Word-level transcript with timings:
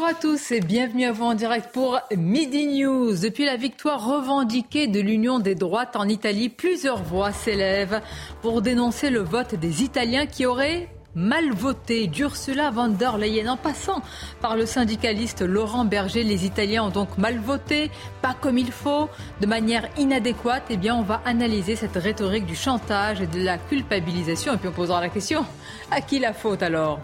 Bonjour 0.00 0.16
à 0.16 0.20
tous 0.20 0.52
et 0.52 0.60
bienvenue 0.60 1.06
à 1.06 1.12
vous 1.12 1.24
en 1.24 1.34
direct 1.34 1.72
pour 1.72 1.98
Midi 2.16 2.68
News. 2.68 3.18
Depuis 3.20 3.44
la 3.44 3.56
victoire 3.56 4.06
revendiquée 4.06 4.86
de 4.86 5.00
l'Union 5.00 5.40
des 5.40 5.56
droites 5.56 5.96
en 5.96 6.06
Italie, 6.06 6.48
plusieurs 6.50 7.02
voix 7.02 7.32
s'élèvent 7.32 8.00
pour 8.40 8.62
dénoncer 8.62 9.10
le 9.10 9.18
vote 9.18 9.56
des 9.56 9.82
Italiens 9.82 10.26
qui 10.26 10.46
auraient 10.46 10.88
mal 11.18 11.52
voté 11.52 12.06
d'Ursula 12.06 12.70
von 12.70 12.88
der 12.88 13.18
Leyen 13.18 13.48
en 13.48 13.56
passant 13.56 14.02
par 14.40 14.56
le 14.56 14.66
syndicaliste 14.66 15.42
Laurent 15.42 15.84
Berger. 15.84 16.22
Les 16.22 16.46
Italiens 16.46 16.84
ont 16.84 16.90
donc 16.90 17.18
mal 17.18 17.38
voté, 17.38 17.90
pas 18.22 18.36
comme 18.40 18.56
il 18.56 18.70
faut, 18.70 19.08
de 19.40 19.46
manière 19.46 19.88
inadéquate. 19.98 20.62
Eh 20.70 20.76
bien, 20.76 20.94
on 20.94 21.02
va 21.02 21.20
analyser 21.24 21.74
cette 21.74 21.96
rhétorique 21.96 22.46
du 22.46 22.54
chantage 22.54 23.20
et 23.20 23.26
de 23.26 23.42
la 23.42 23.58
culpabilisation. 23.58 24.54
Et 24.54 24.58
puis 24.58 24.68
on 24.68 24.72
posera 24.72 25.00
la 25.00 25.08
question, 25.08 25.44
à 25.90 26.00
qui 26.00 26.20
la 26.20 26.32
faute 26.32 26.62
alors? 26.62 27.00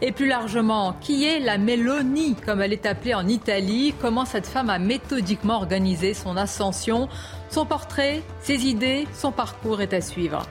Et 0.00 0.12
plus 0.12 0.28
largement, 0.28 0.94
qui 1.00 1.24
est 1.24 1.40
la 1.40 1.58
Meloni, 1.58 2.36
comme 2.36 2.62
elle 2.62 2.72
est 2.72 2.86
appelée 2.86 3.14
en 3.14 3.26
Italie? 3.26 3.94
Comment 4.00 4.24
cette 4.24 4.46
femme 4.46 4.70
a 4.70 4.78
méthodiquement 4.78 5.56
organisé 5.56 6.14
son 6.14 6.36
ascension? 6.36 7.08
Son 7.50 7.66
portrait, 7.66 8.22
ses 8.40 8.66
idées, 8.66 9.08
son 9.12 9.32
parcours 9.32 9.80
est 9.80 9.92
à 9.92 10.00
suivre. 10.00 10.42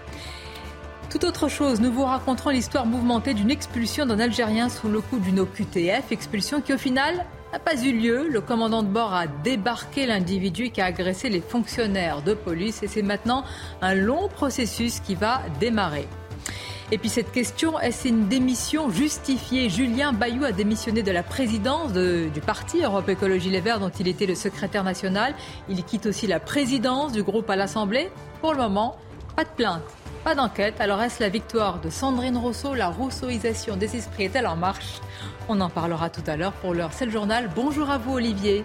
Tout 1.09 1.23
autre 1.25 1.47
chose, 1.47 1.79
nous 1.79 1.91
vous 1.91 2.03
raconterons 2.03 2.49
l'histoire 2.49 2.85
mouvementée 2.85 3.33
d'une 3.33 3.51
expulsion 3.51 4.05
d'un 4.05 4.19
Algérien 4.19 4.69
sous 4.69 4.89
le 4.89 5.01
coup 5.01 5.19
d'une 5.19 5.39
OQTF, 5.39 6.11
expulsion 6.11 6.61
qui 6.61 6.73
au 6.73 6.77
final 6.77 7.25
n'a 7.53 7.59
pas 7.59 7.81
eu 7.81 7.93
lieu. 7.93 8.27
Le 8.27 8.41
commandant 8.41 8.83
de 8.83 8.89
bord 8.89 9.13
a 9.13 9.27
débarqué 9.27 10.07
l'individu 10.07 10.71
qui 10.71 10.81
a 10.81 10.85
agressé 10.85 11.29
les 11.29 11.41
fonctionnaires 11.41 12.21
de 12.21 12.33
police 12.33 12.83
et 12.83 12.87
c'est 12.87 13.01
maintenant 13.01 13.45
un 13.81 13.93
long 13.93 14.27
processus 14.27 14.99
qui 14.99 15.15
va 15.15 15.41
démarrer. 15.59 16.07
Et 16.91 16.97
puis 16.97 17.09
cette 17.09 17.31
question, 17.31 17.79
est-ce 17.79 18.07
une 18.07 18.27
démission 18.27 18.89
justifiée? 18.89 19.69
Julien 19.69 20.11
Bayou 20.11 20.43
a 20.43 20.51
démissionné 20.51 21.01
de 21.01 21.11
la 21.11 21.23
présidence 21.23 21.93
du 21.93 22.41
parti 22.45 22.83
Europe 22.83 23.07
Écologie 23.09 23.49
Les 23.49 23.61
Verts 23.61 23.79
dont 23.79 23.89
il 23.89 24.07
était 24.07 24.25
le 24.27 24.35
secrétaire 24.35 24.83
national. 24.83 25.33
Il 25.69 25.83
quitte 25.83 26.07
aussi 26.07 26.27
la 26.27 26.39
présidence 26.39 27.11
du 27.11 27.23
groupe 27.23 27.49
à 27.49 27.55
l'Assemblée. 27.55 28.11
Pour 28.41 28.51
le 28.51 28.59
moment, 28.59 28.97
pas 29.35 29.45
de 29.45 29.49
plainte. 29.49 29.81
Pas 30.25 30.33
d'enquête. 30.33 30.81
Alors 30.81 31.03
est-ce 31.03 31.21
la 31.21 31.29
victoire 31.29 31.79
de 31.79 31.91
Sandrine 31.91 32.35
Rousseau 32.35 32.73
La 32.73 32.89
rousseauisation 32.89 33.77
des 33.77 33.95
esprits 33.95 34.23
est-elle 34.23 34.47
en 34.47 34.55
marche? 34.55 34.99
On 35.47 35.61
en 35.61 35.69
parlera 35.69 36.09
tout 36.09 36.23
à 36.25 36.35
l'heure. 36.35 36.53
Pour 36.53 36.73
l'heure, 36.73 36.93
c'est 36.93 37.05
le 37.05 37.11
journal. 37.11 37.47
Bonjour 37.55 37.91
à 37.91 37.99
vous 37.99 38.13
Olivier. 38.13 38.63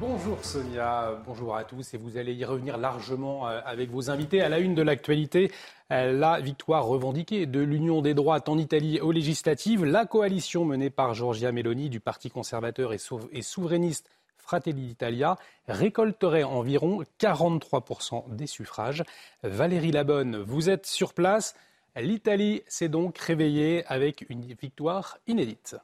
Bonjour 0.00 0.44
Sonia, 0.44 1.22
bonjour 1.24 1.54
à 1.54 1.62
tous 1.62 1.94
et 1.94 1.96
vous 1.96 2.16
allez 2.16 2.34
y 2.34 2.44
revenir 2.44 2.76
largement 2.76 3.46
euh, 3.46 3.60
avec 3.64 3.90
vos 3.90 4.10
invités 4.10 4.40
à 4.40 4.48
la 4.48 4.58
une 4.58 4.74
de 4.74 4.82
l'actualité. 4.82 5.52
Euh, 5.92 6.10
la 6.10 6.40
victoire 6.40 6.86
revendiquée 6.86 7.46
de 7.46 7.60
l'Union 7.60 8.02
des 8.02 8.14
droites 8.14 8.48
en 8.48 8.58
Italie 8.58 8.98
aux 8.98 9.12
législatives, 9.12 9.84
la 9.84 10.06
coalition 10.06 10.64
menée 10.64 10.90
par 10.90 11.14
Giorgia 11.14 11.52
Meloni 11.52 11.88
du 11.88 12.00
Parti 12.00 12.30
conservateur 12.30 12.92
et 12.92 13.42
souverainiste 13.42 14.08
Fratelli 14.50 14.84
d'Italia 14.84 15.36
récolterait 15.68 16.42
environ 16.42 17.04
43% 17.20 18.34
des 18.34 18.48
suffrages. 18.48 19.04
Valérie 19.44 19.92
Labonne, 19.92 20.38
vous 20.38 20.68
êtes 20.68 20.86
sur 20.86 21.14
place. 21.14 21.54
L'Italie 21.94 22.64
s'est 22.66 22.88
donc 22.88 23.16
réveillée 23.18 23.84
avec 23.86 24.28
une 24.28 24.52
victoire 24.54 25.18
inédite. 25.28 25.76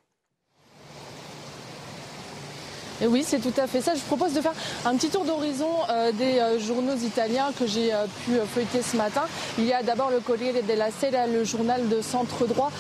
Et 3.03 3.07
oui, 3.07 3.25
c'est 3.27 3.41
tout 3.41 3.53
à 3.61 3.67
fait 3.67 3.81
ça. 3.81 3.95
Je 3.95 4.01
vous 4.01 4.17
propose 4.17 4.33
de 4.33 4.41
faire 4.41 4.55
un 4.85 4.95
petit 4.97 5.11
tour 5.11 5.25
d'horizon 5.25 5.69
euh, 5.91 6.13
des 6.13 6.39
euh, 6.39 6.59
journaux 6.59 6.97
italiens 6.97 7.53
que 7.59 7.67
j'ai 7.67 7.93
euh, 7.93 8.07
pu 8.25 8.33
feuilleter 8.55 8.81
ce 8.83 8.97
matin. 8.97 9.23
Il 9.59 9.65
y 9.65 9.73
a 9.73 9.83
d'abord 9.83 10.11
le 10.11 10.21
Corriere 10.21 10.63
della 10.63 10.89
Sera, 10.91 11.27
le 11.27 11.45
journal 11.45 11.89
de 11.89 12.01
centre 12.01 12.47
droit, 12.47 12.71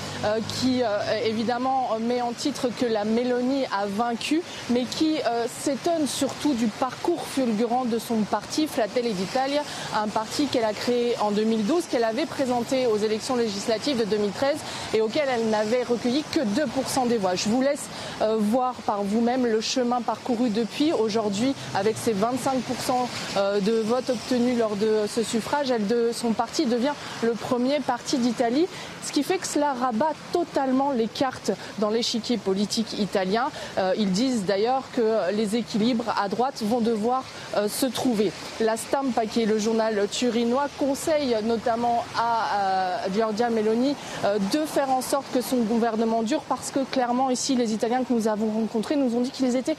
qui 0.60 0.82
évidemment 1.25 1.91
met 2.00 2.21
en 2.21 2.32
titre 2.32 2.69
que 2.69 2.87
la 2.87 3.04
Mélanie 3.04 3.65
a 3.66 3.87
vaincu, 3.87 4.43
mais 4.71 4.84
qui 4.84 5.19
s'étonne 5.60 6.06
surtout 6.06 6.54
du 6.54 6.66
parcours 6.66 7.22
fulgurant 7.27 7.84
de 7.84 7.98
son 7.98 8.16
parti, 8.22 8.66
Fratelli 8.66 9.12
d'Italia, 9.12 9.62
un 9.97 10.09
parti 10.09 10.47
qu'elle 10.47 10.65
a 10.65 10.72
créé 10.72 11.15
en 11.21 11.31
2012, 11.31 11.84
qu'elle 11.91 12.04
avait 12.04 12.27
présenté 12.27 12.87
aux 12.87 12.98
élections 12.98 13.37
législatives 13.37 13.98
de 13.98 14.04
2013 14.04 14.56
et 14.94 15.00
auquel 15.00 15.28
elle 15.33 15.48
n'avait 15.48 15.83
recueilli 15.83 16.25
que 16.33 16.41
2% 16.41 17.09
des 17.09 17.19
voix. 17.19 17.34
Je 17.34 17.48
vous 17.48 17.62
laisse 17.62 17.84
voir 18.21 18.75
par 18.87 19.03
vous-même 19.03 19.47
le 19.47 19.60
chemin 19.60 20.00
parcouru 20.06 20.50
depuis. 20.50 20.93
Aujourd'hui, 20.93 21.55
avec 21.75 21.97
ses 21.99 22.15
25% 22.15 22.17
euh, 23.37 23.61
de 23.61 23.72
votes 23.81 24.11
obtenus 24.11 24.59
lors 24.59 24.77
de 24.77 25.00
ce 25.09 25.22
suffrage, 25.22 25.72
son 26.12 26.33
parti 26.33 26.67
devient 26.67 26.94
le 27.22 27.33
premier 27.33 27.81
parti 27.81 28.19
d'Italie, 28.19 28.66
ce 29.03 29.12
qui 29.12 29.22
fait 29.22 29.39
que 29.39 29.47
cela 29.47 29.75
rabat 29.75 30.12
totalement 30.33 30.93
les 30.93 31.09
cartes 31.09 31.50
dans 31.78 31.91
l'échiquier 31.91 32.39
politique 32.39 32.99
italien. 32.99 33.50
Euh, 33.78 33.93
ils 33.99 34.12
disent 34.12 34.45
d'ailleurs 34.45 34.84
que 34.95 35.33
les 35.33 35.56
équilibres 35.56 36.15
à 36.21 36.28
droite 36.28 36.62
vont 36.62 36.81
devoir 36.81 37.25
euh, 37.56 37.69
se 37.69 37.87
trouver. 37.87 38.33
La 38.61 38.77
Stampa, 38.77 39.27
qui 39.27 39.43
est 39.43 39.47
le 39.47 39.59
journal 39.59 40.06
turinois, 40.11 40.69
conseille 40.78 41.37
notamment 41.45 42.05
à 42.19 43.09
Giorgia 43.12 43.50
Meloni 43.50 43.95
de 44.53 44.59
faire 44.66 44.91
en 44.91 45.00
sorte 45.03 45.27
que 45.33 45.41
son 45.41 45.59
gouvernement 45.59 46.22
dure 46.22 46.43
parce 46.49 46.71
que 46.71 46.81
clairement 46.81 47.31
ici 47.31 47.56
les 47.56 47.72
Italiens 47.72 48.05
que 48.05 48.12
nous 48.12 48.28
avons 48.28 48.50
rencontrés 48.50 48.97
nous 48.97 49.16
ont 49.16 49.21
dit 49.21 49.31
qu'ils 49.31 49.56
étaient 49.56 49.77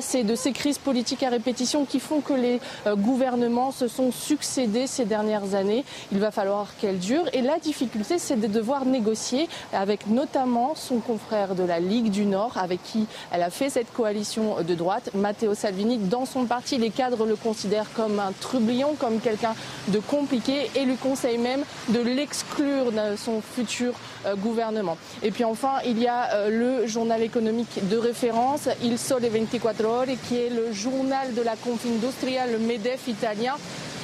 c'est 0.00 0.24
de 0.24 0.34
ces 0.34 0.52
crises 0.52 0.78
politiques 0.78 1.22
à 1.22 1.30
répétition 1.30 1.84
qui 1.84 2.00
font 2.00 2.20
que 2.20 2.32
les 2.32 2.60
euh, 2.86 2.96
gouvernements 2.96 3.72
se 3.72 3.88
sont 3.88 4.12
succédés 4.12 4.86
ces 4.86 5.04
dernières 5.04 5.54
années. 5.54 5.84
Il 6.12 6.18
va 6.18 6.30
falloir 6.30 6.76
qu'elles 6.78 6.98
durent. 6.98 7.28
Et 7.32 7.42
la 7.42 7.58
difficulté, 7.58 8.18
c'est 8.18 8.36
de 8.36 8.46
devoir 8.46 8.84
négocier 8.84 9.48
avec 9.72 10.06
notamment 10.06 10.74
son 10.74 10.98
confrère 10.98 11.54
de 11.54 11.62
la 11.62 11.80
Ligue 11.80 12.10
du 12.10 12.24
Nord, 12.24 12.56
avec 12.56 12.82
qui 12.82 13.06
elle 13.30 13.42
a 13.42 13.50
fait 13.50 13.70
cette 13.70 13.92
coalition 13.92 14.62
de 14.62 14.74
droite, 14.74 15.10
Matteo 15.14 15.54
Salvini. 15.54 15.98
Dans 15.98 16.26
son 16.26 16.44
parti, 16.44 16.78
les 16.78 16.90
cadres 16.90 17.26
le 17.26 17.36
considèrent 17.36 17.92
comme 17.94 18.20
un 18.20 18.32
trublion, 18.40 18.94
comme 18.98 19.20
quelqu'un 19.20 19.54
de 19.88 19.98
compliqué 19.98 20.70
et 20.74 20.84
lui 20.84 20.96
conseillent 20.96 21.38
même 21.38 21.62
de 21.88 22.00
l'exclure 22.00 22.92
de 22.92 23.16
son 23.16 23.40
futur 23.40 23.94
euh, 24.26 24.34
gouvernement. 24.36 24.96
Et 25.22 25.30
puis 25.30 25.44
enfin, 25.44 25.74
il 25.84 25.98
y 25.98 26.06
a 26.06 26.32
euh, 26.32 26.50
le 26.50 26.86
journal 26.86 27.22
économique 27.22 27.88
de 27.88 27.96
référence, 27.96 28.68
Il 28.82 28.98
Sole 28.98 29.22
24 29.22 29.55
qui 30.28 30.36
est 30.36 30.50
le 30.50 30.72
journal 30.72 31.34
de 31.34 31.42
la 31.42 31.56
Confindustria, 31.56 32.46
le 32.46 32.58
MEDEF 32.58 33.08
italien. 33.08 33.54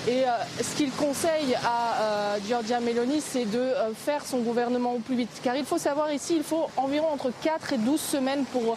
Et 0.09 0.25
euh, 0.25 0.31
ce 0.61 0.77
qu'il 0.77 0.91
conseille 0.91 1.55
à 1.65 2.03
euh, 2.03 2.39
Giorgia 2.49 2.81
Meloni, 2.81 3.21
c'est 3.21 3.45
de 3.45 3.61
euh, 3.61 3.95
faire 3.95 4.27
son 4.27 4.39
gouvernement 4.39 4.95
au 4.95 4.99
plus 4.99 5.15
vite. 5.15 5.31
Car 5.45 5.55
il 5.55 5.65
faut 5.65 5.79
savoir 5.79 6.13
ici, 6.13 6.35
il 6.37 6.43
faut 6.43 6.67
environ 6.77 7.07
entre 7.13 7.31
4 7.43 7.75
et 7.75 7.79
12 7.79 8.01
semaines 8.01 8.45
pour 8.47 8.77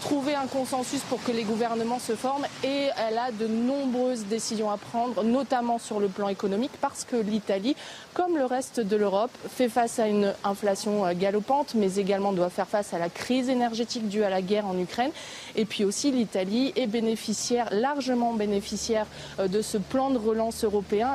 trouver 0.00 0.34
un 0.34 0.46
consensus 0.46 1.00
pour 1.00 1.22
que 1.22 1.32
les 1.32 1.44
gouvernements 1.44 1.98
se 1.98 2.14
forment. 2.14 2.44
Et 2.62 2.88
elle 3.08 3.16
a 3.16 3.30
de 3.32 3.46
nombreuses 3.46 4.26
décisions 4.26 4.70
à 4.70 4.76
prendre, 4.76 5.24
notamment 5.24 5.78
sur 5.78 5.98
le 5.98 6.08
plan 6.08 6.28
économique, 6.28 6.72
parce 6.82 7.04
que 7.04 7.16
l'Italie, 7.16 7.74
comme 8.12 8.36
le 8.36 8.44
reste 8.44 8.80
de 8.80 8.96
l'Europe, 8.96 9.30
fait 9.48 9.70
face 9.70 9.98
à 9.98 10.08
une 10.08 10.34
inflation 10.44 11.10
galopante, 11.14 11.74
mais 11.74 11.96
également 11.96 12.32
doit 12.32 12.50
faire 12.50 12.68
face 12.68 12.92
à 12.92 12.98
la 12.98 13.08
crise 13.08 13.48
énergétique 13.48 14.08
due 14.08 14.24
à 14.24 14.30
la 14.30 14.42
guerre 14.42 14.66
en 14.66 14.78
Ukraine. 14.78 15.10
Et 15.54 15.64
puis 15.64 15.84
aussi, 15.84 16.10
l'Italie 16.10 16.72
est 16.76 16.86
bénéficiaire, 16.86 17.68
largement 17.70 18.34
bénéficiaire 18.34 19.06
de 19.38 19.62
ce 19.62 19.78
plan 19.78 20.10
de 20.10 20.18
relance 20.18 20.65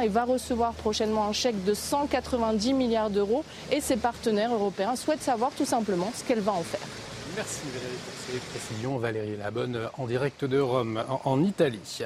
et 0.02 0.08
va 0.08 0.24
recevoir 0.24 0.74
prochainement 0.74 1.26
un 1.26 1.34
chèque 1.34 1.64
de 1.64 1.74
190 1.74 2.74
milliards 2.74 3.10
d'euros 3.10 3.44
et 3.72 3.82
ses 3.82 3.98
partenaires 3.98 4.54
européens 4.54 4.96
souhaitent 4.96 5.22
savoir 5.22 5.52
tout 5.52 5.66
simplement 5.66 6.12
ce 6.16 6.24
qu'elle 6.24 6.40
va 6.40 6.54
en 6.54 6.64
faire. 6.64 6.80
Merci 7.36 7.62
Valérie 7.74 7.98
pour 8.06 8.14
ces 8.14 8.40
précisions. 8.40 8.98
Valérie 8.98 9.38
Labonne 9.38 9.90
en 9.98 10.06
direct 10.06 10.46
de 10.46 10.60
Rome, 10.60 11.04
en, 11.24 11.44
Italie. 11.44 12.00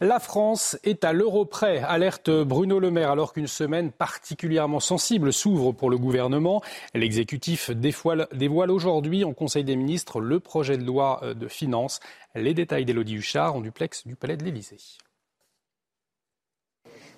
La 0.00 0.18
France 0.18 0.78
est 0.84 1.04
à 1.04 1.12
l'euro 1.12 1.44
près, 1.44 1.78
alerte 1.78 2.30
Bruno 2.30 2.78
Le 2.78 2.90
Maire, 2.90 3.10
alors 3.10 3.32
qu'une 3.32 3.46
semaine 3.46 3.90
particulièrement 3.90 4.80
sensible 4.80 5.32
s'ouvre 5.32 5.72
pour 5.72 5.90
le 5.90 5.98
gouvernement. 5.98 6.62
L'exécutif 6.94 7.70
dévoile, 7.70 8.70
aujourd'hui 8.70 9.24
en 9.24 9.34
Conseil 9.34 9.64
des 9.64 9.76
ministres 9.76 10.20
le 10.20 10.40
projet 10.40 10.78
de 10.78 10.84
loi 10.84 11.20
de 11.34 11.48
finances. 11.48 12.00
Les 12.34 12.54
détails 12.54 12.84
d'Élodie 12.84 13.16
Huchard 13.16 13.56
en 13.56 13.60
duplex 13.60 14.06
du 14.06 14.16
Palais 14.16 14.36
de 14.36 14.44
l'Élysée. 14.44 14.78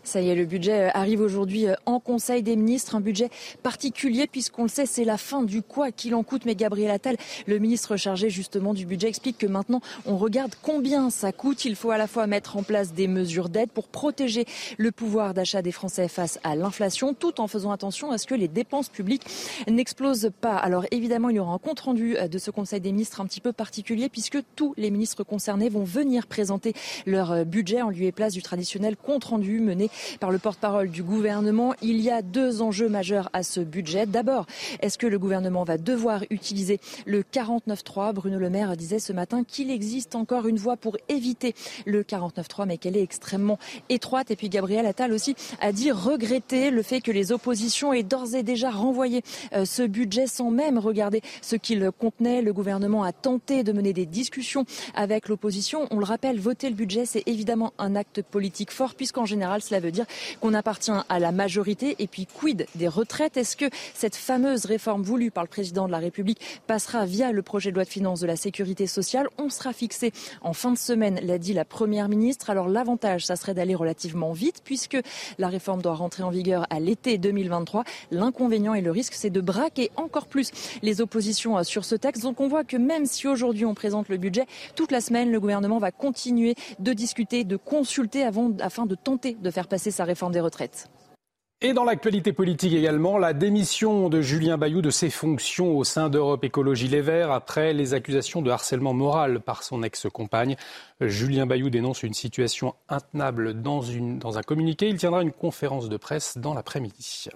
Ça 0.04 0.20
y 0.20 0.30
est, 0.30 0.34
le 0.34 0.46
budget 0.46 0.88
euh, 0.88 0.90
arrive 0.94 1.20
aujourd'hui 1.20 1.68
euh, 1.68 1.74
en 1.86 2.00
Conseil 2.00 2.42
des 2.42 2.56
ministres, 2.56 2.96
un 2.96 3.00
budget 3.00 3.30
particulier 3.62 4.26
puisqu'on 4.26 4.64
le 4.64 4.68
sait, 4.68 4.84
c'est 4.84 5.04
la 5.04 5.16
fin 5.16 5.44
du 5.44 5.62
quoi 5.62 5.92
qu'il 5.92 6.16
en 6.16 6.24
coûte. 6.24 6.44
Mais 6.44 6.56
Gabriel 6.56 6.90
Attal, 6.90 7.16
le 7.46 7.58
ministre 7.60 7.96
chargé 7.96 8.28
justement 8.28 8.74
du 8.74 8.84
budget, 8.84 9.08
explique 9.08 9.38
que 9.38 9.46
maintenant 9.46 9.80
on 10.04 10.16
regarde 10.16 10.54
combien 10.60 11.08
ça 11.08 11.30
coûte. 11.30 11.64
Il 11.64 11.76
faut 11.76 11.92
à 11.92 11.98
la 11.98 12.08
fois 12.08 12.26
mettre 12.26 12.56
en 12.56 12.64
place 12.64 12.92
des 12.92 13.06
mesures 13.06 13.48
d'aide 13.48 13.70
pour 13.70 13.86
protéger 13.86 14.44
le 14.76 14.90
pouvoir 14.90 15.34
d'achat 15.34 15.62
des 15.62 15.70
Français 15.70 16.08
face 16.08 16.40
à 16.42 16.56
l'inflation, 16.56 17.14
tout 17.14 17.40
en 17.40 17.46
faisant 17.46 17.70
attention 17.70 18.10
à 18.10 18.18
ce 18.18 18.26
que 18.26 18.34
les 18.34 18.48
dépenses 18.48 18.88
publiques 18.88 19.24
n'explosent 19.68 20.30
pas. 20.40 20.56
Alors 20.56 20.84
évidemment, 20.90 21.28
il 21.28 21.36
y 21.36 21.38
aura 21.38 21.54
un 21.54 21.58
compte 21.58 21.78
rendu 21.78 22.16
euh, 22.16 22.26
de 22.26 22.38
ce 22.38 22.50
Conseil 22.50 22.80
des 22.80 22.90
ministres 22.90 23.20
un 23.20 23.26
petit 23.26 23.40
peu 23.40 23.52
particulier 23.52 24.08
puisque 24.08 24.38
tous 24.56 24.74
les 24.76 24.90
ministres 24.90 25.22
concernés 25.22 25.68
vont 25.68 25.84
venir 25.84 26.26
présenter 26.26 26.74
leur 27.06 27.46
budget 27.46 27.82
en 27.82 27.90
lieu 27.90 28.02
et 28.02 28.12
place 28.12 28.32
du 28.32 28.42
traditionnel 28.42 28.96
compte 28.96 29.24
rendu 29.24 29.60
mené 29.60 29.90
par 30.20 30.30
le 30.30 30.38
porte-parole 30.38 30.90
du 30.90 31.02
gouvernement. 31.02 31.74
Il 31.82 32.00
y 32.00 32.10
a 32.10 32.22
deux 32.22 32.62
enjeux 32.62 32.88
majeurs 32.88 33.30
à 33.32 33.42
ce 33.42 33.60
budget. 33.60 34.06
D'abord, 34.06 34.46
est-ce 34.80 34.98
que 34.98 35.06
le 35.06 35.18
gouvernement 35.18 35.64
va 35.64 35.78
devoir 35.78 36.22
utiliser 36.30 36.80
le 37.06 37.22
49.3 37.22 38.12
Bruno 38.12 38.38
Le 38.38 38.50
Maire 38.50 38.76
disait 38.76 38.98
ce 38.98 39.12
matin 39.12 39.44
qu'il 39.44 39.70
existe 39.70 40.14
encore 40.14 40.46
une 40.46 40.58
voie 40.58 40.76
pour 40.76 40.96
éviter 41.08 41.54
le 41.86 42.02
49.3, 42.02 42.66
mais 42.66 42.78
qu'elle 42.78 42.96
est 42.96 43.02
extrêmement 43.02 43.58
étroite. 43.88 44.30
Et 44.30 44.36
puis 44.36 44.48
Gabriel 44.48 44.86
Attal 44.86 45.12
aussi 45.12 45.34
a 45.60 45.72
dit 45.72 45.90
regretter 45.90 46.70
le 46.70 46.82
fait 46.82 47.00
que 47.00 47.10
les 47.10 47.32
oppositions 47.32 47.92
aient 47.92 48.02
d'ores 48.02 48.34
et 48.34 48.42
déjà 48.42 48.70
renvoyé 48.70 49.22
euh, 49.52 49.64
ce 49.64 49.82
budget 49.82 50.26
sans 50.26 50.50
même 50.50 50.78
regarder 50.78 51.22
ce 51.40 51.56
qu'il 51.56 51.90
contenait. 51.98 52.42
Le 52.42 52.52
gouvernement 52.52 53.02
a 53.02 53.12
tenté 53.12 53.62
de 53.64 53.72
mener 53.72 53.92
des 53.92 54.06
discussions 54.06 54.64
avec 54.94 55.28
l'opposition. 55.28 55.86
On 55.90 55.98
le 55.98 56.04
rappelle, 56.04 56.38
voter 56.38 56.68
le 56.68 56.74
budget, 56.74 57.06
c'est 57.06 57.22
évidemment 57.26 57.72
un 57.78 57.96
acte 57.96 58.22
politique 58.22 58.70
fort, 58.70 58.94
puisqu'en 58.94 59.26
général, 59.26 59.62
cela 59.62 59.80
veut 59.82 59.92
dire 59.92 60.06
qu'on 60.40 60.54
appartient 60.54 60.92
à 61.08 61.18
la 61.18 61.32
majorité. 61.32 61.96
Et 61.98 62.06
puis, 62.06 62.26
quid 62.26 62.66
des 62.74 62.88
retraites? 62.88 63.36
Est-ce 63.36 63.56
que 63.56 63.66
cette 63.94 64.16
fameuse 64.16 64.64
réforme 64.64 65.02
voulue 65.02 65.30
par 65.30 65.44
le 65.44 65.48
président 65.48 65.86
de 65.86 65.92
la 65.92 65.98
République 65.98 66.40
passera 66.66 67.04
via 67.04 67.32
le 67.32 67.42
projet 67.42 67.70
de 67.70 67.76
loi 67.76 67.84
de 67.84 67.88
finances 67.88 68.20
de 68.20 68.26
la 68.26 68.36
sécurité 68.36 68.86
sociale? 68.86 69.28
On 69.38 69.50
sera 69.50 69.72
fixé 69.72 70.12
en 70.40 70.52
fin 70.52 70.72
de 70.72 70.78
semaine, 70.78 71.20
l'a 71.22 71.38
dit 71.38 71.52
la 71.52 71.64
première 71.64 72.08
ministre. 72.08 72.50
Alors, 72.50 72.68
l'avantage, 72.68 73.26
ça 73.26 73.36
serait 73.36 73.54
d'aller 73.54 73.74
relativement 73.74 74.32
vite, 74.32 74.62
puisque 74.64 74.98
la 75.38 75.48
réforme 75.48 75.82
doit 75.82 75.94
rentrer 75.94 76.22
en 76.22 76.30
vigueur 76.30 76.66
à 76.70 76.80
l'été 76.80 77.18
2023. 77.18 77.84
L'inconvénient 78.10 78.74
et 78.74 78.80
le 78.80 78.90
risque, 78.90 79.14
c'est 79.14 79.30
de 79.30 79.40
braquer 79.40 79.90
encore 79.96 80.26
plus 80.26 80.50
les 80.82 81.00
oppositions 81.00 81.58
euh, 81.58 81.62
sur 81.62 81.84
ce 81.84 81.94
texte. 81.94 82.22
Donc, 82.22 82.40
on 82.40 82.48
voit 82.48 82.64
que 82.64 82.76
même 82.76 83.06
si 83.06 83.26
aujourd'hui 83.28 83.64
on 83.64 83.74
présente 83.74 84.08
le 84.08 84.16
budget, 84.16 84.46
toute 84.74 84.92
la 84.92 85.00
semaine, 85.00 85.30
le 85.30 85.40
gouvernement 85.40 85.78
va 85.78 85.90
continuer 85.90 86.54
de 86.78 86.92
discuter, 86.92 87.44
de 87.44 87.56
consulter 87.56 88.22
avant, 88.22 88.52
afin 88.60 88.86
de 88.86 88.94
tenter 88.94 89.36
de 89.40 89.50
faire 89.50 89.68
Et 91.64 91.74
dans 91.74 91.84
l'actualité 91.84 92.32
politique 92.32 92.72
également, 92.72 93.18
la 93.18 93.32
démission 93.32 94.08
de 94.08 94.20
Julien 94.20 94.58
Bayou 94.58 94.82
de 94.82 94.90
ses 94.90 95.10
fonctions 95.10 95.78
au 95.78 95.84
sein 95.84 96.08
d'Europe 96.08 96.42
Écologie 96.42 96.88
Les 96.88 97.00
Verts 97.00 97.30
après 97.30 97.72
les 97.72 97.94
accusations 97.94 98.42
de 98.42 98.50
harcèlement 98.50 98.94
moral 98.94 99.38
par 99.38 99.62
son 99.62 99.84
ex-compagne. 99.84 100.56
Julien 101.00 101.46
Bayou 101.46 101.70
dénonce 101.70 102.02
une 102.02 102.14
situation 102.14 102.74
intenable 102.88 103.62
dans, 103.62 103.80
dans 104.18 104.38
un 104.38 104.42
communiqué. 104.42 104.88
Il 104.88 104.96
tiendra 104.96 105.22
une 105.22 105.30
conférence 105.30 105.88
de 105.88 105.96
presse 105.96 106.36
dans 106.36 106.52
l'après-midi. 106.52 107.28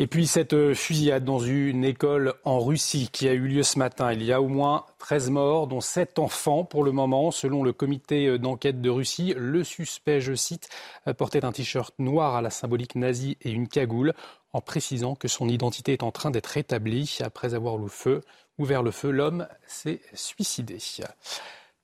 Et 0.00 0.08
puis 0.08 0.26
cette 0.26 0.74
fusillade 0.74 1.24
dans 1.24 1.38
une 1.38 1.84
école 1.84 2.34
en 2.44 2.58
Russie 2.58 3.10
qui 3.12 3.28
a 3.28 3.32
eu 3.32 3.46
lieu 3.46 3.62
ce 3.62 3.78
matin. 3.78 4.12
Il 4.12 4.24
y 4.24 4.32
a 4.32 4.42
au 4.42 4.48
moins 4.48 4.86
13 4.98 5.30
morts, 5.30 5.66
dont 5.68 5.80
7 5.80 6.18
enfants 6.18 6.64
pour 6.64 6.82
le 6.82 6.90
moment. 6.90 7.30
Selon 7.30 7.62
le 7.62 7.72
comité 7.72 8.36
d'enquête 8.38 8.80
de 8.80 8.90
Russie, 8.90 9.34
le 9.36 9.62
suspect, 9.62 10.20
je 10.20 10.34
cite, 10.34 10.68
portait 11.16 11.44
un 11.44 11.52
t-shirt 11.52 11.94
noir 12.00 12.34
à 12.34 12.42
la 12.42 12.50
symbolique 12.50 12.96
nazie 12.96 13.38
et 13.42 13.52
une 13.52 13.68
cagoule, 13.68 14.14
en 14.52 14.60
précisant 14.60 15.14
que 15.14 15.28
son 15.28 15.48
identité 15.48 15.92
est 15.92 16.02
en 16.02 16.10
train 16.10 16.32
d'être 16.32 16.56
établie. 16.56 17.18
Après 17.20 17.54
avoir 17.54 17.76
ouvert 18.58 18.82
le 18.82 18.90
feu, 18.90 19.10
l'homme 19.12 19.46
s'est 19.68 20.00
suicidé. 20.12 20.78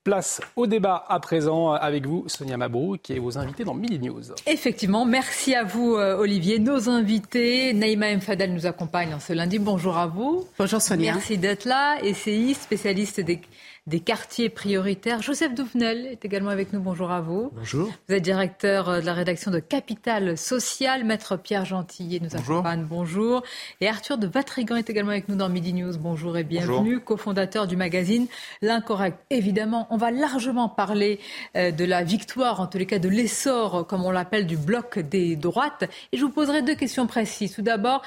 Place 0.03 0.41
au 0.57 0.67
débat 0.67 1.05
à 1.11 1.21
présent 1.21 1.73
avec 1.73 2.07
vous, 2.07 2.25
Sonia 2.27 2.57
Mabrou, 2.57 2.97
qui 2.97 3.13
est 3.13 3.19
vos 3.19 3.37
invités 3.37 3.65
dans 3.65 3.75
Midi 3.75 3.99
News. 3.99 4.23
Effectivement, 4.47 5.05
merci 5.05 5.55
à 5.55 5.63
vous, 5.63 5.97
euh, 5.97 6.17
Olivier. 6.17 6.59
Nos 6.59 6.89
invités, 6.89 7.75
Naïma 7.75 8.09
M. 8.09 8.23
Fadel 8.23 8.55
nous 8.55 8.65
accompagne 8.65 9.13
en 9.13 9.21
ce 9.21 9.35
lundi. 9.35 9.59
Bonjour 9.59 9.99
à 9.99 10.07
vous. 10.07 10.49
Bonjour 10.59 10.81
Sonia. 10.81 11.13
Merci 11.13 11.37
d'être 11.37 11.67
là. 11.67 11.99
Essayiste, 12.03 12.63
spécialiste 12.63 13.21
des 13.21 13.41
des 13.87 14.01
quartiers 14.01 14.49
prioritaires. 14.49 15.23
Joseph 15.23 15.55
Douvenel 15.55 16.07
est 16.07 16.25
également 16.25 16.51
avec 16.51 16.73
nous. 16.73 16.81
Bonjour 16.81 17.11
à 17.11 17.21
vous. 17.21 17.51
Bonjour. 17.55 17.91
Vous 18.09 18.15
êtes 18.15 18.23
directeur 18.23 18.89
euh, 18.89 19.01
de 19.01 19.07
la 19.07 19.15
rédaction 19.15 19.51
de 19.51 19.59
Capital 19.59 20.37
Social. 20.37 21.05
Maître 21.05 21.37
Pierre 21.37 21.65
Gentillet 21.65 22.21
nous 22.21 22.37
accompagne. 22.37 22.85
Bonjour. 22.85 23.43
Et 23.81 23.89
Arthur 23.89 24.19
de 24.19 24.27
Vatrigan 24.27 24.77
est 24.77 24.91
également 24.91 25.11
avec 25.11 25.29
nous 25.29 25.37
dans 25.37 25.49
Midi 25.49 25.73
News. 25.73 25.97
Bonjour 25.99 26.37
et 26.37 26.45
bienvenue. 26.45 27.01
Cofondateur 27.01 27.67
du 27.67 27.77
magazine 27.77 28.27
L'Incorrect. 28.63 29.19
Évidemment, 29.31 29.87
on 29.91 29.97
va 29.97 30.11
largement 30.11 30.69
parler 30.69 31.19
euh, 31.57 31.71
de 31.71 31.85
la 31.85 32.05
victoire, 32.05 32.61
en 32.61 32.67
tous 32.67 32.79
les 32.79 32.87
cas 32.87 32.99
de 32.99 33.09
l'essor, 33.09 33.87
comme 33.87 34.05
on 34.05 34.11
l'appelle, 34.11 34.47
du 34.47 34.57
bloc 34.57 34.99
des 34.99 35.37
droites. 35.37 35.85
Et 36.13 36.19
je 36.19 36.25
vous 36.25 36.31
poserai 36.31 36.63
deux 36.63 36.75
questions 36.75 37.07
précises. 37.07 37.55
Tout 37.55 37.63
d'abord, 37.63 38.03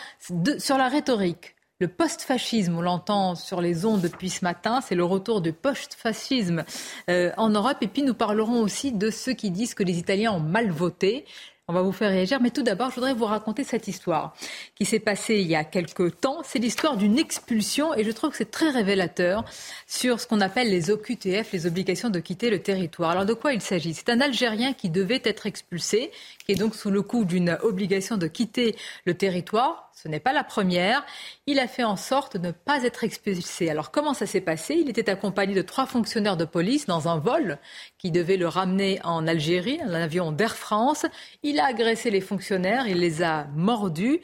sur 0.60 0.78
la 0.78 0.88
rhétorique. 0.88 1.56
Le 1.80 1.88
post-fascisme, 1.88 2.78
on 2.78 2.82
l'entend 2.82 3.34
sur 3.34 3.60
les 3.60 3.86
ondes 3.86 4.02
depuis 4.02 4.30
ce 4.30 4.46
matin, 4.46 4.80
c'est 4.82 4.94
le 4.94 5.04
retour 5.04 5.42
du 5.42 5.54
post-fascisme 5.54 6.64
euh, 7.10 7.32
en 7.36 7.50
Europe. 7.50 7.78
Et 7.82 7.88
puis 7.88 8.04
nous 8.04 8.14
parlerons 8.14 8.62
aussi 8.62 8.92
de 8.92 9.10
ceux 9.10 9.34
qui 9.34 9.50
disent 9.50 9.74
que 9.74 9.84
les 9.84 9.98
Italiens 9.98 10.34
ont 10.34 10.40
mal 10.40 10.70
voté. 10.70 11.26
On 11.68 11.74
va 11.74 11.82
vous 11.82 11.94
faire 11.94 12.10
réagir, 12.10 12.42
mais 12.42 12.52
tout 12.52 12.62
d'abord, 12.62 12.90
je 12.90 12.96
voudrais 12.96 13.14
vous 13.14 13.26
raconter 13.26 13.64
cette 13.64 13.88
histoire 13.88 14.36
qui 14.76 14.86
s'est 14.86 15.00
passée 15.00 15.36
il 15.36 15.48
y 15.48 15.56
a 15.56 15.64
quelque 15.64 16.10
temps. 16.10 16.42
C'est 16.44 16.60
l'histoire 16.60 16.98
d'une 16.98 17.18
expulsion 17.18 17.96
et 17.96 18.04
je 18.04 18.12
trouve 18.12 18.32
que 18.32 18.38
c'est 18.38 18.52
très 18.52 18.70
révélateur 18.70 19.46
sur 19.88 20.20
ce 20.20 20.28
qu'on 20.28 20.42
appelle 20.42 20.70
les 20.70 20.92
OQTF, 20.92 21.54
les 21.54 21.66
obligations 21.66 22.10
de 22.10 22.20
quitter 22.20 22.50
le 22.50 22.62
territoire. 22.62 23.12
Alors 23.12 23.26
de 23.26 23.34
quoi 23.34 23.54
il 23.54 23.62
s'agit? 23.62 23.94
C'est 23.94 24.10
un 24.10 24.20
Algérien 24.20 24.74
qui 24.74 24.90
devait 24.90 25.22
être 25.24 25.48
expulsé, 25.48 26.12
qui 26.46 26.52
est 26.52 26.56
donc 26.56 26.76
sous 26.76 26.92
le 26.92 27.02
coup 27.02 27.24
d'une 27.24 27.58
obligation 27.64 28.18
de 28.18 28.28
quitter 28.28 28.76
le 29.06 29.16
territoire. 29.16 29.90
Ce 30.04 30.10
n'est 30.10 30.20
pas 30.20 30.34
la 30.34 30.44
première. 30.44 31.06
Il 31.48 31.60
a 31.60 31.68
fait 31.68 31.86
en 31.86 31.96
sorte 31.96 32.36
de 32.36 32.48
ne 32.48 32.52
pas 32.52 32.84
être 32.84 33.06
expulsé. 33.06 33.70
Alors 33.70 33.90
comment 33.90 34.14
ça 34.14 34.26
s'est 34.26 34.42
passé? 34.42 34.76
Il 34.76 34.90
était 34.90 35.10
accompagné 35.10 35.56
de 35.56 35.62
trois 35.62 35.86
fonctionnaires 35.86 36.36
de 36.36 36.44
police 36.44 36.88
dans 36.88 37.08
un 37.08 37.20
vol 37.20 37.58
qui 37.98 38.12
devait 38.12 38.36
le 38.36 38.50
ramener 38.50 39.00
en 39.06 39.26
Algérie, 39.28 39.80
un 39.82 39.94
avion 39.94 40.34
d'Air 40.34 40.58
France. 40.58 41.06
Il 41.42 41.58
a 41.58 41.68
agressé 41.68 42.12
les 42.12 42.20
fonctionnaires, 42.20 42.86
il 42.86 43.00
les 43.00 43.24
a 43.24 43.48
mordus. 43.56 44.20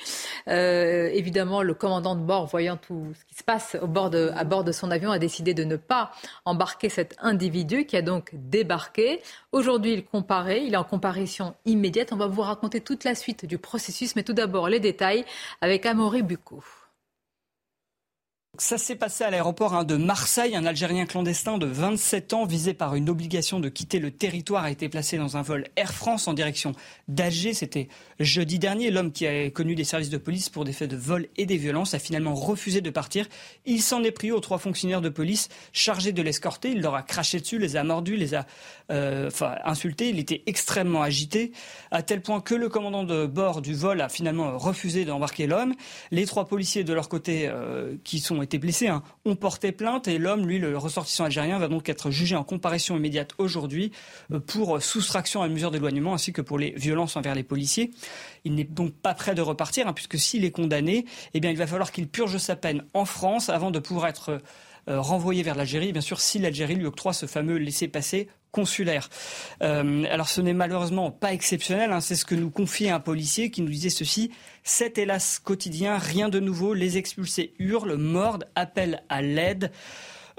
Euh, 0.50 1.10
évidemment, 1.14 1.62
le 1.62 1.74
commandant 1.74 2.16
de 2.16 2.24
bord, 2.24 2.46
voyant 2.48 2.76
tout 2.76 3.14
ce 3.18 3.24
qui 3.24 3.36
se 3.36 3.44
passe 3.46 3.76
à 3.76 3.86
bord 4.44 4.64
de 4.66 4.71
son 4.74 4.92
avion, 4.92 5.12
a 5.12 5.19
décidé 5.19 5.54
de 5.54 5.64
ne 5.64 5.78
pas 5.78 6.12
embarquer 6.44 6.90
cet 6.90 7.16
individu 7.19 7.86
qui 7.86 7.95
a 7.95 8.02
donc 8.02 8.31
débarqué. 8.33 9.21
Aujourd'hui, 9.54 9.94
il 9.94 10.04
comparait, 10.04 10.66
il 10.66 10.74
est 10.74 10.78
en 10.78 10.83
comparution 10.83 11.56
immédiate. 11.64 12.12
On 12.12 12.18
va 12.18 12.28
vous 12.28 12.42
raconter 12.42 12.81
toute 12.81 13.06
la 13.06 13.16
suite 13.16 13.45
du 13.45 13.57
processus, 13.57 14.18
mais 14.18 14.24
tout 14.24 14.33
d'abord 14.33 14.68
les 14.68 14.81
détails 14.81 15.24
Amaury 15.78 16.23
Bucco. 16.23 16.64
Ça 18.59 18.78
s'est 18.78 18.97
passé 18.97 19.23
à 19.23 19.30
l'aéroport 19.30 19.73
hein, 19.73 19.85
de 19.85 19.95
Marseille. 19.95 20.54
Un 20.54 20.66
Algérien 20.66 21.06
clandestin 21.06 21.57
de 21.57 21.66
27 21.66 22.33
ans 22.33 22.45
visé 22.45 22.73
par 22.73 22.94
une 22.94 23.09
obligation 23.09 23.61
de 23.61 23.69
quitter 23.69 23.99
le 23.99 24.11
territoire 24.11 24.66
a 24.66 24.69
été 24.69 24.89
placé 24.89 25.18
dans 25.18 25.37
un 25.37 25.42
vol 25.42 25.68
Air 25.78 25.94
France 25.94 26.28
en 26.28 26.33
direction 26.33 26.73
d'Alger. 27.07 27.54
C'était 27.54 27.87
jeudi 28.19 28.59
dernier. 28.59 28.92
L'homme 28.92 29.13
qui 29.13 29.25
a 29.25 29.49
connu 29.49 29.75
des 29.75 29.85
services 29.85 30.09
de 30.09 30.18
police 30.18 30.49
pour 30.49 30.66
des 30.66 30.73
faits 30.73 30.92
de 30.92 30.97
vol 30.97 31.28
et 31.37 31.45
des 31.45 31.56
violences 31.56 31.94
a 31.94 31.99
finalement 31.99 32.35
refusé 32.35 32.81
de 32.81 32.89
partir. 32.89 33.28
Il 33.66 33.81
s'en 33.81 34.04
est 34.04 34.11
pris 34.11 34.30
aux 34.30 34.42
trois 34.42 34.57
fonctionnaires 34.57 34.99
de 34.99 35.07
police 35.07 35.47
chargés 35.71 36.11
de 36.11 36.21
l'escorter. 36.21 36.71
Il 36.71 36.81
leur 36.81 36.95
a 36.95 37.01
craché 37.01 37.39
dessus, 37.39 37.59
les 37.59 37.78
a 37.78 37.85
mordus, 37.85 38.18
les 38.18 38.35
a 38.35 38.45
euh, 38.92 39.28
enfin, 39.28 39.56
insultés. 39.63 40.09
Il 40.09 40.19
était 40.19 40.44
extrêmement 40.47 41.01
agité, 41.01 41.54
à 41.92 42.04
tel 42.04 42.21
point 42.21 42.42
que 42.42 42.56
le 42.56 42.68
commandant 42.68 43.06
de 43.06 43.25
bord 43.25 43.61
du 43.61 43.73
vol 43.73 44.01
a 44.01 44.09
finalement 44.09 44.57
refusé 44.57 45.06
d'embarquer 45.06 45.47
l'homme. 45.47 45.75
Les 46.11 46.25
trois 46.25 46.45
policiers 46.45 46.83
de 46.83 46.92
leur 46.92 47.07
côté 47.07 47.47
euh, 47.47 47.95
qui 48.04 48.19
sont 48.19 48.42
été 48.50 48.58
blessés 48.58 48.88
hein, 48.88 49.04
ont 49.26 49.36
porté 49.36 49.72
plainte 49.72 50.08
et 50.08 50.18
l'homme, 50.18 50.48
lui, 50.48 50.58
le 50.58 50.76
ressortissant 50.76 51.26
algérien, 51.26 51.60
va 51.60 51.68
donc 51.68 51.88
être 51.88 52.10
jugé 52.10 52.36
en 52.36 52.44
comparution 52.44 52.98
immédiate 52.98 53.34
aujourd'hui 53.38 53.92
euh, 54.32 54.40
pour 54.40 54.82
soustraction 54.82 55.44
à 55.44 55.48
une 55.48 55.54
mesure 55.54 55.70
d'éloignement 55.70 56.16
ainsi 56.16 56.34
que 56.34 56.42
pour 56.42 56.58
les 56.58 56.72
violences 56.72 57.16
envers 57.16 57.36
les 57.36 57.44
policiers. 57.44 57.92
Il 58.46 58.56
n'est 58.56 58.64
donc 58.64 58.94
pas 58.94 59.14
prêt 59.14 59.36
de 59.36 59.42
repartir 59.42 59.88
hein, 59.88 59.94
puisque 59.94 60.18
s'il 60.18 60.46
est 60.46 60.52
condamné, 60.52 61.06
eh 61.36 61.40
bien, 61.40 61.52
il 61.52 61.58
va 61.58 61.68
falloir 61.68 61.92
qu'il 61.92 62.08
purge 62.08 62.38
sa 62.38 62.56
peine 62.56 62.84
en 62.96 63.06
France 63.06 63.50
avant 63.50 63.70
de 63.70 63.78
pouvoir 63.78 64.08
être 64.08 64.42
euh, 64.90 65.00
renvoyé 65.00 65.44
vers 65.44 65.56
l'Algérie, 65.56 65.92
bien 65.92 66.02
sûr, 66.02 66.20
si 66.20 66.40
l'Algérie 66.40 66.76
lui 66.76 66.88
octroie 66.88 67.14
ce 67.14 67.28
fameux 67.28 67.58
laissez-passer 67.58 68.28
consulaire. 68.52 69.10
Euh, 69.62 70.06
alors 70.10 70.30
ce 70.30 70.42
n'est 70.42 70.54
malheureusement 70.54 71.12
pas 71.12 71.34
exceptionnel, 71.34 71.92
hein, 71.92 72.02
c'est 72.02 72.16
ce 72.16 72.26
que 72.26 72.36
nous 72.36 72.50
confiait 72.50 72.90
un 72.90 73.00
policier 73.00 73.52
qui 73.52 73.62
nous 73.62 73.70
disait 73.70 73.90
ceci, 73.90 74.32
c'est 74.64 74.98
hélas 74.98 75.40
quotidien, 75.40 75.98
rien 75.98 76.30
de 76.30 76.40
nouveau, 76.40 76.74
les 76.74 76.98
expulsés 76.98 77.54
hurlent, 77.60 77.98
mordent, 77.98 78.46
appellent 78.56 79.04
à 79.10 79.22
l'aide. 79.22 79.72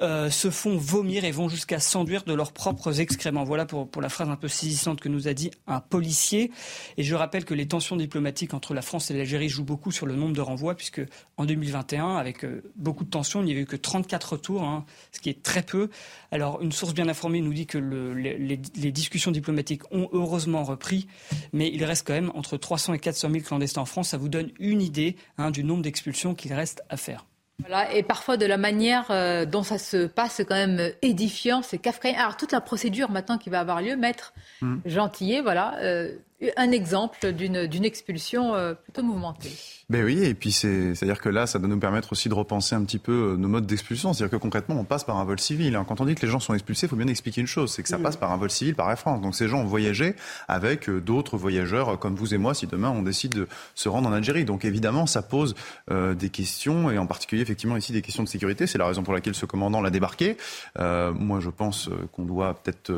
Euh, 0.03 0.31
se 0.31 0.51
font 0.51 0.77
vomir 0.77 1.25
et 1.25 1.31
vont 1.31 1.49
jusqu'à 1.49 1.79
s'enduire 1.79 2.25
de 2.25 2.33
leurs 2.33 2.53
propres 2.53 3.01
excréments. 3.01 3.45
Voilà 3.45 3.67
pour, 3.67 3.89
la 4.01 4.09
phrase 4.09 4.31
un 4.31 4.37
peu 4.37 4.49
saisissante 4.49 5.01
que 5.01 5.09
nous 5.09 5.29
a 5.29 5.35
dit 5.35 5.51
un 5.67 5.81
policier. 5.81 6.51
Et 6.97 7.03
je 7.03 7.15
rappelle 7.15 7.45
que 7.45 7.53
les 7.53 7.69
tensions 7.69 7.97
diplomatiques 7.97 8.55
entre 8.55 8.73
la 8.73 8.83
France 8.83 9.11
et 9.11 9.15
l'Algérie 9.15 9.49
jouent 9.49 9.65
beaucoup 9.65 9.93
sur 9.93 10.07
le 10.07 10.17
nombre 10.17 10.35
de 10.35 10.41
renvois, 10.41 10.75
puisque 10.75 11.03
en 11.37 11.45
2021, 11.45 12.17
avec 12.17 12.45
euh, 12.45 12.63
beaucoup 12.77 13.05
de 13.05 13.11
tensions, 13.11 13.41
il 13.43 13.47
n'y 13.47 13.53
avait 13.53 13.61
eu 13.61 13.67
que 13.67 13.77
34 13.77 14.33
retours, 14.33 14.63
hein, 14.63 14.87
ce 15.13 15.21
qui 15.21 15.29
est 15.29 15.43
très 15.43 15.63
peu. 15.63 15.91
Alors, 16.33 16.63
une 16.63 16.73
source 16.73 16.95
bien 16.95 17.09
informée 17.09 17.41
nous 17.41 17.53
dit 17.53 17.67
que 17.67 17.79
le, 17.79 18.15
les, 18.15 18.39
les, 18.39 18.93
discussions 18.93 19.31
diplomatiques 19.31 19.83
ont 19.93 20.09
heureusement 20.13 20.65
repris, 20.65 21.07
mais 21.53 21.71
il 21.73 21.85
reste 21.85 22.07
quand 22.07 22.15
même 22.15 22.33
entre 22.35 22.57
300 22.57 22.95
et 22.95 22.99
400 22.99 23.31
000 23.31 23.45
clandestins 23.45 23.83
en 23.83 23.87
France. 23.87 24.09
Ça 24.09 24.19
vous 24.19 24.29
donne 24.29 24.51
une 24.59 24.81
idée 24.81 25.17
hein, 25.39 25.51
du 25.51 25.63
nombre 25.63 25.83
d'expulsions 25.83 26.35
qu'il 26.35 26.53
reste 26.53 26.83
à 26.89 26.97
faire. 26.97 27.27
Voilà, 27.61 27.93
et 27.95 28.03
parfois 28.03 28.37
de 28.37 28.47
la 28.47 28.57
manière 28.57 29.07
euh, 29.11 29.45
dont 29.45 29.63
ça 29.63 29.79
se 29.79 30.07
passe, 30.07 30.35
c'est 30.35 30.45
quand 30.45 30.55
même 30.55 30.93
édifiant, 31.03 31.63
c'est 31.63 31.79
kafkaïen. 31.79 32.19
Alors 32.19 32.37
toute 32.37 32.53
la 32.53 32.61
procédure 32.61 33.11
maintenant 33.11 33.39
qui 33.39 33.51
va 33.51 33.61
avoir 33.61 33.83
lieu, 33.83 33.97
maître 33.97 34.33
mmh. 34.63 34.77
Gentillet, 34.87 35.41
voilà, 35.41 35.77
euh, 35.81 36.13
un 36.57 36.71
exemple 36.73 37.33
d'une 37.33 37.85
expulsion 37.85 38.55
euh, 38.55 38.75
plutôt 38.75 39.03
mouvementée. 39.03 39.53
Ben 39.91 40.05
oui, 40.05 40.23
et 40.23 40.35
puis 40.35 40.53
c'est-à-dire 40.53 41.21
que 41.21 41.29
là, 41.29 41.47
ça 41.47 41.59
doit 41.59 41.69
nous 41.69 41.79
permettre 41.79 42.13
aussi 42.13 42.29
de 42.29 42.35
repenser 42.35 42.75
un 42.75 42.85
petit 42.85 42.99
peu 42.99 43.33
euh, 43.33 43.37
nos 43.37 43.49
modes 43.49 43.67
d'expulsion. 43.67 44.13
C'est-à-dire 44.13 44.39
que 44.39 44.43
concrètement, 44.43 44.77
on 44.77 44.85
passe 44.85 45.05
par 45.05 45.19
un 45.19 45.25
vol 45.25 45.39
civil. 45.39 45.75
Hein. 45.77 45.85
Quand 45.87 46.01
on 46.01 46.07
dit 46.07 46.15
que 46.15 46.23
les 46.25 46.31
gens 46.33 46.41
sont 46.41 46.55
expulsés, 46.55 46.87
il 46.87 46.89
faut 46.89 46.97
bien 46.97 47.09
expliquer 47.09 47.41
une 47.41 47.47
chose, 47.47 47.73
c'est 47.73 47.83
que 47.83 47.89
ça 47.89 47.99
passe 47.99 48.17
par 48.17 48.33
un 48.33 48.37
vol 48.37 48.51
civil 48.51 48.75
par 48.75 48.91
Air 48.91 48.99
France. 48.99 49.21
Donc 49.21 49.35
ces 49.35 49.49
gens 49.49 49.61
ont 49.61 49.67
voyagé 49.67 50.15
avec 50.49 50.89
euh, 50.89 51.01
d'autres 51.01 51.37
voyageurs 51.37 51.99
comme 51.99 52.15
vous 52.15 52.33
et 52.33 52.39
moi, 52.39 52.55
si 52.55 52.67
demain 52.67 52.91
on 52.91 53.03
décide 53.03 53.35
de 53.35 53.49
se 53.75 53.89
rendre 53.89 54.09
en 54.09 54.13
Algérie. 54.13 54.45
Donc 54.45 54.65
évidemment, 54.65 55.07
ça 55.07 55.23
pose 55.23 55.55
des 55.91 56.31
questions, 56.31 56.91
et 56.91 56.99
en 56.99 57.07
particulier 57.07 57.43
effectivement 57.43 57.77
ici 57.77 57.93
des 57.93 58.03
questions 58.03 58.23
de 58.23 58.29
sécurité. 58.29 58.67
C'est 58.67 58.79
la 58.79 58.87
raison 58.87 59.03
pour 59.03 59.13
laquelle 59.13 59.35
ce 59.35 59.47
commandant 59.47 59.81
l'a 59.81 59.91
débarqué. 59.91 60.37
moi, 60.79 61.41
je 61.41 61.51
pense 61.51 61.91
qu'on 62.13 62.25
doit 62.25 62.55
peut-être 62.55 62.93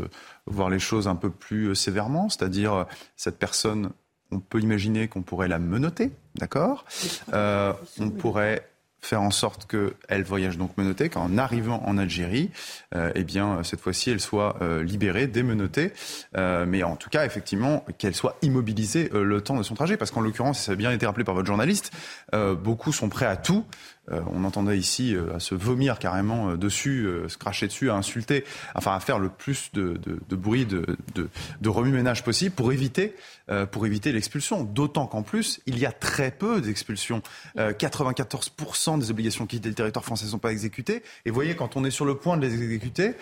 voir 0.47 0.71
les 0.71 0.79
choses 0.79 1.09
un 1.09 1.17
peu 1.17 1.31
plus 1.31 1.69
euh, 1.69 1.75
sévèrement, 1.75 2.29
c'est-à-dire 2.29 2.73
euh, 2.75 2.85
cette 3.17 3.39
personne, 3.39 3.91
on 4.31 4.41
peut 4.41 4.61
imaginer 4.61 5.09
qu'on 5.09 5.23
pourrait 5.23 5.49
la 5.49 5.59
menotter, 5.59 6.11
d'accord? 6.37 6.85
Euh, 7.33 7.73
On 8.01 8.11
pourrait 8.11 8.69
faire 9.01 9.21
en 9.21 9.33
sorte 9.33 9.69
qu'elle 9.69 10.23
voyage 10.23 10.59
donc 10.59 10.77
menottée, 10.79 11.09
qu'en 11.09 11.37
arrivant 11.37 11.83
en 11.85 11.99
Algérie, 11.99 12.51
eh 12.95 13.25
bien, 13.25 13.65
cette 13.65 13.81
fois-ci, 13.81 14.11
elle 14.11 14.21
soit 14.21 14.61
libérée, 14.85 15.27
démenottée, 15.27 15.93
mais 16.37 16.85
en 16.85 16.95
tout 16.95 17.11
cas, 17.11 17.27
effectivement, 17.27 17.85
qu'elle 17.99 18.15
soit 18.15 18.39
immobilisée 18.43 19.11
le 19.13 19.41
temps 19.41 19.57
de 19.57 19.65
son 19.65 19.75
trajet, 19.75 19.97
parce 19.97 20.13
qu'en 20.13 20.21
l'occurrence, 20.21 20.61
ça 20.61 20.73
a 20.73 20.75
bien 20.77 20.93
été 20.93 21.05
rappelé 21.05 21.25
par 21.25 21.35
votre 21.35 21.49
journaliste, 21.49 21.91
beaucoup 22.33 22.93
sont 22.93 23.09
prêts 23.09 23.27
à 23.27 23.37
tout 23.37 23.65
on 24.11 24.45
entendait 24.45 24.79
ici 24.79 25.15
euh, 25.15 25.37
à 25.37 25.41
se 25.41 25.55
vomir 25.55 25.99
carrément 25.99 26.51
euh, 26.51 26.57
dessus, 26.57 27.09
se 27.29 27.39
cracher 27.39 27.69
dessus, 27.69 27.91
à 27.91 27.95
insulter, 27.95 28.45
enfin 28.75 28.95
à 28.95 29.01
faire 29.01 29.19
le 29.19 29.29
plus 29.29 29.71
de, 29.73 29.99
bruit, 30.31 30.67
de, 30.67 30.85
de, 31.15 31.69
remue-ménage 31.69 32.25
possible 32.25 32.55
pour 32.55 32.73
éviter, 32.73 33.15
pour 33.71 33.87
éviter 33.87 34.13
l'expulsion. 34.13 34.65
D'autant 34.65 35.07
qu'en 35.07 35.23
plus, 35.23 35.61
il 35.67 35.79
y 35.79 35.87
a 35.87 35.93
très 35.93 36.31
peu 36.31 36.61
d'expulsions. 36.61 37.23
94% 37.57 38.99
des 38.99 39.11
obligations 39.11 39.47
qui 39.47 39.57
quitter 39.57 39.69
le 39.69 39.75
territoire 39.75 40.05
français 40.05 40.27
ne 40.27 40.31
sont 40.31 40.39
pas 40.39 40.53
exécutées. 40.53 41.03
Et 41.25 41.31
voyez, 41.31 41.55
quand 41.55 41.77
on 41.77 41.85
est 41.85 41.91
sur 41.91 42.05
le 42.05 42.17
point 42.17 42.37
de 42.37 42.47
les 42.47 42.55
exécuter, 42.55 43.15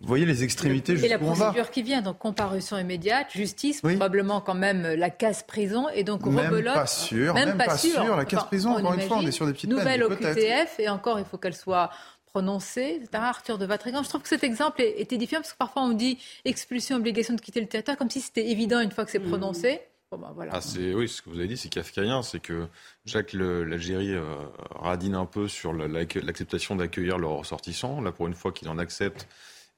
vous 0.00 0.06
voyez 0.06 0.26
les 0.26 0.44
extrémités 0.44 0.92
Et 0.92 1.08
la 1.08 1.18
procédure 1.18 1.70
qui 1.70 1.82
vient, 1.82 2.02
donc 2.02 2.18
comparution 2.18 2.78
immédiate, 2.78 3.28
justice, 3.32 3.80
probablement 3.80 4.40
quand 4.40 4.54
même 4.54 4.82
la 4.82 5.10
case 5.10 5.42
prison, 5.42 5.88
et 5.88 6.04
donc 6.04 6.24
même 6.26 6.62
Pas 6.64 6.86
sûr, 6.86 7.34
même, 7.34 7.56
pas, 7.56 7.76
sûr. 7.76 8.16
La 8.16 8.24
case 8.24 8.44
prison, 8.44 8.76
encore 8.76 8.94
une 8.94 9.00
fois, 9.00 9.18
on 9.18 9.26
est 9.26 9.32
sur 9.32 9.46
des 9.46 9.52
petites 9.52 9.70
Nouvelle 9.70 10.04
au 10.04 10.10
QTF, 10.10 10.78
et 10.78 10.88
encore, 10.88 11.18
il 11.18 11.24
faut 11.24 11.36
qu'elle 11.36 11.56
soit 11.56 11.90
prononcée. 12.26 13.00
C'est 13.04 13.16
un 13.16 13.22
Arthur 13.22 13.58
de 13.58 13.66
Vatrigan. 13.66 14.02
Je 14.02 14.08
trouve 14.08 14.22
que 14.22 14.28
cet 14.28 14.44
exemple 14.44 14.82
est, 14.82 15.12
édifiant, 15.12 15.40
parce 15.40 15.52
que 15.52 15.58
parfois 15.58 15.82
on 15.82 15.92
dit 15.92 16.18
expulsion, 16.44 16.96
obligation 16.96 17.34
de 17.34 17.40
quitter 17.40 17.60
le 17.60 17.66
territoire, 17.66 17.96
comme 17.96 18.10
si 18.10 18.20
c'était 18.20 18.48
évident 18.48 18.80
une 18.80 18.92
fois 18.92 19.04
que 19.04 19.10
c'est 19.10 19.18
mmh. 19.18 19.28
prononcé. 19.28 19.80
Bon, 20.10 20.18
ben, 20.18 20.32
voilà. 20.34 20.52
ah, 20.54 20.60
oui, 20.94 21.08
ce 21.08 21.20
que 21.20 21.28
vous 21.28 21.38
avez 21.38 21.48
dit, 21.48 21.56
c'est 21.56 21.68
kafkaïen, 21.68 22.22
c'est 22.22 22.40
que 22.40 22.66
Jacques 23.04 23.34
l'Algérie 23.34 24.14
euh, 24.14 24.36
radine 24.70 25.14
un 25.14 25.26
peu 25.26 25.48
sur 25.48 25.72
l'acceptation 25.74 26.76
d'accueillir 26.76 27.18
leurs 27.18 27.32
ressortissants. 27.32 28.00
Là, 28.00 28.12
pour 28.12 28.26
une 28.26 28.34
fois 28.34 28.52
qu'il 28.52 28.68
en 28.68 28.78
accepte 28.78 29.26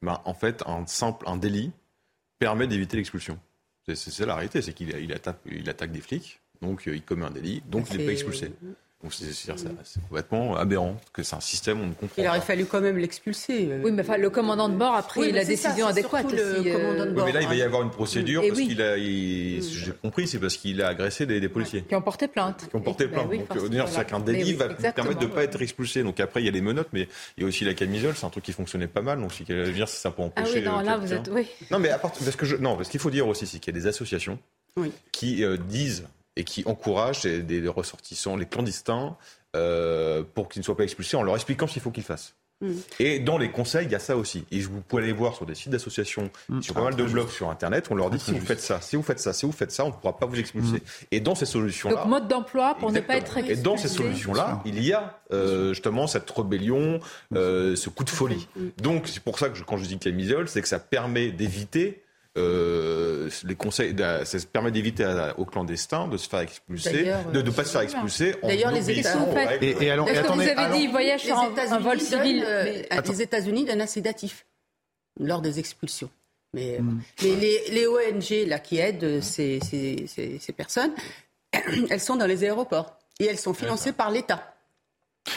ben, 0.01 0.21
en 0.25 0.33
fait, 0.33 0.63
un 0.65 0.85
simple 0.87 1.27
un 1.27 1.37
délit 1.37 1.71
permet 2.39 2.67
d'éviter 2.67 2.97
l'expulsion. 2.97 3.39
C'est 3.93 4.25
la 4.25 4.35
réalité, 4.35 4.61
c'est 4.61 4.73
qu'il 4.73 4.89
il 4.89 5.11
attaque, 5.11 5.39
il 5.45 5.69
attaque 5.69 5.91
des 5.91 6.01
flics, 6.01 6.39
donc 6.61 6.87
euh, 6.87 6.95
il 6.95 7.01
commet 7.01 7.25
un 7.25 7.31
délit, 7.31 7.61
donc 7.67 7.89
il 7.91 7.97
n'est 7.97 8.05
pas 8.05 8.11
expulsé. 8.11 8.51
C'est 9.09 10.01
complètement 10.07 10.55
aberrant, 10.55 10.95
que 11.13 11.23
c'est 11.23 11.35
un 11.35 11.41
système, 11.41 11.81
on 11.81 11.87
ne 11.87 11.93
comprend 11.93 12.21
Il 12.21 12.27
aurait 12.27 12.41
fallu 12.41 12.65
quand 12.65 12.81
même 12.81 12.97
l'expulser. 12.97 13.67
Euh. 13.71 13.81
Oui, 13.83 13.91
mais 13.91 14.03
enfin, 14.03 14.17
le 14.17 14.29
commandant 14.29 14.69
de 14.69 14.75
bord 14.75 14.93
a 14.93 15.01
pris 15.01 15.31
la 15.31 15.43
décision 15.43 15.87
adéquate. 15.87 16.31
Le 16.31 16.59
aussi, 16.59 16.71
commandant 16.71 17.05
de 17.05 17.11
bord. 17.11 17.25
Oui, 17.25 17.31
mais 17.33 17.39
là, 17.39 17.41
il 17.41 17.47
va 17.47 17.55
y 17.55 17.61
avoir 17.61 17.81
une 17.81 17.89
procédure, 17.89 18.43
parce 18.47 18.59
qu'il 18.59 18.81
a, 18.81 18.97
j'ai 18.97 19.93
compris, 20.01 20.27
c'est 20.27 20.39
parce 20.39 20.57
qu'il 20.57 20.81
a 20.81 20.89
agressé 20.89 21.25
des, 21.25 21.49
policiers. 21.49 21.81
Qui 21.81 21.95
ont 21.95 22.01
porté 22.01 22.27
plainte. 22.27 22.67
Qui 22.69 22.75
ont 22.75 22.81
porté 22.81 23.07
plainte. 23.07 23.27
Oui, 23.29 23.39
Donc, 23.39 23.87
c'est 23.87 24.05
qu'un 24.05 24.19
délit 24.19 24.53
va 24.53 24.69
permettre 24.69 25.19
de 25.19 25.25
ne 25.25 25.31
pas 25.31 25.43
être 25.43 25.61
expulsé. 25.61 26.03
Donc 26.03 26.19
après, 26.19 26.41
il 26.41 26.45
y 26.45 26.49
a 26.49 26.51
les 26.51 26.61
menottes, 26.61 26.89
mais 26.93 27.07
il 27.37 27.41
y 27.41 27.43
a 27.45 27.47
aussi 27.47 27.65
la 27.65 27.73
camisole, 27.73 28.13
c'est 28.15 28.25
un 28.25 28.29
truc 28.29 28.43
qui 28.43 28.53
fonctionnait 28.53 28.87
pas 28.87 29.01
mal. 29.01 29.19
Donc, 29.19 29.33
si 29.33 29.45
ça 29.87 30.11
peut 30.11 30.21
empêcher. 30.21 30.51
Ah 30.53 30.57
oui, 30.57 30.63
non, 30.63 30.79
là, 30.81 30.97
vous 30.97 31.13
êtes. 31.13 31.29
Oui. 31.31 31.47
Non, 31.71 31.79
mais 31.79 31.89
parce 32.01 32.35
que 32.35 32.45
je, 32.45 32.55
non, 32.55 32.75
parce 32.75 32.89
qu'il 32.89 32.99
faut 32.99 33.11
dire 33.11 33.27
aussi, 33.27 33.47
c'est 33.47 33.59
qu'il 33.59 33.73
y 33.73 33.77
a 33.77 33.81
des 33.81 33.87
associations 33.87 34.37
qui 35.11 35.43
euh, 35.43 35.57
disent 35.57 36.05
et 36.35 36.43
qui 36.43 36.63
encouragent 36.65 37.23
des 37.23 37.67
ressortissants, 37.67 38.35
les 38.35 38.45
clandestins, 38.45 39.17
euh, 39.55 40.23
pour 40.33 40.47
qu'ils 40.47 40.61
ne 40.61 40.65
soient 40.65 40.77
pas 40.77 40.83
expulsés 40.83 41.17
en 41.17 41.23
leur 41.23 41.35
expliquant 41.35 41.67
ce 41.67 41.73
qu'il 41.73 41.81
faut 41.81 41.91
qu'ils 41.91 42.03
fassent. 42.03 42.35
Mm. 42.61 42.71
Et 42.99 43.19
dans 43.19 43.37
les 43.37 43.51
conseils, 43.51 43.85
il 43.85 43.91
y 43.91 43.95
a 43.95 43.99
ça 43.99 44.15
aussi. 44.15 44.45
Et 44.49 44.59
vous 44.61 44.79
pouvez 44.79 45.03
aller 45.03 45.11
voir 45.11 45.35
sur 45.35 45.45
des 45.45 45.55
sites 45.55 45.71
d'associations, 45.71 46.29
mm. 46.47 46.61
sur 46.61 46.73
pas 46.73 46.83
mal 46.83 46.95
de 46.95 47.03
blogs 47.03 47.29
sur 47.29 47.49
Internet, 47.49 47.87
on 47.91 47.95
leur 47.95 48.09
dit 48.09 48.19
si 48.19 48.31
vous 48.31 48.45
faites 48.45 48.61
ça, 48.61 48.79
si 48.79 48.95
vous 48.95 49.03
faites 49.03 49.19
ça, 49.19 49.33
si 49.33 49.45
vous 49.45 49.51
faites 49.51 49.71
ça, 49.71 49.83
on 49.83 49.89
ne 49.89 49.93
pourra 49.93 50.17
pas 50.17 50.25
vous 50.25 50.39
expulser. 50.39 50.77
Mm. 50.77 51.05
Et 51.11 51.19
dans 51.19 51.35
ces 51.35 51.45
solutions-là. 51.45 51.95
Donc 51.97 52.05
mode 52.05 52.27
d'emploi 52.29 52.75
pour 52.75 52.93
ne 52.93 53.01
pas 53.01 53.17
être 53.17 53.37
expulsé. 53.37 53.59
Et 53.59 53.63
dans 53.63 53.75
ces 53.75 53.89
solutions-là, 53.89 54.61
il 54.65 54.81
y 54.81 54.93
a 54.93 55.19
euh, 55.33 55.73
justement 55.73 56.07
cette 56.07 56.29
rébellion, 56.31 57.01
euh, 57.35 57.75
ce 57.75 57.89
coup 57.89 58.05
de 58.05 58.09
folie. 58.09 58.47
Donc 58.81 59.07
c'est 59.07 59.23
pour 59.23 59.37
ça 59.37 59.49
que 59.49 59.59
quand 59.63 59.77
je 59.77 59.85
dis 59.85 59.97
camisole, 59.97 60.47
c'est 60.47 60.61
que 60.61 60.67
ça 60.67 60.79
permet 60.79 61.31
d'éviter 61.31 62.03
euh, 62.37 63.29
les 63.43 63.55
conseils, 63.55 63.93
ça 64.23 64.37
permet 64.51 64.71
d'éviter 64.71 65.05
aux 65.37 65.45
clandestins 65.45 66.07
de 66.07 66.15
se 66.15 66.29
faire 66.29 66.39
expulser, 66.39 67.11
de 67.33 67.41
ne 67.41 67.51
pas 67.51 67.65
se 67.65 67.71
faire 67.71 67.81
expulser. 67.81 68.35
D'ailleurs, 68.41 68.71
les 68.71 68.89
États-Unis. 68.89 69.25
Et, 69.61 69.69
et, 69.71 69.73
que 69.73 70.33
vous 70.33 70.41
avez 70.41 70.77
dit, 70.77 70.87
voyage 70.87 71.21
sur 71.21 71.37
un, 71.37 71.79
vol 71.79 71.99
civil. 71.99 72.43
Euh, 72.45 72.83
les 73.05 73.21
États-Unis 73.21 73.65
donnent 73.65 73.81
un 73.81 73.87
sédatif 73.87 74.45
lors 75.19 75.41
des 75.41 75.59
expulsions. 75.59 76.09
Mais, 76.53 76.79
hmm. 76.79 77.01
les, 77.21 77.61
les, 77.69 77.87
ONG 77.87 78.47
là, 78.47 78.59
qui 78.59 78.77
aident 78.77 79.21
ces, 79.21 79.59
ces, 79.61 80.05
ces 80.07 80.53
personnes, 80.53 80.93
elles 81.89 81.99
sont 81.99 82.15
dans 82.15 82.27
les 82.27 82.43
aéroports 82.43 82.97
et 83.19 83.25
elles 83.25 83.39
sont 83.39 83.53
financées 83.53 83.93
par 83.93 84.09
l'État. 84.09 84.55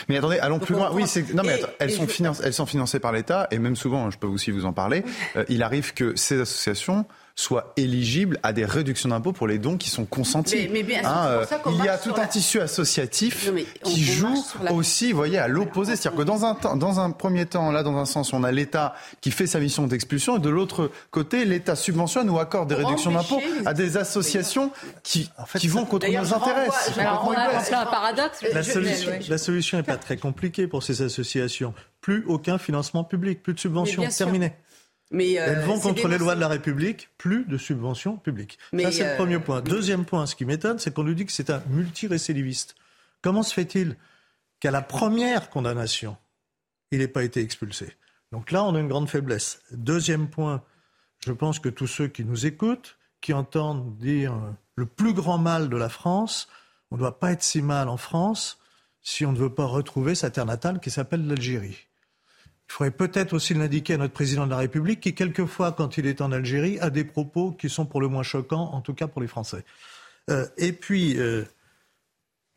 Mais 0.08 0.16
attendez, 0.16 0.38
allons 0.38 0.58
plus 0.58 0.74
loin. 0.74 0.90
Oui, 0.92 1.04
c'est 1.06 1.34
non 1.34 1.42
mais 1.44 1.60
elles 1.78 1.90
sont 1.90 2.06
financées, 2.06 2.42
elles 2.44 2.54
sont 2.54 2.66
financées 2.66 3.00
par 3.00 3.12
l'État 3.12 3.48
et 3.50 3.58
même 3.58 3.76
souvent, 3.76 4.10
je 4.10 4.18
peux 4.18 4.26
aussi 4.26 4.50
vous 4.50 4.64
en 4.64 4.72
parler. 4.72 5.04
Euh, 5.36 5.44
il 5.48 5.62
arrive 5.62 5.92
que 5.94 6.16
ces 6.16 6.40
associations 6.40 7.04
soient 7.36 7.72
éligibles 7.76 8.38
à 8.44 8.52
des 8.52 8.64
réductions 8.64 9.08
d'impôts 9.08 9.32
pour 9.32 9.48
les 9.48 9.58
dons 9.58 9.76
qui 9.76 9.90
sont 9.90 10.04
consentis. 10.04 10.68
Mais, 10.70 10.84
bien, 10.84 11.00
hein, 11.04 11.26
euh, 11.26 11.46
il 11.72 11.84
y 11.84 11.88
a 11.88 11.98
tout 11.98 12.14
un 12.16 12.26
tissu 12.26 12.60
associatif 12.60 13.50
qui 13.82 14.04
joue 14.04 14.34
aussi, 14.70 15.10
vous 15.10 15.16
voyez, 15.16 15.38
à 15.38 15.48
l'opposé. 15.48 15.96
C'est-à-dire 15.96 16.18
que 16.18 16.24
dans 16.24 16.44
un, 16.44 16.54
dans 16.76 17.00
un 17.00 17.10
premier 17.10 17.46
temps, 17.46 17.72
là, 17.72 17.82
dans 17.82 17.96
un 17.96 18.04
sens, 18.04 18.32
on 18.32 18.44
a 18.44 18.52
l'État 18.52 18.94
qui 19.20 19.32
fait 19.32 19.48
sa 19.48 19.58
mission 19.58 19.86
d'expulsion 19.86 20.36
et 20.36 20.40
de 20.40 20.48
l'autre 20.48 20.92
côté, 21.10 21.44
l'État 21.44 21.74
subventionne 21.74 22.30
ou 22.30 22.38
accorde 22.38 22.68
des 22.68 22.76
réductions 22.76 23.10
d'impôts 23.10 23.42
à 23.66 23.74
des 23.74 23.96
associations 23.96 24.70
qui, 25.02 25.28
qui 25.58 25.66
vont 25.66 25.86
contre 25.86 26.06
nos 26.06 26.34
intérêts. 26.34 26.68
On 26.96 27.32
a 27.32 27.80
un 27.80 27.86
paradoxe. 27.86 28.44
La 28.52 28.62
solution, 28.62 29.10
la 29.28 29.38
solution 29.38 29.78
n'est 29.78 29.82
pas 29.82 29.96
très 29.96 30.16
compliquée 30.16 30.68
pour 30.68 30.84
ces 30.84 31.02
associations. 31.02 31.74
Plus 32.00 32.24
aucun 32.28 32.58
financement 32.58 33.02
public, 33.02 33.42
plus 33.42 33.54
de 33.54 33.60
subventions. 33.60 34.04
Terminé. 34.16 34.52
Mais 35.14 35.32
Elles 35.32 35.60
vont 35.60 35.78
euh, 35.78 35.80
contre 35.80 36.08
les 36.08 36.18
lois 36.18 36.34
de 36.34 36.40
la 36.40 36.48
République, 36.48 37.08
plus 37.16 37.44
de 37.44 37.56
subventions 37.56 38.16
publiques. 38.16 38.58
Ça, 38.72 38.90
c'est 38.90 39.04
le 39.04 39.10
euh, 39.10 39.16
premier 39.16 39.38
point. 39.38 39.60
Deuxième 39.62 40.04
point, 40.04 40.26
ce 40.26 40.34
qui 40.34 40.44
m'étonne, 40.44 40.78
c'est 40.78 40.92
qu'on 40.92 41.04
nous 41.04 41.14
dit 41.14 41.24
que 41.24 41.32
c'est 41.32 41.50
un 41.50 41.62
multirécidiviste. 41.68 42.74
Comment 43.22 43.42
se 43.42 43.54
fait-il 43.54 43.96
qu'à 44.60 44.70
la 44.70 44.82
première 44.82 45.50
condamnation, 45.50 46.16
il 46.90 46.98
n'ait 46.98 47.08
pas 47.08 47.22
été 47.22 47.40
expulsé? 47.40 47.96
Donc 48.32 48.50
là, 48.50 48.64
on 48.64 48.74
a 48.74 48.80
une 48.80 48.88
grande 48.88 49.08
faiblesse. 49.08 49.62
Deuxième 49.70 50.28
point, 50.28 50.62
je 51.24 51.32
pense 51.32 51.60
que 51.60 51.68
tous 51.68 51.86
ceux 51.86 52.08
qui 52.08 52.24
nous 52.24 52.46
écoutent, 52.46 52.98
qui 53.20 53.32
entendent 53.32 53.96
dire 53.96 54.32
euh, 54.32 54.50
le 54.74 54.86
plus 54.86 55.14
grand 55.14 55.38
mal 55.38 55.68
de 55.68 55.76
la 55.76 55.88
France, 55.88 56.48
on 56.90 56.96
ne 56.96 57.00
doit 57.00 57.20
pas 57.20 57.30
être 57.30 57.42
si 57.42 57.62
mal 57.62 57.88
en 57.88 57.96
France 57.96 58.58
si 59.06 59.24
on 59.26 59.32
ne 59.32 59.38
veut 59.38 59.54
pas 59.54 59.66
retrouver 59.66 60.14
sa 60.14 60.30
terre 60.30 60.46
natale 60.46 60.80
qui 60.80 60.90
s'appelle 60.90 61.26
l'Algérie. 61.26 61.76
Il 62.68 62.72
faudrait 62.72 62.90
peut-être 62.90 63.34
aussi 63.34 63.54
l'indiquer 63.54 63.94
à 63.94 63.96
notre 63.98 64.14
président 64.14 64.46
de 64.46 64.50
la 64.50 64.56
République 64.56 65.00
qui, 65.00 65.14
quelquefois, 65.14 65.72
quand 65.72 65.98
il 65.98 66.06
est 66.06 66.20
en 66.20 66.32
Algérie, 66.32 66.78
a 66.80 66.90
des 66.90 67.04
propos 67.04 67.52
qui 67.52 67.68
sont 67.68 67.86
pour 67.86 68.00
le 68.00 68.08
moins 68.08 68.22
choquants, 68.22 68.70
en 68.72 68.80
tout 68.80 68.94
cas 68.94 69.06
pour 69.06 69.20
les 69.20 69.28
Français. 69.28 69.64
Euh, 70.30 70.46
et 70.56 70.72
puis, 70.72 71.18
euh, 71.18 71.44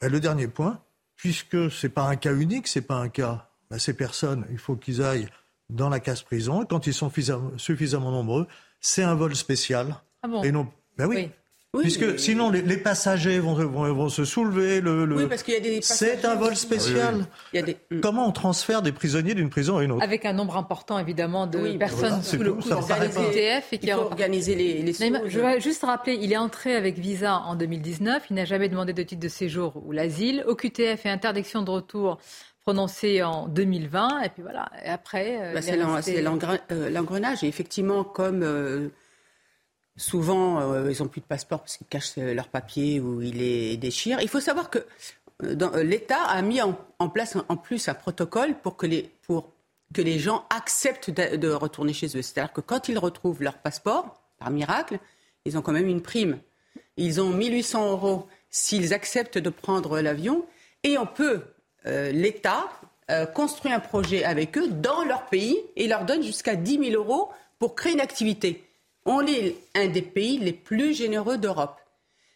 ben, 0.01 0.11
le 0.11 0.19
dernier 0.19 0.47
point, 0.47 0.81
puisque 1.15 1.69
ce 1.69 1.87
n'est 1.87 1.93
pas 1.93 2.07
un 2.07 2.15
cas 2.15 2.33
unique, 2.33 2.67
ce 2.67 2.79
n'est 2.79 2.85
pas 2.85 2.95
un 2.95 3.09
cas, 3.09 3.49
ben, 3.69 3.77
ces 3.77 3.93
personnes, 3.93 4.45
il 4.49 4.57
faut 4.57 4.75
qu'ils 4.75 5.01
aillent 5.01 5.27
dans 5.69 5.89
la 5.89 5.99
case 5.99 6.21
prison. 6.21 6.63
Et 6.63 6.65
quand 6.67 6.87
ils 6.87 6.93
sont 6.93 7.11
suffisamment 7.57 8.11
nombreux, 8.11 8.47
c'est 8.79 9.03
un 9.03 9.15
vol 9.15 9.35
spécial. 9.35 9.95
Ah 10.23 10.27
bon? 10.27 10.43
Et 10.43 10.51
non, 10.51 10.71
ben 10.97 11.07
oui. 11.07 11.29
Puisque 11.73 12.19
sinon, 12.19 12.49
les, 12.49 12.77
passagers 12.77 13.39
vont, 13.39 13.53
vont, 13.53 14.09
se 14.09 14.25
soulever. 14.25 14.81
Le, 14.81 15.03
Oui, 15.15 15.25
parce 15.27 15.43
qu'il 15.43 15.53
y 15.53 15.57
a 15.57 15.59
des 15.59 15.79
C'est 15.81 16.25
un 16.25 16.35
vol 16.35 16.55
spécial. 16.55 17.25
Il 17.53 17.57
y 17.57 17.59
a 17.59 17.65
des... 17.65 17.77
Comment 18.01 18.27
on 18.27 18.31
transfère 18.31 18.81
des 18.81 18.91
prisonniers 18.91 19.33
d'une 19.33 19.49
prison 19.49 19.77
à 19.77 19.83
une 19.83 19.91
autre 19.91 20.03
Avec 20.03 20.25
un 20.25 20.33
nombre 20.33 20.57
important, 20.57 20.97
évidemment, 20.97 21.45
de 21.45 21.77
personnes 21.77 22.23
sous 22.23 22.37
le 22.37 22.53
coup 22.53 22.69
de 22.69 22.73
ETF. 22.73 23.73
Et 23.73 23.77
qui 23.79 23.87
il 23.87 23.93
faut 23.93 23.99
organiser 24.01 24.55
les, 24.55 24.81
les 24.81 24.93
Je 24.93 25.39
vais 25.39 25.59
juste 25.59 25.83
rappeler, 25.83 26.17
il 26.19 26.31
est 26.31 26.37
entré 26.37 26.75
avec 26.75 26.97
visa 26.97 27.39
en 27.39 27.55
2019. 27.55 28.23
Il 28.29 28.35
n'a 28.35 28.45
jamais 28.45 28.69
demandé 28.69 28.93
de 28.93 29.03
titre 29.03 29.21
de 29.21 29.27
séjour 29.27 29.73
ou 29.85 29.91
l'asile. 29.91 30.43
OQTF 30.47 31.05
et 31.05 31.09
interdiction 31.09 31.61
de 31.63 31.71
retour 31.71 32.17
prononcée 32.61 33.23
en 33.23 33.47
2020. 33.47 34.21
Et 34.23 34.29
puis 34.29 34.41
voilà, 34.41 34.69
et 34.83 34.89
après... 34.89 35.37
Euh, 35.41 35.53
bah, 35.53 35.61
c'est 35.61 35.77
euh, 35.79 36.89
l'engrenage. 36.89 37.43
Et 37.43 37.47
effectivement, 37.47 38.03
comme... 38.03 38.43
Euh, 38.43 38.89
Souvent, 39.97 40.61
euh, 40.61 40.91
ils 40.91 41.01
n'ont 41.01 41.09
plus 41.09 41.21
de 41.21 41.25
passeport 41.25 41.61
parce 41.61 41.77
qu'ils 41.77 41.87
cachent 41.87 42.17
leurs 42.17 42.49
papiers 42.49 42.99
ou 42.99 43.21
ils 43.23 43.37
les 43.37 43.77
déchirent. 43.77 44.21
Il 44.21 44.29
faut 44.29 44.39
savoir 44.39 44.69
que 44.69 44.77
euh, 45.43 45.55
euh, 45.59 45.83
l'État 45.83 46.21
a 46.21 46.39
mis 46.43 46.61
en, 46.61 46.75
place 47.09 47.35
en 47.49 47.57
plus 47.57 47.89
un 47.89 47.95
protocole 47.95 48.53
pour 48.59 48.77
que 48.77 48.85
les, 48.85 49.09
pour 49.23 49.51
que 49.95 50.03
les 50.03 50.19
gens 50.19 50.45
acceptent 50.55 51.09
de, 51.09 51.49
retourner 51.49 51.93
chez 51.93 52.07
eux. 52.15 52.21
C'est-à-dire 52.21 52.53
que 52.53 52.61
quand 52.61 52.89
ils 52.89 52.99
retrouvent 52.99 53.41
leur 53.41 53.57
passeport, 53.57 54.21
par 54.37 54.51
miracle, 54.51 54.99
ils 55.45 55.57
ont 55.57 55.63
quand 55.63 55.71
même 55.71 55.87
une 55.87 56.03
prime. 56.03 56.39
Ils 56.95 57.19
ont 57.19 57.31
1800 57.31 57.91
euros 57.91 58.27
s'ils 58.51 58.93
acceptent 58.93 59.39
de 59.39 59.49
prendre 59.49 59.99
l'avion 59.99 60.45
et 60.83 60.97
on 60.99 61.07
peut, 61.07 61.41
l'État, 61.85 62.69
construit 63.33 63.71
un 63.71 63.79
projet 63.79 64.23
avec 64.23 64.57
eux 64.57 64.67
dans 64.67 65.03
leur 65.03 65.25
pays 65.25 65.57
et 65.75 65.87
leur 65.87 66.05
donne 66.05 66.21
jusqu'à 66.21 66.55
10 66.55 66.91
000 66.91 67.03
euros 67.03 67.29
pour 67.57 67.75
créer 67.75 67.93
une 67.93 68.01
activité 68.01 68.66
on 69.07 69.25
est 69.25 69.55
un 69.73 69.87
des 69.87 70.01
pays 70.01 70.37
les 70.37 70.53
plus 70.53 70.93
généreux 70.93 71.37
d'Europe. 71.37 71.79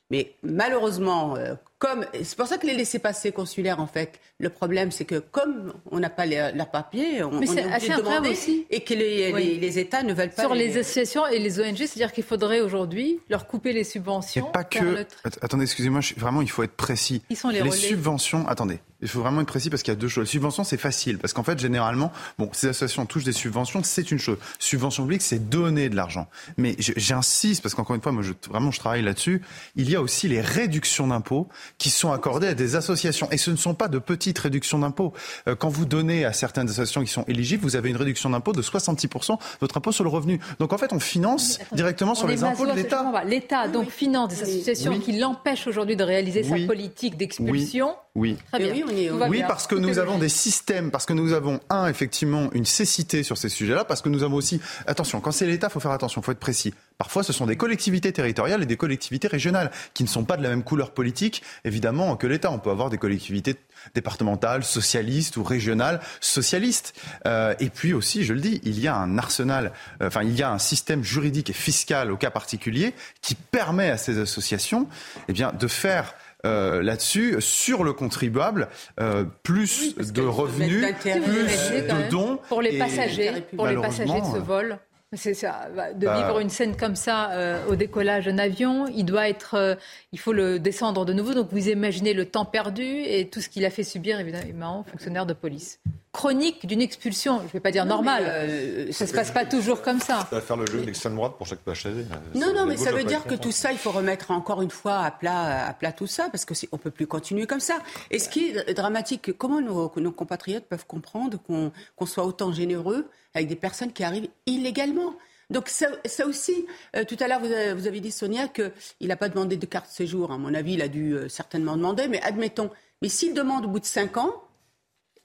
Mais 0.10 0.36
malheureusement, 0.42 1.36
euh, 1.36 1.54
comme 1.82 2.06
c'est 2.14 2.38
pour 2.38 2.46
ça 2.46 2.60
que 2.60 2.68
les 2.68 2.76
laissés-passer 2.76 3.32
consulaires, 3.32 3.80
en 3.80 3.88
fait, 3.88 4.20
le 4.40 4.50
problème, 4.50 4.92
c'est 4.92 5.04
que 5.04 5.16
comme 5.16 5.74
on 5.90 6.00
n'a 6.00 6.12
pas 6.12 6.28
leurs 6.28 6.70
papiers, 6.70 7.24
on, 7.24 7.42
est, 7.42 7.50
obligé 7.50 7.90
de 7.90 7.98
demander 7.98 8.30
aussi. 8.30 8.68
et 8.70 8.84
que 8.84 8.94
les, 8.94 9.80
États 9.80 10.04
ne 10.04 10.14
veulent 10.14 10.30
pas. 10.30 10.44
Sur 10.44 10.54
les, 10.54 10.78
associations 10.78 11.26
et 11.26 11.40
les 11.40 11.60
ONG, 11.60 11.78
c'est-à-dire 11.78 12.12
qu'il 12.12 12.24
faudrait 12.24 12.62
aujourd'hui 12.62 13.20
leur 13.32 13.48
couper 13.48 13.74
les 13.74 13.84
subventions. 13.84 14.46
pas 14.52 14.64
que. 14.64 15.08
Attendez, 15.42 15.64
excusez-moi, 15.64 16.02
vraiment, 16.18 16.44
il 16.44 16.52
faut 16.52 16.62
être 16.62 16.76
précis. 16.76 17.24
Ils 17.32 17.36
sont 17.36 17.50
les, 17.50 17.64
les 17.64 17.72
subventions. 17.72 18.48
Attendez, 18.48 18.80
il 19.02 19.08
faut 19.08 19.22
vraiment 19.22 19.42
être 19.42 19.48
précis 19.48 19.70
parce 19.70 19.82
qu'il 19.82 19.92
y 19.92 19.98
a 19.98 20.00
deux 20.00 20.08
choses. 20.08 20.28
Subvention, 20.28 20.64
c'est 20.64 20.78
facile 20.78 21.18
parce 21.18 21.34
qu'en 21.34 21.44
fait, 21.44 21.58
généralement, 21.58 22.12
bon, 22.38 22.50
ces 22.54 22.68
associations 22.68 23.06
touchent 23.08 23.24
des 23.24 23.32
subventions, 23.32 23.82
c'est 23.84 24.12
une 24.12 24.20
chose. 24.20 24.38
Subvention 24.60 25.04
publique, 25.04 25.24
c'est 25.24 25.50
donner 25.50 25.90
de 25.90 25.96
l'argent. 25.96 26.28
Mais 26.58 26.76
j'insiste 26.78 27.64
parce 27.64 27.74
qu'encore 27.74 27.96
une 27.96 28.02
fois, 28.02 28.12
moi, 28.12 28.22
je, 28.22 28.34
vraiment, 28.50 28.70
je 28.70 28.80
travaille 28.80 29.02
là-dessus. 29.02 29.42
Il 29.76 29.90
y 29.90 29.96
a 29.96 30.02
aussi 30.02 30.28
les 30.28 30.42
réductions 30.42 31.08
d'impôts 31.08 31.48
qui 31.78 31.90
sont 31.90 32.12
accordées 32.12 32.48
à 32.48 32.54
des 32.54 32.76
associations 32.76 33.30
et 33.32 33.38
ce 33.38 33.52
ne 33.52 33.56
sont 33.56 33.74
pas 33.74 33.88
de 33.88 34.00
petites 34.00 34.40
réductions 34.40 34.80
d'impôts. 34.80 35.14
Euh, 35.48 35.56
quand 35.56 35.70
vous 35.70 35.86
donnez 35.86 36.26
à 36.26 36.34
certaines 36.34 36.70
associations 36.70 37.04
qui 37.04 37.12
sont 37.12 37.26
éligibles, 37.28 37.64
vous 37.64 37.76
avez 37.76 37.90
une 37.90 37.98
réduction 37.98 38.30
d'impôt 38.30 38.54
de 38.54 38.62
66% 38.62 39.38
de 39.38 39.38
votre 39.60 39.78
impôt 39.78 39.92
sur 39.92 40.04
le 40.04 40.10
revenu. 40.10 40.40
Donc 40.60 40.74
en 40.74 40.78
fait, 40.78 40.94
on 40.94 41.00
finance 41.00 41.60
directement 41.72 42.16
sur 42.16 42.28
les 42.28 42.44
impôts 42.44 42.66
de 42.66 42.74
l'État. 42.74 43.24
L'État 43.26 43.68
donc 43.68 43.90
finance 43.90 44.30
des 44.30 44.42
associations 44.44 45.00
qui 45.00 45.14
l'empêchent 45.14 45.68
aujourd'hui 45.68 45.96
de 45.96 46.04
réaliser 46.04 46.44
sa 46.44 46.56
politique 46.68 47.18
d'expulsion. 47.18 47.96
Oui. 48.14 48.38
Très 48.52 48.72
bien. 48.72 48.86
Oui, 49.30 49.44
parce 49.48 49.68
que 49.68 49.76
nous 49.76 49.98
avons 49.98 50.18
des 50.18 50.30
systèmes, 50.30 50.92
parce 50.92 51.06
que 51.06 51.14
nous 51.14 51.32
avons, 51.32 51.62
un, 51.70 51.88
effectivement, 51.88 52.50
une 52.52 52.66
cécité 52.66 53.24
sur 53.24 53.38
ces 53.38 53.48
sujets-là, 53.48 53.86
parce 53.86 54.02
que 54.02 54.10
nous 54.10 54.24
avons 54.24 54.36
aussi, 54.36 54.60
attention, 54.86 55.22
quand 55.22 55.32
c'est 55.32 55.46
l'État, 55.46 55.68
il 55.70 55.74
faut 55.74 55.80
faire 55.80 55.92
attention, 55.92 56.22
il 56.22 56.26
faut 56.26 56.34
être 56.34 56.40
précis. 56.40 56.74
Parfois, 56.98 57.24
ce 57.24 57.32
sont 57.32 57.46
des 57.46 57.56
collectivités 57.56 58.12
territoriales 58.12 58.64
et 58.64 58.66
des 58.66 58.78
collectivités 58.78 59.28
régionales 59.28 59.72
qui 59.94 60.04
ne 60.04 60.10
sont 60.10 60.26
pas 60.26 60.36
de 60.38 60.44
la 60.44 60.50
même 60.50 60.64
couleur 60.64 60.92
politique, 60.92 61.42
évidemment, 61.66 62.16
que 62.16 62.28
l'État. 62.28 62.52
On 62.52 62.60
peut 62.60 62.70
avoir 62.70 62.90
des 62.90 62.98
collectivités 62.98 63.56
départementales, 63.94 64.64
socialistes 64.64 65.38
ou 65.38 65.44
régionales, 65.44 66.00
socialistes. 66.20 66.94
Euh, 67.26 67.54
et 67.60 67.70
puis 67.70 67.94
aussi, 67.94 68.24
je 68.24 68.34
le 68.34 68.40
dis, 68.40 68.62
il 68.64 68.80
y 68.80 68.88
a 68.88 68.96
un 68.96 69.18
arsenal, 69.18 69.72
euh, 70.02 70.08
enfin, 70.08 70.24
il 70.24 70.38
y 70.38 70.44
a 70.44 70.52
un 70.52 70.60
système 70.60 71.04
juridique 71.04 71.50
et 71.50 71.54
fiscal 71.54 72.12
au 72.12 72.18
cas 72.18 72.32
particulier 72.32 72.94
qui 73.22 73.36
permet 73.36 73.90
à 73.90 73.98
ces 73.98 74.20
associations 74.20 74.88
eh 75.28 75.34
bien, 75.34 75.52
de 75.52 75.68
faire 75.68 76.14
euh, 76.44 76.82
là-dessus, 76.82 77.36
sur 77.40 77.84
le 77.84 77.94
contribuable, 77.94 78.68
euh, 79.00 79.26
plus 79.44 79.96
de 79.96 80.24
revenus, 80.24 80.84
plus 81.00 81.14
de 81.14 82.10
dons. 82.10 82.40
Pour 82.50 82.64
les 82.64 82.80
passagers, 82.80 83.46
pour 83.56 83.68
les 83.68 83.76
passagers 83.76 84.22
de 84.22 84.26
ce 84.26 84.40
vol. 84.40 84.80
C'est 85.18 85.34
ça, 85.34 85.68
bah, 85.76 85.92
de 85.92 86.06
bah, 86.06 86.16
vivre 86.16 86.40
une 86.40 86.50
scène 86.50 86.78
comme 86.78 86.96
ça 86.96 87.32
euh, 87.32 87.68
au 87.68 87.76
décollage 87.76 88.28
d'un 88.28 88.38
avion, 88.38 88.88
il 88.88 89.04
doit 89.04 89.28
être, 89.28 89.56
euh, 89.56 89.76
il 90.14 90.20
faut 90.20 90.32
le 90.32 90.58
descendre 90.58 91.04
de 91.04 91.12
nouveau. 91.12 91.34
Donc 91.34 91.50
vous 91.52 91.68
imaginez 91.68 92.14
le 92.14 92.24
temps 92.24 92.46
perdu 92.46 92.86
et 92.86 93.28
tout 93.28 93.42
ce 93.42 93.50
qu'il 93.50 93.66
a 93.66 93.70
fait 93.70 93.84
subir 93.84 94.22
évidemment 94.22 94.80
aux 94.80 94.90
fonctionnaires 94.90 95.26
de 95.26 95.34
police. 95.34 95.82
Chronique 96.14 96.66
d'une 96.66 96.80
expulsion, 96.80 97.40
je 97.40 97.44
ne 97.44 97.50
vais 97.50 97.60
pas 97.60 97.72
dire 97.72 97.84
normale, 97.84 98.24
euh, 98.26 98.92
ça 98.94 99.04
ne 99.04 99.10
se 99.10 99.14
passe 99.14 99.32
pas 99.32 99.44
toujours 99.44 99.82
comme 99.82 100.00
ça. 100.00 100.28
Ça 100.30 100.38
va 100.38 100.42
faire 100.42 100.56
le 100.56 100.66
jeu 100.66 100.80
de 100.80 100.86
l'extrême 100.86 101.16
droite 101.16 101.34
pour 101.38 101.46
chaque 101.46 101.60
passager. 101.60 102.06
Non, 102.34 102.54
non, 102.54 102.66
mais 102.66 102.78
ça 102.78 102.94
veut 102.94 103.04
dire 103.04 103.26
que 103.26 103.36
tout 103.36 103.52
ça, 103.52 103.74
il 103.74 103.78
faut 103.78 103.92
remettre 103.92 104.32
encore 104.32 104.62
une 104.62 104.72
fois 104.72 105.00
à 105.00 105.12
plat, 105.12 105.68
à 105.68 105.74
plat 105.74 105.92
tout 105.92 106.08
ça, 106.08 106.30
parce 106.32 106.46
qu'on 106.46 106.56
ne 106.72 106.78
peut 106.78 106.90
plus 106.90 107.08
continuer 107.08 107.48
comme 107.48 107.60
ça. 107.60 107.80
Et 108.12 108.20
ce 108.20 108.30
qui 108.30 108.52
est 108.52 108.74
dramatique, 108.74 109.38
comment 109.38 109.60
nos, 109.60 109.90
compatriotes 109.90 110.68
peuvent 110.68 110.86
comprendre 110.86 111.38
qu'on 111.38 112.06
soit 112.06 112.26
autant 112.26 112.54
généreux 112.54 113.10
avec 113.34 113.48
des 113.48 113.56
personnes 113.56 113.94
qui 113.94 114.04
arrivent 114.04 114.30
illégalement. 114.46 115.16
Donc 115.50 115.68
ça, 115.68 115.88
aussi, 116.26 116.66
euh, 116.96 117.04
tout 117.04 117.18
à 117.20 117.28
l'heure, 117.28 117.42
vous, 117.42 117.88
avez 117.88 118.00
dit, 118.00 118.12
Sonia, 118.12 118.48
qu'il 118.48 118.72
n'a 119.08 119.18
pas 119.18 119.30
demandé 119.30 119.58
de 119.58 119.66
carte 119.66 119.90
séjour. 119.90 120.32
À 120.32 120.38
mon 120.38 120.54
avis, 120.54 120.74
il 120.74 120.82
a 120.82 120.88
dû 120.88 121.14
euh, 121.14 121.28
certainement 121.28 121.76
demander, 121.76 122.08
mais 122.08 122.22
admettons. 122.22 122.70
Mais 123.02 123.10
s'il 123.10 123.34
demande 123.34 123.66
au 123.66 123.68
bout 123.68 123.80
de 123.80 123.86
cinq 123.86 124.18
ans, 124.18 124.44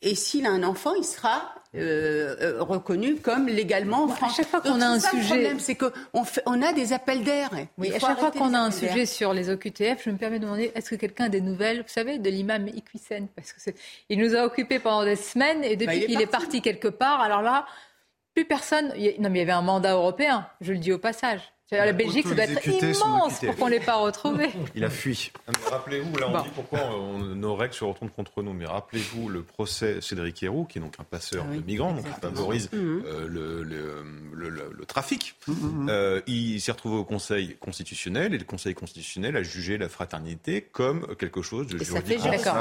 et 0.02 0.14
s'il 0.14 0.44
a 0.46 0.50
un 0.50 0.62
enfant, 0.62 0.94
il 0.94 1.04
sera 1.04 1.54
euh, 1.74 2.56
reconnu 2.60 3.16
comme 3.16 3.46
légalement 3.46 4.08
À 4.20 4.28
chaque 4.28 4.48
fois 4.48 4.60
qu'on 4.60 4.80
a 4.80 4.86
un 4.86 5.00
sujet, 5.00 5.20
le 5.20 5.26
problème, 5.26 5.60
c'est 5.60 5.74
qu'on 5.74 5.90
on 6.46 6.62
a 6.62 6.72
des 6.72 6.92
appels 6.92 7.22
d'air. 7.22 7.50
Oui, 7.78 7.92
à 7.94 7.98
chaque 7.98 8.18
fois 8.18 8.30
qu'on 8.30 8.52
a 8.54 8.58
un 8.58 8.70
sujet 8.70 9.06
sur 9.06 9.32
les 9.32 9.48
OQTF, 9.48 10.02
je 10.04 10.10
me 10.10 10.16
permets 10.16 10.38
de 10.38 10.44
demander 10.44 10.72
est-ce 10.74 10.90
que 10.90 10.96
quelqu'un 10.96 11.24
a 11.24 11.28
des 11.28 11.40
nouvelles, 11.40 11.78
vous 11.78 11.88
savez, 11.88 12.18
de 12.18 12.28
l'imam 12.30 12.68
Iqwisen 12.68 13.28
Parce 13.34 13.52
que 13.52 13.70
il 14.08 14.18
nous 14.18 14.34
a 14.34 14.44
occupés 14.44 14.78
pendant 14.78 15.04
des 15.04 15.16
semaines 15.16 15.64
et 15.64 15.76
depuis 15.76 16.00
bah, 16.00 16.06
qu'il 16.06 16.20
est 16.20 16.26
parti 16.26 16.62
quelque 16.62 16.88
part, 16.88 17.20
alors 17.20 17.42
là, 17.42 17.66
plus 18.36 18.44
personne. 18.44 18.88
Non, 19.18 19.30
mais 19.30 19.38
il 19.38 19.38
y 19.38 19.40
avait 19.40 19.52
un 19.52 19.62
mandat 19.62 19.94
européen, 19.94 20.46
je 20.60 20.72
le 20.72 20.78
dis 20.78 20.92
au 20.92 20.98
passage. 20.98 21.55
La 21.72 21.92
Belgique, 21.92 22.28
ça 22.28 22.34
doit 22.34 22.44
être 22.44 22.66
immense 22.68 23.40
pour 23.40 23.56
qu'on 23.56 23.66
ne 23.66 23.72
l'ait 23.72 23.80
pas 23.80 23.96
retrouvé. 23.96 24.50
Il 24.76 24.84
a 24.84 24.90
fui. 24.90 25.32
Rappelez-vous, 25.68 26.16
là 26.16 26.28
on 26.32 26.42
dit 26.42 26.50
pourquoi 26.54 26.80
nos 27.34 27.56
règles 27.56 27.74
se 27.74 27.82
retournent 27.82 28.10
contre 28.10 28.42
nous, 28.42 28.52
mais 28.52 28.66
rappelez-vous 28.66 29.28
le 29.28 29.42
procès 29.42 30.00
Cédric 30.00 30.44
Héroux, 30.44 30.64
qui 30.64 30.78
est 30.78 30.80
donc 30.80 30.94
un 31.00 31.04
passeur 31.04 31.44
ah 31.48 31.56
de 31.56 31.60
migrants, 31.62 31.92
donc 31.92 32.04
qui 32.04 32.20
favorise 32.20 32.70
mhm. 32.72 33.02
euh, 33.04 33.26
le, 33.26 33.64
le, 33.64 34.84
trafic. 34.86 35.34
Mhm, 35.48 35.54
mhm. 35.56 35.88
Euh, 35.90 36.20
il 36.28 36.60
s'est 36.60 36.70
retrouvé 36.70 36.96
au 36.98 37.04
Conseil 37.04 37.56
constitutionnel 37.58 38.32
et 38.32 38.38
le 38.38 38.44
Conseil 38.44 38.74
constitutionnel 38.74 39.36
a 39.36 39.42
jugé 39.42 39.76
la 39.76 39.88
fraternité 39.88 40.60
comme 40.60 41.16
quelque 41.16 41.42
chose 41.42 41.66
de 41.66 41.82
juridique. 41.82 42.20
Et 42.32 42.38
ça 42.38 42.54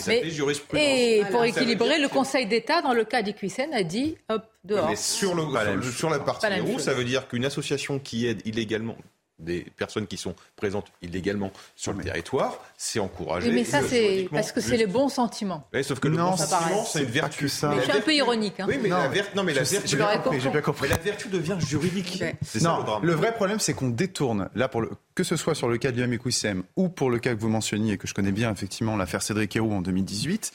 fait 0.00 0.30
jurisprudence. 0.30 0.84
Et 0.86 1.22
pour 1.30 1.44
équilibrer, 1.44 1.98
le 1.98 2.08
Conseil 2.08 2.46
d'État, 2.46 2.82
dans 2.82 2.92
le 2.92 3.04
cas 3.04 3.22
d'Iquisen, 3.22 3.72
a 3.72 3.82
dit 3.82 4.18
hop, 4.28 4.44
mais 4.64 4.96
sur, 4.96 5.34
le, 5.34 5.82
sur, 5.90 6.10
la 6.10 6.18
partie 6.18 6.46
héros, 6.46 6.78
ça 6.78 6.92
veut 6.92 7.04
dire 7.04 7.28
qu'une 7.28 7.46
association 7.46 7.98
qui 7.98 8.26
aide 8.26 8.42
illégalement 8.50 8.96
des 9.40 9.66
personnes 9.76 10.06
qui 10.06 10.16
sont 10.16 10.34
présentes 10.56 10.86
illégalement 11.02 11.50
sur 11.76 11.92
le 11.92 12.02
territoire, 12.04 12.58
c'est 12.76 13.00
encouragé. 13.00 13.50
mais 13.50 13.64
ça, 13.64 13.82
c'est 13.82 14.28
parce 14.30 14.52
que 14.52 14.60
c'est 14.60 14.76
le 14.76 14.86
bon 14.86 15.08
sentiment. 15.08 15.66
Oui, 15.72 15.82
sauf 15.82 15.98
que 15.98 16.08
le 16.08 16.16
bon 16.16 16.36
sentiment, 16.36 16.84
c'est 16.84 17.02
une 17.02 17.10
vertu. 17.10 17.48
Ça. 17.48 17.74
je 17.76 17.82
suis 17.82 17.92
un 17.92 18.00
peu 18.00 18.14
ironique. 18.14 18.60
Hein. 18.60 18.66
Oui, 18.68 18.78
mais, 18.80 18.88
la, 18.88 19.08
non, 19.34 19.42
mais 19.42 19.54
la 19.54 19.62
vertu, 19.62 19.96
la 19.96 20.96
vertu 20.96 21.28
devient 21.28 21.56
juridique. 21.58 22.22
C'est 22.42 22.60
ça 22.60 22.76
le 22.78 22.84
drame. 22.84 23.04
Le 23.04 23.12
vrai 23.14 23.34
problème, 23.34 23.58
c'est 23.58 23.72
qu'on 23.72 23.88
détourne, 23.88 24.50
là, 24.54 24.68
pour 24.68 24.82
le, 24.82 24.90
que 25.14 25.24
ce 25.24 25.36
soit 25.36 25.54
sur 25.54 25.68
le 25.68 25.78
cas 25.78 25.90
de 25.90 26.00
Yamikoussem 26.00 26.62
ou 26.76 26.88
pour 26.88 27.10
le 27.10 27.18
cas 27.18 27.34
que 27.34 27.40
vous 27.40 27.48
mentionniez, 27.48 27.96
que 27.98 28.06
je 28.06 28.14
connais 28.14 28.32
bien, 28.32 28.52
effectivement, 28.52 28.96
l'affaire 28.96 29.22
Cédric 29.22 29.56
Héroux 29.56 29.72
en 29.72 29.80
2018, 29.80 30.52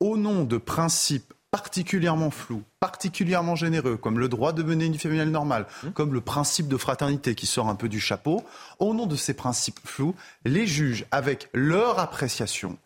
au 0.00 0.16
nom 0.16 0.44
de 0.44 0.58
principes 0.58 1.34
particulièrement 1.50 2.30
flou, 2.30 2.62
particulièrement 2.80 3.56
généreux, 3.56 3.96
comme 3.96 4.18
le 4.18 4.28
droit 4.28 4.52
de 4.52 4.62
mener 4.62 4.86
une 4.86 4.92
vie 4.92 4.98
familiale 4.98 5.30
normale, 5.30 5.66
mmh. 5.82 5.90
comme 5.90 6.12
le 6.12 6.20
principe 6.20 6.68
de 6.68 6.76
fraternité 6.76 7.34
qui 7.34 7.46
sort 7.46 7.68
un 7.68 7.74
peu 7.74 7.88
du 7.88 8.00
chapeau, 8.00 8.44
au 8.78 8.94
nom 8.94 9.06
de 9.06 9.16
ces 9.16 9.34
principes 9.34 9.80
flous, 9.84 10.14
les 10.44 10.66
juges, 10.66 11.06
avec 11.10 11.48
leur 11.52 11.98
appréciation, 11.98 12.76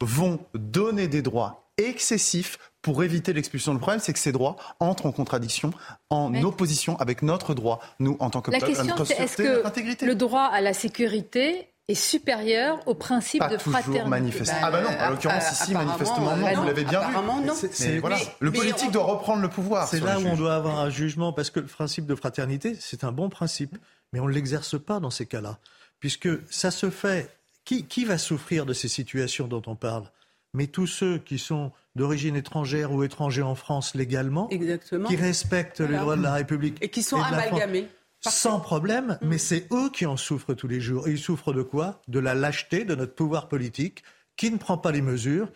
vont 0.00 0.40
donner 0.54 1.08
des 1.08 1.22
droits 1.22 1.64
excessifs 1.78 2.58
pour 2.82 3.02
éviter 3.04 3.32
l'expulsion. 3.32 3.72
Le 3.72 3.78
problème, 3.78 4.00
c'est 4.00 4.12
que 4.12 4.18
ces 4.18 4.32
droits 4.32 4.56
entrent 4.80 5.06
en 5.06 5.12
contradiction, 5.12 5.72
en 6.10 6.34
opposition 6.42 6.98
avec 6.98 7.22
notre 7.22 7.54
droit, 7.54 7.80
nous, 8.00 8.16
en 8.20 8.28
tant 8.28 8.40
que 8.40 8.50
la 8.50 8.60
question, 8.60 9.04
c'est 9.04 9.20
est-ce 9.20 9.36
que 9.36 10.04
Le 10.04 10.14
droit 10.14 10.42
à 10.42 10.60
la 10.60 10.74
sécurité 10.74 11.71
est 11.92 11.94
supérieur 11.94 12.80
au 12.86 12.94
principe 12.94 13.42
de 13.48 13.56
fraternité. 13.56 14.08
Manifestement. 14.08 14.60
Bah, 14.60 14.66
ah 14.66 14.70
bah 14.70 14.82
non, 14.82 15.06
en 15.06 15.10
l'occurrence 15.10 15.52
ici, 15.52 15.72
manifestement 15.72 16.36
non, 16.36 16.54
vous 16.54 16.66
l'avez 16.66 16.84
bien 16.84 17.00
vu. 17.08 17.14
Non. 17.46 17.54
voilà, 18.00 18.18
le 18.40 18.52
politique 18.52 18.90
doit 18.90 19.04
reprendre 19.04 19.42
le 19.42 19.48
pouvoir. 19.48 19.88
C'est 19.88 20.00
là 20.00 20.18
où 20.18 20.26
on 20.26 20.36
doit 20.36 20.54
avoir 20.54 20.80
un 20.80 20.90
jugement, 20.90 21.32
parce 21.32 21.50
que 21.50 21.60
le 21.60 21.66
principe 21.66 22.06
de 22.06 22.14
fraternité, 22.14 22.76
c'est 22.80 23.04
un 23.04 23.12
bon 23.12 23.28
principe, 23.28 23.78
mais 24.12 24.20
on 24.20 24.26
ne 24.26 24.32
l'exerce 24.32 24.78
pas 24.78 25.00
dans 25.00 25.10
ces 25.10 25.26
cas-là, 25.26 25.58
puisque 26.00 26.28
ça 26.50 26.70
se 26.70 26.90
fait. 26.90 27.30
Qui, 27.64 27.84
qui 27.84 28.04
va 28.04 28.18
souffrir 28.18 28.66
de 28.66 28.72
ces 28.72 28.88
situations 28.88 29.46
dont 29.46 29.62
on 29.68 29.76
parle? 29.76 30.10
Mais 30.52 30.66
tous 30.66 30.88
ceux 30.88 31.18
qui 31.18 31.38
sont 31.38 31.70
d'origine 31.94 32.34
étrangère 32.34 32.90
ou 32.90 33.04
étrangers 33.04 33.42
en 33.42 33.54
France 33.54 33.94
légalement, 33.94 34.48
qui 34.48 35.16
respectent 35.16 35.80
les 35.80 35.96
droits 35.96 36.16
de 36.16 36.22
la 36.22 36.32
République. 36.32 36.78
Et 36.80 36.88
qui 36.88 37.04
sont 37.04 37.22
amalgamés. 37.22 37.86
Sans 38.30 38.60
problème, 38.60 39.18
mm. 39.20 39.28
mais 39.28 39.38
c'est 39.38 39.66
eux 39.72 39.90
qui 39.90 40.06
en 40.06 40.16
souffrent 40.16 40.54
tous 40.54 40.68
les 40.68 40.80
jours. 40.80 41.08
Et 41.08 41.12
ils 41.12 41.18
souffrent 41.18 41.52
de 41.52 41.62
quoi? 41.62 42.00
De 42.08 42.18
la 42.18 42.34
lâcheté 42.34 42.84
de 42.84 42.94
notre 42.94 43.14
pouvoir 43.14 43.48
politique 43.48 44.02
qui 44.36 44.50
ne 44.50 44.58
prend 44.58 44.78
pas 44.78 44.92
les 44.92 45.02
mesures. 45.02 45.50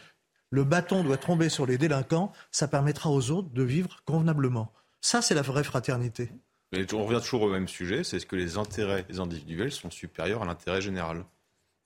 Le 0.50 0.64
bâton 0.64 1.02
doit 1.02 1.16
tomber 1.16 1.48
sur 1.48 1.66
les 1.66 1.78
délinquants. 1.78 2.32
Ça 2.50 2.68
permettra 2.68 3.10
aux 3.10 3.30
autres 3.30 3.50
de 3.50 3.62
vivre 3.62 4.02
convenablement. 4.04 4.72
Ça, 5.00 5.22
c'est 5.22 5.34
la 5.34 5.42
vraie 5.42 5.64
fraternité. 5.64 6.30
Mais 6.72 6.92
on 6.94 7.04
revient 7.04 7.20
toujours 7.20 7.42
au 7.42 7.50
même 7.50 7.68
sujet, 7.68 8.02
c'est 8.02 8.18
ce 8.18 8.26
que 8.26 8.34
les 8.34 8.58
intérêts 8.58 9.04
des 9.04 9.20
individuels 9.20 9.70
sont 9.70 9.90
supérieurs 9.90 10.42
à 10.42 10.46
l'intérêt 10.46 10.80
général. 10.80 11.24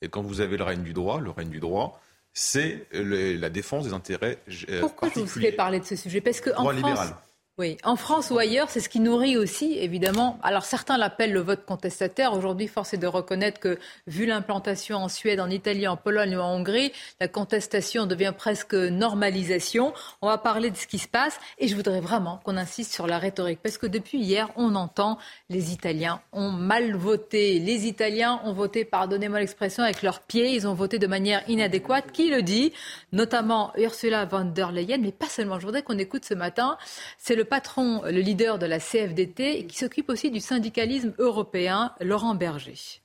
Et 0.01 0.09
quand 0.09 0.23
vous 0.23 0.41
avez 0.41 0.57
le 0.57 0.65
règne 0.65 0.83
du 0.83 0.95
droit, 0.95 1.21
le 1.21 1.31
règne 1.31 1.51
du 1.51 1.61
droit, 1.61 2.01
c'est 2.33 2.87
la 2.93 3.51
défense 3.51 3.85
des 3.85 3.93
intérêts 3.93 4.39
euh, 4.71 4.81
Pourquoi 4.81 5.11
je 5.15 5.21
vous 5.21 5.27
fais 5.27 5.53
parler 5.53 5.81
de 5.81 5.85
ce 5.85 5.97
sujet? 5.97 6.21
Parce 6.21 6.41
que 6.41 6.51
en 6.51 6.65
France, 6.65 6.75
libéral. 6.75 7.15
Oui, 7.61 7.77
en 7.85 7.97
France 7.97 8.31
ou 8.31 8.39
ailleurs, 8.39 8.71
c'est 8.71 8.81
ce 8.81 8.89
qui 8.89 9.01
nourrit 9.01 9.37
aussi, 9.37 9.77
évidemment. 9.77 10.39
Alors 10.43 10.65
certains 10.65 10.97
l'appellent 10.97 11.35
le 11.35 11.43
vote 11.43 11.67
contestataire. 11.67 12.33
Aujourd'hui, 12.33 12.69
force 12.69 12.95
est 12.95 12.97
de 12.97 13.07
reconnaître 13.07 13.61
que, 13.61 13.79
vu 14.07 14.25
l'implantation 14.25 14.97
en 14.97 15.09
Suède, 15.11 15.41
en 15.41 15.51
Italie, 15.51 15.87
en 15.87 15.99
Pologne 15.99 16.39
ou 16.39 16.41
en 16.41 16.55
Hongrie, 16.55 16.91
la 17.21 17.29
contestation 17.29 18.07
devient 18.07 18.33
presque 18.35 18.73
normalisation. 18.73 19.93
On 20.23 20.29
va 20.29 20.39
parler 20.39 20.71
de 20.71 20.77
ce 20.79 20.87
qui 20.87 20.97
se 20.97 21.07
passe 21.07 21.39
et 21.59 21.69
je 21.69 21.77
voudrais 21.77 22.01
vraiment 22.01 22.41
qu'on 22.45 22.57
insiste 22.57 22.95
sur 22.95 23.07
la 23.07 23.19
rhétorique 23.19 23.61
parce 23.63 23.77
que 23.77 23.87
depuis 23.87 24.21
hier, 24.21 24.49
on 24.57 24.75
entend 24.75 25.19
les 25.51 25.71
Italiens 25.71 26.23
ont 26.33 26.53
mal 26.53 26.97
voté. 26.97 27.59
Les 27.59 27.87
Italiens 27.87 28.41
ont 28.47 28.55
voté, 28.55 28.87
pardonnez-moi 28.87 29.39
l'expression, 29.39 29.83
avec 29.83 30.01
leurs 30.01 30.21
pieds. 30.21 30.55
Ils 30.55 30.67
ont 30.67 30.73
voté 30.73 30.99
de 30.99 31.07
manière 31.07 31.43
inadéquate. 31.47 32.11
Qui 32.11 32.31
le 32.31 32.41
dit? 32.41 32.73
Notamment 33.13 33.75
Ursula 33.77 34.25
von 34.25 34.47
der 34.47 34.73
Leyen, 34.73 34.97
mais 34.97 35.13
pas 35.13 35.29
seulement. 35.29 35.61
Je 35.61 35.67
voudrais 35.67 35.83
qu'on 35.83 35.99
écoute 35.99 36.25
ce 36.25 36.33
matin. 36.33 36.79
C'est 37.19 37.35
le 37.35 37.50
patron, 37.51 38.01
le 38.05 38.21
leader 38.21 38.59
de 38.59 38.65
la 38.65 38.79
CFDT, 38.79 39.67
qui 39.67 39.77
s'occupe 39.77 40.09
aussi 40.09 40.31
du 40.31 40.41
syndicalisme 40.41 41.13
européen, 41.19 41.93
Laurent 42.01 42.35
Berger 42.35 43.03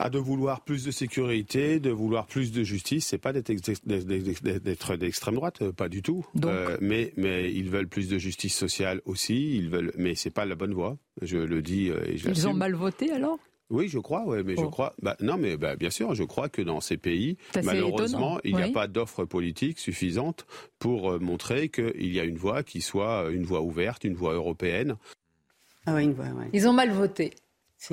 à 0.00 0.08
de 0.08 0.18
vouloir 0.18 0.62
plus 0.62 0.82
de 0.82 0.90
sécurité, 0.90 1.78
de 1.78 1.90
vouloir 1.90 2.26
plus 2.26 2.52
de 2.52 2.62
justice. 2.62 3.06
C'est 3.06 3.18
pas 3.18 3.34
d'être 3.34 4.96
d'extrême 4.96 5.34
droite, 5.34 5.60
euh, 5.60 5.72
pas 5.72 5.90
du 5.90 6.00
tout. 6.00 6.24
Euh, 6.42 6.78
mais 6.80 7.12
mais 7.18 7.52
ils 7.52 7.68
veulent 7.68 7.86
plus 7.86 8.08
de 8.08 8.16
justice 8.16 8.56
sociale 8.56 9.02
aussi. 9.04 9.58
Ils 9.58 9.68
veulent, 9.68 9.92
mais 9.98 10.14
c'est 10.14 10.30
pas 10.30 10.46
la 10.46 10.54
bonne 10.54 10.72
voie. 10.72 10.96
Je 11.20 11.36
le 11.36 11.60
dis 11.60 11.90
euh, 11.90 12.02
et 12.06 12.16
je 12.16 12.30
Ils 12.30 12.48
ont 12.48 12.54
mal 12.54 12.74
voté 12.74 13.12
alors? 13.12 13.38
Oui, 13.70 13.88
je 13.88 13.98
crois, 13.98 14.24
ouais, 14.24 14.42
mais 14.42 14.56
je 14.56 14.62
oh. 14.62 14.70
crois. 14.70 14.94
Bah, 15.00 15.16
non, 15.20 15.36
mais 15.38 15.56
bah, 15.56 15.76
bien 15.76 15.90
sûr, 15.90 16.14
je 16.14 16.24
crois 16.24 16.48
que 16.48 16.60
dans 16.60 16.80
ces 16.80 16.96
pays, 16.96 17.36
malheureusement, 17.62 18.40
il 18.42 18.56
n'y 18.56 18.62
a 18.62 18.68
pas 18.68 18.88
d'offre 18.88 19.24
politique 19.24 19.78
suffisante 19.78 20.44
pour 20.78 21.12
euh, 21.12 21.18
montrer 21.20 21.68
qu'il 21.68 22.12
y 22.12 22.18
a 22.18 22.24
une 22.24 22.36
voie 22.36 22.64
qui 22.64 22.80
soit 22.80 23.30
une 23.30 23.44
voie 23.44 23.60
ouverte, 23.60 24.02
une 24.04 24.14
voie 24.14 24.34
européenne. 24.34 24.96
Ah 25.86 25.94
ouais, 25.94 26.04
une 26.04 26.14
voie, 26.14 26.24
ouais. 26.24 26.50
Ils 26.52 26.66
ont 26.66 26.72
mal 26.72 26.90
voté. 26.90 27.32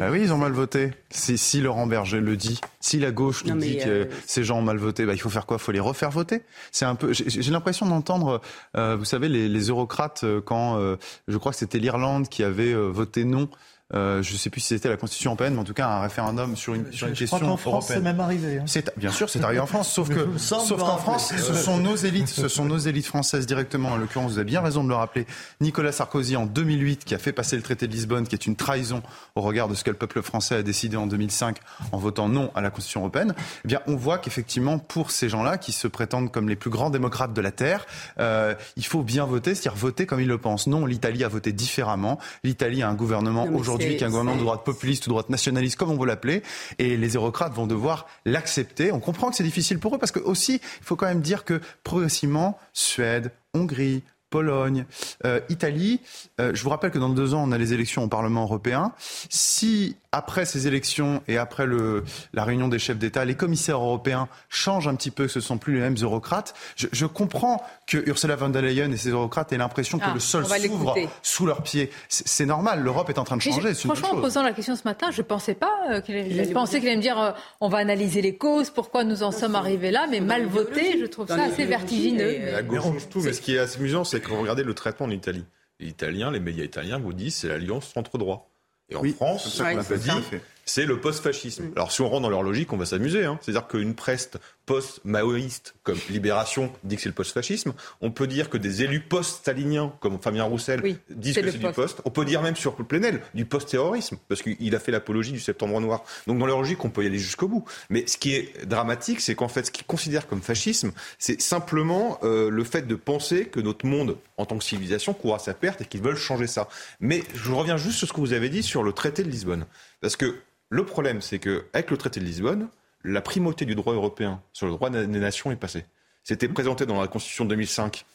Ah 0.01 0.11
oui, 0.11 0.19
ils 0.21 0.33
ont 0.33 0.37
mal 0.37 0.51
voté. 0.51 0.91
Si, 1.09 1.37
si 1.37 1.61
Laurent 1.61 1.87
Berger 1.87 2.19
le 2.19 2.35
dit, 2.35 2.59
si 2.81 2.99
la 2.99 3.11
gauche 3.11 3.45
nous 3.45 3.57
dit 3.57 3.77
que 3.77 3.87
euh, 3.87 4.05
ces 4.25 4.43
gens 4.43 4.59
ont 4.59 4.63
mal 4.63 4.77
voté, 4.77 5.05
bah, 5.05 5.13
il 5.13 5.19
faut 5.19 5.29
faire 5.29 5.45
quoi? 5.45 5.57
Il 5.57 5.63
faut 5.63 5.71
les 5.71 5.79
refaire 5.79 6.11
voter? 6.11 6.41
C'est 6.71 6.85
un 6.85 6.95
peu. 6.95 7.13
J'ai 7.13 7.51
l'impression 7.51 7.85
d'entendre, 7.85 8.41
euh, 8.75 8.97
vous 8.97 9.05
savez, 9.05 9.29
les, 9.29 9.47
les 9.47 9.67
eurocrates 9.69 10.25
quand 10.45 10.97
je 11.27 11.37
crois 11.37 11.51
que 11.53 11.57
c'était 11.57 11.79
l'Irlande 11.79 12.27
qui 12.27 12.43
avait 12.43 12.73
voté 12.73 13.23
non 13.23 13.47
euh, 13.93 14.21
je 14.21 14.33
ne 14.33 14.37
sais 14.37 14.49
plus 14.49 14.59
si 14.59 14.67
c'était 14.67 14.89
la 14.89 14.97
Constitution 14.97 15.31
européenne, 15.31 15.53
mais 15.53 15.61
en 15.61 15.63
tout 15.63 15.73
cas 15.73 15.87
un 15.87 16.01
référendum 16.01 16.57
sur 16.57 16.73
une, 16.73 16.91
sur 16.91 17.07
une 17.07 17.15
je 17.15 17.19
question 17.19 17.39
crois 17.39 17.55
France, 17.55 17.87
c'est 17.87 18.01
même 18.01 18.19
arrivé. 18.19 18.59
Hein. 18.59 18.81
bien 18.97 19.11
sûr, 19.11 19.29
c'est 19.29 19.41
arrivé 19.41 19.61
en 19.61 19.65
France, 19.65 19.89
sauf 19.89 20.09
que, 20.13 20.37
sauf 20.37 20.77
qu'en 20.77 20.97
France, 20.97 21.33
ce 21.33 21.53
sont 21.53 21.77
nos 21.77 21.95
élites, 21.95 22.27
ce 22.27 22.49
sont 22.49 22.65
nos 22.65 22.77
élites 22.77 23.05
françaises 23.05 23.47
directement. 23.47 23.91
En 23.91 23.97
l'occurrence, 23.97 24.33
vous 24.33 24.39
avez 24.39 24.45
bien 24.45 24.59
raison 24.59 24.83
de 24.83 24.89
le 24.89 24.95
rappeler. 24.95 25.25
Nicolas 25.61 25.93
Sarkozy 25.93 26.35
en 26.35 26.45
2008, 26.45 27.05
qui 27.05 27.15
a 27.15 27.17
fait 27.17 27.31
passer 27.31 27.55
le 27.55 27.61
traité 27.61 27.87
de 27.87 27.93
Lisbonne, 27.93 28.27
qui 28.27 28.35
est 28.35 28.45
une 28.45 28.57
trahison 28.57 29.01
au 29.35 29.41
regard 29.41 29.69
de 29.69 29.73
ce 29.73 29.85
que 29.85 29.89
le 29.89 29.95
peuple 29.95 30.21
français 30.21 30.55
a 30.55 30.63
décidé 30.63 30.97
en 30.97 31.07
2005 31.07 31.57
en 31.93 31.97
votant 31.97 32.27
non 32.27 32.51
à 32.55 32.61
la 32.61 32.69
Constitution 32.69 33.01
européenne. 33.01 33.35
Eh 33.63 33.69
bien, 33.69 33.79
on 33.87 33.95
voit 33.95 34.17
qu'effectivement, 34.17 34.79
pour 34.79 35.11
ces 35.11 35.29
gens-là, 35.29 35.57
qui 35.57 35.71
se 35.71 35.87
prétendent 35.87 36.29
comme 36.29 36.49
les 36.49 36.57
plus 36.57 36.69
grands 36.69 36.89
démocrates 36.89 37.33
de 37.33 37.41
la 37.41 37.51
terre, 37.51 37.85
euh, 38.19 38.53
il 38.75 38.85
faut 38.85 39.03
bien 39.03 39.23
voter, 39.23 39.55
c'est-à-dire 39.55 39.79
voter 39.79 40.05
comme 40.05 40.19
ils 40.19 40.27
le 40.27 40.37
pensent. 40.37 40.67
Non, 40.67 40.85
l'Italie 40.85 41.23
a 41.23 41.29
voté 41.29 41.53
différemment. 41.53 42.19
L'Italie 42.43 42.83
a 42.83 42.89
un 42.89 42.93
gouvernement 42.93 43.47
aujourd'hui 43.53 43.76
aujourd'hui 43.77 43.97
qu'un 43.97 44.09
gouvernement 44.09 44.35
de 44.35 44.41
droite 44.41 44.63
populiste 44.63 45.05
ou 45.07 45.09
de 45.09 45.13
droite 45.13 45.29
nationaliste, 45.29 45.77
comme 45.77 45.91
on 45.91 45.97
veut 45.97 46.07
l'appeler, 46.07 46.43
et 46.79 46.97
les 46.97 47.09
eurocrates 47.15 47.53
vont 47.53 47.67
devoir 47.67 48.07
l'accepter. 48.25 48.91
On 48.91 48.99
comprend 48.99 49.29
que 49.29 49.35
c'est 49.35 49.43
difficile 49.43 49.79
pour 49.79 49.95
eux 49.95 49.97
parce 49.97 50.11
que 50.11 50.19
aussi, 50.19 50.55
il 50.55 50.83
faut 50.83 50.95
quand 50.95 51.07
même 51.07 51.21
dire 51.21 51.45
que 51.45 51.61
progressivement, 51.83 52.57
Suède, 52.73 53.31
Hongrie, 53.53 54.03
Pologne, 54.29 54.85
euh, 55.25 55.39
Italie. 55.49 56.01
Euh, 56.41 56.51
je 56.53 56.61
vous 56.63 56.69
rappelle 56.69 56.91
que 56.91 56.99
dans 56.99 57.09
deux 57.09 57.33
ans, 57.33 57.43
on 57.47 57.51
a 57.51 57.57
les 57.57 57.73
élections 57.73 58.03
au 58.03 58.07
Parlement 58.07 58.43
européen. 58.43 58.91
Si 59.29 59.95
après 60.17 60.45
ces 60.45 60.67
élections 60.67 61.21
et 61.27 61.37
après 61.37 61.65
le, 61.65 62.03
la 62.33 62.43
réunion 62.43 62.67
des 62.67 62.79
chefs 62.79 62.97
d'État, 62.97 63.23
les 63.23 63.35
commissaires 63.35 63.77
européens 63.77 64.27
changent 64.49 64.87
un 64.87 64.95
petit 64.95 65.11
peu, 65.11 65.25
que 65.25 65.31
ce 65.31 65.39
ne 65.39 65.43
sont 65.43 65.57
plus 65.57 65.75
les 65.75 65.79
mêmes 65.79 65.95
eurocrates. 66.01 66.55
Je, 66.75 66.87
je, 66.91 67.05
comprends 67.05 67.63
que 67.85 67.97
Ursula 68.09 68.35
von 68.35 68.49
der 68.49 68.63
Leyen 68.63 68.91
et 68.91 68.97
ses 68.97 69.11
eurocrates 69.11 69.53
aient 69.53 69.57
l'impression 69.57 69.99
que 69.99 70.05
ah, 70.07 70.13
le 70.13 70.19
sol 70.19 70.45
s'ouvre 70.45 70.95
sous 71.21 71.45
leurs 71.45 71.61
pieds. 71.61 71.91
C'est 72.09 72.45
normal, 72.45 72.81
l'Europe 72.81 73.09
est 73.09 73.19
en 73.19 73.23
train 73.23 73.37
de 73.37 73.41
changer. 73.41 73.73
Franchement, 73.73 74.11
en 74.13 74.21
posant 74.21 74.43
la 74.43 74.53
question 74.53 74.75
ce 74.75 74.83
matin, 74.85 75.11
je 75.11 75.21
ne 75.21 75.27
pensais 75.27 75.53
pas 75.53 75.71
euh, 75.91 76.01
qu'il 76.01 76.15
allait, 76.15 76.31
me 76.31 77.01
dire 77.01 77.19
euh, 77.19 77.31
on 77.61 77.69
va 77.69 77.77
analyser 77.77 78.21
les 78.21 78.35
causes, 78.35 78.71
pourquoi 78.71 79.03
nous 79.03 79.23
en 79.23 79.31
sommes 79.31 79.55
arrivés 79.55 79.91
là, 79.91 80.07
mais 80.09 80.19
mal 80.19 80.45
voté, 80.45 80.99
je 80.99 81.05
trouve 81.05 81.27
ça 81.27 81.43
assez 81.43 81.65
vertigineux. 81.65 82.51
La 82.51 82.63
gauche 82.63 82.81
change 82.81 83.09
tout, 83.09 83.21
mais 83.21 83.33
ce 83.33 83.41
qui 83.41 83.55
est 83.55 83.59
assez 83.59 83.77
amusant, 83.79 84.03
c'est 84.03 84.25
vous 84.25 84.41
regardez 84.41 84.63
le 84.63 84.73
traitement 84.73 85.05
en 85.05 85.11
Italie. 85.11 85.45
Les 85.79 85.87
Italiens, 85.87 86.31
les 86.31 86.39
médias 86.39 86.63
italiens 86.63 86.97
vous 86.97 87.13
disent 87.13 87.35
c'est 87.35 87.47
l'alliance 87.47 87.91
centre-droit. 87.93 88.49
Et 88.89 88.95
en 88.95 89.03
France, 89.03 89.43
c'est 89.49 89.57
ça 89.57 89.73
qu'on 89.73 89.95
dit, 89.95 90.39
c'est 90.65 90.85
le 90.85 90.99
post-fascisme. 90.99 91.71
Alors 91.75 91.91
si 91.91 92.01
on 92.01 92.09
rentre 92.09 92.23
dans 92.23 92.29
leur 92.29 92.43
logique, 92.43 92.71
on 92.73 92.77
va 92.77 92.85
s'amuser. 92.85 93.25
Hein. 93.25 93.39
C'est-à-dire 93.41 93.67
qu'une 93.67 93.95
presse 93.95 94.31
post-maoïste 94.67 95.73
comme 95.81 95.97
Libération 96.09 96.71
dit 96.83 96.97
que 96.97 97.01
c'est 97.01 97.09
le 97.09 97.15
post-fascisme. 97.15 97.73
On 98.01 98.11
peut 98.11 98.27
dire 98.27 98.49
que 98.49 98.57
des 98.57 98.83
élus 98.83 98.99
post-staliniens 98.99 99.93
comme 100.01 100.19
Fabien 100.19 100.43
Roussel 100.43 100.81
disent 101.09 101.35
que 101.37 101.49
c'est 101.51 101.57
du 101.57 101.71
post. 101.71 102.01
On 102.05 102.11
peut 102.11 102.25
dire 102.25 102.41
même 102.43 102.55
sur 102.55 102.75
Plenel 102.75 103.21
du 103.33 103.45
post-terrorisme 103.45 104.17
parce 104.27 104.43
qu'il 104.43 104.75
a 104.75 104.79
fait 104.79 104.91
l'apologie 104.91 105.31
du 105.31 105.39
septembre 105.39 105.79
noir. 105.79 106.03
Donc 106.27 106.37
dans 106.37 106.45
leur 106.45 106.59
logique, 106.59 106.83
on 106.85 106.89
peut 106.89 107.03
y 107.03 107.07
aller 107.07 107.17
jusqu'au 107.17 107.47
bout. 107.47 107.63
Mais 107.89 108.05
ce 108.05 108.17
qui 108.17 108.35
est 108.35 108.65
dramatique, 108.65 109.21
c'est 109.21 109.35
qu'en 109.35 109.47
fait, 109.47 109.65
ce 109.65 109.71
qu'ils 109.71 109.87
considèrent 109.87 110.27
comme 110.27 110.41
fascisme, 110.41 110.91
c'est 111.17 111.41
simplement 111.41 112.19
euh, 112.23 112.49
le 112.49 112.63
fait 112.65 112.85
de 112.85 112.95
penser 112.95 113.45
que 113.45 113.61
notre 113.61 113.85
monde, 113.85 114.17
en 114.35 114.45
tant 114.45 114.57
que 114.57 114.63
civilisation, 114.63 115.13
court 115.13 115.35
à 115.35 115.39
sa 115.39 115.53
perte 115.53 115.81
et 115.81 115.85
qu'ils 115.85 116.01
veulent 116.01 116.17
changer 116.17 116.47
ça. 116.47 116.67
Mais 116.99 117.23
je 117.33 117.51
reviens 117.53 117.77
juste 117.77 117.99
sur 117.99 118.07
ce 118.07 118.13
que 118.13 118.19
vous 118.19 118.33
avez 118.33 118.49
dit 118.49 118.63
sur 118.63 118.83
le 118.83 118.91
traité 118.91 119.23
de 119.23 119.29
Lisbonne. 119.29 119.65
Parce 120.01 120.17
que 120.17 120.35
le 120.69 120.85
problème, 120.85 121.21
c'est 121.21 121.39
qu'avec 121.39 121.89
le 121.89 121.95
traité 121.97 122.19
de 122.19 122.25
Lisbonne, 122.25 122.67
la 123.03 123.21
primauté 123.21 123.65
du 123.65 123.75
droit 123.75 123.93
européen 123.93 124.41
sur 124.53 124.65
le 124.65 124.73
droit 124.73 124.89
des 124.89 125.07
nations 125.07 125.51
est 125.51 125.55
passée. 125.55 125.85
C'était 126.23 126.47
présenté 126.47 126.85
dans 126.85 126.99
la 126.99 127.07
Constitution 127.07 127.45
de 127.45 127.51
2005, 127.51 128.05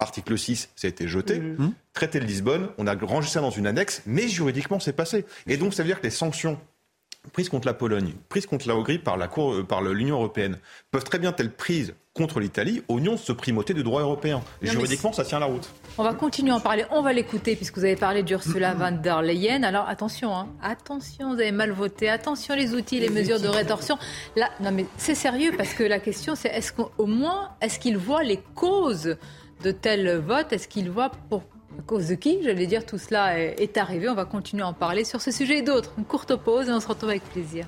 article 0.00 0.36
6, 0.36 0.70
ça 0.74 0.86
a 0.86 0.90
été 0.90 1.06
jeté. 1.06 1.38
Mmh. 1.38 1.72
Traité 1.92 2.18
de 2.18 2.24
Lisbonne, 2.24 2.70
on 2.78 2.86
a 2.86 2.94
rangé 2.94 3.28
ça 3.28 3.40
dans 3.40 3.50
une 3.50 3.66
annexe, 3.66 4.02
mais 4.06 4.28
juridiquement, 4.28 4.80
c'est 4.80 4.92
passé. 4.92 5.24
Et 5.46 5.56
donc, 5.56 5.74
ça 5.74 5.82
veut 5.82 5.88
dire 5.88 5.98
que 5.98 6.04
les 6.04 6.10
sanctions 6.10 6.58
prises 7.32 7.48
contre 7.48 7.66
la 7.66 7.74
Pologne, 7.74 8.14
prises 8.28 8.46
contre 8.46 8.66
la 8.66 8.74
Hongrie 8.74 8.98
par, 8.98 9.16
la 9.16 9.28
Cour, 9.28 9.54
euh, 9.54 9.62
par 9.62 9.82
l'Union 9.82 10.16
européenne, 10.16 10.58
peuvent 10.90 11.04
très 11.04 11.18
bien 11.18 11.34
être 11.36 11.56
prises 11.56 11.94
contre 12.12 12.40
l'Italie 12.40 12.82
au 12.88 12.98
nom 12.98 13.12
de 13.12 13.18
ce 13.18 13.32
primauté 13.32 13.72
du 13.72 13.82
droit 13.82 14.00
européen. 14.02 14.42
juridiquement, 14.62 15.12
ça 15.12 15.24
tient 15.24 15.38
la 15.38 15.46
route. 15.46 15.70
On 15.96 16.02
va 16.02 16.12
continuer 16.12 16.50
à 16.50 16.56
en 16.56 16.60
parler. 16.60 16.84
On 16.90 17.02
va 17.02 17.12
l'écouter 17.12 17.54
puisque 17.54 17.78
vous 17.78 17.84
avez 17.84 17.96
parlé 17.96 18.22
d'Ursula 18.22 18.74
von 18.78 18.92
der 18.92 19.22
Leyen. 19.22 19.62
Alors 19.62 19.88
attention, 19.88 20.34
hein. 20.34 20.48
attention, 20.62 21.28
vous 21.34 21.40
avez 21.40 21.52
mal 21.52 21.70
voté. 21.70 22.08
Attention 22.08 22.54
les 22.56 22.74
outils, 22.74 22.98
les 22.98 23.10
mesures 23.10 23.40
de 23.40 23.48
rétorsion. 23.48 23.96
Là, 24.34 24.50
non 24.60 24.72
mais 24.72 24.86
c'est 24.96 25.14
sérieux 25.14 25.52
parce 25.56 25.72
que 25.72 25.84
la 25.84 26.00
question 26.00 26.34
c'est 26.34 26.48
est-ce 26.48 26.72
qu'au 26.72 27.06
moins 27.06 27.50
est-ce 27.60 27.78
qu'il 27.78 27.96
voit 27.96 28.24
les 28.24 28.40
causes 28.54 29.16
de 29.62 29.70
tel 29.70 30.18
vote? 30.18 30.52
Est-ce 30.52 30.66
qu'il 30.66 30.90
voit 30.90 31.10
pour 31.28 31.44
à 31.78 31.82
cause 31.82 32.08
de 32.08 32.14
qui, 32.14 32.42
j'allais 32.42 32.66
dire, 32.66 32.84
tout 32.84 32.98
cela 32.98 33.38
est 33.38 33.76
arrivé. 33.76 34.08
On 34.08 34.14
va 34.14 34.24
continuer 34.24 34.62
à 34.62 34.68
en 34.68 34.72
parler 34.72 35.04
sur 35.04 35.20
ce 35.20 35.30
sujet 35.30 35.58
et 35.58 35.62
d'autres. 35.62 35.92
Une 35.98 36.04
courte 36.04 36.34
pause 36.36 36.68
et 36.68 36.72
on 36.72 36.80
se 36.80 36.88
retrouve 36.88 37.10
avec 37.10 37.24
plaisir. 37.24 37.66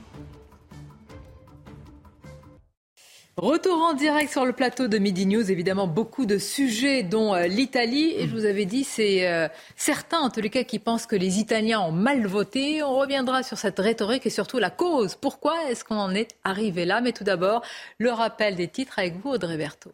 Retour 3.38 3.80
en 3.80 3.94
direct 3.94 4.30
sur 4.30 4.44
le 4.44 4.52
plateau 4.52 4.88
de 4.88 4.98
Midi 4.98 5.24
News, 5.24 5.50
évidemment 5.50 5.86
beaucoup 5.86 6.26
de 6.26 6.36
sujets 6.36 7.02
dont 7.02 7.34
euh, 7.34 7.46
l'Italie. 7.46 8.12
Et 8.18 8.28
je 8.28 8.34
vous 8.34 8.44
avais 8.44 8.66
dit, 8.66 8.84
c'est 8.84 9.26
euh, 9.26 9.48
certains 9.74 10.18
en 10.18 10.28
tous 10.28 10.42
les 10.42 10.50
cas 10.50 10.64
qui 10.64 10.78
pensent 10.78 11.06
que 11.06 11.16
les 11.16 11.38
Italiens 11.38 11.80
ont 11.80 11.92
mal 11.92 12.26
voté. 12.26 12.82
On 12.82 12.94
reviendra 12.94 13.42
sur 13.42 13.56
cette 13.56 13.78
rhétorique 13.78 14.26
et 14.26 14.30
surtout 14.30 14.58
la 14.58 14.68
cause. 14.68 15.14
Pourquoi 15.14 15.54
est-ce 15.70 15.82
qu'on 15.82 15.96
en 15.96 16.14
est 16.14 16.28
arrivé 16.44 16.84
là? 16.84 17.00
Mais 17.00 17.12
tout 17.12 17.24
d'abord, 17.24 17.62
le 17.96 18.10
rappel 18.10 18.54
des 18.54 18.68
titres 18.68 18.98
avec 18.98 19.16
vous, 19.16 19.30
Audrey 19.30 19.56
Berthaud. 19.56 19.92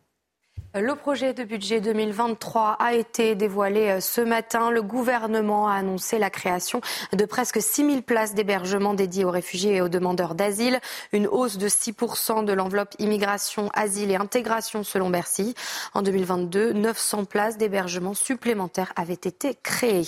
Le 0.74 0.94
projet 0.96 1.32
de 1.32 1.44
budget 1.44 1.80
2023 1.80 2.76
a 2.78 2.92
été 2.92 3.34
dévoilé 3.34 3.88
euh, 3.88 4.00
ce 4.00 4.20
matin. 4.20 4.70
Le 4.70 4.82
gouvernement 4.82 5.66
a 5.66 5.72
annoncé 5.72 6.18
la 6.18 6.28
création 6.28 6.82
de 7.14 7.24
presque 7.24 7.62
6 7.62 7.86
000 7.86 8.02
places 8.02 8.34
d'hébergement 8.34 8.92
dédiées 8.92 9.24
aux 9.24 9.30
réfugiés 9.30 9.76
et 9.76 9.80
aux 9.80 9.88
demandeurs 9.88 10.34
d'asile, 10.34 10.78
une 11.12 11.26
hausse 11.26 11.56
de 11.56 11.68
6% 11.68 12.44
de 12.44 12.52
l'enveloppe 12.52 12.94
immigration, 12.98 13.70
asile 13.72 14.10
et 14.10 14.16
intégration 14.16 14.84
selon 14.84 15.08
Bercy. 15.08 15.54
En 15.94 16.02
2022, 16.02 16.74
900 16.74 17.24
places 17.24 17.56
d'hébergement 17.56 18.12
supplémentaires 18.12 18.92
avaient 18.94 19.14
été 19.14 19.56
créées. 19.62 20.06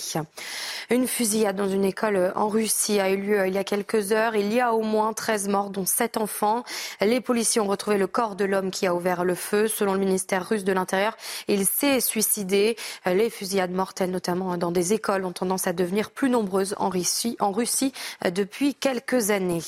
Une 0.91 1.07
fusillade 1.07 1.55
dans 1.55 1.69
une 1.69 1.85
école 1.85 2.33
en 2.35 2.49
Russie 2.49 2.99
a 2.99 3.09
eu 3.09 3.17
lieu 3.17 3.39
euh, 3.39 3.47
il 3.47 3.55
y 3.55 3.57
a 3.57 3.63
quelques 3.63 4.11
heures. 4.11 4.35
Il 4.35 4.53
y 4.53 4.61
a 4.61 4.75
au 4.75 4.83
moins 4.83 5.13
13 5.13 5.47
morts, 5.47 5.71
dont 5.71 5.87
7 5.87 6.17
enfants. 6.17 6.63
Les 7.01 7.19
policiers 7.19 7.61
ont 7.61 7.67
retrouvé 7.67 7.97
le 7.97 8.05
corps 8.05 8.35
de 8.35 8.45
l'homme 8.45 8.69
qui 8.69 8.85
a 8.85 8.93
ouvert 8.93 9.23
le 9.23 9.33
feu. 9.33 9.67
Selon 9.67 9.93
le 9.93 9.99
ministère 9.99 10.50
de 10.51 10.73
l'Intérieur. 10.73 11.15
Il 11.47 11.65
s'est 11.65 12.01
suicidé. 12.01 12.75
Les 13.05 13.29
fusillades 13.29 13.71
mortelles, 13.71 14.11
notamment 14.11 14.57
dans 14.57 14.71
des 14.71 14.93
écoles, 14.93 15.23
ont 15.23 15.31
tendance 15.31 15.67
à 15.67 15.73
devenir 15.73 16.11
plus 16.11 16.29
nombreuses 16.29 16.75
en 16.77 16.89
Russie, 16.89 17.37
Russie 17.39 17.93
depuis 18.25 18.75
quelques 18.75 19.29
années. 19.29 19.61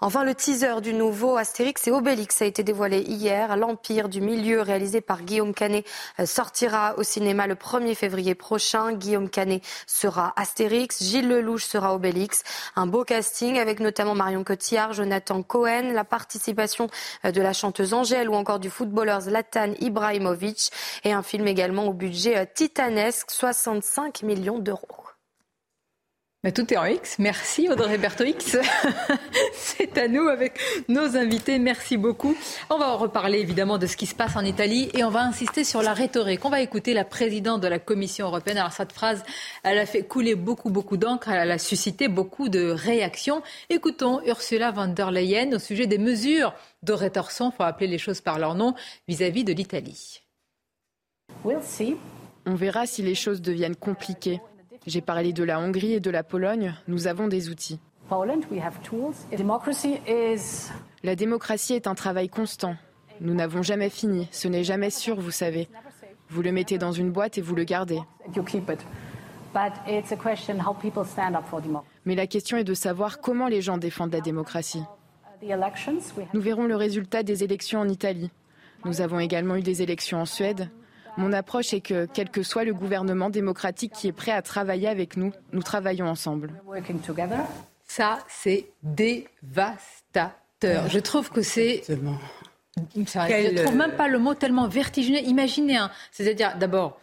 Enfin, 0.00 0.24
le 0.24 0.34
teaser 0.34 0.80
du 0.80 0.94
nouveau 0.94 1.36
Astérix 1.36 1.86
et 1.88 1.90
Obélix 1.90 2.40
a 2.42 2.44
été 2.44 2.62
dévoilé 2.62 3.00
hier. 3.00 3.56
L'Empire 3.56 4.08
du 4.08 4.20
Milieu, 4.20 4.60
réalisé 4.60 5.00
par 5.00 5.22
Guillaume 5.22 5.54
Canet, 5.54 5.84
sortira 6.24 6.94
au 6.98 7.02
cinéma 7.02 7.46
le 7.46 7.54
1er 7.54 7.94
février 7.94 8.34
prochain. 8.34 8.92
Guillaume 8.92 9.28
Canet 9.28 9.62
sera 9.86 10.32
Astérix, 10.36 11.02
Gilles 11.02 11.28
Lelouch 11.28 11.64
sera 11.64 11.94
Obélix. 11.94 12.42
Un 12.76 12.86
beau 12.86 13.04
casting 13.04 13.58
avec 13.58 13.80
notamment 13.80 14.14
Marion 14.14 14.44
Cotillard, 14.44 14.92
Jonathan 14.92 15.42
Cohen, 15.42 15.92
la 15.92 16.04
participation 16.04 16.88
de 17.24 17.40
la 17.40 17.52
chanteuse 17.52 17.94
Angèle 17.94 18.28
ou 18.28 18.34
encore 18.34 18.58
du 18.58 18.70
footballeur 18.70 19.22
Zlatan 19.22 19.72
Ibrahim 19.80 20.11
et 21.04 21.12
un 21.12 21.22
film 21.22 21.46
également 21.46 21.86
au 21.86 21.92
budget 21.92 22.38
euh, 22.38 22.44
titanesque, 22.52 23.30
65 23.30 24.22
millions 24.22 24.58
d'euros. 24.58 25.01
Mais 26.44 26.50
tout 26.50 26.74
est 26.74 26.76
en 26.76 26.84
X. 26.84 27.20
Merci 27.20 27.68
Audrey 27.68 27.98
Berthaud 27.98 28.24
X. 28.24 28.56
C'est 29.52 29.96
à 29.96 30.08
nous 30.08 30.26
avec 30.26 30.58
nos 30.88 31.16
invités. 31.16 31.60
Merci 31.60 31.96
beaucoup. 31.96 32.36
On 32.68 32.78
va 32.78 32.94
reparler 32.94 33.38
évidemment 33.38 33.78
de 33.78 33.86
ce 33.86 33.96
qui 33.96 34.06
se 34.06 34.14
passe 34.16 34.34
en 34.34 34.44
Italie 34.44 34.90
et 34.92 35.04
on 35.04 35.10
va 35.10 35.22
insister 35.22 35.62
sur 35.62 35.82
la 35.82 35.94
rhétorique. 35.94 36.44
On 36.44 36.50
va 36.50 36.60
écouter 36.60 36.94
la 36.94 37.04
présidente 37.04 37.60
de 37.60 37.68
la 37.68 37.78
Commission 37.78 38.26
européenne. 38.26 38.58
Alors 38.58 38.72
cette 38.72 38.92
phrase, 38.92 39.22
elle 39.62 39.78
a 39.78 39.86
fait 39.86 40.02
couler 40.02 40.34
beaucoup, 40.34 40.70
beaucoup 40.70 40.96
d'encre. 40.96 41.28
Elle 41.28 41.52
a 41.52 41.58
suscité 41.58 42.08
beaucoup 42.08 42.48
de 42.48 42.70
réactions. 42.70 43.40
Écoutons 43.70 44.20
Ursula 44.26 44.72
von 44.72 44.88
der 44.88 45.12
Leyen 45.12 45.52
au 45.52 45.60
sujet 45.60 45.86
des 45.86 45.98
mesures 45.98 46.54
de 46.82 46.92
rétorsion, 46.92 47.52
il 47.52 47.56
faut 47.56 47.62
appeler 47.62 47.86
les 47.86 47.98
choses 47.98 48.20
par 48.20 48.40
leur 48.40 48.56
nom, 48.56 48.74
vis-à-vis 49.06 49.42
-vis 49.42 49.44
de 49.44 49.52
l'Italie. 49.52 50.22
On 51.44 52.54
verra 52.56 52.86
si 52.86 53.02
les 53.02 53.14
choses 53.14 53.40
deviennent 53.40 53.76
compliquées. 53.76 54.40
J'ai 54.86 55.00
parlé 55.00 55.32
de 55.32 55.44
la 55.44 55.60
Hongrie 55.60 55.94
et 55.94 56.00
de 56.00 56.10
la 56.10 56.22
Pologne. 56.22 56.74
Nous 56.88 57.06
avons 57.06 57.28
des 57.28 57.48
outils. 57.48 57.78
La 61.02 61.16
démocratie 61.16 61.74
est 61.74 61.86
un 61.86 61.94
travail 61.94 62.28
constant. 62.28 62.76
Nous 63.20 63.34
n'avons 63.34 63.62
jamais 63.62 63.90
fini. 63.90 64.28
Ce 64.32 64.48
n'est 64.48 64.64
jamais 64.64 64.90
sûr, 64.90 65.20
vous 65.20 65.30
savez. 65.30 65.68
Vous 66.28 66.42
le 66.42 66.50
mettez 66.50 66.78
dans 66.78 66.92
une 66.92 67.10
boîte 67.10 67.38
et 67.38 67.40
vous 67.40 67.54
le 67.54 67.64
gardez. 67.64 68.00
Mais 72.04 72.14
la 72.14 72.26
question 72.26 72.56
est 72.56 72.64
de 72.64 72.74
savoir 72.74 73.20
comment 73.20 73.48
les 73.48 73.62
gens 73.62 73.78
défendent 73.78 74.12
la 74.12 74.20
démocratie. 74.20 74.82
Nous 76.34 76.40
verrons 76.40 76.66
le 76.66 76.76
résultat 76.76 77.22
des 77.22 77.44
élections 77.44 77.80
en 77.80 77.88
Italie. 77.88 78.30
Nous 78.84 79.00
avons 79.00 79.20
également 79.20 79.56
eu 79.56 79.62
des 79.62 79.82
élections 79.82 80.20
en 80.20 80.26
Suède. 80.26 80.68
Mon 81.16 81.32
approche 81.32 81.74
est 81.74 81.80
que, 81.80 82.06
quel 82.06 82.30
que 82.30 82.42
soit 82.42 82.64
le 82.64 82.74
gouvernement 82.74 83.30
démocratique 83.30 83.92
qui 83.92 84.08
est 84.08 84.12
prêt 84.12 84.32
à 84.32 84.42
travailler 84.42 84.88
avec 84.88 85.16
nous, 85.16 85.32
nous 85.52 85.62
travaillons 85.62 86.06
ensemble. 86.06 86.52
Ça, 87.86 88.18
c'est 88.28 88.66
dévastateur. 88.82 90.32
Je 90.88 90.98
trouve 90.98 91.30
que 91.30 91.42
c'est... 91.42 91.82
je 91.88 91.94
ne 91.94 93.62
trouve 93.62 93.76
même 93.76 93.96
pas 93.96 94.08
le 94.08 94.18
mot 94.18 94.34
tellement 94.34 94.68
vertigineux. 94.68 95.20
Imaginez, 95.20 95.76
hein, 95.76 95.90
c'est-à-dire 96.10 96.56
d'abord, 96.58 96.98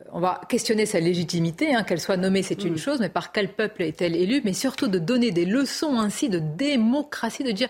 euh, 0.00 0.04
on 0.12 0.20
va 0.20 0.40
questionner 0.48 0.86
sa 0.86 1.00
légitimité, 1.00 1.74
hein, 1.74 1.82
qu'elle 1.82 2.00
soit 2.00 2.16
nommée, 2.16 2.42
c'est 2.42 2.64
une 2.64 2.74
mm. 2.74 2.78
chose, 2.78 3.00
mais 3.00 3.10
par 3.10 3.32
quel 3.32 3.52
peuple 3.52 3.82
est-elle 3.82 4.16
élue? 4.16 4.40
Mais 4.44 4.54
surtout 4.54 4.88
de 4.88 4.98
donner 4.98 5.30
des 5.30 5.44
leçons 5.44 5.98
ainsi 5.98 6.30
de 6.30 6.38
démocratie, 6.38 7.44
de 7.44 7.52
dire 7.52 7.68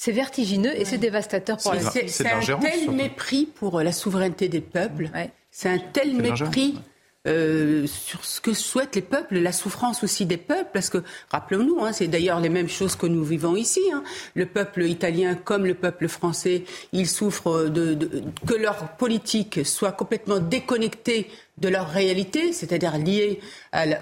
c'est 0.00 0.12
vertigineux 0.12 0.74
et 0.80 0.86
c'est 0.86 0.96
dévastateur 0.96 1.58
pour 1.58 1.74
la 1.74 1.82
société. 1.82 2.08
C'est 2.08 2.26
un 2.26 2.40
tel 2.40 2.90
mépris 2.90 3.44
pour 3.44 3.82
la 3.82 3.92
souveraineté 3.92 4.48
des 4.48 4.62
peuples. 4.62 5.10
C'est 5.50 5.68
un 5.68 5.78
tel 5.78 6.14
mépris. 6.14 6.80
Euh, 7.26 7.86
sur 7.86 8.24
ce 8.24 8.40
que 8.40 8.54
souhaitent 8.54 8.96
les 8.96 9.02
peuples, 9.02 9.40
la 9.40 9.52
souffrance 9.52 10.02
aussi 10.02 10.24
des 10.24 10.38
peuples, 10.38 10.70
parce 10.72 10.88
que 10.88 11.04
rappelons-nous, 11.28 11.84
hein, 11.84 11.92
c'est 11.92 12.08
d'ailleurs 12.08 12.40
les 12.40 12.48
mêmes 12.48 12.70
choses 12.70 12.96
que 12.96 13.04
nous 13.04 13.22
vivons 13.22 13.56
ici. 13.56 13.82
Hein. 13.92 14.02
Le 14.34 14.46
peuple 14.46 14.84
italien 14.84 15.34
comme 15.34 15.66
le 15.66 15.74
peuple 15.74 16.08
français, 16.08 16.64
ils 16.94 17.06
souffrent 17.06 17.68
de, 17.68 18.22
que 18.46 18.54
leur 18.54 18.96
politique 18.96 19.66
soit 19.66 19.92
complètement 19.92 20.38
déconnectée 20.38 21.30
de 21.58 21.68
leur 21.68 21.90
réalité, 21.90 22.54
c'est-à-dire 22.54 22.96
liée 22.96 23.40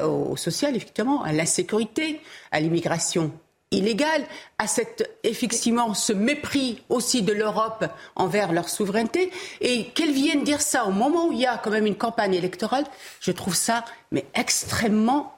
au 0.04 0.36
social, 0.36 0.76
effectivement, 0.76 1.24
à 1.24 1.32
l'insécurité, 1.32 2.20
à 2.52 2.60
l'immigration 2.60 3.32
illégale, 3.70 4.24
à 4.58 4.66
cette, 4.66 5.18
effectivement 5.22 5.94
ce 5.94 6.12
mépris 6.12 6.82
aussi 6.88 7.22
de 7.22 7.32
l'Europe 7.32 7.84
envers 8.16 8.52
leur 8.52 8.68
souveraineté, 8.68 9.30
et 9.60 9.88
qu'elles 9.90 10.12
viennent 10.12 10.44
dire 10.44 10.60
ça 10.60 10.86
au 10.86 10.90
moment 10.90 11.28
où 11.28 11.32
il 11.32 11.40
y 11.40 11.46
a 11.46 11.58
quand 11.58 11.70
même 11.70 11.86
une 11.86 11.96
campagne 11.96 12.34
électorale, 12.34 12.84
je 13.20 13.32
trouve 13.32 13.54
ça 13.54 13.84
mais 14.10 14.24
extrêmement 14.34 15.37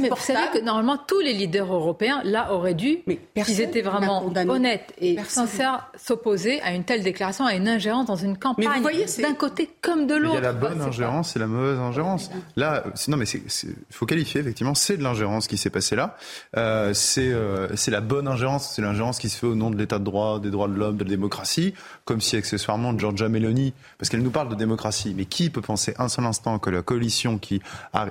mais 0.00 0.08
vous 0.08 0.16
savez 0.16 0.58
que 0.58 0.64
normalement 0.64 0.98
tous 0.98 1.20
les 1.20 1.32
leaders 1.32 1.72
européens 1.72 2.20
là 2.24 2.52
auraient 2.52 2.74
dû, 2.74 2.98
s'ils 3.42 3.60
étaient 3.60 3.82
vraiment 3.82 4.30
honnêtes 4.48 4.92
et 5.00 5.18
sincères, 5.26 5.90
s'opposer 5.96 6.60
à 6.62 6.72
une 6.72 6.84
telle 6.84 7.02
déclaration, 7.02 7.46
à 7.46 7.54
une 7.54 7.68
ingérence 7.68 8.06
dans 8.06 8.16
une 8.16 8.36
campagne. 8.36 8.82
d'un 9.20 9.34
côté 9.34 9.70
comme 9.80 10.06
de 10.06 10.14
l'autre. 10.14 10.34
Il 10.38 10.44
y 10.44 10.46
a 10.46 10.52
la 10.52 10.52
bonne 10.52 10.80
ingérence 10.80 11.36
et 11.36 11.38
la 11.38 11.46
mauvaise 11.46 11.78
ingérence. 11.78 12.30
Là, 12.56 12.84
non 13.08 13.16
mais 13.16 13.26
il 13.26 13.74
faut 13.90 14.06
qualifier 14.06 14.40
effectivement, 14.40 14.74
c'est 14.74 14.96
de 14.96 15.02
l'ingérence 15.02 15.46
qui 15.46 15.56
s'est 15.56 15.70
passée 15.70 15.96
là. 15.96 16.16
Euh, 16.56 16.92
euh, 17.18 17.68
c'est 17.74 17.90
la 17.90 18.00
bonne 18.00 18.28
ingérence, 18.28 18.72
c'est 18.74 18.82
l'ingérence 18.82 19.18
qui 19.18 19.28
se 19.28 19.38
fait 19.38 19.46
au 19.46 19.54
nom 19.54 19.70
de 19.70 19.76
l'État 19.76 19.98
de 19.98 20.04
droit, 20.04 20.40
des 20.40 20.50
droits 20.50 20.68
de 20.68 20.74
l'homme, 20.74 20.96
de 20.96 21.04
la 21.04 21.10
démocratie, 21.10 21.74
comme 22.04 22.20
si 22.20 22.36
accessoirement 22.36 22.96
Giorgia 22.96 23.28
Meloni, 23.28 23.72
parce 23.98 24.08
qu'elle 24.08 24.22
nous 24.22 24.30
parle 24.30 24.48
de 24.48 24.54
démocratie, 24.54 25.14
mais 25.16 25.24
qui 25.24 25.50
peut 25.50 25.60
penser 25.60 25.94
un 25.98 26.08
seul 26.08 26.24
instant 26.24 26.58
que 26.58 26.70
la 26.70 26.82
coalition 26.82 27.38
qui 27.38 27.60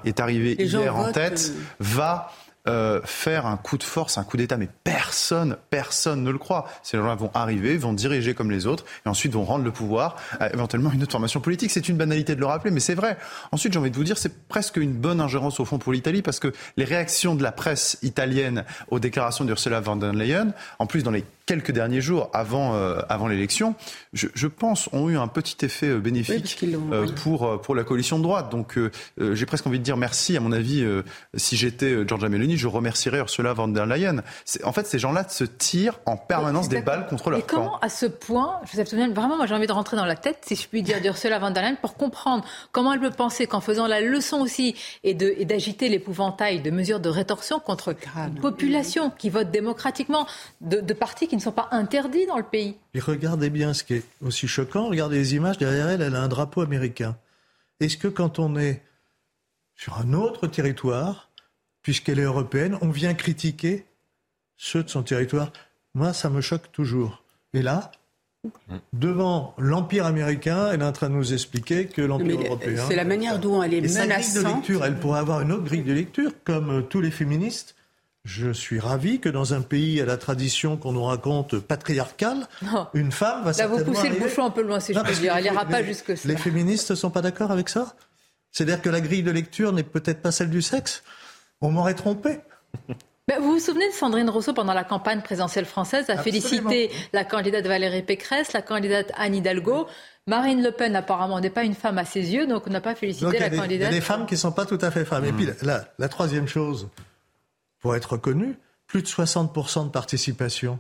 est 0.06 0.20
arrivée 0.20 0.56
hier 0.62 0.96
en 0.96 1.12
tête 1.12 1.43
va 1.80 2.32
euh, 2.66 3.02
faire 3.04 3.46
un 3.46 3.58
coup 3.58 3.78
de 3.78 3.84
force, 3.84 4.18
un 4.18 4.24
coup 4.24 4.38
d'État, 4.38 4.56
mais 4.56 4.70
personne, 4.86 5.58
personne 5.70 6.24
ne 6.24 6.32
le 6.32 6.38
croit. 6.38 6.66
Ces 6.82 6.96
gens-là 6.96 7.16
vont 7.16 7.30
arriver, 7.34 7.76
vont 7.76 7.92
diriger 7.92 8.34
comme 8.34 8.52
les 8.52 8.68
autres, 8.68 8.86
et 9.06 9.10
ensuite 9.10 9.34
vont 9.34 9.44
rendre 9.44 9.66
le 9.66 9.72
pouvoir 9.72 10.16
à 10.40 10.50
éventuellement 10.54 10.90
une 10.94 11.04
autre 11.04 11.12
formation 11.12 11.42
politique. 11.42 11.72
C'est 11.72 11.90
une 11.90 11.98
banalité 11.98 12.36
de 12.36 12.40
le 12.40 12.46
rappeler, 12.46 12.72
mais 12.72 12.80
c'est 12.80 12.96
vrai. 12.96 13.18
Ensuite, 13.52 13.74
j'ai 13.74 13.80
envie 13.80 13.92
de 13.92 13.98
vous 13.98 14.06
dire, 14.06 14.18
c'est 14.18 14.48
presque 14.48 14.78
une 14.78 14.94
bonne 14.94 15.20
ingérence 15.20 15.60
au 15.60 15.66
fond 15.66 15.78
pour 15.78 15.92
l'Italie, 15.92 16.22
parce 16.22 16.40
que 16.40 16.54
les 16.78 16.86
réactions 16.86 17.36
de 17.36 17.44
la 17.44 17.52
presse 17.52 17.98
italienne 18.02 18.64
aux 18.88 19.00
déclarations 19.00 19.44
d'Ursula 19.44 19.82
von 19.82 19.98
der 19.98 20.14
Leyen, 20.14 20.54
en 20.80 20.86
plus 20.86 21.04
dans 21.04 21.12
les 21.12 21.26
quelques 21.46 21.72
derniers 21.72 22.02
jours 22.02 22.30
avant, 22.34 22.76
euh, 22.76 23.00
avant 23.10 23.28
l'élection, 23.28 23.76
je, 24.14 24.28
je, 24.34 24.48
pense, 24.48 24.90
ont 24.94 25.10
eu 25.10 25.18
un 25.18 25.28
petit 25.28 25.66
effet 25.66 25.88
euh, 25.88 26.00
bénéfique 26.00 26.58
euh, 26.64 27.08
pour, 27.24 27.62
pour 27.62 27.76
la 27.76 27.84
coalition 27.84 28.18
de 28.18 28.24
droite. 28.24 28.50
Donc 28.50 28.80
j'ai 29.18 29.46
presque 29.46 29.68
envie 29.68 29.80
de 29.80 29.84
dire 29.84 29.98
merci. 29.98 30.38
À 30.38 30.40
mon 30.40 30.52
avis, 30.52 30.86
si 31.36 31.56
j'étais 31.56 32.08
Giorgia 32.08 32.30
Meloni, 32.30 32.58
je 32.58 32.68
remercierais 32.68 33.20
Ursula 33.20 33.54
von 33.54 33.68
der 33.68 33.86
Leyen. 33.86 34.24
En 34.64 34.72
fait, 34.72 34.88
ces 34.88 35.00
gens-là 35.00 35.28
se 35.28 35.44
tirent 35.44 36.00
en 36.06 36.18
permanence 36.18 36.70
des 36.70 36.82
balles 36.82 37.08
contre 37.08 37.30
leur 37.30 37.40
Et 37.40 37.44
comment, 37.44 37.80
à 37.80 37.90
ce 37.90 38.06
point, 38.06 38.60
Joseph 38.72 38.94
vraiment, 38.94 39.38
moi 39.38 39.46
j'ai 39.46 39.56
envie 39.56 39.68
de 39.68 39.72
rentrer 39.72 39.98
dans 39.98 40.06
la 40.06 40.16
tête, 40.16 40.40
si 40.46 40.56
je 40.56 40.68
puis 40.68 40.82
dire, 40.82 41.02
d'Ursula 41.02 41.40
von 41.40 41.52
der 41.52 41.64
Leyen, 41.64 41.76
pour 41.76 41.96
comprendre 41.96 42.46
comment 42.72 42.94
elle 42.94 43.00
peut 43.00 43.12
penser 43.12 43.48
qu'en 43.48 43.62
faisant 43.62 43.88
la 43.88 44.02
leçon 44.02 44.42
aussi 44.42 44.76
et 45.04 45.14
d'agiter 45.14 45.90
l'épouvantail 45.90 46.62
de 46.62 46.72
mesures 46.72 47.00
de 47.00 47.10
rétorsion 47.10 47.60
contre 47.60 47.96
une 48.16 48.40
population 48.40 49.10
qui 49.10 49.30
vote 49.30 49.52
démocratiquement, 49.52 50.26
de, 50.62 50.80
de 50.80 50.94
partis 50.94 51.28
qui 51.34 51.38
ne 51.38 51.42
sont 51.42 51.52
pas 51.52 51.70
interdits 51.72 52.28
dans 52.28 52.38
le 52.38 52.44
pays. 52.44 52.76
Et 52.94 53.00
regardez 53.00 53.50
bien 53.50 53.74
ce 53.74 53.84
qui 53.84 53.96
est 53.96 54.04
aussi 54.22 54.48
choquant, 54.48 54.90
regardez 54.90 55.18
les 55.18 55.34
images, 55.34 55.58
derrière 55.58 55.90
elle, 55.90 56.04
elle 56.04 56.14
a 56.14 56.22
un 56.22 56.28
drapeau 56.28 56.62
américain. 56.62 57.18
Est-ce 57.80 57.98
que 57.98 58.08
quand 58.08 58.38
on 58.38 58.56
est 58.56 58.84
sur 59.76 59.98
un 59.98 60.14
autre 60.14 60.46
territoire, 60.46 61.32
puisqu'elle 61.82 62.20
est 62.20 62.24
européenne, 62.24 62.78
on 62.82 62.90
vient 62.90 63.16
critiquer 63.16 63.88
ceux 64.58 64.84
de 64.84 64.90
son 64.90 65.02
territoire? 65.02 65.52
Moi, 65.96 66.14
ça 66.14 66.30
me 66.30 66.40
choque 66.40 66.72
toujours. 66.72 67.24
Et 67.56 67.64
là, 67.64 67.90
devant 68.94 69.56
l'Empire 69.58 70.06
américain, 70.06 70.70
elle 70.72 70.82
est 70.82 70.86
en 70.86 70.92
train 70.92 71.10
de 71.10 71.16
nous 71.16 71.34
expliquer 71.34 71.88
que 71.88 72.04
l'Empire 72.04 72.42
européen. 72.42 72.86
C'est 72.88 72.96
la 72.96 73.06
manière 73.06 73.40
dont 73.40 73.64
elle 73.64 73.74
est 73.74 73.82
menaçante. 73.82 74.44
de 74.44 74.48
lecture, 74.50 74.86
elle 74.86 75.00
pourrait 75.00 75.22
avoir 75.22 75.42
une 75.42 75.52
autre 75.52 75.64
grille 75.64 75.82
de 75.82 75.94
lecture, 75.94 76.32
comme 76.44 76.86
tous 76.88 77.02
les 77.02 77.10
féministes. 77.10 77.74
Je 78.26 78.52
suis 78.52 78.80
ravi 78.80 79.20
que 79.20 79.28
dans 79.28 79.54
un 79.54 79.62
pays 79.62 80.00
à 80.00 80.06
la 80.06 80.16
tradition 80.16 80.78
qu'on 80.78 80.94
nous 80.94 81.04
raconte 81.04 81.60
patriarcale, 81.60 82.48
une 82.94 83.12
femme 83.12 83.44
va 83.44 83.52
Là, 83.52 83.68
vous 83.68 83.84
poussez 83.84 84.08
le 84.08 84.16
bouchon 84.16 84.46
un 84.46 84.50
peu 84.50 84.62
loin, 84.62 84.80
si 84.80 84.94
je 84.94 85.00
peux 85.00 85.14
dire. 85.14 85.36
Elle 85.36 85.44
n'ira 85.44 85.66
pas 85.66 85.84
jusque 85.84 86.18
ça. 86.18 86.28
Les 86.30 86.38
féministes 86.38 86.92
ne 86.92 86.96
sont 86.96 87.10
pas 87.10 87.22
d'accord 87.22 87.52
avec 87.52 87.68
ça? 87.68 87.94
C'est-à-dire 88.52 88.82
que 88.82 88.90
la 88.90 89.02
grille 89.02 89.24
de 89.24 89.32
lecture 89.32 89.74
n'est 89.74 89.84
peut-être 89.84 90.22
pas 90.22 90.32
celle 90.32 90.50
du 90.50 90.62
sexe? 90.62 91.04
On 91.60 91.70
m'aurait 91.70 91.96
trompé. 91.96 92.40
vous 92.88 93.54
vous 93.54 93.60
souvenez 93.60 93.90
de 93.90 93.94
Sandrine 93.94 94.30
Rousseau 94.30 94.54
pendant 94.54 94.74
la 94.74 94.86
campagne 94.86 95.22
présidentielle 95.22 95.66
française 95.66 96.10
a 96.10 96.18
félicité 96.18 96.92
la 97.12 97.26
candidate 97.26 97.66
Valérie 97.68 98.04
Pécresse, 98.04 98.54
la 98.54 98.62
candidate 98.62 99.12
Anne 99.18 99.36
Hidalgo. 99.36 99.88
Marine 100.28 100.64
Le 100.64 100.72
Pen, 100.72 100.96
apparemment, 100.96 101.42
n'est 101.42 101.50
pas 101.50 101.66
une 101.66 101.74
femme 101.74 101.98
à 101.98 102.06
ses 102.06 102.34
yeux, 102.34 102.48
donc 102.48 102.68
on 102.68 102.70
n'a 102.70 102.80
pas 102.80 102.96
félicité 102.96 103.38
la 103.38 103.50
candidate. 103.50 103.70
Il 103.70 103.82
y 103.82 103.86
a 103.86 103.90
des 103.90 104.00
femmes 104.00 104.26
qui 104.26 104.36
ne 104.36 104.40
sont 104.40 104.54
pas 104.54 104.66
tout 104.66 104.80
à 104.82 104.92
fait 104.92 105.04
femmes. 105.04 105.26
Et 105.26 105.34
puis 105.34 105.46
la 105.62 106.08
troisième 106.08 106.48
chose, 106.48 106.88
pour 107.84 107.96
être 107.98 108.14
reconnu, 108.14 108.58
plus 108.88 109.02
de 109.02 109.08
60% 109.08 109.86
de 109.86 109.90
participation. 109.90 110.80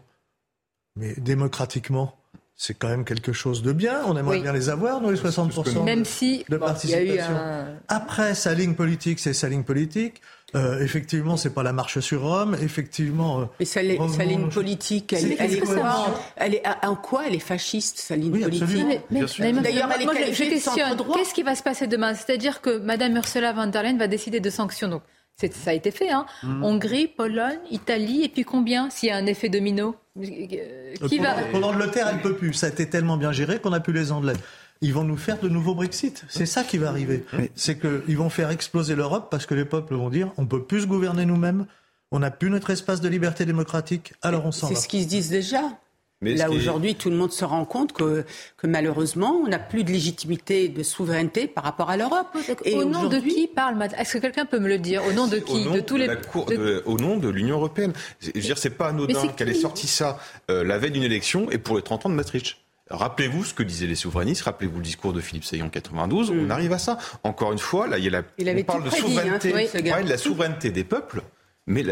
Mais 0.95 1.13
démocratiquement, 1.17 2.15
c'est 2.55 2.75
quand 2.75 2.87
même 2.87 3.03
quelque 3.03 3.33
chose 3.33 3.61
de 3.61 3.73
bien. 3.73 4.03
On 4.05 4.15
aimerait 4.15 4.39
bien 4.39 4.53
les 4.53 4.69
avoir, 4.69 5.01
nous, 5.01 5.11
les 5.11 5.17
60% 5.17 5.83
même 5.83 6.05
si, 6.05 6.45
de 6.47 6.55
participation. 6.55 7.35
Après, 7.89 8.35
sa 8.35 8.53
ligne 8.53 8.73
politique, 8.73 9.19
c'est 9.19 9.33
sa 9.33 9.49
ligne 9.49 9.63
politique. 9.63 10.21
Euh, 10.55 10.79
effectivement, 10.81 11.35
c'est 11.35 11.49
pas 11.49 11.63
la 11.63 11.73
marche 11.73 11.99
sur 11.99 12.21
Rome. 12.21 12.55
Effectivement. 12.61 13.41
Euh, 13.41 13.45
Mais 13.59 13.65
sa, 13.65 13.81
ligne 13.81 14.49
politique, 14.49 15.11
elle, 15.11 15.33
est, 15.33 15.35
elle, 15.39 15.53
est 15.55 15.59
quoi, 15.59 16.07
elle 16.37 16.55
est 16.55 16.63
en 16.83 16.95
quoi 16.95 17.27
elle 17.27 17.35
est 17.35 17.39
fasciste, 17.39 17.97
sa 17.97 18.15
ligne 18.15 18.39
politique? 18.39 18.63
D'ailleurs, 19.09 19.89
elle 19.93 20.03
est 20.03 20.33
je 20.33 20.43
questionne. 20.43 20.97
Qu'est-ce 21.15 21.33
qui 21.33 21.43
va 21.43 21.55
se 21.55 21.63
passer 21.63 21.87
demain? 21.87 22.13
C'est-à-dire 22.13 22.61
que 22.61 22.77
Mme 22.77 23.17
Ursula 23.17 23.51
von 23.51 23.67
der 23.67 23.83
Leyen 23.83 23.97
va 23.97 24.07
décider 24.07 24.39
de 24.39 24.49
sanctions. 24.49 24.87
Donc, 24.87 25.01
ça 25.37 25.71
a 25.71 25.73
été 25.73 25.91
fait. 25.91 26.11
Hein. 26.11 26.25
Mm. 26.43 26.63
Hongrie, 26.63 27.07
Pologne, 27.07 27.59
Italie, 27.71 28.23
et 28.23 28.29
puis 28.29 28.43
combien 28.43 28.89
s'il 28.89 29.09
y 29.09 29.11
a 29.11 29.17
un 29.17 29.25
effet 29.25 29.49
domino? 29.49 29.95
Euh, 30.17 30.93
Qui 31.07 31.19
va... 31.19 31.33
Pour 31.51 31.59
l'Angleterre, 31.59 32.07
elle 32.09 32.17
ne 32.17 32.21
peut 32.21 32.35
plus. 32.35 32.53
Ça 32.53 32.67
a 32.67 32.69
été 32.69 32.87
tellement 32.87 33.17
bien 33.17 33.31
géré 33.31 33.59
qu'on 33.59 33.71
n'a 33.71 33.79
plus 33.79 33.93
les 33.93 34.11
Anglais. 34.11 34.33
Ils 34.81 34.93
vont 34.93 35.03
nous 35.03 35.17
faire 35.17 35.39
de 35.39 35.47
nouveaux 35.49 35.75
Brexit. 35.75 36.25
C'est 36.27 36.45
ça 36.45 36.63
qui 36.63 36.77
va 36.77 36.89
arriver. 36.89 37.25
C'est 37.55 37.79
qu'ils 37.79 38.17
vont 38.17 38.29
faire 38.29 38.49
exploser 38.49 38.95
l'Europe 38.95 39.29
parce 39.31 39.45
que 39.45 39.55
les 39.55 39.65
peuples 39.65 39.95
vont 39.95 40.09
dire 40.09 40.31
on 40.37 40.43
ne 40.43 40.47
peut 40.47 40.63
plus 40.63 40.81
se 40.81 40.87
gouverner 40.87 41.25
nous-mêmes, 41.25 41.65
on 42.11 42.19
n'a 42.19 42.31
plus 42.31 42.49
notre 42.49 42.69
espace 42.69 42.99
de 42.99 43.07
liberté 43.07 43.45
démocratique, 43.45 44.13
alors 44.21 44.45
on 44.45 44.51
s'en 44.51 44.67
va. 44.67 44.75
C'est 44.75 44.81
ce 44.81 44.87
qu'ils 44.87 45.03
se 45.03 45.07
disent 45.07 45.29
déjà. 45.29 45.61
Là, 46.23 46.49
aujourd'hui, 46.49 46.95
tout 46.95 47.09
le 47.09 47.15
monde 47.15 47.31
se 47.31 47.45
rend 47.45 47.65
compte 47.65 47.93
que, 47.93 48.25
que 48.57 48.67
malheureusement, 48.67 49.41
on 49.43 49.47
n'a 49.47 49.59
plus 49.59 49.83
de 49.83 49.91
légitimité, 49.91 50.69
de 50.69 50.83
souveraineté 50.83 51.47
par 51.47 51.63
rapport 51.63 51.89
à 51.89 51.97
l'Europe. 51.97 52.27
Et 52.65 52.75
au 52.75 52.85
nom 52.85 53.07
de 53.07 53.19
qui 53.19 53.47
parle 53.47 53.81
Est-ce 53.97 54.13
que 54.13 54.17
quelqu'un 54.19 54.45
peut 54.45 54.59
me 54.59 54.67
le 54.67 54.79
dire? 54.79 55.05
Au 55.05 55.13
nom 55.13 55.27
de 55.27 55.37
qui? 55.37 55.65
De 55.65 55.79
tous 55.79 55.97
les. 55.97 56.09
au 56.85 56.97
nom 56.97 57.17
de 57.17 57.29
l'Union 57.29 57.57
européenne. 57.57 57.93
Je 58.21 58.31
veux 58.33 58.41
dire, 58.41 58.57
c'est 58.57 58.69
pas 58.69 58.87
anodin 58.87 59.27
qu'elle 59.29 59.49
ait 59.49 59.53
sorti 59.53 59.87
ça 59.87 60.19
euh, 60.49 60.63
la 60.63 60.77
veille 60.77 60.91
d'une 60.91 61.03
élection 61.03 61.49
et 61.51 61.57
pour 61.57 61.75
les 61.75 61.81
30 61.81 62.05
ans 62.05 62.09
de 62.09 62.15
Maastricht. 62.15 62.57
Rappelez-vous 62.89 63.45
ce 63.45 63.53
que 63.53 63.63
disaient 63.63 63.87
les 63.87 63.95
souverainistes, 63.95 64.43
rappelez-vous 64.43 64.77
le 64.77 64.83
discours 64.83 65.13
de 65.13 65.21
Philippe 65.21 65.45
Sayon 65.45 65.65
en 65.65 65.69
92, 65.69 66.31
on 66.31 66.33
mm. 66.33 66.51
arrive 66.51 66.73
à 66.73 66.77
ça. 66.77 66.97
Encore 67.23 67.51
une 67.51 67.57
fois, 67.57 67.87
là, 67.87 67.97
il 67.97 68.03
y 68.03 68.07
a 68.07 68.11
la, 68.11 68.19
on 68.19 68.63
parle 68.63 68.83
de 68.83 68.89
hein, 68.89 68.91
souveraineté, 68.91 69.51
de 69.51 70.09
la 70.09 70.17
souveraineté 70.17 70.69
des 70.69 70.83
peuples, 70.83 71.23
mais 71.65 71.83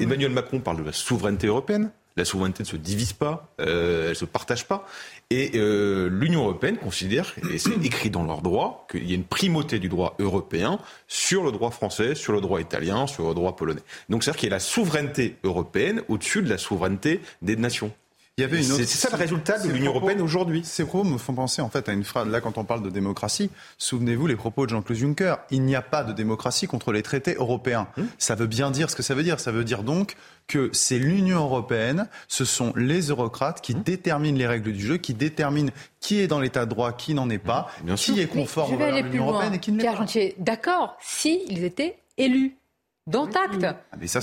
Emmanuel 0.00 0.30
Macron 0.30 0.60
parle 0.60 0.78
de 0.78 0.84
la 0.84 0.92
souveraineté 0.92 1.48
européenne. 1.48 1.90
La 2.16 2.24
souveraineté 2.24 2.62
ne 2.62 2.68
se 2.68 2.76
divise 2.76 3.12
pas, 3.12 3.52
euh, 3.60 4.04
elle 4.04 4.08
ne 4.10 4.14
se 4.14 4.24
partage 4.24 4.66
pas. 4.66 4.86
Et 5.30 5.52
euh, 5.54 6.08
l'Union 6.08 6.42
européenne 6.42 6.76
considère, 6.76 7.34
et 7.50 7.58
c'est 7.58 7.84
écrit 7.84 8.10
dans 8.10 8.22
leur 8.22 8.40
droit, 8.40 8.86
qu'il 8.90 9.08
y 9.08 9.12
a 9.12 9.16
une 9.16 9.24
primauté 9.24 9.78
du 9.78 9.88
droit 9.88 10.14
européen 10.20 10.78
sur 11.08 11.42
le 11.42 11.50
droit 11.50 11.70
français, 11.70 12.14
sur 12.14 12.32
le 12.32 12.40
droit 12.40 12.60
italien, 12.60 13.06
sur 13.06 13.26
le 13.28 13.34
droit 13.34 13.56
polonais. 13.56 13.82
Donc 14.08 14.22
c'est-à-dire 14.22 14.40
qu'il 14.40 14.48
y 14.48 14.52
a 14.52 14.56
la 14.56 14.60
souveraineté 14.60 15.36
européenne 15.42 16.02
au-dessus 16.08 16.42
de 16.42 16.48
la 16.48 16.58
souveraineté 16.58 17.20
des 17.42 17.56
nations. 17.56 17.92
C'est 18.36 18.84
ça 18.86 19.10
le 19.12 19.16
résultat 19.16 19.60
de 19.60 19.68
l'Union 19.68 19.92
européenne 19.92 20.20
aujourd'hui. 20.20 20.62
Ces 20.64 20.84
propos 20.84 21.04
me 21.04 21.18
font 21.18 21.34
penser 21.34 21.62
en 21.62 21.68
fait 21.68 21.88
à 21.88 21.92
une 21.92 22.02
phrase. 22.02 22.26
Là, 22.26 22.40
quand 22.40 22.58
on 22.58 22.64
parle 22.64 22.82
de 22.82 22.90
démocratie, 22.90 23.48
souvenez-vous 23.78 24.26
les 24.26 24.34
propos 24.34 24.66
de 24.66 24.70
Jean-Claude 24.70 24.98
Juncker. 24.98 25.36
Il 25.52 25.62
n'y 25.62 25.76
a 25.76 25.82
pas 25.82 26.02
de 26.02 26.12
démocratie 26.12 26.66
contre 26.66 26.90
les 26.90 27.04
traités 27.04 27.34
européens. 27.34 27.86
Hum. 27.96 28.08
Ça 28.18 28.34
veut 28.34 28.48
bien 28.48 28.72
dire 28.72 28.90
ce 28.90 28.96
que 28.96 29.04
ça 29.04 29.14
veut 29.14 29.22
dire. 29.22 29.38
Ça 29.38 29.52
veut 29.52 29.62
dire 29.62 29.84
donc 29.84 30.16
que 30.48 30.68
c'est 30.72 30.98
l'Union 30.98 31.44
européenne, 31.44 32.08
ce 32.26 32.44
sont 32.44 32.72
les 32.74 33.02
eurocrates 33.10 33.60
qui 33.60 33.72
hum. 33.72 33.82
déterminent 33.84 34.36
les 34.36 34.48
règles 34.48 34.72
du 34.72 34.84
jeu, 34.84 34.96
qui 34.96 35.14
déterminent 35.14 35.70
qui 36.00 36.18
est 36.18 36.26
dans 36.26 36.40
l'état 36.40 36.64
de 36.64 36.70
droit, 36.70 36.92
qui 36.92 37.14
n'en 37.14 37.30
est 37.30 37.38
pas, 37.38 37.68
qui 37.94 38.20
est 38.20 38.26
conforme 38.26 38.82
à 38.82 39.00
l'Union 39.00 39.28
européenne 39.28 39.54
et 39.54 39.58
qui 39.60 39.70
ne 39.70 39.80
l'est 39.80 39.84
pas. 39.84 40.06
D'accord, 40.38 40.96
s'ils 41.00 41.62
étaient 41.62 41.98
élus. 42.18 42.56
Dont 43.06 43.26
acte. 43.26 43.62
Ah, 43.62 43.96
mais, 44.00 44.06
ça, 44.06 44.20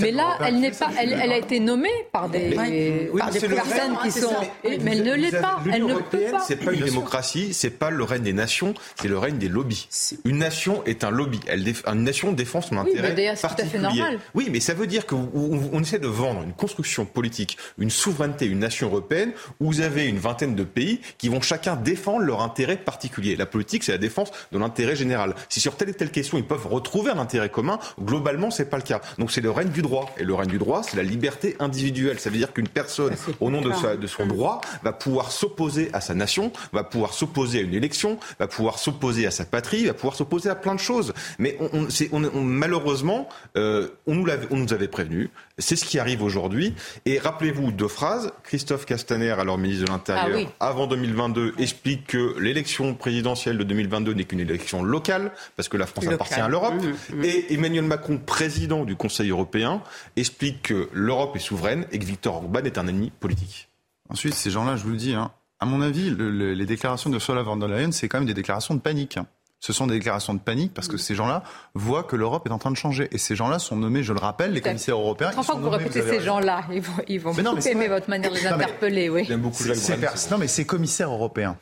mais 0.00 0.10
là, 0.10 0.36
elle 0.44 0.60
n'est 0.60 0.70
pas, 0.70 0.90
elle, 1.00 1.14
elle, 1.14 1.32
a 1.32 1.38
été 1.38 1.60
nommée 1.60 1.88
par 2.12 2.28
des, 2.28 2.50
par 2.50 3.30
des 3.30 3.40
personnes 3.40 3.96
qui 4.02 4.12
sont, 4.12 4.34
mais, 4.64 4.78
elle 4.98 5.02
ne 5.02 5.14
l'est 5.14 5.40
pas. 5.40 5.62
Elle 5.72 5.86
ne 5.86 5.94
peut 5.94 6.20
pas. 6.30 6.40
C'est 6.40 6.56
pas 6.56 6.74
une 6.74 6.84
démocratie, 6.84 7.54
c'est 7.54 7.70
pas 7.70 7.88
le 7.88 8.04
règne 8.04 8.24
des 8.24 8.34
nations, 8.34 8.74
c'est 9.00 9.08
le 9.08 9.16
règne 9.16 9.38
des 9.38 9.48
lobbies. 9.48 9.88
Une 10.26 10.36
nation 10.36 10.84
est 10.84 11.04
un 11.04 11.10
lobby. 11.10 11.40
Elle 11.46 11.66
une 11.86 12.02
nation 12.02 12.32
défend 12.32 12.60
son 12.60 12.76
intérêt 12.76 13.14
oui, 13.16 13.40
particulier. 13.40 13.80
Tout 13.80 13.86
à 13.86 13.90
fait 13.90 13.98
normal. 13.98 14.18
Oui, 14.34 14.48
mais 14.52 14.60
ça 14.60 14.74
veut 14.74 14.86
dire 14.86 15.06
qu'on 15.06 15.80
essaie 15.80 15.98
de 15.98 16.06
vendre 16.06 16.42
une 16.42 16.52
construction 16.52 17.06
politique, 17.06 17.56
une 17.78 17.88
souveraineté, 17.88 18.44
une 18.44 18.58
nation 18.58 18.88
européenne 18.88 19.32
où 19.58 19.68
vous 19.68 19.80
avez 19.80 20.04
une 20.04 20.18
vingtaine 20.18 20.54
de 20.54 20.64
pays 20.64 21.00
qui 21.16 21.30
vont 21.30 21.40
chacun 21.40 21.76
défendre 21.76 22.26
leur 22.26 22.42
intérêt 22.42 22.76
particulier. 22.76 23.36
La 23.36 23.46
politique, 23.46 23.84
c'est 23.84 23.92
la 23.92 23.98
défense 23.98 24.32
de 24.52 24.58
l'intérêt 24.58 24.96
général. 24.96 25.34
Si 25.48 25.60
sur 25.60 25.76
telle 25.76 25.88
et 25.88 25.94
telle 25.94 26.10
question 26.10 26.36
ils 26.36 26.44
peuvent 26.44 26.66
retrouver 26.66 27.10
un 27.10 27.18
intérêt 27.18 27.48
commun, 27.48 27.78
globalement, 28.18 28.50
c'est 28.50 28.68
pas 28.68 28.76
le 28.76 28.82
cas. 28.82 29.00
Donc 29.18 29.30
c'est 29.30 29.40
le 29.40 29.50
règne 29.50 29.68
du 29.68 29.82
droit. 29.82 30.12
Et 30.18 30.24
le 30.24 30.34
règne 30.34 30.48
du 30.48 30.58
droit, 30.58 30.82
c'est 30.82 30.96
la 30.96 31.02
liberté 31.02 31.56
individuelle. 31.60 32.18
Ça 32.18 32.30
veut 32.30 32.36
dire 32.36 32.52
qu'une 32.52 32.68
personne, 32.68 33.14
au 33.40 33.50
nom 33.50 33.60
de, 33.60 33.96
de 33.96 34.06
son 34.06 34.26
droit, 34.26 34.60
va 34.82 34.92
pouvoir 34.92 35.30
s'opposer 35.30 35.90
à 35.92 36.00
sa 36.00 36.14
nation, 36.14 36.52
va 36.72 36.82
pouvoir 36.84 37.12
s'opposer 37.12 37.60
à 37.60 37.62
une 37.62 37.74
élection, 37.74 38.18
va 38.40 38.48
pouvoir 38.48 38.78
s'opposer 38.78 39.26
à 39.26 39.30
sa 39.30 39.44
patrie, 39.44 39.86
va 39.86 39.94
pouvoir 39.94 40.16
s'opposer 40.16 40.50
à 40.50 40.56
plein 40.56 40.74
de 40.74 40.80
choses. 40.80 41.12
Mais 41.38 41.56
on, 41.60 41.86
on, 42.12 42.42
malheureusement, 42.42 43.28
euh, 43.56 43.88
on, 44.06 44.14
nous 44.14 44.26
on 44.50 44.56
nous 44.56 44.72
avait 44.72 44.88
prévenu. 44.88 45.30
C'est 45.58 45.76
ce 45.76 45.84
qui 45.84 45.98
arrive 45.98 46.22
aujourd'hui. 46.22 46.74
Et 47.06 47.18
rappelez-vous 47.18 47.72
deux 47.72 47.88
phrases. 47.88 48.32
Christophe 48.44 48.86
Castaner, 48.86 49.30
alors 49.30 49.58
ministre 49.58 49.86
de 49.86 49.90
l'Intérieur, 49.90 50.50
ah 50.60 50.68
avant 50.68 50.86
2022, 50.86 51.54
explique 51.58 52.06
que 52.08 52.38
l'élection 52.38 52.94
présidentielle 52.94 53.58
de 53.58 53.64
2022 53.64 54.14
n'est 54.14 54.24
qu'une 54.24 54.40
élection 54.40 54.82
locale, 54.82 55.32
parce 55.56 55.68
que 55.68 55.76
la 55.76 55.86
France 55.86 56.06
appartient 56.06 56.34
à 56.34 56.48
l'Europe. 56.48 56.74
Et 57.22 57.52
Emmanuel 57.54 57.84
Macron, 57.84 58.07
président 58.16 58.84
du 58.84 58.96
Conseil 58.96 59.30
européen, 59.30 59.82
explique 60.16 60.62
que 60.62 60.88
l'Europe 60.92 61.36
est 61.36 61.40
souveraine 61.40 61.86
et 61.92 61.98
que 61.98 62.04
Victor 62.04 62.36
Orban 62.36 62.60
est 62.60 62.78
un 62.78 62.86
ennemi 62.86 63.10
politique. 63.10 63.68
Ensuite, 64.08 64.34
ces 64.34 64.50
gens-là, 64.50 64.76
je 64.76 64.84
vous 64.84 64.90
le 64.90 64.96
dis, 64.96 65.14
hein, 65.14 65.30
à 65.60 65.66
mon 65.66 65.82
avis, 65.82 66.14
les 66.16 66.66
déclarations 66.66 67.10
de 67.10 67.18
Sola 67.18 67.42
von 67.42 67.56
der 67.56 67.68
Leyen, 67.68 67.92
c'est 67.92 68.08
quand 68.08 68.18
même 68.18 68.26
des 68.26 68.34
déclarations 68.34 68.74
de 68.74 68.80
panique. 68.80 69.16
Hein. 69.16 69.26
Ce 69.60 69.72
sont 69.72 69.88
des 69.88 69.94
déclarations 69.94 70.34
de 70.34 70.38
panique 70.38 70.72
parce 70.72 70.86
que 70.86 70.96
ces 70.96 71.16
gens-là 71.16 71.42
voient 71.74 72.04
que 72.04 72.14
l'Europe 72.14 72.46
est 72.46 72.52
en 72.52 72.58
train 72.58 72.70
de 72.70 72.76
changer. 72.76 73.08
Et 73.10 73.18
ces 73.18 73.34
gens-là 73.34 73.58
sont 73.58 73.74
nommés, 73.74 74.04
je 74.04 74.12
le 74.12 74.20
rappelle, 74.20 74.52
les 74.52 74.60
commissaires 74.60 74.94
européens. 74.94 75.30
Trois 75.30 75.42
fois 75.42 75.56
que 75.56 75.60
vous 75.60 75.70
répétez 75.70 76.02
ces 76.02 76.20
gens-là, 76.20 76.64
ils 76.72 76.80
vont, 76.80 77.02
ils 77.08 77.20
vont 77.20 77.34
beaucoup 77.34 77.58
aimer 77.66 77.88
votre 77.88 78.08
manière 78.08 78.30
de 78.30 78.36
les 78.36 78.46
interpeller. 78.46 79.08
Oui. 79.10 79.26
beaucoup 79.36 79.64
Non, 80.30 80.38
mais 80.38 80.46
ces 80.46 80.64
commissaires 80.64 81.10
européens 81.10 81.56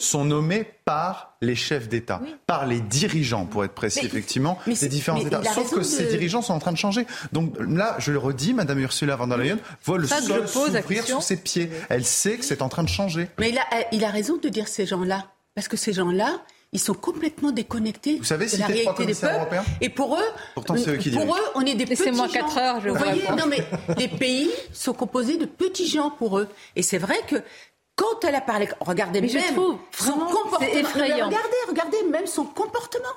sont 0.00 0.24
nommés 0.24 0.64
par 0.84 1.36
les 1.40 1.54
chefs 1.54 1.88
d'État, 1.88 2.20
par 2.46 2.66
les 2.66 2.80
dirigeants, 2.80 3.46
pour 3.46 3.64
être 3.64 3.74
précis, 3.74 4.04
effectivement, 4.04 4.58
des 4.66 4.88
différents 4.88 5.20
États. 5.20 5.42
Sauf 5.44 5.72
que 5.74 5.82
ces 5.82 6.06
dirigeants 6.06 6.42
sont 6.42 6.54
en 6.54 6.58
train 6.58 6.72
de 6.72 6.76
changer. 6.78 7.06
Donc 7.32 7.54
là, 7.60 7.96
je 7.98 8.12
le 8.12 8.18
redis, 8.18 8.54
Madame 8.54 8.80
Ursula 8.80 9.16
von 9.16 9.28
der 9.28 9.38
Leyen 9.38 9.58
voit 9.84 9.98
le 9.98 10.06
sol 10.06 10.48
s'ouvrir 10.48 11.06
sous 11.06 11.20
ses 11.20 11.36
pieds. 11.36 11.70
Elle 11.88 12.04
sait 12.04 12.36
que 12.36 12.44
c'est 12.44 12.62
en 12.62 12.68
train 12.68 12.82
de 12.82 12.88
changer. 12.88 13.28
Mais 13.38 13.50
il 13.50 13.58
a, 13.58 13.64
il 13.92 14.04
a 14.04 14.10
raison 14.10 14.36
de 14.36 14.48
dire 14.48 14.68
ces 14.68 14.86
gens-là. 14.86 15.26
Parce 15.54 15.68
que 15.68 15.76
ces 15.76 15.92
gens-là, 15.92 16.40
ils 16.72 16.78
sont 16.78 16.94
complètement 16.94 17.50
déconnectés 17.50 18.18
Vous 18.18 18.24
savez, 18.24 18.46
de 18.46 18.56
la 18.58 18.66
réalité 18.66 19.06
des 19.06 19.14
peuples. 19.14 19.60
Et 19.80 19.88
pour 19.88 20.16
eux, 20.16 20.24
pour 20.54 21.36
eux, 21.36 21.40
on 21.54 21.62
est 21.62 21.74
des 21.74 21.86
petits 21.86 22.04
gens. 22.04 22.14
moi 22.14 22.28
4 22.28 22.58
heures, 22.58 22.80
je 22.80 22.90
Vous 22.90 22.96
voyez, 22.96 23.22
non 23.36 23.46
mais 23.48 23.64
les 23.96 24.08
pays 24.08 24.50
sont 24.72 24.92
composés 24.92 25.36
de 25.36 25.46
petits 25.46 25.88
gens 25.88 26.10
pour 26.10 26.38
eux. 26.38 26.48
Et 26.76 26.82
c'est 26.82 26.98
vrai 26.98 27.16
que 27.26 27.36
quand 27.98 28.24
elle 28.24 28.36
a 28.36 28.40
parlé, 28.40 28.68
regardez 28.80 29.20
même 29.20 29.30
son 29.92 30.14
comportement. 30.18 30.70
Regardez, 30.94 31.56
regardez 31.68 32.02
même 32.08 32.26
son 32.28 32.44
comportement. 32.44 33.08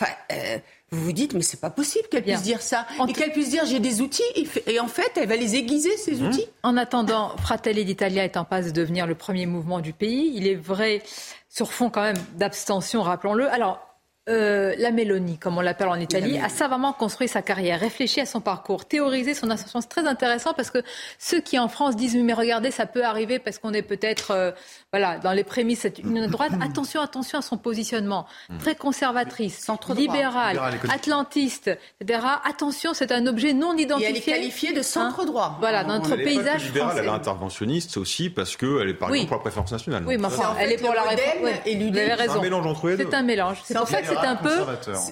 Enfin, 0.00 0.12
euh, 0.30 0.58
vous 0.92 1.06
vous 1.06 1.12
dites, 1.12 1.34
mais 1.34 1.42
c'est 1.42 1.60
pas 1.60 1.70
possible 1.70 2.06
qu'elle 2.08 2.22
puisse 2.22 2.42
dire 2.42 2.62
ça. 2.62 2.86
et 3.08 3.12
qu'elle 3.12 3.32
puisse 3.32 3.50
dire, 3.50 3.66
j'ai 3.66 3.80
des 3.80 4.00
outils. 4.00 4.22
Et 4.66 4.78
en 4.78 4.86
fait, 4.86 5.10
elle 5.16 5.28
va 5.28 5.34
les 5.34 5.56
aiguiser, 5.56 5.96
ces 5.96 6.14
mmh. 6.14 6.28
outils. 6.28 6.46
En 6.62 6.76
attendant, 6.76 7.36
Fratelli 7.38 7.84
d'Italia 7.84 8.24
est 8.24 8.36
en 8.36 8.44
passe 8.44 8.66
de 8.66 8.70
devenir 8.70 9.08
le 9.08 9.16
premier 9.16 9.46
mouvement 9.46 9.80
du 9.80 9.92
pays. 9.92 10.32
Il 10.36 10.46
est 10.46 10.54
vrai, 10.54 11.02
sur 11.48 11.72
fond 11.72 11.90
quand 11.90 12.02
même 12.02 12.22
d'abstention, 12.36 13.02
rappelons-le. 13.02 13.50
Alors, 13.50 13.87
euh, 14.28 14.74
la 14.78 14.90
Mélanie, 14.90 15.38
comme 15.38 15.56
on 15.56 15.60
l'appelle 15.60 15.88
en 15.88 15.98
Italie, 15.98 16.38
a 16.38 16.48
savamment 16.48 16.92
construit 16.92 17.28
sa 17.28 17.42
carrière, 17.42 17.80
réfléchi 17.80 18.20
à 18.20 18.26
son 18.26 18.40
parcours, 18.40 18.84
théorisé 18.84 19.34
son 19.34 19.50
ascension. 19.50 19.80
C'est 19.80 19.88
très 19.88 20.06
intéressant 20.06 20.52
parce 20.54 20.70
que 20.70 20.82
ceux 21.18 21.40
qui 21.40 21.58
en 21.58 21.68
France 21.68 21.96
disent 21.96 22.16
mais 22.16 22.32
regardez, 22.32 22.70
ça 22.70 22.86
peut 22.86 23.04
arriver 23.04 23.38
parce 23.38 23.58
qu'on 23.58 23.72
est 23.72 23.82
peut-être 23.82 24.32
euh, 24.32 24.50
voilà 24.92 25.18
dans 25.18 25.32
les 25.32 25.44
prémices 25.44 25.86
une 26.02 26.26
droite. 26.28 26.52
Attention, 26.60 27.00
attention 27.00 27.38
à 27.38 27.42
son 27.42 27.56
positionnement, 27.56 28.26
très 28.58 28.74
conservatrice, 28.74 29.58
centre 29.58 29.94
libérale, 29.94 30.60
atlantiste, 30.92 31.70
etc. 32.00 32.20
Attention, 32.44 32.94
c'est 32.94 33.12
un 33.12 33.26
objet 33.26 33.52
non 33.52 33.76
identifié. 33.76 34.08
Et 34.08 34.10
elle 34.10 34.16
est 34.16 34.20
qualifiée 34.20 34.72
de 34.72 34.82
centre 34.82 35.24
droit. 35.24 35.56
voilà, 35.60 35.84
dans 35.84 35.94
notre 35.94 36.16
paysage 36.16 36.66
libérale, 36.66 36.96
Elle 36.98 37.04
est 37.06 37.08
interventionniste 37.08 37.96
aussi 37.96 38.30
parce 38.30 38.56
qu'elle 38.56 38.88
est 38.88 38.94
par 38.94 39.08
exemple 39.08 39.28
pour 39.28 39.36
la 39.36 39.42
préférence 39.42 39.72
nationale. 39.72 40.04
Oui, 40.06 40.16
mais 40.18 40.26
enfin, 40.26 40.54
elle 40.58 40.72
est 40.72 40.76
pour 40.76 40.94
la 40.94 41.02
réforme. 41.02 41.48
Vous 41.88 41.98
avez 41.98 42.14
raison. 42.14 42.32
C'est 42.32 42.38
un 42.38 42.42
mélange 42.42 42.66
entre 42.66 42.88
les 42.88 42.96
deux. 42.96 43.06
C'est 43.08 43.16
un 43.16 43.22
mélange. 43.22 43.58
C'est 43.64 43.74
pour 43.74 43.88
ça 43.88 44.02
que 44.02 44.17
c'est 44.20 44.26
un 44.26 44.36
peu 44.36 44.66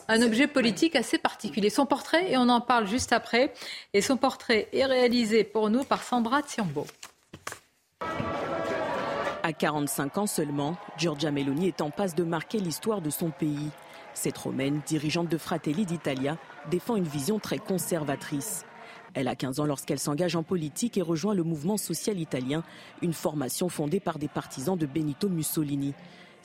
un 0.09 0.23
objet 0.23 0.47
politique 0.47 0.97
assez 0.97 1.19
particulier. 1.19 1.71
Son 1.71 1.87
portrait, 1.87 2.31
et 2.31 2.37
on 2.37 2.49
en 2.49 2.61
parle 2.61 2.87
juste 2.87 3.13
après, 3.13 3.53
et 3.93 4.01
son 4.01 4.17
portrait 4.17 4.69
est 4.73 4.85
réalisé 4.85 5.45
pour 5.45 5.71
nous 5.71 5.85
par 5.85 6.03
Sandra 6.03 6.43
Tiambo. 6.43 6.87
À 9.43 9.53
45 9.53 10.19
ans 10.19 10.27
seulement, 10.27 10.77
Giorgia 10.99 11.31
Meloni 11.31 11.69
est 11.69 11.81
en 11.81 11.91
passe 11.91 12.15
de 12.15 12.25
marquer 12.25 12.59
l'histoire 12.59 13.01
de 13.01 13.11
son 13.11 13.31
pays. 13.31 13.71
Cette 14.13 14.39
romaine, 14.39 14.81
dirigeante 14.87 15.29
de 15.29 15.39
Fratelli 15.39 15.85
d'Italia, 15.85 16.37
défend 16.71 16.97
une 16.97 17.05
vision 17.05 17.39
très 17.39 17.59
conservatrice. 17.59 18.65
Elle 19.15 19.29
a 19.29 19.37
15 19.37 19.61
ans 19.61 19.65
lorsqu'elle 19.67 19.99
s'engage 19.99 20.37
en 20.37 20.43
politique 20.43 20.99
et 20.99 21.03
rejoint 21.03 21.35
le 21.35 21.43
mouvement 21.43 21.77
social 21.77 22.19
italien, 22.19 22.65
une 23.03 23.13
formation 23.13 23.69
fondée 23.69 24.01
par 24.01 24.19
des 24.19 24.29
partisans 24.29 24.77
de 24.77 24.85
Benito 24.85 25.29
Mussolini. 25.29 25.95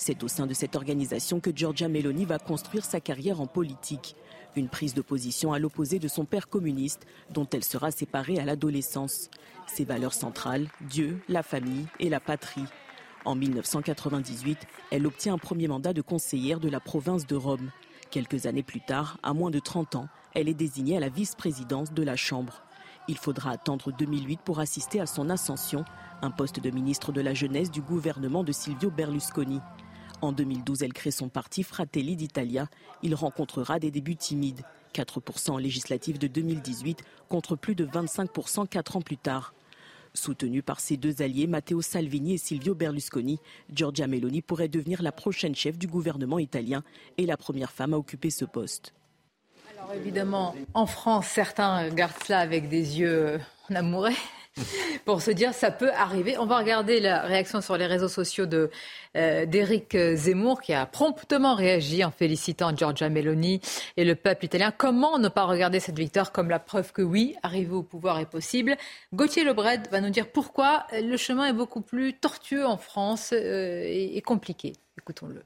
C'est 0.03 0.23
au 0.23 0.27
sein 0.27 0.47
de 0.47 0.55
cette 0.55 0.75
organisation 0.75 1.39
que 1.39 1.55
Giorgia 1.55 1.87
Meloni 1.87 2.25
va 2.25 2.39
construire 2.39 2.83
sa 2.83 2.99
carrière 2.99 3.39
en 3.39 3.45
politique. 3.45 4.15
Une 4.55 4.67
prise 4.67 4.95
de 4.95 5.03
position 5.03 5.53
à 5.53 5.59
l'opposé 5.59 5.99
de 5.99 6.07
son 6.07 6.25
père 6.25 6.49
communiste, 6.49 7.05
dont 7.29 7.47
elle 7.53 7.63
sera 7.63 7.91
séparée 7.91 8.39
à 8.39 8.45
l'adolescence. 8.45 9.29
Ses 9.67 9.85
valeurs 9.85 10.15
centrales, 10.15 10.69
Dieu, 10.89 11.21
la 11.29 11.43
famille 11.43 11.85
et 11.99 12.09
la 12.09 12.19
patrie. 12.19 12.65
En 13.25 13.35
1998, 13.35 14.57
elle 14.89 15.05
obtient 15.05 15.35
un 15.35 15.37
premier 15.37 15.67
mandat 15.67 15.93
de 15.93 16.01
conseillère 16.01 16.59
de 16.59 16.69
la 16.69 16.79
province 16.79 17.27
de 17.27 17.35
Rome. 17.35 17.69
Quelques 18.09 18.47
années 18.47 18.63
plus 18.63 18.81
tard, 18.81 19.19
à 19.21 19.35
moins 19.35 19.51
de 19.51 19.59
30 19.59 19.97
ans, 19.97 20.07
elle 20.33 20.49
est 20.49 20.55
désignée 20.55 20.97
à 20.97 20.99
la 20.99 21.09
vice-présidence 21.09 21.93
de 21.93 22.01
la 22.01 22.15
Chambre. 22.15 22.63
Il 23.07 23.19
faudra 23.19 23.51
attendre 23.51 23.91
2008 23.95 24.39
pour 24.43 24.61
assister 24.61 24.99
à 24.99 25.05
son 25.05 25.29
ascension, 25.29 25.85
un 26.23 26.31
poste 26.31 26.59
de 26.59 26.71
ministre 26.71 27.11
de 27.11 27.21
la 27.21 27.35
Jeunesse 27.35 27.69
du 27.69 27.81
gouvernement 27.81 28.43
de 28.43 28.51
Silvio 28.51 28.89
Berlusconi. 28.89 29.59
En 30.22 30.32
2012, 30.32 30.84
elle 30.84 30.93
crée 30.93 31.11
son 31.11 31.30
parti 31.30 31.63
Fratelli 31.63 32.15
d'Italia. 32.15 32.67
Il 33.01 33.15
rencontrera 33.15 33.80
des 33.80 33.89
débuts 33.89 34.15
timides. 34.15 34.61
4% 34.93 35.51
en 35.51 35.57
de 35.57 36.28
2018 36.28 37.03
contre 37.30 37.55
plus 37.55 37.76
de 37.76 37.86
25% 37.86 38.67
quatre 38.67 38.97
ans 38.97 39.01
plus 39.01 39.17
tard. 39.17 39.53
Soutenue 40.13 40.61
par 40.61 40.82
ses 40.82 40.97
deux 40.97 41.22
alliés, 41.22 41.47
Matteo 41.47 41.82
Salvini 41.82 42.34
et 42.34 42.38
Silvio 42.38 42.76
Berlusconi, 42.76 43.39
Giorgia 43.74 44.07
Meloni 44.07 44.41
pourrait 44.41 44.67
devenir 44.67 45.01
la 45.01 45.13
prochaine 45.13 45.55
chef 45.55 45.78
du 45.78 45.88
gouvernement 45.88 46.38
italien 46.38 46.84
et 47.17 47.26
la 47.26 47.38
première 47.38 47.72
femme 47.72 47.93
à 47.93 47.97
occuper 47.97 48.30
ce 48.30 48.43
poste. 48.43 48.93
Alors 49.78 49.93
évidemment, 49.93 50.53
en 50.74 50.86
France, 50.86 51.28
certains 51.28 51.89
gardent 51.89 52.11
cela 52.26 52.39
avec 52.39 52.67
des 52.67 52.99
yeux 52.99 53.39
en 53.69 53.76
amoureux 53.76 54.11
pour 55.05 55.21
se 55.21 55.31
dire 55.31 55.53
ça 55.53 55.71
peut 55.71 55.91
arriver. 55.91 56.37
On 56.37 56.45
va 56.45 56.57
regarder 56.57 56.99
la 56.99 57.21
réaction 57.21 57.61
sur 57.61 57.77
les 57.77 57.85
réseaux 57.85 58.07
sociaux 58.07 58.45
de 58.45 58.69
euh, 59.17 59.45
d'Éric 59.45 59.97
Zemmour 60.15 60.61
qui 60.61 60.73
a 60.73 60.85
promptement 60.85 61.55
réagi 61.55 62.03
en 62.03 62.11
félicitant 62.11 62.75
Giorgia 62.75 63.09
Meloni 63.09 63.61
et 63.97 64.05
le 64.05 64.15
peuple 64.15 64.45
italien. 64.45 64.73
Comment 64.75 65.19
ne 65.19 65.29
pas 65.29 65.45
regarder 65.45 65.79
cette 65.79 65.97
victoire 65.97 66.31
comme 66.31 66.49
la 66.49 66.59
preuve 66.59 66.91
que 66.91 67.01
oui, 67.01 67.35
arriver 67.43 67.73
au 67.73 67.83
pouvoir 67.83 68.19
est 68.19 68.29
possible? 68.29 68.77
Gauthier 69.13 69.43
Lebret 69.43 69.83
va 69.91 70.01
nous 70.01 70.09
dire 70.09 70.31
pourquoi 70.31 70.85
le 70.91 71.17
chemin 71.17 71.47
est 71.47 71.53
beaucoup 71.53 71.81
plus 71.81 72.13
tortueux 72.13 72.65
en 72.65 72.77
France 72.77 73.33
euh, 73.33 73.83
et 73.85 74.21
compliqué. 74.21 74.73
Écoutons-le. 74.97 75.43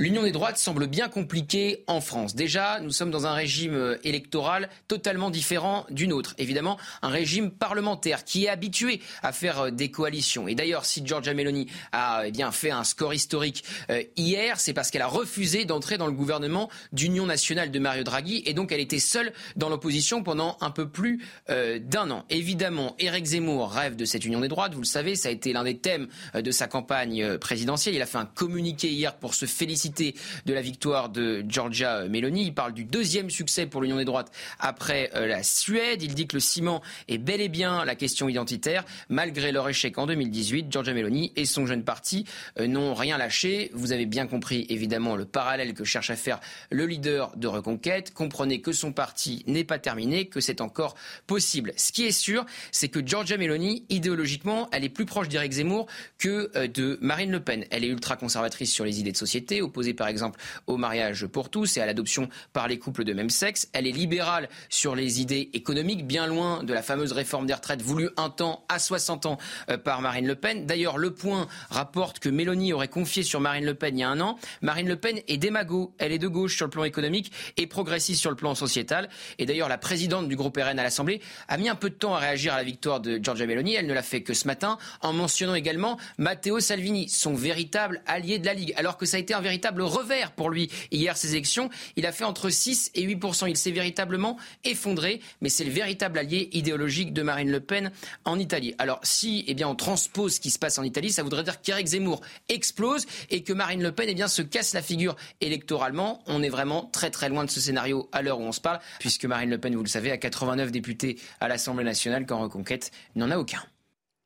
L'union 0.00 0.22
des 0.22 0.32
droites 0.32 0.56
semble 0.56 0.86
bien 0.86 1.10
compliquée 1.10 1.84
en 1.86 2.00
France. 2.00 2.34
Déjà, 2.34 2.80
nous 2.80 2.90
sommes 2.90 3.10
dans 3.10 3.26
un 3.26 3.34
régime 3.34 3.74
euh, 3.74 3.98
électoral 4.02 4.70
totalement 4.88 5.28
différent 5.28 5.84
du 5.90 6.08
nôtre. 6.08 6.34
Évidemment, 6.38 6.78
un 7.02 7.10
régime 7.10 7.50
parlementaire 7.50 8.24
qui 8.24 8.46
est 8.46 8.48
habitué 8.48 9.02
à 9.22 9.32
faire 9.32 9.60
euh, 9.60 9.70
des 9.70 9.90
coalitions. 9.90 10.48
Et 10.48 10.54
d'ailleurs, 10.54 10.86
si 10.86 11.04
Giorgia 11.04 11.34
Meloni 11.34 11.66
a 11.92 12.22
eh 12.24 12.30
bien 12.30 12.50
fait 12.50 12.70
un 12.70 12.82
score 12.82 13.12
historique 13.12 13.62
euh, 13.90 14.02
hier, 14.16 14.58
c'est 14.58 14.72
parce 14.72 14.90
qu'elle 14.90 15.02
a 15.02 15.06
refusé 15.06 15.66
d'entrer 15.66 15.98
dans 15.98 16.06
le 16.06 16.14
gouvernement 16.14 16.70
d'union 16.94 17.26
nationale 17.26 17.70
de 17.70 17.78
Mario 17.78 18.02
Draghi 18.02 18.42
et 18.46 18.54
donc 18.54 18.72
elle 18.72 18.80
était 18.80 19.00
seule 19.00 19.34
dans 19.56 19.68
l'opposition 19.68 20.22
pendant 20.22 20.56
un 20.62 20.70
peu 20.70 20.88
plus 20.88 21.22
d'un 21.48 22.10
an. 22.10 22.24
Évidemment, 22.30 22.94
Éric 22.98 23.26
Zemmour 23.26 23.70
rêve 23.70 23.96
de 23.96 24.04
cette 24.04 24.24
union 24.24 24.40
des 24.40 24.48
droites. 24.48 24.72
Vous 24.72 24.80
le 24.80 24.86
savez, 24.86 25.14
ça 25.14 25.28
a 25.28 25.32
été 25.32 25.52
l'un 25.52 25.64
des 25.64 25.76
thèmes 25.76 26.08
de 26.34 26.50
sa 26.50 26.68
campagne 26.68 27.36
présidentielle. 27.38 27.94
Il 27.94 28.02
a 28.02 28.06
fait 28.06 28.18
un 28.18 28.24
communiqué 28.24 28.88
hier 28.88 29.16
pour 29.16 29.34
se 29.34 29.46
féliciter 29.46 29.89
de 29.94 30.54
la 30.54 30.62
victoire 30.62 31.08
de 31.08 31.44
Giorgia 31.48 32.06
Meloni. 32.08 32.42
Il 32.42 32.54
parle 32.54 32.72
du 32.72 32.84
deuxième 32.84 33.30
succès 33.30 33.66
pour 33.66 33.82
l'Union 33.82 33.96
des 33.96 34.04
droites 34.04 34.30
après 34.58 35.10
euh, 35.14 35.26
la 35.26 35.42
Suède. 35.42 36.02
Il 36.02 36.14
dit 36.14 36.26
que 36.26 36.36
le 36.36 36.40
ciment 36.40 36.82
est 37.08 37.18
bel 37.18 37.40
et 37.40 37.48
bien 37.48 37.84
la 37.84 37.94
question 37.94 38.28
identitaire. 38.28 38.84
Malgré 39.08 39.52
leur 39.52 39.68
échec 39.68 39.98
en 39.98 40.06
2018, 40.06 40.66
Giorgia 40.70 40.94
Meloni 40.94 41.32
et 41.36 41.44
son 41.44 41.66
jeune 41.66 41.82
parti 41.82 42.24
euh, 42.58 42.66
n'ont 42.66 42.94
rien 42.94 43.18
lâché. 43.18 43.70
Vous 43.74 43.92
avez 43.92 44.06
bien 44.06 44.26
compris 44.26 44.66
évidemment 44.68 45.16
le 45.16 45.24
parallèle 45.24 45.74
que 45.74 45.84
cherche 45.84 46.10
à 46.10 46.16
faire 46.16 46.40
le 46.70 46.86
leader 46.86 47.36
de 47.36 47.46
Reconquête. 47.46 48.14
Comprenez 48.14 48.60
que 48.60 48.72
son 48.72 48.92
parti 48.92 49.42
n'est 49.46 49.64
pas 49.64 49.78
terminé, 49.78 50.26
que 50.26 50.40
c'est 50.40 50.60
encore 50.60 50.94
possible. 51.26 51.72
Ce 51.76 51.92
qui 51.92 52.04
est 52.04 52.12
sûr, 52.12 52.46
c'est 52.70 52.88
que 52.88 53.04
Giorgia 53.04 53.36
Meloni, 53.36 53.84
idéologiquement, 53.88 54.68
elle 54.72 54.84
est 54.84 54.88
plus 54.88 55.06
proche 55.06 55.28
d'Éric 55.28 55.52
Zemmour 55.52 55.86
que 56.18 56.50
euh, 56.56 56.68
de 56.68 56.98
Marine 57.00 57.30
Le 57.30 57.40
Pen. 57.40 57.64
Elle 57.70 57.84
est 57.84 57.88
ultra 57.88 58.16
conservatrice 58.16 58.72
sur 58.72 58.84
les 58.84 59.00
idées 59.00 59.12
de 59.12 59.16
société, 59.16 59.62
par 59.94 60.08
exemple 60.08 60.40
au 60.66 60.76
mariage 60.76 61.26
pour 61.26 61.50
tous 61.50 61.76
et 61.76 61.80
à 61.80 61.86
l'adoption 61.86 62.28
par 62.52 62.68
les 62.68 62.78
couples 62.78 63.04
de 63.04 63.12
même 63.12 63.30
sexe. 63.30 63.68
Elle 63.72 63.86
est 63.86 63.92
libérale 63.92 64.48
sur 64.68 64.94
les 64.94 65.20
idées 65.20 65.50
économiques, 65.54 66.06
bien 66.06 66.26
loin 66.26 66.62
de 66.62 66.72
la 66.72 66.82
fameuse 66.82 67.12
réforme 67.12 67.46
des 67.46 67.54
retraites 67.54 67.82
voulue 67.82 68.10
un 68.16 68.30
temps 68.30 68.64
à 68.68 68.78
60 68.78 69.26
ans 69.26 69.38
euh, 69.70 69.78
par 69.78 70.00
Marine 70.00 70.26
Le 70.26 70.34
Pen. 70.34 70.66
D'ailleurs, 70.66 70.98
Le 70.98 71.12
Point 71.12 71.48
rapporte 71.70 72.18
que 72.18 72.28
Mélanie 72.28 72.72
aurait 72.72 72.88
confié 72.88 73.22
sur 73.22 73.40
Marine 73.40 73.64
Le 73.64 73.74
Pen 73.74 73.96
il 73.96 74.00
y 74.00 74.04
a 74.04 74.10
un 74.10 74.20
an. 74.20 74.38
Marine 74.62 74.88
Le 74.88 74.96
Pen 74.96 75.20
est 75.28 75.36
démago, 75.36 75.94
elle 75.98 76.12
est 76.12 76.18
de 76.18 76.28
gauche 76.28 76.56
sur 76.56 76.66
le 76.66 76.70
plan 76.70 76.84
économique 76.84 77.32
et 77.56 77.66
progressiste 77.66 78.20
sur 78.20 78.30
le 78.30 78.36
plan 78.36 78.54
sociétal. 78.54 79.08
Et 79.38 79.46
d'ailleurs, 79.46 79.68
la 79.68 79.78
présidente 79.78 80.28
du 80.28 80.36
groupe 80.36 80.56
RN 80.56 80.78
à 80.78 80.82
l'Assemblée 80.82 81.20
a 81.48 81.56
mis 81.56 81.68
un 81.68 81.74
peu 81.74 81.90
de 81.90 81.94
temps 81.94 82.14
à 82.14 82.18
réagir 82.18 82.54
à 82.54 82.56
la 82.56 82.64
victoire 82.64 83.00
de 83.00 83.18
Giorgia 83.22 83.46
Meloni. 83.46 83.74
Elle 83.74 83.86
ne 83.86 83.94
l'a 83.94 84.02
fait 84.02 84.22
que 84.22 84.34
ce 84.34 84.46
matin 84.46 84.78
en 85.00 85.12
mentionnant 85.12 85.54
également 85.54 85.98
Matteo 86.18 86.60
Salvini, 86.60 87.08
son 87.08 87.34
véritable 87.34 88.02
allié 88.06 88.38
de 88.38 88.46
la 88.46 88.54
Ligue, 88.54 88.72
alors 88.76 88.96
que 88.96 89.06
ça 89.06 89.16
a 89.16 89.20
été 89.20 89.34
un 89.34 89.40
véritable 89.40 89.69
revers 89.78 90.32
pour 90.32 90.50
lui 90.50 90.70
hier 90.90 91.16
ces 91.16 91.32
élections. 91.32 91.70
Il 91.96 92.06
a 92.06 92.12
fait 92.12 92.24
entre 92.24 92.50
6 92.50 92.90
et 92.94 93.06
8% 93.06 93.48
Il 93.48 93.56
s'est 93.56 93.70
véritablement 93.70 94.36
effondré, 94.64 95.20
mais 95.40 95.48
c'est 95.48 95.64
le 95.64 95.70
véritable 95.70 96.18
allié 96.18 96.48
idéologique 96.52 97.12
de 97.12 97.22
Marine 97.22 97.50
Le 97.50 97.60
Pen 97.60 97.92
en 98.24 98.38
Italie. 98.38 98.74
Alors 98.78 99.00
si 99.02 99.44
eh 99.46 99.54
bien, 99.54 99.68
on 99.68 99.74
transpose 99.74 100.34
ce 100.34 100.40
qui 100.40 100.50
se 100.50 100.58
passe 100.58 100.78
en 100.78 100.82
Italie, 100.82 101.12
ça 101.12 101.22
voudrait 101.22 101.44
dire 101.44 101.60
qu'Éric 101.60 101.86
Zemmour 101.86 102.20
explose 102.48 103.06
et 103.30 103.42
que 103.42 103.52
Marine 103.52 103.82
Le 103.82 103.92
Pen 103.92 104.06
eh 104.08 104.14
bien, 104.14 104.28
se 104.28 104.42
casse 104.42 104.74
la 104.74 104.82
figure 104.82 105.16
électoralement. 105.40 106.22
On 106.26 106.42
est 106.42 106.48
vraiment 106.48 106.86
très 106.86 107.10
très 107.10 107.28
loin 107.28 107.44
de 107.44 107.50
ce 107.50 107.60
scénario 107.60 108.08
à 108.12 108.22
l'heure 108.22 108.40
où 108.40 108.44
on 108.44 108.52
se 108.52 108.60
parle, 108.60 108.80
puisque 108.98 109.24
Marine 109.24 109.50
Le 109.50 109.58
Pen, 109.58 109.74
vous 109.74 109.82
le 109.82 109.88
savez, 109.88 110.10
a 110.10 110.18
89 110.18 110.70
députés 110.70 111.18
à 111.40 111.48
l'Assemblée 111.48 111.84
nationale, 111.84 112.26
qu'en 112.26 112.40
Reconquête 112.40 112.90
n'en 113.14 113.30
a 113.30 113.36
aucun. 113.36 113.62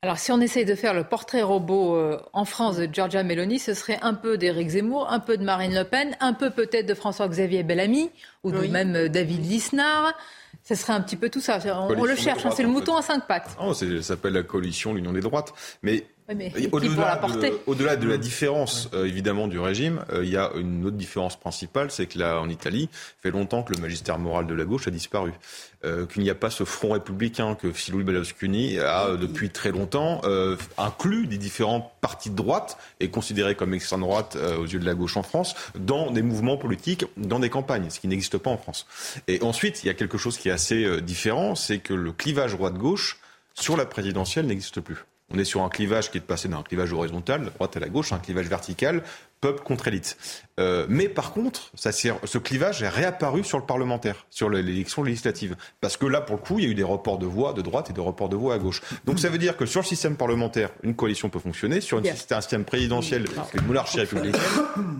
Alors, 0.04 0.18
si 0.18 0.30
on 0.32 0.40
essaye 0.42 0.66
de 0.66 0.74
faire 0.74 0.92
le 0.92 1.02
portrait 1.02 1.40
robot 1.40 1.96
euh, 1.96 2.20
en 2.34 2.44
France 2.44 2.76
de 2.76 2.86
Giorgia 2.92 3.22
Meloni, 3.22 3.58
ce 3.58 3.72
serait 3.72 3.98
un 4.02 4.12
peu 4.12 4.36
d'Éric 4.36 4.68
Zemmour, 4.68 5.10
un 5.10 5.18
peu 5.18 5.38
de 5.38 5.42
Marine 5.42 5.74
Le 5.74 5.84
Pen, 5.84 6.14
un 6.20 6.34
peu 6.34 6.50
peut-être 6.50 6.84
de 6.84 6.92
François-Xavier 6.92 7.62
Bellamy 7.62 8.10
ou 8.42 8.52
de 8.52 8.66
même 8.66 8.94
euh, 8.96 9.08
David 9.08 9.46
Lisnard. 9.46 10.12
Ce 10.62 10.74
serait 10.74 10.92
un 10.92 11.00
petit 11.00 11.16
peu 11.16 11.30
tout 11.30 11.40
ça. 11.40 11.58
On, 11.88 12.04
le 12.04 12.16
cherche, 12.16 12.44
hein, 12.44 12.50
c'est 12.54 12.62
le 12.62 12.68
mouton 12.68 12.96
à 12.96 13.00
cinq 13.00 13.26
pattes. 13.26 13.56
Oh, 13.58 13.72
ça 13.72 13.86
s'appelle 14.02 14.34
la 14.34 14.42
coalition, 14.42 14.92
l'union 14.92 15.14
des 15.14 15.22
droites. 15.22 15.54
Mais 15.82 16.04
au-delà 16.30 17.96
de, 17.96 18.04
de, 18.04 18.08
la 18.08 18.16
différence, 18.16 18.88
euh, 18.94 19.04
évidemment, 19.04 19.46
du 19.46 19.58
régime, 19.58 20.04
euh, 20.10 20.24
il 20.24 20.30
y 20.30 20.38
a 20.38 20.50
une 20.56 20.86
autre 20.86 20.96
différence 20.96 21.38
principale, 21.38 21.90
c'est 21.90 22.06
que 22.06 22.18
là, 22.18 22.40
en 22.40 22.48
Italie, 22.48 22.88
fait 23.22 23.30
longtemps 23.30 23.62
que 23.62 23.74
le 23.74 23.80
magistère 23.80 24.18
moral 24.18 24.46
de 24.46 24.54
la 24.54 24.64
gauche 24.64 24.88
a 24.88 24.90
disparu. 24.90 25.32
Euh, 25.84 26.06
qu'il 26.06 26.22
n'y 26.22 26.30
a 26.30 26.34
pas 26.34 26.48
ce 26.48 26.64
front 26.64 26.92
républicain 26.92 27.54
que 27.54 27.70
Philou 27.70 28.02
Berlusconi 28.04 28.78
a, 28.78 29.16
depuis 29.16 29.50
très 29.50 29.70
longtemps, 29.70 30.22
inclus 30.78 31.26
des 31.26 31.36
différents 31.36 31.94
partis 32.00 32.30
de 32.30 32.36
droite 32.36 32.78
et 33.00 33.10
considéré 33.10 33.54
comme 33.54 33.74
extrême 33.74 34.00
droite 34.00 34.38
aux 34.58 34.64
yeux 34.64 34.78
de 34.78 34.86
la 34.86 34.94
gauche 34.94 35.18
en 35.18 35.22
France, 35.22 35.54
dans 35.78 36.10
des 36.10 36.22
mouvements 36.22 36.56
politiques, 36.56 37.04
dans 37.18 37.38
des 37.38 37.50
campagnes, 37.50 37.90
ce 37.90 38.00
qui 38.00 38.08
n'existe 38.08 38.38
pas 38.38 38.50
en 38.50 38.56
France. 38.56 38.86
Et 39.28 39.42
ensuite, 39.42 39.84
il 39.84 39.88
y 39.88 39.90
a 39.90 39.94
quelque 39.94 40.16
chose 40.16 40.38
qui 40.38 40.48
est 40.48 40.52
assez 40.52 41.02
différent, 41.02 41.54
c'est 41.54 41.80
que 41.80 41.92
le 41.92 42.12
clivage 42.12 42.52
droite-gauche 42.52 43.18
sur 43.52 43.76
la 43.76 43.84
présidentielle 43.84 44.46
n'existe 44.46 44.80
plus. 44.80 45.04
On 45.34 45.38
est 45.38 45.44
sur 45.44 45.62
un 45.62 45.68
clivage 45.68 46.12
qui 46.12 46.18
est 46.18 46.20
passé 46.20 46.48
d'un 46.48 46.62
clivage 46.62 46.92
horizontal, 46.92 47.42
la 47.44 47.50
droite 47.50 47.76
à 47.76 47.80
la 47.80 47.88
gauche, 47.88 48.12
un 48.12 48.18
clivage 48.18 48.46
vertical, 48.46 49.02
peuple 49.40 49.64
contre 49.64 49.88
élite. 49.88 50.16
Euh, 50.60 50.86
mais 50.88 51.08
par 51.08 51.32
contre, 51.32 51.72
ça, 51.74 51.90
ce 51.90 52.38
clivage 52.38 52.82
est 52.82 52.88
réapparu 52.88 53.42
sur 53.42 53.58
le 53.58 53.64
parlementaire, 53.64 54.26
sur 54.30 54.48
l'élection 54.48 55.02
législative. 55.02 55.56
Parce 55.80 55.96
que 55.96 56.06
là, 56.06 56.20
pour 56.20 56.36
le 56.36 56.42
coup, 56.42 56.60
il 56.60 56.64
y 56.64 56.68
a 56.68 56.70
eu 56.70 56.74
des 56.74 56.84
reports 56.84 57.18
de 57.18 57.26
voix 57.26 57.52
de 57.52 57.62
droite 57.62 57.90
et 57.90 57.92
des 57.92 58.00
reports 58.00 58.28
de 58.28 58.36
voix 58.36 58.54
à 58.54 58.58
gauche. 58.58 58.80
Donc 59.06 59.18
ça 59.18 59.28
veut 59.28 59.38
dire 59.38 59.56
que 59.56 59.66
sur 59.66 59.80
le 59.80 59.86
système 59.86 60.16
parlementaire, 60.16 60.70
une 60.84 60.94
coalition 60.94 61.28
peut 61.28 61.40
fonctionner. 61.40 61.80
Sur 61.80 61.98
un 61.98 62.14
système 62.14 62.64
présidentiel, 62.64 63.26
une 63.54 63.66
monarchie 63.66 63.98
républicaine, 63.98 64.40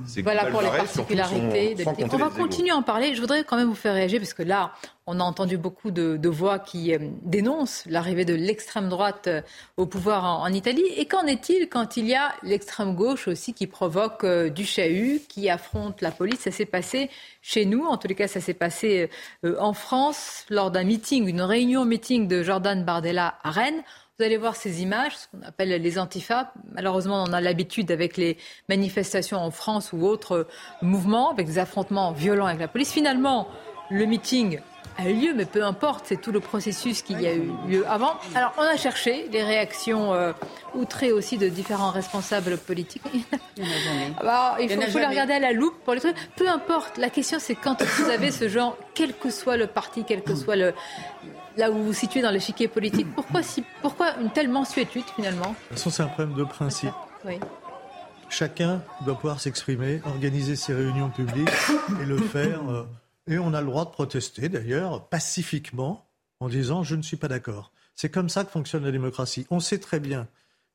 c'est 0.07 0.23
Voilà 0.23 0.47
pour 0.47 0.63
les 0.63 0.69
particularités. 0.69 1.77
de... 1.77 1.85
On 2.13 2.17
va 2.17 2.29
continuer 2.29 2.71
à 2.71 2.77
en 2.77 2.83
parler. 2.83 3.15
Je 3.15 3.21
voudrais 3.21 3.45
quand 3.45 3.57
même 3.57 3.69
vous 3.69 3.75
faire 3.77 3.95
réagir, 3.95 4.19
parce 4.19 4.35
que 4.35 4.43
là, 4.43 4.73
on 5.07 5.21
a 5.21 5.23
entendu 5.23 5.59
beaucoup 5.59 5.91
de, 5.91 6.29
voix 6.29 6.59
qui 6.59 6.95
euh, 6.95 6.99
dénoncent 7.23 7.85
l'arrivée 7.87 8.25
de 8.25 8.35
l'extrême 8.35 8.89
droite 8.89 9.27
euh, 9.27 9.43
au 9.77 9.87
pouvoir 9.87 10.25
en, 10.25 10.53
Italie. 10.53 10.87
Et 10.97 11.05
qu'en 11.07 11.27
est-il 11.27 11.69
quand 11.69 11.97
il 11.97 12.07
y 12.07 12.15
a 12.15 12.33
l'extrême 12.43 12.95
gauche 12.95 13.29
aussi 13.29 13.53
qui 13.53 13.67
provoque 13.67 14.25
euh, 14.25 14.49
du 14.49 14.65
chahut, 14.65 15.21
qui 15.29 15.51
affronte 15.51 16.01
la 16.01 16.11
police? 16.11 16.41
Ça 16.41 16.51
s'est 16.51 16.65
passé 16.65 17.11
chez 17.43 17.67
nous, 17.67 17.85
en 17.85 17.99
tous 17.99 18.09
les 18.09 18.15
cas 18.15 18.29
ça 18.29 18.41
s'est 18.41 18.55
passé 18.55 19.11
en 19.59 19.75
France 19.75 20.47
lors 20.49 20.71
d'un 20.71 20.85
meeting, 20.85 21.29
une 21.29 21.43
réunion 21.43 21.85
meeting 21.85 22.27
de 22.27 22.43
Jordan 22.43 22.85
Bardella 22.85 23.35
à 23.43 23.51
Rennes. 23.51 23.83
Vous 24.19 24.25
allez 24.25 24.37
voir 24.37 24.57
ces 24.57 24.81
images, 24.81 25.17
ce 25.17 25.27
qu'on 25.29 25.43
appelle 25.43 25.71
les 25.71 25.99
antifas. 25.99 26.53
Malheureusement, 26.73 27.25
on 27.25 27.33
a 27.33 27.41
l'habitude 27.41 27.91
avec 27.91 28.17
les 28.17 28.39
manifestations 28.69 29.39
en 29.39 29.51
France 29.51 29.93
ou 29.93 30.07
autres 30.07 30.47
mouvements, 30.83 31.31
avec 31.31 31.47
des 31.47 31.59
affrontements 31.59 32.13
violents 32.13 32.47
avec 32.47 32.61
la 32.61 32.69
police. 32.69 32.93
Finalement, 32.93 33.49
le 33.91 34.07
meeting 34.07 34.61
a 34.97 35.09
eu 35.09 35.15
lieu, 35.15 35.35
mais 35.35 35.45
peu 35.45 35.65
importe, 35.65 36.07
c'est 36.09 36.21
tout 36.21 36.33
le 36.33 36.41
processus 36.41 37.03
qu'il 37.03 37.21
y 37.21 37.27
a 37.27 37.35
eu 37.35 37.51
lieu 37.67 37.85
avant. 37.89 38.15
Alors, 38.35 38.53
on 38.59 38.63
a 38.63 38.77
cherché 38.77 39.29
les 39.33 39.43
réactions 39.43 40.13
euh, 40.13 40.33
outrées 40.75 41.13
aussi 41.13 41.39
de 41.39 41.49
différents 41.49 41.91
responsables 41.91 42.57
politiques. 42.59 43.03
Il, 43.13 43.23
Alors, 44.21 44.57
il 44.61 44.71
faut, 44.71 44.99
les 44.99 45.07
regarder 45.07 45.35
à 45.35 45.41
la 45.41 45.53
loupe 45.53 45.75
pour 45.85 45.95
les 45.95 46.01
trucs. 46.01 46.17
Peu 46.37 46.49
importe, 46.49 46.99
la 46.99 47.11
question 47.11 47.39
c'est 47.41 47.55
quand 47.55 47.83
vous 47.83 48.11
avez 48.11 48.31
ce 48.31 48.49
genre, 48.49 48.77
quel 48.95 49.15
que 49.15 49.31
soit 49.31 49.57
le 49.57 49.67
parti, 49.67 50.05
quel 50.07 50.23
que 50.23 50.35
soit 50.35 50.57
le, 50.57 50.75
là 51.57 51.71
où 51.71 51.75
vous 51.75 51.85
vous 51.87 51.93
situez 51.93 52.23
dans 52.23 52.31
l'échiquier 52.31 52.69
politique, 52.69 53.07
pourquoi, 53.15 53.43
si, 53.43 53.65
pourquoi 53.83 54.17
une 54.21 54.31
telle 54.31 54.49
mensuétude 54.49 55.05
finalement? 55.17 55.51
De 55.51 55.55
toute 55.55 55.79
façon, 55.79 55.91
c'est 55.91 56.03
un 56.03 56.09
problème 56.09 56.37
de 56.37 56.45
principe. 56.45 56.95
Oui. 57.25 57.39
Chacun 58.29 58.83
doit 59.05 59.15
pouvoir 59.15 59.41
s'exprimer, 59.41 60.01
organiser 60.07 60.57
ses 60.57 60.75
réunions 60.75 61.11
publiques 61.11 61.49
et 62.01 62.05
le 62.05 62.19
faire. 62.19 62.61
Euh, 62.69 62.85
et 63.27 63.39
on 63.39 63.55
a 63.55 63.61
le 63.61 63.67
droit 63.67 63.85
de 63.85 63.91
protester, 63.91 64.49
d'ailleurs, 64.49 65.09
pacifiquement, 65.09 66.07
en 66.41 66.49
disant 66.49 66.83
je 66.83 66.97
ne 66.97 67.03
suis 67.03 67.17
pas 67.17 67.29
d'accord. 67.29 67.73
C'est 67.95 68.11
comme 68.11 68.29
ça 68.29 68.45
que 68.45 68.51
fonctionne 68.51 68.85
la 68.85 68.91
démocratie. 68.91 69.47
On 69.51 69.61
sait 69.61 69.79
très 69.79 70.01
bien 70.01 70.29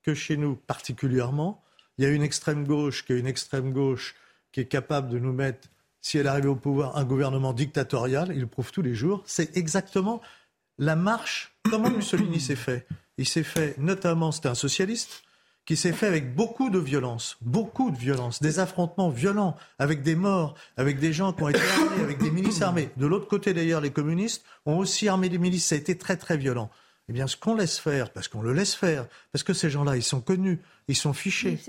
que 0.03 0.13
chez 0.13 0.37
nous, 0.37 0.55
particulièrement, 0.55 1.63
il 1.97 2.03
y 2.03 2.07
a 2.07 2.09
une 2.09 2.23
extrême 2.23 2.65
gauche 2.65 3.05
qui 3.05 3.13
est 3.13 3.19
une 3.19 3.27
extrême 3.27 3.73
gauche 3.73 4.15
qui 4.51 4.61
est 4.61 4.65
capable 4.65 5.09
de 5.09 5.19
nous 5.19 5.33
mettre, 5.33 5.67
si 6.01 6.17
elle 6.17 6.27
arrivait 6.27 6.47
au 6.47 6.55
pouvoir, 6.55 6.97
un 6.97 7.03
gouvernement 7.03 7.53
dictatorial. 7.53 8.31
Il 8.33 8.39
le 8.39 8.47
prouve 8.47 8.71
tous 8.71 8.81
les 8.81 8.95
jours. 8.95 9.21
C'est 9.25 9.55
exactement 9.57 10.21
la 10.77 10.95
marche. 10.95 11.53
Comment 11.69 11.89
Mussolini 11.89 12.39
s'est 12.39 12.55
fait 12.55 12.87
Il 13.17 13.27
s'est 13.27 13.43
fait, 13.43 13.77
notamment, 13.77 14.31
c'était 14.31 14.47
un 14.47 14.55
socialiste, 14.55 15.23
qui 15.70 15.78
s'est 15.78 15.93
fait 15.93 16.07
avec 16.07 16.34
beaucoup 16.34 16.72
de 16.72 16.80
violence, 16.80 17.38
beaucoup 17.41 17.91
de 17.91 17.95
violence, 17.95 18.41
des 18.41 18.57
affrontements 18.57 19.11
violents, 19.11 19.55
avec 19.78 20.01
des 20.01 20.15
morts, 20.15 20.55
avec 20.78 20.97
des 20.97 21.13
gens 21.13 21.32
qui 21.32 21.43
ont 21.43 21.49
été 21.49 21.59
armés, 21.59 22.01
avec 22.01 22.17
des 22.17 22.32
milices 22.32 22.63
armées. 22.63 22.89
De 22.97 23.05
l'autre 23.05 23.28
côté, 23.28 23.53
d'ailleurs, 23.53 23.80
les 23.80 23.91
communistes 23.91 24.43
ont 24.65 24.80
aussi 24.80 25.07
armé 25.07 25.30
des 25.30 25.38
milices. 25.38 25.67
Ça 25.67 25.76
a 25.76 25.78
été 25.78 25.95
très, 25.95 26.17
très 26.17 26.38
violent. 26.38 26.72
Eh 27.07 27.13
bien, 27.13 27.28
ce 27.28 27.38
qu'on 27.38 27.53
laisse 27.53 27.78
faire, 27.78 28.09
parce 28.09 28.28
qu'on 28.28 28.41
le 28.41 28.51
laisse 28.51 28.74
faire, 28.74 29.05
parce 29.32 29.43
que 29.43 29.53
ces 29.53 29.70
gens-là, 29.70 29.95
ils 29.95 30.01
sont 30.01 30.22
connus, 30.22 30.59
ils 30.88 30.95
sont 30.95 31.13
fichés. 31.13 31.59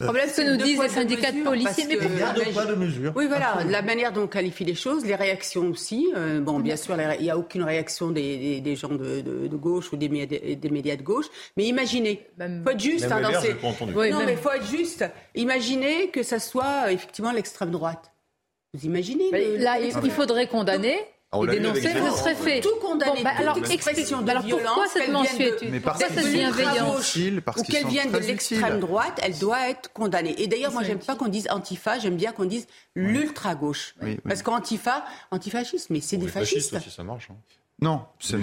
Le 0.00 0.06
problème, 0.06 0.28
ce 0.28 0.40
que 0.40 0.50
nous 0.50 0.56
disent 0.56 0.80
les 0.80 0.88
syndicats 0.88 1.32
de 1.32 1.42
policiers. 1.42 1.84
Mais 1.86 1.98
il 2.00 2.18
y 2.18 2.22
a 2.22 2.32
deux 2.32 2.50
poids, 2.52 2.66
de 2.66 2.74
mesure. 2.74 3.12
Oui, 3.14 3.26
voilà, 3.28 3.62
la 3.68 3.82
manière 3.82 4.12
dont 4.12 4.22
on 4.22 4.26
qualifie 4.26 4.64
les 4.64 4.74
choses, 4.74 5.04
les 5.04 5.14
réactions 5.14 5.68
aussi. 5.68 6.12
Euh, 6.16 6.40
bon, 6.40 6.58
bien 6.60 6.76
sûr, 6.76 6.96
il 7.18 7.22
n'y 7.22 7.30
a 7.30 7.38
aucune 7.38 7.62
réaction 7.62 8.10
des, 8.10 8.60
des, 8.60 8.76
gens 8.76 8.88
de, 8.88 9.20
de, 9.20 9.46
de, 9.46 9.56
gauche 9.56 9.92
ou 9.92 9.96
des 9.96 10.08
médias, 10.08 10.38
des 10.56 10.70
médias 10.70 10.96
de 10.96 11.02
gauche. 11.02 11.26
Mais 11.56 11.64
imaginez, 11.64 12.26
il 12.40 12.62
faut 12.64 12.70
être 12.70 12.80
juste. 12.80 13.12
Hein, 13.12 13.20
dans 13.20 13.40
ces... 13.40 13.54
oui, 13.94 14.10
non, 14.10 14.24
mais 14.24 14.32
il 14.32 14.38
faut 14.38 14.50
être 14.50 14.66
juste. 14.66 15.04
Imaginez 15.34 16.08
que 16.08 16.22
ça 16.22 16.38
soit 16.38 16.90
effectivement 16.92 17.32
l'extrême 17.32 17.70
droite. 17.70 18.10
Vous 18.74 18.86
imaginez 18.86 19.30
Là, 19.58 19.78
il 19.78 20.10
faudrait 20.10 20.48
condamner 20.48 20.96
et 21.32 21.46
dénoncer, 21.46 21.80
ce 21.82 22.18
serait 22.18 22.34
fait. 22.34 22.60
Tout 22.60 22.76
condamner, 22.80 23.22
bah, 23.22 23.30
alors, 23.38 23.56
expression 23.70 24.22
de 24.22 24.30
alors 24.30 24.44
pourquoi 24.44 24.86
cette 24.88 25.10
mensuétude 25.10 25.82
Pourquoi 25.82 26.08
cette 26.08 26.32
bienveillance 26.32 27.16
Ou 27.16 27.62
qu'elle 27.62 27.86
vienne 27.86 28.12
de 28.12 28.18
l'extrême 28.18 28.80
droite, 28.80 29.18
elle 29.22 29.38
doit 29.38 29.68
être 29.68 29.92
condamnée. 29.92 30.34
Et 30.40 30.46
d'ailleurs, 30.46 30.72
moi, 30.72 30.82
j'aime 30.82 30.98
pas 30.98 31.16
qu'on 31.16 31.28
dise 31.28 31.48
antifa, 31.50 31.98
j'aime 31.98 32.16
bien 32.16 32.32
qu'on 32.32 32.44
dise 32.44 32.66
l'ultra-gauche. 32.94 33.94
Parce 34.24 34.42
qu'antifa, 34.42 35.04
antifascisme, 35.30 35.94
mais 35.94 36.00
c'est 36.00 36.16
des 36.16 36.28
fascistes. 36.28 36.78
ça 36.90 37.02
marche. 37.02 37.28
Hein. 37.30 37.36
Non, 37.82 38.02
c'est 38.20 38.36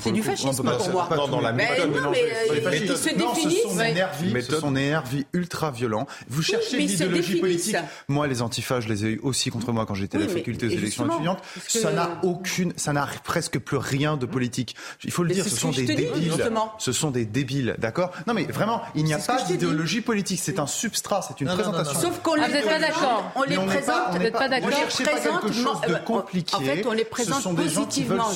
C'est 0.00 0.12
du 0.12 0.22
fascisme 0.22 0.62
pour 0.62 0.90
moi. 0.90 1.08
Non, 1.16 1.28
dans 1.28 1.40
la 1.40 1.52
méthode. 1.52 1.90
non, 1.96 2.10
mais 2.10 2.22
euh, 2.22 2.76
ils 2.76 2.88
se 2.88 3.14
définissent. 3.14 4.46
Ce 4.46 4.60
sont 4.60 4.70
des 4.70 4.90
nervis 4.90 5.26
ultra 5.32 5.70
violents. 5.70 6.06
Vous 6.28 6.42
cherchez 6.42 6.76
l'idéologie 6.76 7.40
politique. 7.40 7.76
Moi, 8.08 8.26
les 8.26 8.42
antifas, 8.42 8.80
je 8.80 8.88
les 8.88 9.06
ai 9.06 9.08
eu 9.12 9.20
aussi 9.22 9.48
contre 9.50 9.72
moi 9.72 9.86
quand 9.86 9.94
j'étais 9.94 10.18
à 10.18 10.20
la 10.20 10.28
faculté 10.28 10.66
aux 10.66 10.70
élections 10.70 11.06
étudiantes. 11.06 11.38
Ça 11.66 11.90
n'a 11.90 12.18
aucune, 12.22 12.74
ça 12.76 12.92
n'a 12.92 13.08
presque 13.24 13.58
plus 13.58 13.78
rien 13.78 14.18
de 14.18 14.26
politique. 14.26 14.76
Il 15.04 15.10
faut 15.10 15.22
le 15.22 15.32
dire, 15.32 15.44
ce 15.44 15.56
sont 15.56 15.70
des 15.70 15.84
débiles. 15.84 16.32
Ce 16.78 16.92
sont 16.92 17.10
des 17.10 17.24
débiles, 17.24 17.76
d'accord? 17.78 18.10
Non, 18.26 18.34
mais 18.34 18.44
vraiment, 18.44 18.82
il 18.94 19.04
n'y 19.04 19.14
a 19.14 19.18
pas 19.18 19.42
d'idéologie 19.44 20.02
politique. 20.02 20.40
C'est 20.42 20.58
un 20.58 20.66
substrat, 20.66 21.22
c'est 21.26 21.40
une 21.40 21.48
présentation. 21.48 21.98
Sauf 21.98 22.20
qu'on 22.20 22.34
les 22.34 22.42
pas 22.42 22.78
d'accord. 22.78 23.32
On 23.36 23.42
les 23.44 23.56
présente. 23.56 24.12
Vous 24.12 24.18
n'êtes 24.18 24.32
pas 24.34 24.48
d'accord. 24.50 24.68
On 24.70 24.80
les 24.80 25.04
présente 25.04 25.40
quelque 25.40 25.54
chose 25.54 25.80
de 25.88 25.94
compliqué. 26.04 26.54
En 26.54 26.60
fait, 26.60 26.86
on 26.86 26.92
les 26.92 27.06
présente 27.06 27.56
positivement. 27.56 28.26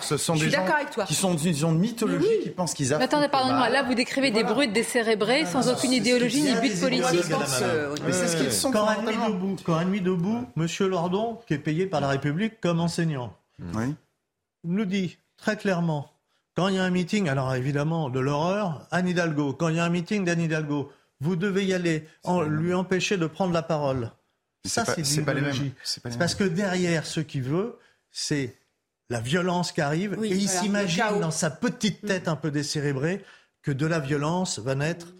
Ce 0.00 0.16
sont 0.16 0.36
des 0.36 0.50
gens 0.50 0.66
qui 1.06 1.14
sont 1.14 1.34
d'une 1.34 1.38
vision 1.38 1.72
mythologie, 1.72 2.26
qui 2.42 2.50
pensent 2.50 2.74
qu'ils 2.74 2.92
affrontent. 2.92 3.04
Attendez, 3.04 3.28
pardonnez-moi. 3.28 3.68
Là, 3.68 3.82
vous 3.82 3.94
décrivez 3.94 4.30
des 4.30 4.44
brutes 4.44 4.72
décérébrés 4.72 5.46
sans 5.46 5.68
aucune 5.68 5.92
idéologie 5.92 6.42
ni 6.42 6.54
but 6.60 6.80
politique. 6.80 7.30
Mais 8.06 8.12
c'est 8.12 8.28
ce 8.28 8.36
qu'ils 8.36 8.52
sont. 8.52 8.70
Quand 8.70 9.02
nuit 9.02 9.16
debout, 9.16 9.56
quand 9.64 9.84
nuit 9.84 10.00
debout, 10.00 10.46
Monsieur 10.56 10.88
Lordon, 10.88 11.40
qui 11.46 11.54
est 11.54 11.58
payé 11.58 11.86
par 11.86 12.00
la 12.00 12.08
République 12.08 12.60
comme 12.60 12.80
enseignant, 12.80 13.36
nous 14.64 14.84
dit 14.84 15.18
très 15.36 15.56
clairement 15.56 16.12
quand 16.54 16.68
il 16.68 16.74
y 16.76 16.78
a 16.78 16.84
un 16.84 16.90
meeting, 16.90 17.28
alors 17.28 17.54
évidemment 17.54 18.10
de 18.10 18.20
l'horreur, 18.20 18.86
Anne 18.90 19.08
Hidalgo, 19.08 19.54
quand 19.54 19.68
il 19.68 19.76
y 19.76 19.78
a 19.78 19.84
un 19.84 19.88
meeting 19.88 20.24
d'Anne 20.24 20.40
Hidalgo, 20.40 20.92
vous 21.20 21.36
devez 21.36 21.64
y 21.64 21.72
aller, 21.72 22.06
en, 22.24 22.42
lui 22.42 22.74
empêcher 22.74 23.16
de 23.16 23.26
prendre 23.26 23.54
la 23.54 23.62
parole. 23.62 24.10
Ça, 24.64 24.84
c'est 24.84 25.24
pas 25.24 25.34
les 25.34 25.40
mêmes. 25.40 25.72
C'est 25.82 26.18
parce 26.18 26.34
que 26.34 26.44
derrière, 26.44 27.06
ce 27.06 27.20
qu'il 27.20 27.42
veut, 27.42 27.78
c'est 28.10 28.54
la 29.10 29.20
violence 29.20 29.72
qui 29.72 29.80
arrive, 29.80 30.18
et 30.22 30.28
il 30.28 30.48
s'imagine 30.48 31.20
dans 31.20 31.30
sa 31.30 31.50
petite 31.50 32.06
tête 32.06 32.28
un 32.28 32.36
peu 32.36 32.50
décérébrée 32.50 33.24
que 33.62 33.70
de 33.70 33.86
la 33.86 34.00
violence 34.00 34.58
va 34.58 34.74
naître 34.74 35.14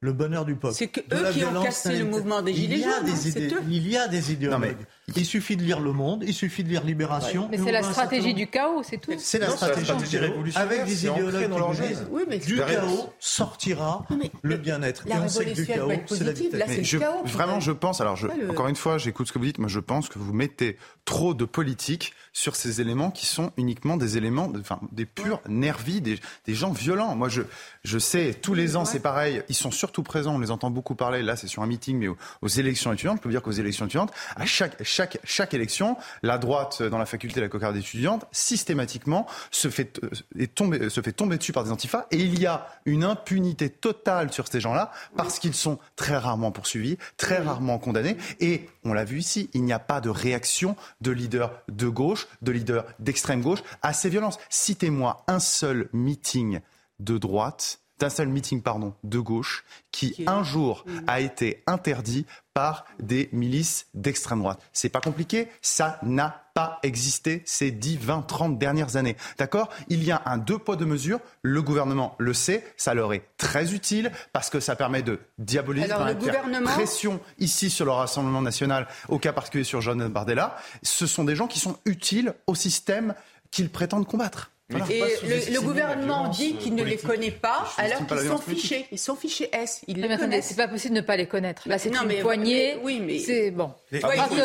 le 0.00 0.12
bonheur 0.12 0.44
du 0.44 0.54
peuple. 0.56 0.74
C'est 0.74 0.98
eux 1.12 1.32
qui 1.32 1.44
ont 1.44 1.62
cassé 1.62 1.98
le 1.98 2.04
mouvement 2.04 2.42
des 2.42 2.52
Gilets 2.54 2.82
jaunes. 2.82 2.92
Hein, 2.92 3.60
il 3.68 3.88
y 3.88 3.96
a 3.96 4.08
des 4.08 4.32
idéologues. 4.32 4.76
Il 5.16 5.26
suffit 5.26 5.56
de 5.56 5.62
lire 5.62 5.80
Le 5.80 5.92
Monde, 5.92 6.24
il 6.26 6.34
suffit 6.34 6.64
de 6.64 6.68
lire 6.68 6.84
Libération. 6.84 7.48
Mais 7.50 7.58
c'est 7.58 7.72
la 7.72 7.82
stratégie 7.82 8.34
du 8.34 8.46
chaos, 8.46 8.82
c'est 8.82 8.98
tout. 8.98 9.12
C'est 9.18 9.38
la, 9.38 9.50
stratégie 9.50 9.92
du 10.08 10.18
révolution. 10.18 10.60
Avec 10.60 10.84
des 10.84 11.06
idéologues 11.06 11.48
dans 11.48 11.58
leur 11.58 11.74
oui, 12.10 12.22
mais 12.28 12.38
du 12.38 12.56
chaos 12.56 13.12
sortira 13.18 14.06
le 14.42 14.56
bien-être. 14.56 15.06
Et 15.06 15.12
on 15.14 15.28
sait 15.28 15.44
que 15.46 15.54
du 15.54 15.66
chaos, 15.66 15.90
c'est 16.06 16.24
la 16.24 16.32
vitesse. 16.32 16.94
Vraiment, 17.24 17.60
je 17.60 17.72
pense, 17.72 18.00
alors 18.00 18.18
encore 18.48 18.68
une 18.68 18.76
fois, 18.76 18.98
j'écoute 18.98 19.28
ce 19.28 19.32
que 19.32 19.38
vous 19.38 19.46
dites, 19.46 19.58
moi 19.58 19.68
je 19.68 19.80
pense 19.80 20.08
que 20.08 20.18
vous 20.18 20.32
mettez 20.32 20.76
trop 21.04 21.34
de 21.34 21.44
politique 21.44 22.14
sur 22.32 22.56
ces 22.56 22.80
éléments 22.80 23.10
qui 23.10 23.26
sont 23.26 23.52
uniquement 23.56 23.96
des 23.96 24.16
éléments, 24.16 24.52
enfin, 24.58 24.80
des 24.90 25.06
purs 25.06 25.40
nervis, 25.48 26.00
des, 26.00 26.18
des 26.46 26.54
gens 26.54 26.72
violents. 26.72 27.14
Moi, 27.14 27.28
je, 27.28 27.42
je 27.84 27.98
sais, 27.98 28.34
tous 28.34 28.54
les 28.54 28.76
ans, 28.76 28.84
c'est 28.84 29.00
pareil. 29.00 29.42
Ils 29.48 29.54
sont 29.54 29.70
surtout 29.70 30.02
présents. 30.02 30.34
On 30.34 30.38
les 30.38 30.50
entend 30.50 30.70
beaucoup 30.70 30.94
parler. 30.94 31.22
Là, 31.22 31.36
c'est 31.36 31.46
sur 31.46 31.62
un 31.62 31.66
meeting, 31.66 31.98
mais 31.98 32.08
aux, 32.08 32.48
élections 32.48 32.92
étudiantes. 32.92 33.18
Je 33.18 33.22
peux 33.22 33.28
vous 33.28 33.34
dire 33.34 33.42
qu'aux 33.42 33.52
élections 33.52 33.86
étudiantes, 33.86 34.12
à 34.36 34.46
chaque, 34.46 34.84
chaque, 34.94 35.18
chaque 35.24 35.54
élection, 35.54 35.96
la 36.22 36.38
droite 36.38 36.82
dans 36.82 36.98
la 36.98 37.06
faculté 37.06 37.40
de 37.40 37.44
la 37.44 37.48
cocarde 37.48 37.76
étudiante, 37.76 38.26
systématiquement, 38.30 39.26
se 39.50 39.68
fait, 39.68 40.00
euh, 40.04 40.10
est 40.38 40.88
se 40.88 41.00
fait 41.00 41.12
tomber 41.12 41.36
dessus 41.36 41.52
par 41.52 41.64
des 41.64 41.72
antifas. 41.72 42.06
Et 42.12 42.18
il 42.18 42.38
y 42.38 42.46
a 42.46 42.68
une 42.84 43.02
impunité 43.02 43.70
totale 43.70 44.32
sur 44.32 44.46
ces 44.46 44.60
gens-là 44.60 44.92
parce 45.16 45.40
qu'ils 45.40 45.54
sont 45.54 45.78
très 45.96 46.16
rarement 46.16 46.52
poursuivis, 46.52 46.96
très 47.16 47.38
rarement 47.38 47.78
condamnés. 47.78 48.16
Et 48.38 48.68
on 48.84 48.92
l'a 48.92 49.04
vu 49.04 49.18
ici, 49.18 49.50
il 49.52 49.64
n'y 49.64 49.72
a 49.72 49.80
pas 49.80 50.00
de 50.00 50.10
réaction 50.10 50.76
de 51.00 51.10
leaders 51.10 51.50
de 51.68 51.88
gauche 51.88 52.28
de 52.42 52.52
leaders 52.52 52.84
d'extrême 53.00 53.42
gauche 53.42 53.64
à 53.82 53.92
ces 53.92 54.08
violences. 54.08 54.38
Citez-moi 54.48 55.24
un 55.26 55.40
seul 55.40 55.88
meeting 55.92 56.60
de 57.00 57.18
droite 57.18 57.80
d'un 58.04 58.10
seul 58.10 58.28
meeting 58.28 58.60
pardon, 58.60 58.92
de 59.02 59.18
gauche 59.18 59.64
qui, 59.90 60.24
un 60.26 60.42
jour, 60.42 60.84
a 61.06 61.20
été 61.20 61.62
interdit 61.66 62.26
par 62.52 62.84
des 63.00 63.30
milices 63.32 63.86
d'extrême 63.94 64.40
droite. 64.40 64.60
C'est 64.74 64.90
pas 64.90 65.00
compliqué, 65.00 65.48
ça 65.62 65.98
n'a 66.02 66.44
pas 66.52 66.80
existé 66.82 67.42
ces 67.46 67.70
10, 67.70 67.96
20, 67.96 68.22
30 68.22 68.58
dernières 68.58 68.96
années. 68.96 69.16
D'accord? 69.38 69.70
Il 69.88 70.04
y 70.04 70.12
a 70.12 70.20
un 70.26 70.36
deux 70.36 70.58
poids, 70.58 70.76
deux 70.76 70.84
mesures. 70.84 71.18
Le 71.40 71.62
gouvernement 71.62 72.14
le 72.18 72.34
sait, 72.34 72.62
ça 72.76 72.92
leur 72.92 73.14
est 73.14 73.24
très 73.38 73.72
utile 73.72 74.12
parce 74.34 74.50
que 74.50 74.60
ça 74.60 74.76
permet 74.76 75.02
de 75.02 75.18
diaboliser, 75.38 75.90
Alors, 75.90 76.06
le 76.06 76.14
gouvernement... 76.14 76.70
pression 76.70 77.20
ici 77.38 77.70
sur 77.70 77.86
le 77.86 77.90
Rassemblement 77.90 78.42
national, 78.42 78.86
au 79.08 79.18
cas 79.18 79.32
particulier 79.32 79.64
sur 79.64 79.80
John 79.80 80.06
Bardella. 80.08 80.58
Ce 80.82 81.06
sont 81.06 81.24
des 81.24 81.36
gens 81.36 81.46
qui 81.46 81.58
sont 81.58 81.78
utiles 81.86 82.34
au 82.46 82.54
système 82.54 83.14
qu'ils 83.50 83.70
prétendent 83.70 84.06
combattre. 84.06 84.50
Et 84.70 85.02
le, 85.50 85.60
gouvernement 85.60 86.28
dit 86.28 86.54
qu'il 86.54 86.74
ne 86.74 86.82
les 86.82 86.96
connaît 86.96 87.30
pas, 87.30 87.70
alors 87.76 88.06
qu'ils 88.06 88.28
sont 88.28 88.38
fichés. 88.38 88.86
Ils 88.90 88.98
sont 88.98 89.14
fichés 89.14 89.50
S. 89.52 89.82
Ils 89.86 90.00
les 90.00 90.16
connaissent. 90.16 90.46
C'est 90.46 90.56
pas 90.56 90.68
possible 90.68 90.94
de 90.94 91.00
ne 91.00 91.04
pas 91.04 91.16
les 91.16 91.26
connaître. 91.26 91.68
Là, 91.68 91.78
c'est 91.78 91.90
une 91.90 92.06
mais, 92.06 92.22
poignée. 92.22 92.78
oui, 92.82 93.00
mais 93.04 93.18
c'est 93.18 93.50
bon. 93.50 93.72
que 93.90 94.00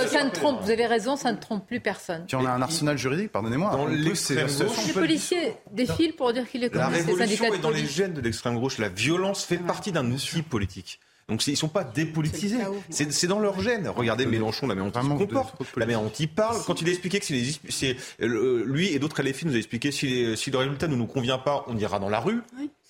ça 0.07 0.23
ne 0.23 0.29
trompe. 0.29 0.61
Vous 0.61 0.71
avez 0.71 0.87
raison, 0.87 1.15
ça 1.15 1.31
ne 1.31 1.37
trompe 1.37 1.65
plus 1.65 1.79
personne. 1.79 2.25
Puis 2.27 2.35
on 2.35 2.45
a 2.45 2.51
un 2.51 2.61
arsenal 2.61 2.97
juridique. 2.97 3.31
Pardonnez-moi. 3.31 3.71
Dans 3.71 3.87
les 3.87 4.93
policiers 4.93 5.53
défilent 5.71 6.15
pour 6.15 6.33
dire 6.33 6.49
qu'ils 6.49 6.61
les 6.61 6.69
connaissent. 6.69 7.05
La 7.05 7.13
révolution 7.13 7.53
est 7.53 7.59
dans 7.59 7.69
les 7.69 7.85
gènes 7.85 8.13
de 8.13 8.21
l'extrême 8.21 8.59
gauche. 8.59 8.77
La 8.77 8.89
violence 8.89 9.45
fait 9.45 9.57
partie 9.57 9.91
d'un 9.91 10.09
outil 10.11 10.41
politique. 10.41 10.99
Donc 11.29 11.45
ils 11.47 11.51
ne 11.51 11.55
sont 11.55 11.67
pas 11.67 11.83
dépolitisés. 11.83 12.57
C'est 12.89 13.27
dans 13.27 13.39
leur 13.39 13.59
gène. 13.61 13.87
Regardez 13.87 14.25
Mélenchon, 14.25 14.67
la 14.67 14.75
manière 14.75 14.91
dont 14.91 14.99
il 14.99 15.03
se 15.03 15.15
comporte, 15.25 15.55
la 15.77 15.85
manière 15.85 16.01
dont 16.01 16.09
il 16.09 16.27
parle. 16.27 16.57
Quand 16.65 16.81
il 16.81 16.87
a 16.87 16.91
expliqué 16.91 17.19
que 17.19 17.25
c'est 17.25 17.95
lui 18.19 18.93
et 18.93 18.99
d'autres 18.99 19.21
LFI 19.21 19.45
nous 19.45 19.55
a 19.55 19.57
expliqué 19.57 19.91
si, 19.91 20.35
si 20.35 20.51
le 20.51 20.57
résultat 20.57 20.87
ne 20.87 20.95
nous 20.95 21.07
convient 21.07 21.37
pas, 21.37 21.65
on 21.67 21.77
ira 21.77 21.99
dans 21.99 22.09
la 22.09 22.19
rue. 22.19 22.41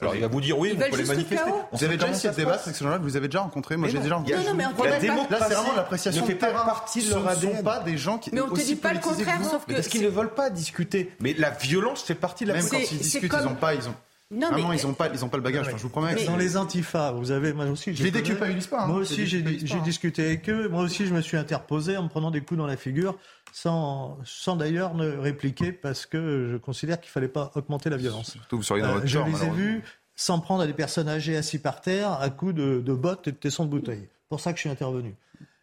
Alors 0.01 0.15
il 0.15 0.21
va 0.21 0.27
vous 0.27 0.39
dire 0.39 0.57
oui, 0.57 0.71
vous 0.71 0.83
pouvez 0.89 1.03
manifester. 1.03 1.51
Vous 1.73 1.83
avez 1.83 1.97
déjà 1.97 2.09
essayé 2.09 2.31
de 2.31 2.35
débattre 2.35 2.63
avec 2.63 2.75
ces 2.75 2.83
gens-là 2.83 2.97
vous 2.99 3.17
avez 3.17 3.27
déjà 3.27 3.41
rencontré 3.41 3.75
Moi 3.75 3.89
j'ai 3.89 3.99
déjà 3.99 4.15
rencontré. 4.15 4.37
Non, 4.37 4.53
non, 4.53 4.55
mais 4.55 4.89
la 4.89 4.99
démocratie, 4.99 5.31
là 5.31 5.45
c'est 5.47 5.53
vraiment 5.55 5.75
l'appréciation. 5.75 6.21
Ne 6.21 6.27
fait 6.27 6.35
pas 6.35 6.51
partie 6.51 7.03
de 7.03 7.09
leur 7.09 7.27
ADN. 7.27 7.41
Ce 7.41 7.45
ne 7.47 7.57
sont 7.57 7.63
pas 7.63 7.79
des 7.79 7.97
gens 7.97 8.17
qui. 8.17 8.29
Mais 8.33 8.41
on 8.41 8.49
te 8.49 8.61
dit 8.61 8.75
pas 8.75 8.93
le 8.93 8.99
contraire, 8.99 9.43
sauf 9.43 9.65
que. 9.65 9.73
Parce 9.73 9.87
qu'ils 9.87 10.03
ne 10.03 10.07
veulent 10.07 10.33
pas 10.33 10.49
discuter. 10.49 11.11
Mais 11.19 11.33
la 11.33 11.49
violence 11.49 12.03
fait 12.03 12.15
partie 12.15 12.45
de 12.45 12.49
la. 12.49 12.55
Même 12.55 12.69
quand 12.69 12.77
ils 12.77 12.97
discutent, 12.97 13.33
ils 13.33 13.45
n'ont 13.45 13.55
pas, 13.55 13.75
ils 13.75 13.87
ont. 13.89 13.95
Non, 14.31 14.51
Vraiment, 14.51 14.73
ils 14.73 14.85
n'ont 14.85 14.93
pas, 14.93 15.09
ils 15.11 15.25
ont 15.25 15.29
pas 15.29 15.37
le 15.37 15.43
bagage. 15.43 15.65
je 15.71 15.81
vous 15.81 15.89
promets. 15.89 16.23
Dans 16.25 16.37
les 16.37 16.55
antifas, 16.55 17.11
vous 17.13 17.31
avez, 17.31 17.51
moi 17.51 17.65
aussi, 17.65 17.95
je 17.95 18.03
les. 18.03 18.15
Hein. 18.15 18.87
Moi 18.87 18.97
aussi, 18.97 19.25
j'ai 19.25 19.41
discuté 19.81 20.23
avec 20.23 20.49
eux. 20.49 20.69
Moi 20.69 20.83
aussi, 20.83 21.07
je 21.07 21.13
me 21.13 21.21
suis 21.21 21.35
interposé 21.35 21.97
en 21.97 22.03
me 22.03 22.09
prenant 22.09 22.29
des 22.29 22.41
coups 22.41 22.59
dans 22.59 22.67
la 22.67 22.77
figure, 22.77 23.17
sans, 23.51 24.19
sans 24.25 24.55
d'ailleurs 24.55 24.93
ne 24.93 25.17
répliquer, 25.17 25.71
parce 25.71 26.05
que 26.05 26.47
je 26.51 26.57
considère 26.57 27.01
qu'il 27.01 27.09
fallait 27.09 27.27
pas 27.27 27.51
augmenter 27.55 27.89
la 27.89 27.97
violence. 27.97 28.31
Surtout, 28.33 28.57
vous 28.57 28.63
seriez 28.63 28.83
dans 28.83 28.93
votre 28.93 29.05
euh, 29.05 29.07
Je 29.07 29.19
les 29.19 29.45
ai 29.45 29.49
vus 29.49 29.83
s'en 30.15 30.39
prendre 30.39 30.61
à 30.61 30.67
des 30.67 30.73
personnes 30.73 31.09
âgées 31.09 31.35
assis 31.35 31.57
par 31.57 31.81
terre 31.81 32.11
à 32.11 32.29
coups 32.29 32.53
de, 32.53 32.81
de 32.85 32.93
bottes 32.93 33.27
et 33.27 33.31
de 33.31 33.37
tessons 33.37 33.65
de 33.65 33.71
bouteille. 33.71 34.09
C'est 34.11 34.29
pour 34.29 34.41
ça 34.41 34.51
que 34.51 34.57
je 34.57 34.61
suis 34.61 34.69
intervenu. 34.69 35.15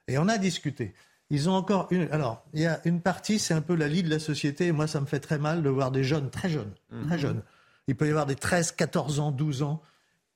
Et 0.08 0.18
on 0.18 0.26
a 0.28 0.38
discuté. 0.38 0.94
Ils 1.30 1.48
ont 1.48 1.54
encore 1.54 1.88
une. 1.90 2.08
Alors, 2.10 2.44
il 2.52 2.60
y 2.60 2.66
a 2.66 2.80
une 2.84 3.00
partie, 3.00 3.38
c'est 3.38 3.54
un 3.54 3.60
peu 3.60 3.74
la 3.74 3.88
lie 3.88 4.02
de 4.02 4.10
la 4.10 4.18
société. 4.18 4.66
Et 4.66 4.72
moi, 4.72 4.86
ça 4.86 5.00
me 5.00 5.06
fait 5.06 5.20
très 5.20 5.38
mal 5.38 5.62
de 5.62 5.68
voir 5.68 5.90
des 5.90 6.04
jeunes, 6.04 6.30
très 6.30 6.48
jeunes, 6.48 6.72
très 7.06 7.16
mhm. 7.16 7.20
jeunes, 7.20 7.42
il 7.86 7.96
peut 7.96 8.06
y 8.06 8.10
avoir 8.10 8.26
des 8.26 8.34
13, 8.34 8.72
14 8.72 9.20
ans, 9.20 9.30
12 9.30 9.62
ans, 9.62 9.82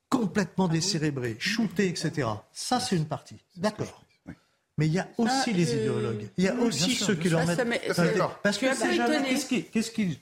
complètement 0.09 0.69
décérébrés, 0.69 1.37
shootés, 1.39 1.89
etc. 1.89 2.29
Ça, 2.53 2.81
c'est 2.81 2.97
une 2.97 3.07
partie. 3.07 3.39
D'accord. 3.57 4.05
Mais 4.79 4.87
il 4.87 4.95
y 4.95 4.99
a 4.99 5.09
aussi 5.19 5.53
les 5.53 5.75
euh, 5.75 5.79
idéologues. 5.79 6.31
Il 6.39 6.45
y 6.45 6.49
a 6.49 6.55
aussi 6.55 6.95
ceux 6.95 7.15
qui 7.15 7.29
leur 7.29 7.47
mettent. 7.47 7.61
Parce 8.43 8.57
que 8.57 9.71
qu'est-ce 9.71 9.91
qu'ils 9.91 10.17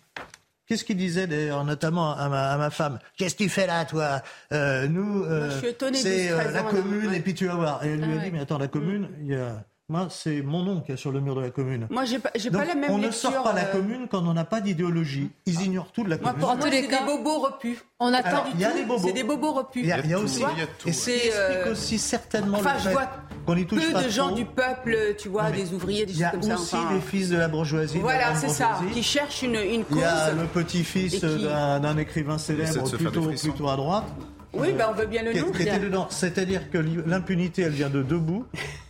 Qu'est-ce 0.68 0.85
qu'il 0.85 0.99
disait 0.99 1.26
d'ailleurs, 1.26 1.64
notamment 1.64 2.14
à 2.14 2.29
ma, 2.29 2.70
femme 2.70 2.99
Qu'est-ce 3.16 3.35
que 3.35 3.45
tu 3.45 3.49
fais 3.49 3.66
là, 3.66 3.87
toi 3.87 4.20
euh, 4.53 4.87
Nous, 4.87 5.24
euh, 5.24 5.51
c'est 5.95 6.31
la 6.31 6.62
commune, 6.62 7.14
et 7.14 7.20
puis 7.20 7.33
tu 7.33 7.47
vas 7.47 7.55
voir. 7.55 7.85
Et 7.87 7.89
elle 7.89 8.03
lui 8.03 8.18
a 8.18 8.20
ah 8.20 8.24
dit, 8.24 8.31
mais 8.31 8.41
attends, 8.41 8.59
la 8.59 8.68
commune, 8.68 9.09
il 9.20 9.29
y 9.29 9.35
a 9.35 9.64
moi, 9.91 10.09
c'est 10.11 10.43
mon 10.43 10.62
nom 10.62 10.82
qui 10.82 10.93
est 10.93 10.99
sur 10.99 11.12
le 11.12 11.20
mur 11.20 11.34
de 11.34 11.41
la 11.41 11.49
commune. 11.49 11.86
Moi, 11.89 12.05
j'ai 12.05 12.18
pas, 12.18 12.28
pas 12.28 12.64
la 12.66 12.74
même 12.74 12.91
On 12.91 12.99
ne 12.99 13.11
sort 13.11 13.43
pas 13.43 13.55
la 13.55 13.68
euh, 13.68 13.72
commune 13.72 14.07
quand 14.11 14.26
on 14.26 14.34
n'a 14.34 14.45
pas 14.45 14.61
d'idéologie. 14.61 15.30
Ils 15.47 15.62
ignorent 15.62 15.93
tout 15.93 16.05
de 16.05 16.11
la 16.11 16.18
commune. 16.18 16.39
Moi, 16.39 16.57
pour 16.57 16.59
tous 16.62 16.70
les 16.70 16.86
cas, 16.86 17.01
des 17.01 17.07
bobos 17.07 17.39
repus. 17.39 17.78
On 17.99 18.12
attend 18.12 18.45
Il 18.53 18.61
y 18.61 18.66
a 18.66 18.72
des 18.74 18.84
bobos. 18.84 19.07
C'est 19.07 19.14
des 19.14 19.22
bobos 19.22 19.53
repus. 19.53 19.80
Il 19.80 19.86
y, 19.86 19.93
a, 19.93 20.18
aussi. 20.18 20.43
Et 20.84 20.93
c'est 20.93 21.32
euh, 21.32 21.72
aussi 21.72 21.99
certainement 21.99 22.59
enfin, 22.59 22.76
je 22.84 22.91
vois 22.91 23.09
qu'on 23.47 23.57
y 23.57 23.66
touche 23.66 23.91
peu 23.91 24.03
de 24.05 24.11
gens 24.11 24.32
du 24.32 24.45
peuple, 24.45 25.14
tu 25.18 25.30
vois, 25.30 25.51
des 25.51 25.72
ouvriers, 25.72 26.05
des 26.05 26.12
choses 26.12 26.32
comme 26.32 26.43
ça. 26.43 26.49
Il 26.49 26.51
y 26.51 26.53
a 26.53 26.59
aussi 26.59 26.95
des 26.95 27.01
fils 27.01 27.30
de 27.30 27.39
la 27.39 27.49
bourgeoisie. 27.49 27.99
Voilà, 28.01 28.34
c'est 28.34 28.51
ça, 28.51 28.80
qui 28.93 29.03
cherchent 29.03 29.43
une, 29.43 29.55
une 29.55 29.84
cause. 29.84 29.97
Il 29.97 30.03
y 30.03 30.05
a 30.05 30.32
le 30.32 30.45
petit-fils 30.49 31.22
d'un 31.22 31.97
écrivain 31.97 32.36
célèbre, 32.36 32.91
plutôt 32.91 33.68
à 33.70 33.76
droite. 33.76 34.05
Oui, 34.53 34.72
ben 34.72 34.86
on 34.91 34.95
veut 34.95 35.07
bien 35.07 35.22
le 35.22 35.89
nom. 35.89 36.07
C'est-à-dire 36.11 36.70
que 36.70 36.76
l'impunité, 36.76 37.62
elle 37.62 37.72
vient 37.72 37.89
de 37.89 38.03
debout. 38.03 38.45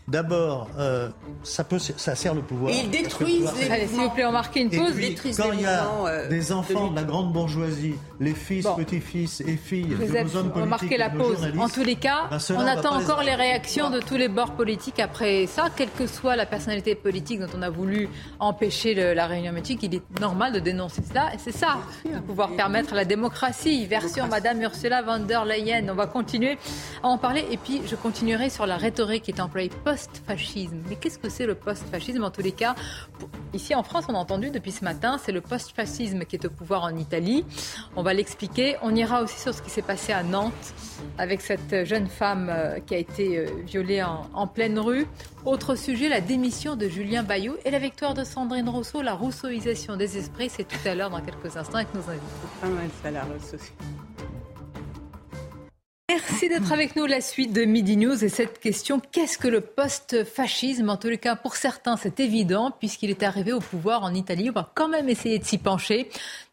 D'abord, 0.09 0.69
euh, 0.79 1.11
ça, 1.43 1.65
peut, 1.65 1.79
ça 1.79 2.15
sert 2.15 2.35
le 2.35 2.41
pouvoir. 2.41 2.73
ils 2.73 2.89
détruisent 2.89 3.53
les 3.61 3.71
Allez, 3.71 3.87
s'il 3.87 4.01
vous 4.01 4.09
plaît, 4.09 4.25
on 4.25 4.33
marque 4.33 4.57
une 4.57 4.71
pause. 4.71 4.95
quand 5.37 5.53
il 5.53 5.61
y 5.61 5.67
a 5.67 5.87
euh, 6.07 6.29
des 6.29 6.51
enfants 6.51 6.89
de, 6.89 6.97
la 6.97 7.03
grande 7.03 7.31
bourgeoisie, 7.31 7.95
les 8.19 8.33
fils, 8.33 8.67
petits-fils 8.75 9.43
et 9.43 9.57
filles 9.57 9.85
de 9.85 9.97
nos 9.97 10.37
hommes 10.37 10.51
politiques, 10.51 10.57
on 10.57 10.67
marquer 10.67 10.97
la 10.97 11.11
pause. 11.11 11.47
En 11.59 11.69
tous 11.69 11.85
les 11.85 11.97
cas, 11.97 12.29
ben, 12.31 12.39
on 12.57 12.67
attend 12.67 12.97
encore 12.97 13.23
les 13.23 13.35
réactions 13.35 13.91
de 13.91 14.01
tous 14.01 14.17
les 14.17 14.29
bords 14.29 14.53
politiques 14.53 14.99
après 14.99 15.47
ça, 15.47 15.67
quelle 15.77 15.91
que 15.91 16.07
soit 16.07 16.37
la 16.37 16.47
personnalité 16.47 16.95
politique 16.95 17.41
dont 17.41 17.59
on 17.59 17.61
a 17.61 17.69
voulu 17.69 18.09
empêcher 18.41 18.95
la 19.15 19.27
réunion 19.27 19.53
politique. 19.53 19.83
Il 19.83 19.95
est 19.95 20.21
normal 20.21 20.55
de 20.55 20.59
dénoncer 20.59 21.03
cela. 21.07 21.35
Et 21.35 21.39
c'est 21.39 21.53
ça, 21.53 21.79
de 22.07 22.19
pouvoir 22.21 22.51
permettre 22.57 22.95
la 22.95 23.05
démocratie. 23.05 23.85
Version 23.85 24.27
Madame 24.27 24.63
Ursula 24.63 25.03
von 25.03 25.21
der 25.21 25.45
Leyen. 25.45 25.87
On 25.91 25.95
va 25.95 26.07
continuer 26.07 26.57
à 27.03 27.09
en 27.09 27.19
parler. 27.19 27.45
Et 27.51 27.59
puis, 27.59 27.83
je 27.87 27.95
continuerai 27.95 28.49
sur 28.49 28.67
la 28.67 28.79
rhétorique 28.79 29.25
qui 29.25 29.33
est 29.33 29.41
employée 29.41 29.69
post-fascisme. 29.99 30.79
Mais 30.89 30.97
qu'est-ce 30.97 31.19
que 31.19 31.29
c'est 31.29 31.47
le 31.47 31.55
post-fascisme 31.55 32.23
En 32.23 32.31
tous 32.31 32.43
les 32.43 32.53
cas, 32.53 32.75
ici 33.53 33.75
en 33.75 33.83
France, 33.83 34.05
on 34.09 34.15
a 34.15 34.19
entendu 34.19 34.51
depuis 34.51 34.73
ce 34.73 34.85
matin, 34.85 35.19
c'est 35.23 35.33
le 35.33 35.41
post-fascisme 35.41 36.25
qui 36.25 36.37
est 36.37 36.45
au 36.45 36.51
pouvoir 36.51 36.85
en 36.85 36.97
Italie. 36.97 37.45
On 37.97 38.03
va 38.03 38.15
l'expliquer. 38.15 38.77
On 38.83 38.95
ira 38.95 39.23
aussi 39.23 39.41
sur 39.41 39.55
ce 39.55 39.63
qui 39.63 39.71
s'est 39.71 39.83
passé 39.83 40.13
à 40.13 40.23
Nantes 40.23 40.75
avec 41.19 41.41
cette 41.41 41.85
jeune 41.85 42.07
femme 42.07 42.49
euh, 42.51 42.79
qui 42.81 42.95
a 42.95 42.99
été 42.99 43.39
euh, 43.39 43.47
violée 43.67 44.03
en, 44.03 44.47
pleine 44.47 44.79
rue. 44.79 45.07
Autre 45.45 45.75
sujet, 45.75 46.09
la 46.09 46.21
démission 46.21 46.77
de 46.77 46.89
Julien 46.89 47.23
Bayou 47.23 47.55
et 47.65 47.71
la 47.71 47.79
victoire 47.79 48.15
de 48.15 48.25
Sandrine 48.25 48.69
Rousseau, 48.69 49.03
la 49.03 49.15
rousseauisation 49.15 49.97
des 49.97 50.17
esprits. 50.17 50.49
C'est 50.49 50.67
tout 50.67 50.89
à 50.89 50.95
l'heure 50.95 51.11
dans 51.11 51.21
quelques 51.21 51.57
instants 51.57 51.79
avec 51.79 51.93
nos 51.95 52.09
invités. 52.09 52.25
Pas 52.61 52.69
mal 52.69 52.89
ça. 53.41 53.57
Merci 56.11 56.49
d'être 56.49 56.73
avec 56.73 56.97
nous. 56.97 57.05
La 57.05 57.21
suite 57.21 57.53
de 57.53 57.67
Midi 57.67 57.99
News 57.99 58.25
et 58.25 58.31
cette 58.31 58.61
question 58.61 58.99
qu'est-ce 59.13 59.37
que 59.37 59.47
le 59.47 59.61
post-fascisme? 59.61 60.89
En 60.89 60.97
tous 60.97 61.09
les 61.09 61.19
cas, 61.19 61.37
pour 61.37 61.55
certains, 61.55 61.99
c'est 61.99 62.19
évident 62.19 62.71
puisqu'il 62.71 63.11
est 63.11 63.23
arrivé 63.23 63.53
au 63.53 63.61
pouvoir 63.61 64.05
en 64.05 64.15
Italie. 64.15 64.49
On 64.49 64.55
va 64.55 64.73
quand 64.75 64.89
même 64.89 65.11
essayer 65.11 65.39
de 65.39 65.45
s'y 65.45 65.59
pencher. 65.59 66.09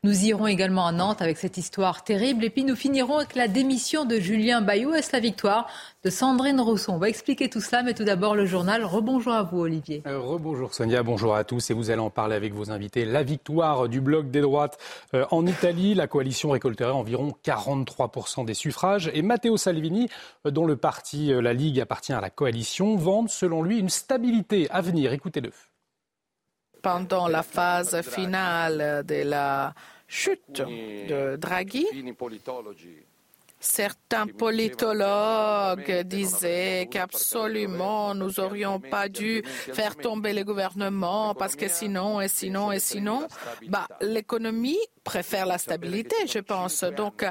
Nous 0.06 0.26
irons 0.26 0.46
également 0.46 0.86
à 0.86 0.92
Nantes 0.92 1.24
avec 1.24 1.36
cette 1.40 1.58
histoire 1.58 2.04
terrible. 2.04 2.44
Et 2.44 2.52
puis 2.52 2.64
nous 2.64 2.76
finirons 2.76 3.18
avec 3.18 3.34
la 3.34 3.48
démission 3.48 4.06
de 4.06 4.20
Julien 4.20 4.62
Bayou. 4.62 4.94
Est-ce 4.94 5.12
la 5.12 5.20
victoire 5.20 5.68
de 6.04 6.12
Sandrine 6.12 6.62
Rousseau? 6.62 6.92
On 6.92 7.00
va 7.00 7.10
expliquer 7.10 7.50
tout 7.50 7.60
cela, 7.60 7.82
mais 7.82 7.96
tout 7.96 8.04
d'abord 8.04 8.36
le 8.36 8.46
journal. 8.46 8.86
Rebonjour 8.86 9.34
à 9.34 9.42
vous, 9.42 9.62
Olivier. 9.62 10.04
Euh, 10.06 10.20
rebonjour 10.20 10.76
Sonia, 10.76 11.02
bonjour 11.02 11.34
à 11.34 11.44
tous. 11.44 11.72
Et 11.72 11.74
vous 11.74 11.90
allez 11.90 12.02
en 12.02 12.12
parler 12.12 12.36
avec 12.36 12.54
vos 12.54 12.70
invités. 12.70 13.04
La 13.04 13.24
victoire 13.24 13.90
du 13.90 14.00
bloc 14.00 14.30
des 14.30 14.42
droites 14.42 14.78
euh, 15.16 15.26
en 15.32 15.48
Italie. 15.48 15.96
La 15.96 16.06
coalition 16.06 16.52
récolterait 16.52 16.92
environ 16.92 17.34
43% 17.44 18.46
des 18.46 18.54
suffrages. 18.54 19.10
Et 19.12 19.24
Matteo 19.24 19.58
Salvini, 19.58 20.08
euh, 20.46 20.52
dont 20.52 20.68
le 20.68 20.76
parti 20.76 21.34
La 21.34 21.54
Ligue 21.54 21.80
appartient 21.80 22.14
à 22.14 22.22
la 22.22 22.30
coalition, 22.30 22.96
vante 22.96 23.30
selon 23.30 23.64
lui 23.64 23.80
une 23.80 23.90
stabilité 23.90 24.68
à 24.70 24.82
venir. 24.82 25.14
Écoutez-le. 25.14 25.50
Pendant 26.84 27.28
la 27.28 27.42
phase 27.42 28.00
finale 28.04 29.04
de 29.08 29.24
la 29.24 29.74
chute 30.16 30.62
de 30.62 31.36
Draghi, 31.36 31.86
Certains 33.60 34.28
politologues 34.28 36.04
disaient 36.04 36.88
qu'absolument 36.92 38.14
nous 38.14 38.32
n'aurions 38.38 38.80
pas 38.80 39.10
dû 39.10 39.42
faire 39.46 39.96
tomber 39.96 40.34
le 40.34 40.44
gouvernement 40.44 41.34
parce 41.34 41.56
que 41.56 41.68
sinon 41.68 42.22
et 42.22 42.28
sinon 42.28 42.72
et 42.72 42.80
sinon, 42.80 43.28
bah, 43.68 43.88
l'économie 44.02 44.78
préfère 45.06 45.46
la 45.46 45.58
stabilité, 45.58 46.16
je 46.28 46.40
pense. 46.40 46.84
Donc, 46.84 47.24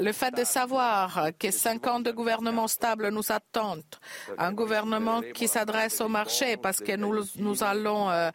le 0.00 0.12
fait 0.12 0.34
de 0.34 0.44
savoir 0.44 1.28
que 1.38 1.50
cinq 1.50 1.86
ans 1.86 2.00
de 2.00 2.10
gouvernement 2.10 2.68
stable 2.68 3.08
nous 3.10 3.30
attendent, 3.30 3.96
un 4.38 4.52
gouvernement 4.52 5.20
qui 5.34 5.48
s'adresse 5.48 6.00
au 6.00 6.08
marché 6.08 6.56
parce 6.56 6.78
que 6.78 6.94
nous, 6.96 7.24
nous 7.36 7.62
allons 7.62 8.08
euh, 8.08 8.30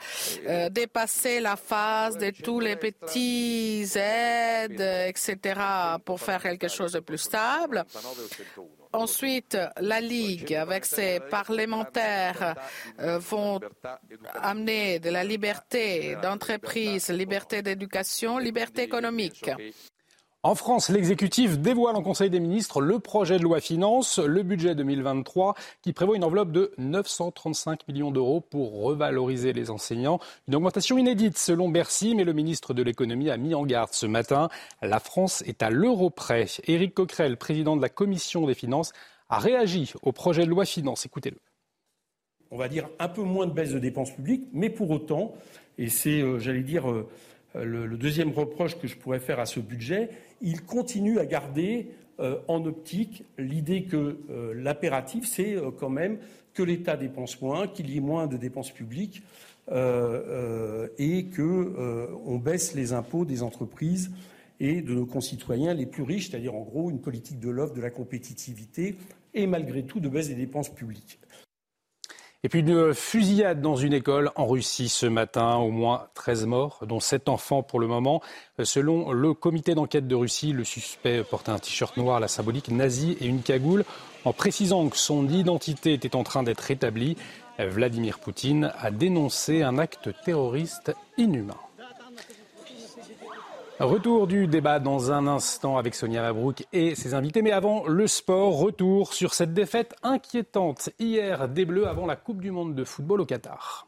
euh, 0.48 0.70
dépasser 0.70 1.40
la 1.40 1.56
phase 1.56 2.18
de 2.18 2.30
tous 2.30 2.60
les 2.60 2.76
petits 2.76 3.88
aides, 3.96 4.82
etc., 4.82 5.60
pour 6.06 6.20
faire 6.20 6.42
quelque 6.42 6.68
chose 6.68 6.92
de 6.92 7.00
plus 7.00 7.18
stable. 7.18 7.86
Ensuite, 8.94 9.58
la 9.80 10.00
Ligue, 10.00 10.54
avec 10.54 10.86
ses 10.86 11.20
parlementaires, 11.20 12.56
euh, 13.00 13.18
vont 13.18 13.60
amener 14.36 15.00
de 15.00 15.10
la 15.10 15.24
liberté 15.24 16.16
d'entreprise, 16.22 17.10
liberté 17.10 17.64
d'éducation, 17.64 18.38
liberté 18.38 18.84
économique. 18.84 19.50
En 20.46 20.56
France, 20.56 20.90
l'exécutif 20.90 21.58
dévoile 21.58 21.96
en 21.96 22.02
Conseil 22.02 22.30
des 22.30 22.42
ministres 22.42 22.82
le 22.82 23.00
projet 23.00 23.38
de 23.38 23.44
loi 23.44 23.62
finance, 23.62 24.20
le 24.20 24.44
budget 24.44 24.76
2023, 24.76 25.56
qui 25.82 25.94
prévoit 25.94 26.18
une 26.18 26.26
enveloppe 26.26 26.52
de 26.52 26.74
935 26.78 27.88
millions 27.88 28.12
d'euros 28.12 28.42
pour 28.42 28.82
revaloriser 28.82 29.54
les 29.54 29.70
enseignants. 29.70 30.20
Une 30.50 30.56
augmentation 30.56 30.98
inédite 30.98 31.38
selon 31.38 31.70
Bercy, 31.70 32.14
mais 32.14 32.26
le 32.26 32.34
ministre 32.34 32.74
de 32.74 32.84
l'économie 32.84 33.30
a 33.30 33.38
mis 33.38 33.56
en 33.56 33.66
garde 33.66 33.94
ce 33.94 34.06
matin. 34.06 34.50
La 34.82 35.00
France 35.00 35.44
est 35.44 35.64
à 35.64 35.70
l'euro 35.70 36.10
près. 36.10 36.48
Éric 36.68 36.94
Coquerel, 36.94 37.38
président 37.38 37.78
de 37.78 37.82
la 37.82 37.88
commission 37.88 38.46
des 38.46 38.54
finances, 38.54 38.92
a 39.30 39.40
réagi 39.40 39.94
au 40.02 40.12
projet 40.12 40.44
de 40.44 40.50
loi 40.50 40.66
finance. 40.66 41.06
Écoutez-le. 41.06 41.38
On 42.52 42.58
va 42.58 42.68
dire 42.68 42.90
un 43.00 43.08
peu 43.08 43.22
moins 43.22 43.48
de 43.48 43.54
baisse 43.54 43.72
de 43.72 43.80
dépenses 43.80 44.12
publiques, 44.12 44.50
mais 44.52 44.70
pour 44.70 44.92
autant, 44.92 45.36
et 45.78 45.88
c'est, 45.88 46.20
euh, 46.20 46.38
j'allais 46.38 46.64
dire, 46.64 46.92
euh, 46.92 47.08
le, 47.56 47.98
deuxième 47.98 48.32
reproche 48.32 48.78
que 48.78 48.88
je 48.88 48.98
pourrais 48.98 49.20
faire 49.20 49.40
à 49.40 49.46
ce 49.46 49.60
budget, 49.60 50.10
il 50.44 50.62
continue 50.62 51.18
à 51.18 51.26
garder 51.26 51.88
euh, 52.20 52.38
en 52.48 52.64
optique 52.66 53.24
l'idée 53.40 53.86
que 53.86 54.20
euh, 54.30 54.54
l'impératif, 54.54 55.26
c'est 55.26 55.56
euh, 55.56 55.72
quand 55.72 55.90
même 55.90 56.20
que 56.54 56.62
l'État 56.62 56.96
dépense 56.96 57.42
moins, 57.42 57.68
qu'il 57.68 57.90
y 57.90 57.98
ait 57.98 58.02
moins 58.02 58.28
de 58.28 58.38
dépenses 58.38 58.70
publiques 58.70 59.24
et 59.66 61.26
qu'on 61.36 62.38
baisse 62.38 62.76
les 62.76 62.92
impôts 62.92 63.24
des 63.24 63.42
entreprises 63.44 64.12
et 64.60 64.82
de 64.82 64.94
nos 64.94 65.06
concitoyens 65.06 65.74
les 65.74 65.86
plus 65.86 66.04
riches, 66.04 66.30
c'est-à-dire 66.30 66.54
en 66.54 66.62
gros 66.62 66.92
une 66.92 67.00
politique 67.00 67.40
de 67.40 67.50
l'offre, 67.50 67.74
de 67.74 67.82
la 67.82 67.90
compétitivité 67.90 68.98
et 69.34 69.48
malgré 69.48 69.84
tout 69.84 70.02
de 70.02 70.10
baisse 70.10 70.28
des 70.28 70.36
dépenses 70.36 70.70
publiques. 70.70 71.18
Et 72.46 72.50
puis 72.50 72.60
une 72.60 72.94
fusillade 72.94 73.62
dans 73.62 73.78
une 73.78 73.94
école 73.94 74.32
en 74.36 74.46
Russie 74.46 74.90
ce 74.90 75.06
matin, 75.06 75.56
au 75.56 75.72
moins 75.72 76.08
13 76.14 76.46
morts, 76.46 76.80
dont 76.86 77.00
7 77.00 77.30
enfants 77.30 77.64
pour 77.64 77.80
le 77.80 77.88
moment. 77.88 78.22
Selon 78.62 79.14
le 79.14 79.34
comité 79.34 79.76
d'enquête 79.76 80.10
de 80.10 80.16
Russie, 80.16 80.52
le 80.52 80.66
suspect 80.66 81.24
portait 81.24 81.52
un 81.52 81.60
t-shirt 81.60 81.96
noir 81.96 82.20
la 82.20 82.28
symbolique 82.28 82.68
nazie 82.68 83.16
et 83.22 83.28
une 83.28 83.44
cagoule. 83.44 83.86
En 84.26 84.34
précisant 84.34 84.90
que 84.90 84.98
son 84.98 85.30
identité 85.30 85.94
était 85.94 86.18
en 86.18 86.24
train 86.24 86.44
d'être 86.44 86.70
établie, 86.70 87.16
Vladimir 87.60 88.20
Poutine 88.20 88.74
a 88.78 88.92
dénoncé 88.92 89.64
un 89.64 89.78
acte 89.78 90.10
terroriste 90.26 90.94
inhumain. 91.18 91.63
Retour 93.80 94.28
du 94.28 94.48
débat 94.48 94.80
dans 94.80 95.12
un 95.12 95.26
instant 95.26 95.78
avec 95.78 95.96
Sonia 95.96 96.22
Mabrouk 96.22 96.66
et 96.74 96.94
ses 96.94 97.16
invités. 97.16 97.42
Mais 97.42 97.52
avant 97.52 97.88
le 97.88 98.06
sport, 98.08 98.58
retour 98.58 99.14
sur 99.14 99.34
cette 99.34 99.54
défaite 99.54 99.96
inquiétante 100.04 100.90
hier 101.00 101.50
des 101.50 101.66
Bleus 101.66 101.88
avant 101.88 102.06
la 102.06 102.16
Coupe 102.16 102.40
du 102.40 102.52
Monde 102.52 102.76
de 102.76 102.84
football 102.84 103.22
au 103.22 103.26
Qatar. 103.26 103.88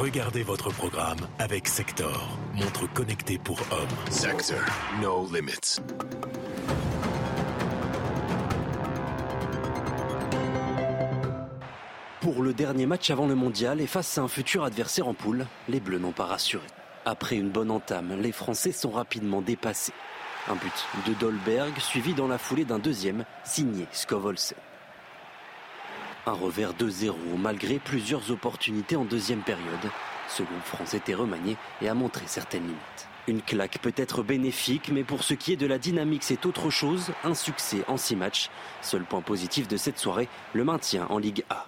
Regardez 0.00 0.44
votre 0.44 0.70
programme 0.70 1.18
avec 1.40 1.66
Sector, 1.66 2.38
montre 2.54 2.86
connectée 2.94 3.38
pour 3.38 3.58
hommes. 3.72 4.12
Sector, 4.12 4.60
no 5.02 5.26
limits. 5.32 5.80
Pour 12.30 12.42
le 12.42 12.52
dernier 12.52 12.84
match 12.84 13.08
avant 13.08 13.26
le 13.26 13.34
mondial 13.34 13.80
et 13.80 13.86
face 13.86 14.18
à 14.18 14.20
un 14.20 14.28
futur 14.28 14.62
adversaire 14.62 15.08
en 15.08 15.14
poule, 15.14 15.46
les 15.66 15.80
Bleus 15.80 15.98
n'ont 15.98 16.12
pas 16.12 16.26
rassuré. 16.26 16.66
Après 17.06 17.36
une 17.36 17.48
bonne 17.48 17.70
entame, 17.70 18.20
les 18.20 18.32
Français 18.32 18.70
sont 18.70 18.90
rapidement 18.90 19.40
dépassés. 19.40 19.94
Un 20.46 20.56
but 20.56 20.86
de 21.06 21.14
Dolberg 21.14 21.78
suivi 21.78 22.12
dans 22.12 22.28
la 22.28 22.36
foulée 22.36 22.66
d'un 22.66 22.78
deuxième 22.78 23.24
signé 23.44 23.86
Skovolse. 23.92 24.52
Un 26.26 26.32
revers 26.32 26.74
2-0 26.74 27.14
malgré 27.38 27.78
plusieurs 27.78 28.30
opportunités 28.30 28.96
en 28.96 29.06
deuxième 29.06 29.40
période. 29.40 29.90
Ce 30.28 30.42
groupe 30.42 30.64
France 30.64 30.92
était 30.92 31.14
remanié 31.14 31.56
et 31.80 31.88
a 31.88 31.94
montré 31.94 32.24
certaines 32.26 32.64
limites. 32.64 33.08
Une 33.26 33.40
claque 33.40 33.78
peut 33.78 33.94
être 33.96 34.22
bénéfique, 34.22 34.90
mais 34.92 35.02
pour 35.02 35.24
ce 35.24 35.32
qui 35.32 35.54
est 35.54 35.56
de 35.56 35.66
la 35.66 35.78
dynamique, 35.78 36.24
c'est 36.24 36.44
autre 36.44 36.68
chose. 36.68 37.10
Un 37.24 37.34
succès 37.34 37.84
en 37.88 37.96
six 37.96 38.16
matchs. 38.16 38.50
Seul 38.82 39.04
point 39.04 39.22
positif 39.22 39.66
de 39.66 39.78
cette 39.78 39.98
soirée, 39.98 40.28
le 40.52 40.64
maintien 40.64 41.06
en 41.08 41.16
Ligue 41.16 41.42
A. 41.48 41.64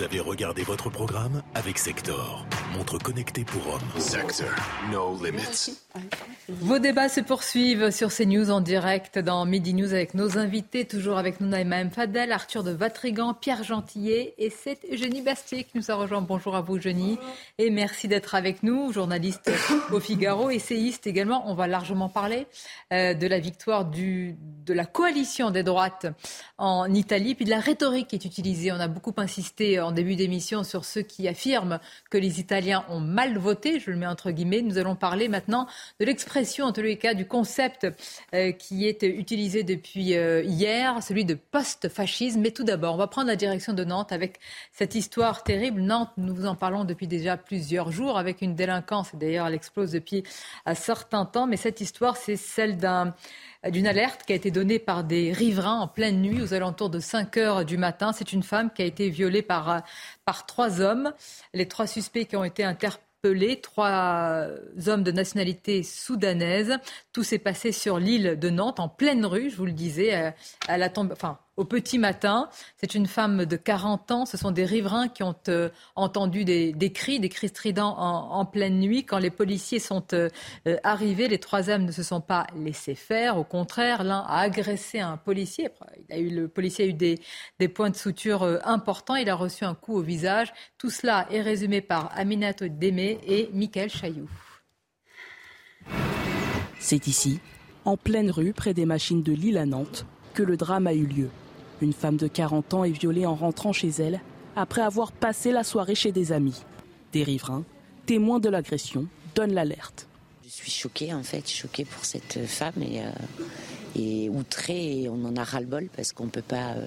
Vous 0.00 0.06
avez 0.06 0.20
regardé 0.20 0.62
votre 0.62 0.88
programme 0.88 1.42
avec 1.54 1.76
Sector, 1.76 2.46
montre 2.76 2.98
connectée 2.98 3.44
pour 3.44 3.74
hommes. 3.74 4.00
Sector, 4.00 4.48
no 4.90 5.16
limits. 5.22 5.76
Vos 6.48 6.78
débats 6.78 7.08
se 7.08 7.20
poursuivent 7.20 7.90
sur 7.90 8.12
CNews 8.12 8.50
en 8.50 8.60
direct 8.60 9.18
dans 9.18 9.44
Midi 9.44 9.74
News 9.74 9.92
avec 9.92 10.14
nos 10.14 10.38
invités, 10.38 10.84
toujours 10.84 11.18
avec 11.18 11.40
nous 11.40 11.48
Naïma 11.48 11.80
M. 11.80 11.90
Fadel, 11.90 12.32
Arthur 12.32 12.62
de 12.62 12.70
Vatrigan, 12.70 13.34
Pierre 13.34 13.62
Gentillet 13.62 14.34
et 14.38 14.50
c'est 14.50 14.78
Eugénie 14.90 15.22
Bastier 15.22 15.64
qui 15.64 15.76
nous 15.76 15.90
a 15.90 15.94
rejoint. 15.94 16.20
Bonjour 16.20 16.56
à 16.56 16.60
vous 16.60 16.76
Eugénie 16.76 17.18
et 17.58 17.70
merci 17.70 18.08
d'être 18.08 18.34
avec 18.34 18.62
nous, 18.62 18.92
journaliste 18.92 19.50
au 19.92 20.00
Figaro, 20.00 20.50
essayiste 20.50 21.06
également. 21.06 21.44
On 21.46 21.54
va 21.54 21.66
largement 21.66 22.08
parler 22.08 22.46
euh, 22.92 23.14
de 23.14 23.26
la 23.26 23.38
victoire 23.38 23.84
du, 23.84 24.36
de 24.66 24.74
la 24.74 24.86
coalition 24.86 25.50
des 25.50 25.62
droites 25.62 26.06
en 26.58 26.92
Italie, 26.92 27.34
puis 27.34 27.44
de 27.44 27.50
la 27.50 27.60
rhétorique 27.60 28.08
qui 28.08 28.16
est 28.16 28.24
utilisée. 28.24 28.72
On 28.72 28.80
a 28.80 28.88
beaucoup 28.88 29.14
insisté 29.16 29.80
en 29.80 29.92
début 29.92 30.16
d'émission 30.16 30.64
sur 30.64 30.84
ceux 30.84 31.02
qui 31.02 31.28
affirment 31.28 31.78
que 32.10 32.18
les 32.18 32.40
Italiens 32.40 32.59
ont 32.88 33.00
mal 33.00 33.38
voté, 33.38 33.80
je 33.80 33.90
le 33.90 33.96
mets 33.96 34.06
entre 34.06 34.30
guillemets. 34.30 34.62
Nous 34.62 34.78
allons 34.78 34.96
parler 34.96 35.28
maintenant 35.28 35.66
de 35.98 36.04
l'expression, 36.04 36.66
en 36.66 36.72
tous 36.72 36.82
les 36.82 36.96
cas, 36.96 37.14
du 37.14 37.26
concept 37.26 37.86
euh, 38.34 38.52
qui 38.52 38.86
est 38.86 39.02
utilisé 39.02 39.62
depuis 39.62 40.14
euh, 40.16 40.42
hier, 40.42 41.02
celui 41.02 41.24
de 41.24 41.34
post-fascisme. 41.34 42.40
Mais 42.40 42.50
tout 42.50 42.64
d'abord, 42.64 42.94
on 42.94 42.98
va 42.98 43.06
prendre 43.06 43.28
la 43.28 43.36
direction 43.36 43.72
de 43.72 43.84
Nantes 43.84 44.12
avec 44.12 44.38
cette 44.72 44.94
histoire 44.94 45.42
terrible. 45.42 45.80
Nantes, 45.80 46.10
nous 46.16 46.34
vous 46.34 46.46
en 46.46 46.54
parlons 46.54 46.84
depuis 46.84 47.06
déjà 47.06 47.36
plusieurs 47.36 47.92
jours, 47.92 48.18
avec 48.18 48.42
une 48.42 48.54
délinquance, 48.54 49.14
d'ailleurs 49.14 49.46
elle 49.46 49.54
explose 49.54 49.92
depuis 49.92 50.22
un 50.66 50.74
certain 50.74 51.24
temps, 51.24 51.46
mais 51.46 51.56
cette 51.56 51.80
histoire, 51.80 52.16
c'est 52.16 52.36
celle 52.36 52.76
d'un 52.76 53.14
d'une 53.68 53.86
alerte 53.86 54.22
qui 54.24 54.32
a 54.32 54.36
été 54.36 54.50
donnée 54.50 54.78
par 54.78 55.04
des 55.04 55.32
riverains 55.32 55.80
en 55.80 55.88
pleine 55.88 56.22
nuit 56.22 56.40
aux 56.40 56.54
alentours 56.54 56.90
de 56.90 56.98
5 56.98 57.36
heures 57.36 57.64
du 57.64 57.76
matin. 57.76 58.12
C'est 58.12 58.32
une 58.32 58.42
femme 58.42 58.70
qui 58.72 58.82
a 58.82 58.86
été 58.86 59.10
violée 59.10 59.42
par, 59.42 59.82
par 60.24 60.46
trois 60.46 60.80
hommes. 60.80 61.12
Les 61.52 61.68
trois 61.68 61.86
suspects 61.86 62.26
qui 62.26 62.36
ont 62.36 62.44
été 62.44 62.64
interpellés 62.64 63.10
trois 63.62 64.46
hommes 64.86 65.02
de 65.02 65.12
nationalité 65.12 65.82
soudanaise. 65.82 66.78
Tout 67.12 67.22
s'est 67.22 67.38
passé 67.38 67.72
sur 67.72 67.98
l'île 67.98 68.38
de 68.38 68.50
Nantes, 68.50 68.80
en 68.80 68.88
pleine 68.88 69.26
rue, 69.26 69.50
je 69.50 69.56
vous 69.56 69.66
le 69.66 69.72
disais, 69.72 70.16
euh, 70.16 70.30
à 70.68 70.78
la 70.78 70.88
tombe, 70.88 71.12
enfin, 71.12 71.38
au 71.60 71.64
petit 71.64 71.98
matin. 71.98 72.48
C'est 72.78 72.94
une 72.94 73.06
femme 73.06 73.44
de 73.44 73.56
40 73.56 74.10
ans. 74.12 74.24
Ce 74.24 74.38
sont 74.38 74.50
des 74.50 74.64
riverains 74.64 75.08
qui 75.08 75.22
ont 75.22 75.36
euh, 75.48 75.68
entendu 75.94 76.46
des, 76.46 76.92
cris, 76.92 77.20
des 77.20 77.28
cris 77.28 77.48
stridents 77.48 77.96
en, 77.98 78.46
pleine 78.46 78.80
nuit. 78.80 79.04
Quand 79.04 79.18
les 79.18 79.30
policiers 79.30 79.78
sont 79.78 80.02
euh, 80.14 80.30
euh, 80.66 80.78
arrivés, 80.84 81.28
les 81.28 81.38
trois 81.38 81.68
hommes 81.68 81.84
ne 81.84 81.92
se 81.92 82.02
sont 82.02 82.22
pas 82.22 82.46
laissés 82.56 82.94
faire. 82.94 83.36
Au 83.36 83.44
contraire, 83.44 84.04
l'un 84.04 84.20
a 84.20 84.38
agressé 84.38 85.00
un 85.00 85.18
policier. 85.18 85.68
Le 86.08 86.46
policier 86.46 86.86
a 86.86 86.88
eu 86.88 86.94
des, 86.94 87.18
des 87.58 87.68
points 87.68 87.90
de 87.90 87.96
suture 87.96 88.42
importants. 88.64 89.16
Il 89.16 89.28
a 89.28 89.34
reçu 89.34 89.64
un 89.64 89.74
coup 89.74 89.98
au 89.98 90.02
visage. 90.02 90.54
Tout 90.78 90.88
cela 90.88 91.26
est 91.30 91.42
résumé 91.42 91.82
par 91.82 92.10
Aminato 92.16 92.68
Démé 92.68 93.18
et 93.26 93.50
Michael 93.52 93.90
Chailloux. 93.90 94.30
C'est 96.78 97.06
ici, 97.06 97.38
en 97.84 97.98
pleine 97.98 98.30
rue, 98.30 98.54
près 98.54 98.72
des 98.72 98.86
machines 98.86 99.22
de 99.22 99.32
Lille 99.32 99.58
à 99.58 99.66
Nantes, 99.66 100.06
que 100.32 100.42
le 100.42 100.56
drame 100.56 100.86
a 100.86 100.94
eu 100.94 101.04
lieu. 101.04 101.28
Une 101.80 101.92
femme 101.94 102.16
de 102.16 102.28
40 102.28 102.74
ans 102.74 102.84
est 102.84 102.90
violée 102.90 103.24
en 103.24 103.34
rentrant 103.34 103.72
chez 103.72 103.88
elle 103.88 104.20
après 104.54 104.82
avoir 104.82 105.12
passé 105.12 105.50
la 105.50 105.64
soirée 105.64 105.94
chez 105.94 106.12
des 106.12 106.32
amis. 106.32 106.62
Des 107.12 107.22
riverains, 107.22 107.64
témoins 108.04 108.38
de 108.38 108.50
l'agression, 108.50 109.06
donnent 109.34 109.54
l'alerte. 109.54 110.06
Je 110.44 110.50
suis 110.50 110.70
choquée 110.70 111.14
en 111.14 111.22
fait, 111.22 111.48
choquée 111.48 111.86
pour 111.86 112.04
cette 112.04 112.44
femme 112.46 112.82
et, 112.82 113.00
euh, 113.00 113.10
et 113.96 114.28
outrée 114.28 115.02
et 115.02 115.08
on 115.08 115.24
en 115.24 115.36
a 115.36 115.44
ras-le-bol 115.44 115.88
parce 115.96 116.12
qu'on 116.12 116.24
ne 116.24 116.30
peut 116.30 116.42
pas 116.42 116.72
euh, 116.72 116.86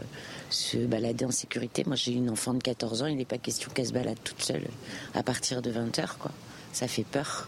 se 0.52 0.78
balader 0.78 1.26
en 1.26 1.32
sécurité. 1.32 1.84
Moi 1.88 1.96
j'ai 1.96 2.12
une 2.12 2.30
enfant 2.30 2.54
de 2.54 2.62
14 2.62 3.02
ans, 3.02 3.08
il 3.08 3.18
n'est 3.18 3.26
pas 3.26 3.39
question 3.39 3.72
qu'elle 3.74 3.88
se 3.88 3.94
balade 3.94 4.18
toute 4.24 4.44
seule 4.44 4.68
à 5.16 5.24
partir 5.24 5.64
de 5.64 5.72
20h 5.72 6.18
quoi. 6.20 6.32
Ça 6.72 6.88
fait 6.88 7.06
peur. 7.06 7.48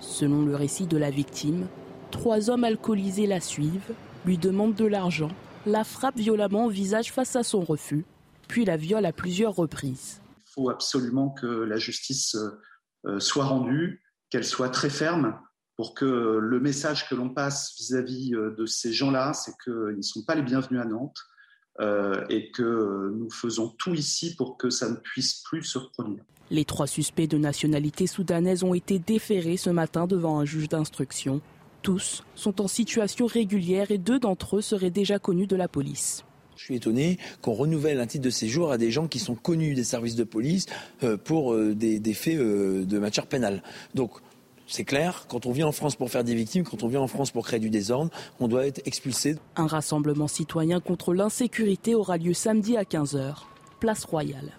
Selon 0.00 0.42
le 0.42 0.56
récit 0.56 0.86
de 0.86 0.96
la 0.96 1.10
victime, 1.10 1.66
trois 2.10 2.50
hommes 2.50 2.64
alcoolisés 2.64 3.26
la 3.26 3.40
suivent, 3.40 3.92
lui 4.24 4.38
demandent 4.38 4.74
de 4.74 4.86
l'argent 4.86 5.30
la 5.66 5.84
frappe 5.84 6.16
violemment 6.16 6.66
au 6.66 6.70
visage 6.70 7.12
face 7.12 7.36
à 7.36 7.42
son 7.42 7.60
refus, 7.60 8.04
puis 8.48 8.64
la 8.64 8.76
viole 8.76 9.06
à 9.06 9.12
plusieurs 9.12 9.54
reprises. 9.54 10.20
Il 10.38 10.52
faut 10.52 10.70
absolument 10.70 11.30
que 11.30 11.46
la 11.46 11.76
justice 11.76 12.36
euh, 13.06 13.20
soit 13.20 13.44
rendue, 13.44 14.02
qu'elle 14.30 14.44
soit 14.44 14.70
très 14.70 14.90
ferme 14.90 15.38
pour 15.76 15.94
que 15.94 16.04
le 16.04 16.60
message 16.60 17.08
que 17.08 17.14
l'on 17.14 17.30
passe 17.30 17.74
vis-à-vis 17.78 18.34
euh, 18.34 18.54
de 18.56 18.66
ces 18.66 18.92
gens-là, 18.92 19.32
c'est 19.32 19.52
qu'ils 19.64 19.96
ne 19.96 20.02
sont 20.02 20.24
pas 20.24 20.34
les 20.34 20.42
bienvenus 20.42 20.80
à 20.80 20.84
Nantes 20.84 21.18
euh, 21.80 22.24
et 22.28 22.50
que 22.50 23.12
nous 23.16 23.30
faisons 23.30 23.68
tout 23.78 23.94
ici 23.94 24.36
pour 24.36 24.58
que 24.58 24.68
ça 24.70 24.90
ne 24.90 24.96
puisse 24.96 25.42
plus 25.42 25.62
se 25.62 25.78
reproduire. 25.78 26.22
Les 26.50 26.64
trois 26.64 26.86
suspects 26.86 27.28
de 27.28 27.38
nationalité 27.38 28.06
soudanaise 28.06 28.64
ont 28.64 28.74
été 28.74 28.98
déférés 28.98 29.56
ce 29.56 29.70
matin 29.70 30.06
devant 30.06 30.40
un 30.40 30.44
juge 30.44 30.68
d'instruction. 30.68 31.40
Tous 31.82 32.24
sont 32.34 32.60
en 32.60 32.68
situation 32.68 33.26
régulière 33.26 33.90
et 33.90 33.98
deux 33.98 34.18
d'entre 34.18 34.56
eux 34.56 34.62
seraient 34.62 34.90
déjà 34.90 35.18
connus 35.18 35.46
de 35.46 35.56
la 35.56 35.68
police. 35.68 36.24
Je 36.56 36.64
suis 36.64 36.76
étonné 36.76 37.18
qu'on 37.40 37.54
renouvelle 37.54 38.00
un 38.00 38.06
titre 38.06 38.24
de 38.24 38.30
séjour 38.30 38.70
à 38.70 38.76
des 38.76 38.90
gens 38.90 39.08
qui 39.08 39.18
sont 39.18 39.34
connus 39.34 39.74
des 39.74 39.84
services 39.84 40.14
de 40.14 40.24
police 40.24 40.66
euh, 41.02 41.16
pour 41.16 41.54
euh, 41.54 41.74
des, 41.74 42.12
faits 42.12 42.36
euh, 42.36 42.84
de 42.84 42.98
matière 42.98 43.26
pénale. 43.26 43.62
Donc, 43.94 44.10
c'est 44.66 44.84
clair, 44.84 45.24
quand 45.26 45.46
on 45.46 45.52
vient 45.52 45.66
en 45.66 45.72
France 45.72 45.96
pour 45.96 46.10
faire 46.10 46.22
des 46.22 46.34
victimes, 46.34 46.64
quand 46.64 46.82
on 46.82 46.88
vient 46.88 47.00
en 47.00 47.08
France 47.08 47.30
pour 47.30 47.46
créer 47.46 47.60
du 47.60 47.70
désordre, 47.70 48.10
on 48.40 48.46
doit 48.46 48.66
être 48.66 48.86
expulsé. 48.86 49.36
Un 49.56 49.66
rassemblement 49.66 50.28
citoyen 50.28 50.80
contre 50.80 51.14
l'insécurité 51.14 51.94
aura 51.94 52.18
lieu 52.18 52.34
samedi 52.34 52.76
à 52.76 52.82
15h, 52.82 53.36
place 53.80 54.04
Royale. 54.04 54.52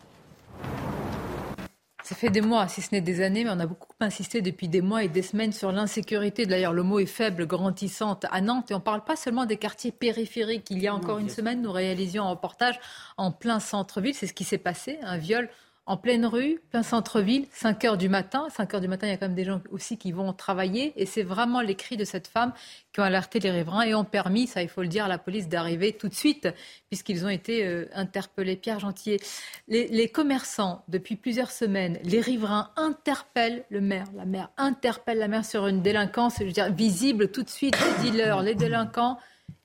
Ça 2.03 2.15
fait 2.15 2.29
des 2.29 2.41
mois, 2.41 2.67
si 2.67 2.81
ce 2.81 2.89
n'est 2.93 3.01
des 3.01 3.21
années, 3.21 3.43
mais 3.43 3.51
on 3.51 3.59
a 3.59 3.67
beaucoup 3.67 3.87
insisté 3.99 4.41
depuis 4.41 4.67
des 4.67 4.81
mois 4.81 5.03
et 5.03 5.07
des 5.07 5.21
semaines 5.21 5.53
sur 5.53 5.71
l'insécurité. 5.71 6.45
D'ailleurs, 6.45 6.73
le 6.73 6.83
mot 6.83 6.99
est 6.99 7.05
faible, 7.05 7.45
grandissante 7.45 8.25
à 8.31 8.41
Nantes. 8.41 8.71
Et 8.71 8.73
on 8.73 8.77
ne 8.77 8.83
parle 8.83 9.03
pas 9.03 9.15
seulement 9.15 9.45
des 9.45 9.57
quartiers 9.57 9.91
périphériques. 9.91 10.67
Il 10.71 10.79
y 10.79 10.87
a 10.87 10.95
encore 10.95 11.19
une 11.19 11.29
semaine, 11.29 11.61
nous 11.61 11.71
réalisions 11.71 12.23
un 12.23 12.31
reportage 12.31 12.79
en 13.17 13.31
plein 13.31 13.59
centre-ville. 13.59 14.15
C'est 14.15 14.27
ce 14.27 14.33
qui 14.33 14.43
s'est 14.43 14.57
passé, 14.57 14.99
un 15.03 15.17
viol 15.17 15.49
en 15.87 15.97
pleine 15.97 16.25
rue, 16.25 16.61
plein 16.69 16.83
centre-ville, 16.83 17.47
5 17.51 17.85
heures 17.85 17.97
du 17.97 18.07
matin. 18.07 18.47
5 18.49 18.75
heures 18.75 18.81
du 18.81 18.87
matin, 18.87 19.07
il 19.07 19.09
y 19.09 19.13
a 19.13 19.17
quand 19.17 19.25
même 19.25 19.35
des 19.35 19.43
gens 19.43 19.61
aussi 19.71 19.97
qui 19.97 20.11
vont 20.11 20.31
travailler. 20.31 20.93
Et 20.95 21.05
c'est 21.05 21.23
vraiment 21.23 21.61
les 21.61 21.75
cris 21.75 21.97
de 21.97 22.05
cette 22.05 22.27
femme 22.27 22.53
qui 22.93 22.99
ont 22.99 23.03
alerté 23.03 23.39
les 23.39 23.51
riverains 23.51 23.81
et 23.81 23.95
ont 23.95 24.03
permis, 24.03 24.47
ça 24.47 24.61
il 24.61 24.69
faut 24.69 24.81
le 24.83 24.87
dire, 24.87 25.05
à 25.05 25.07
la 25.07 25.17
police 25.17 25.49
d'arriver 25.49 25.93
tout 25.93 26.07
de 26.07 26.13
suite, 26.13 26.47
puisqu'ils 26.89 27.25
ont 27.25 27.29
été 27.29 27.65
euh, 27.65 27.85
interpellés. 27.93 28.55
Pierre 28.55 28.79
Gentier, 28.79 29.19
les, 29.67 30.07
commerçants, 30.09 30.83
depuis 30.87 31.15
plusieurs 31.15 31.51
semaines, 31.51 31.99
les 32.03 32.21
riverains 32.21 32.71
interpellent 32.75 33.65
le 33.69 33.81
maire. 33.81 34.05
La 34.15 34.25
maire 34.25 34.49
interpelle 34.57 35.17
la 35.17 35.27
maire 35.27 35.45
sur 35.45 35.67
une 35.67 35.81
délinquance, 35.81 36.41
visible 36.41 37.31
tout 37.31 37.43
de 37.43 37.49
suite, 37.49 37.75
les 37.79 38.11
dealers, 38.11 38.41
les 38.41 38.55
délinquants, 38.55 39.17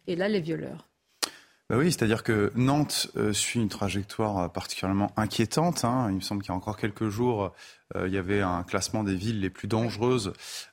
et 0.06 0.16
là, 0.16 0.28
les 0.28 0.40
violeurs. 0.40 0.86
Bah 1.68 1.76
oui, 1.78 1.90
c'est-à-dire 1.90 2.22
que 2.22 2.52
Nantes 2.54 3.08
euh, 3.16 3.32
suit 3.32 3.60
une 3.60 3.68
trajectoire 3.68 4.38
euh, 4.38 4.48
particulièrement 4.48 5.10
inquiétante. 5.16 5.84
Hein. 5.84 6.06
Il 6.10 6.16
me 6.16 6.20
semble 6.20 6.42
qu'il 6.42 6.50
y 6.50 6.52
a 6.52 6.56
encore 6.56 6.76
quelques 6.76 7.08
jours, 7.08 7.52
euh, 7.96 8.06
il 8.06 8.14
y 8.14 8.18
avait 8.18 8.40
un 8.40 8.62
classement 8.62 9.02
des 9.02 9.16
villes 9.16 9.40
les 9.40 9.50
plus 9.50 9.66
dangereuses 9.66 10.32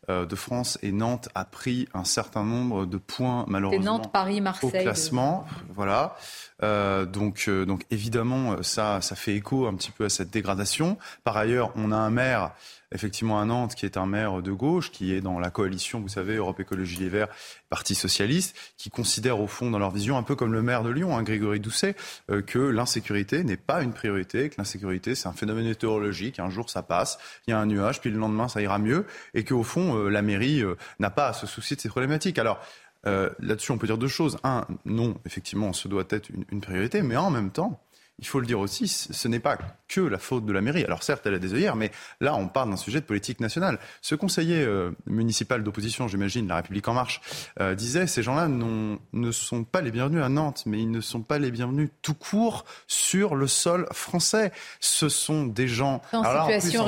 de 0.10 0.36
France 0.36 0.78
et 0.84 0.92
Nantes 0.92 1.30
a 1.34 1.46
pris 1.46 1.88
un 1.94 2.04
certain 2.04 2.44
nombre 2.44 2.86
de 2.86 2.98
points 2.98 3.46
malheureusement 3.48 3.98
Nantes, 3.98 4.12
Paris, 4.12 4.42
Marseille, 4.42 4.70
au 4.70 4.84
classement. 4.84 5.46
Voilà. 5.74 6.18
donc, 6.62 7.50
donc 7.50 7.86
évidemment, 7.90 8.62
ça, 8.64 9.00
ça 9.02 9.16
fait 9.16 9.36
écho 9.36 9.66
un 9.66 9.76
petit 9.76 9.92
peu 9.92 10.06
à 10.06 10.10
cette 10.10 10.30
dégradation. 10.30 10.98
Par 11.24 11.38
ailleurs, 11.38 11.72
on 11.76 11.92
a 11.92 11.98
un 11.98 12.10
maire 12.10 12.52
effectivement 12.94 13.40
à 13.40 13.46
Nantes, 13.46 13.76
qui 13.76 13.86
est 13.86 13.98
un 13.98 14.06
maire 14.06 14.42
de 14.42 14.52
gauche, 14.52 14.92
qui 14.92 15.14
est 15.14 15.22
dans 15.22 15.40
la 15.40 15.50
coalition, 15.50 16.00
vous 16.00 16.08
savez, 16.08 16.36
Europe 16.36 16.60
Écologie 16.60 16.98
Les 17.00 17.10
Verts, 17.10 17.28
Parti 17.70 17.96
Socialiste, 17.96 18.56
qui 18.78 18.90
considère 18.90 19.40
au 19.40 19.48
fond 19.48 19.72
dans 19.72 19.80
leur 19.80 19.92
vision, 19.92 20.18
un 20.18 20.24
peu 20.24 20.36
comme 20.36 20.54
le 20.54 20.62
maire 20.62 20.84
de 20.84 20.90
Lyon, 20.90 21.18
hein, 21.18 21.24
Grégory 21.24 21.60
Doucet, 21.60 21.96
euh, 22.30 22.42
que 22.42 22.60
l'insécurité 22.60 23.44
n'est 23.44 23.58
pas 23.58 23.82
une 23.82 23.94
priorité, 23.94 24.50
que 24.50 24.56
l'insécurité 24.58 25.16
c'est 25.16 25.28
un 25.28 25.34
phénomène 25.34 25.66
météorologique, 25.66 26.40
un 26.40 26.50
jour 26.50 26.70
ça 26.70 26.84
passe, 26.84 27.18
il 27.48 27.52
y 27.52 27.54
a 27.54 27.60
un 27.60 27.66
nuage, 27.66 28.00
puis 28.00 28.12
le 28.12 28.18
lendemain 28.18 28.48
ça 28.48 28.62
ira 28.62 28.80
mieux, 28.80 29.06
et 29.34 29.44
qu'au 29.44 29.64
fond 29.64 29.98
euh, 29.98 30.10
la 30.10 30.22
mairie 30.22 30.62
euh, 30.62 30.76
n'a 31.00 31.10
pas 31.10 31.28
à 31.28 31.34
se 31.34 31.48
soucier 31.48 31.76
de 31.76 31.82
ces 31.82 31.90
problématiques. 31.90 32.38
Alors 32.38 32.60
là-dessus 33.06 33.74
on 33.74 33.78
peut 33.78 33.88
dire 33.88 33.98
deux 33.98 34.08
choses. 34.08 34.38
Un, 34.46 34.66
non, 34.86 35.16
effectivement, 35.26 35.74
ce 35.74 35.90
doit 35.90 36.06
être 36.10 36.30
une 36.50 36.62
priorité, 36.62 37.02
mais 37.02 37.18
en 37.18 37.32
même 37.32 37.52
temps, 37.52 37.82
il 38.24 38.26
faut 38.26 38.40
le 38.40 38.46
dire 38.46 38.62
aussi, 38.62 38.88
ce 38.88 39.28
n'est 39.28 39.42
pas 39.42 39.58
que 39.90 40.00
la 40.00 40.18
faute 40.18 40.46
de 40.46 40.54
la 40.54 40.62
mairie. 40.62 40.86
Alors 40.86 41.04
certes, 41.04 41.24
elle 41.26 41.34
a 41.34 41.40
des 41.40 41.54
œillères, 41.54 41.76
mais 41.76 41.92
là, 42.22 42.36
on 42.36 42.48
parle 42.48 42.70
d'un 42.70 42.78
sujet 42.78 43.02
de 43.02 43.06
politique 43.06 43.42
nationale. 43.42 43.80
Ce 44.02 44.16
conseiller 44.16 44.64
euh, 44.64 44.92
municipal 45.08 45.62
d'opposition, 45.62 46.08
j'imagine, 46.08 46.48
La 46.48 46.56
République 46.56 46.88
en 46.88 46.94
marche, 46.94 47.20
euh, 47.60 47.76
disait, 47.76 48.08
ces 48.08 48.24
gens-là 48.24 48.48
ne 48.48 49.32
sont 49.32 49.66
pas 49.66 49.82
les 49.82 49.92
bienvenus 49.92 50.24
à 50.24 50.30
Nantes, 50.30 50.64
mais 50.66 50.80
ils 50.80 50.90
ne 50.90 51.02
sont 51.02 51.22
pas 51.22 51.38
les 51.38 51.52
bienvenus 51.52 51.90
tout 52.02 52.14
court 52.14 52.64
sur 52.88 53.36
le 53.36 53.48
sol 53.48 53.88
français. 53.92 54.54
Ce 54.80 55.10
sont 55.10 55.44
des 55.46 55.68
gens... 55.68 56.02
En, 56.14 56.24
situation, 56.62 56.86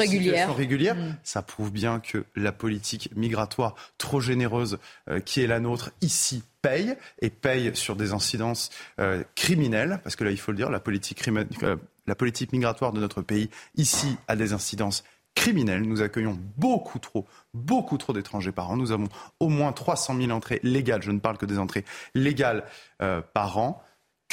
régulière. 0.53 0.95
Mm. 0.95 1.17
Ça 1.23 1.41
prouve 1.41 1.73
bien 1.73 1.99
que 1.99 2.23
la 2.37 2.53
politique 2.53 3.09
migratoire 3.13 3.75
trop 3.97 4.21
généreuse 4.21 4.77
euh, 5.09 5.19
qui 5.19 5.41
est 5.41 5.47
la 5.47 5.59
nôtre 5.59 5.91
ici 5.99 6.43
paye 6.65 6.97
et 7.21 7.29
paye 7.29 7.75
sur 7.75 7.95
des 7.95 8.11
incidences 8.11 8.71
euh, 8.99 9.23
criminelles, 9.35 9.99
parce 10.03 10.15
que 10.15 10.23
là, 10.23 10.31
il 10.31 10.39
faut 10.39 10.51
le 10.51 10.57
dire, 10.57 10.71
la 10.71 10.79
politique, 10.79 11.27
euh, 11.27 11.75
la 12.07 12.15
politique 12.15 12.51
migratoire 12.51 12.91
de 12.91 12.99
notre 12.99 13.21
pays 13.21 13.49
ici 13.75 14.17
a 14.27 14.35
des 14.35 14.51
incidences 14.53 15.03
criminelles. 15.35 15.83
Nous 15.83 16.01
accueillons 16.01 16.39
beaucoup 16.57 16.97
trop, 16.97 17.27
beaucoup 17.53 17.97
trop 17.97 18.13
d'étrangers 18.13 18.51
par 18.51 18.71
an. 18.71 18.77
Nous 18.77 18.91
avons 18.91 19.09
au 19.39 19.49
moins 19.49 19.73
300 19.73 20.17
000 20.17 20.31
entrées 20.31 20.59
légales, 20.63 21.03
je 21.03 21.11
ne 21.11 21.19
parle 21.19 21.37
que 21.37 21.45
des 21.45 21.59
entrées 21.59 21.85
légales 22.15 22.63
euh, 23.01 23.21
par 23.33 23.57
an. 23.59 23.83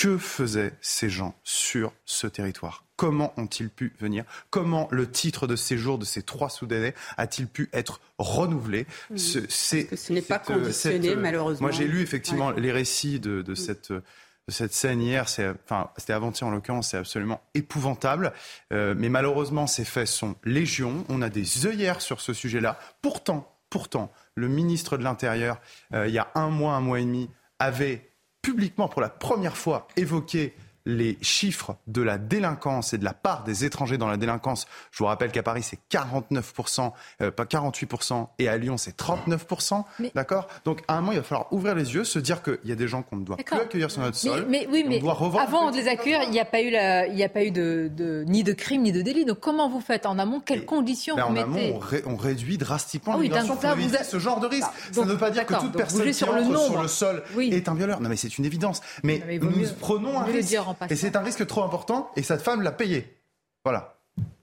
Que 0.03 0.19
faisaient 0.19 0.73
ces 0.81 1.09
gens 1.09 1.33
sur 1.45 1.93
ce 2.07 2.27
territoire? 2.27 2.85
Comment 2.97 3.33
ont-ils 3.37 3.71
pu 3.71 3.95
venir? 4.01 4.25
Comment 4.51 4.89
le 4.91 5.09
titre 5.09 5.47
de 5.47 5.55
séjour 5.55 5.97
de 5.97 6.05
ces 6.05 6.25
trois 6.25 6.51
Soudanais 6.51 6.93
a-t-il 7.17 7.47
pu 7.47 7.71
être 7.73 8.01
renouvelé? 8.19 8.89
Ce, 9.15 9.49
ce 9.49 10.13
n'est 10.13 10.21
pas 10.21 10.43
euh, 10.51 10.55
conditionné, 10.55 11.11
euh, 11.11 11.17
malheureusement. 11.17 11.69
Moi, 11.69 11.71
j'ai 11.71 11.87
lu 11.87 12.01
effectivement 12.01 12.51
les 12.51 12.73
récits 12.73 13.21
de, 13.21 13.55
cette 13.55 13.93
de 13.93 14.03
cette 14.49 14.73
scène 14.73 15.01
hier, 15.01 15.27
enfin, 15.65 15.91
c'était 15.97 16.15
avant-hier 16.15 16.49
en 16.49 16.51
l'occurrence, 16.51 16.91
c'est 16.91 16.97
absolument 16.97 17.41
épouvantable. 17.55 18.33
Euh, 18.73 18.97
mais 18.99 19.09
malheureusement, 19.09 19.69
ces 19.69 19.85
faits 19.85 20.09
sont 20.09 20.35
légion. 20.43 21.05
On 21.11 21.23
a 21.23 21.29
des 21.29 21.65
œillères 21.65 22.01
sur 22.01 22.21
ce 22.21 22.33
sujet-là. 22.33 22.77
Pourtant, 23.03 23.57
pourtant, 23.71 24.13
le 24.35 24.49
ministre 24.49 24.99
de 24.99 25.05
l'Intérieur, 25.05 25.61
il 25.93 26.11
y 26.11 26.19
a 26.19 26.33
un 26.35 26.49
mois, 26.49 26.75
un 26.75 26.81
mois 26.81 26.99
et 26.99 27.05
demi, 27.05 27.31
avait 27.61 28.12
publiquement 28.43 28.89
pour 28.89 29.01
la 29.01 29.09
première 29.09 29.57
fois 29.57 29.89
évoqué 29.97 30.55
les 30.87 31.19
chiffres 31.21 31.77
de 31.87 32.03
la 32.03 32.19
délinquance 32.19 32.93
et 32.93 32.99
de 32.99 33.05
la 33.05 33.13
part 33.13 33.45
des 33.45 33.65
étrangers 33.65 33.99
dans 33.99 34.09
la 34.09 34.17
délinquance. 34.17 34.67
Je 34.91 34.99
vous 34.99 35.07
rappelle 35.07 35.31
qu'à 35.31 35.43
Paris, 35.43 35.63
c'est 35.63 35.79
49%, 35.91 36.93
euh, 37.21 37.31
pas 37.31 37.45
48%, 37.45 38.29
et 38.39 38.49
à 38.49 38.57
Lyon, 38.57 38.77
c'est 38.77 38.97
39%. 38.97 39.85
D'accord? 40.15 40.49
Donc, 40.65 40.83
à 40.89 40.97
un 40.97 41.01
moment, 41.01 41.13
il 41.13 41.19
va 41.19 41.25
falloir 41.25 41.53
ouvrir 41.53 41.75
les 41.75 41.95
yeux, 41.95 42.05
se 42.05 42.19
dire 42.19 42.43
qu'il 42.43 42.59
y 42.65 42.73
a 42.73 42.75
des 42.75 42.89
gens 42.89 43.03
qu'on 43.03 43.17
ne 43.17 43.25
doit 43.25 43.37
plus 43.37 43.57
accueillir 43.57 43.91
sur 43.91 44.03
notre 44.03 44.17
sol. 44.17 44.47
Mais, 44.49 44.67
oui, 44.71 44.85
mais 44.87 45.01
avant 45.39 45.71
de 45.71 45.77
les 45.77 45.89
accueillir, 45.89 46.23
il 46.25 46.31
n'y 46.31 46.41
a 46.41 46.45
pas 46.45 46.63
eu, 46.63 46.69
il 46.69 47.15
n'y 47.15 47.25
a 47.25 47.29
pas 47.29 47.45
eu 47.45 47.51
de, 47.51 48.25
ni 48.27 48.43
de 48.43 48.53
crime, 48.53 48.83
ni 48.83 48.93
de 48.93 49.03
délit. 49.03 49.25
Donc, 49.25 49.41
comment 49.41 49.69
vous 49.69 49.81
faites? 49.81 50.07
En 50.07 50.19
amont, 50.19 50.41
quelles 50.41 50.65
conditions 50.65 51.15
ben, 51.15 51.23
vous 51.23 51.29
en 51.29 51.33
mettez? 51.33 51.69
amont, 51.69 51.81
on, 52.07 52.17
réduit 52.17 52.59
drastiquement 52.59 53.15
ah 53.15 53.17
l'immigration 53.17 53.57
pour 53.57 53.71
éviter 53.71 54.05
ce 54.05 54.19
genre 54.19 54.41
de 54.41 54.47
risque. 54.47 54.69
ça 54.91 55.05
ne 55.05 55.11
veut 55.11 55.19
pas 55.19 55.31
dire 55.31 55.47
que 55.47 55.55
toute 55.55 55.77
personne 55.77 56.05
qui 56.05 56.15
sur 56.15 56.33
entre 56.33 56.59
sur 56.59 56.83
le 56.83 56.89
sol 56.89 57.23
est 57.39 57.69
un 57.69 57.75
violeur. 57.75 58.01
Non, 58.01 58.09
mais 58.09 58.17
c'est 58.17 58.37
une 58.39 58.45
évidence. 58.45 58.81
Mais, 59.03 59.23
nous 59.41 59.51
prenons 59.81 60.19
un 60.19 60.25
risque. 60.25 60.57
Et 60.91 60.97
c'est 60.97 61.17
un 61.17 61.23
risque 61.23 61.47
trop 61.47 61.63
important 61.63 62.11
et 62.17 62.23
cette 62.23 62.43
femme 62.43 62.63
l'a 62.63 62.73
payé. 62.73 63.19
Voilà. 63.65 63.97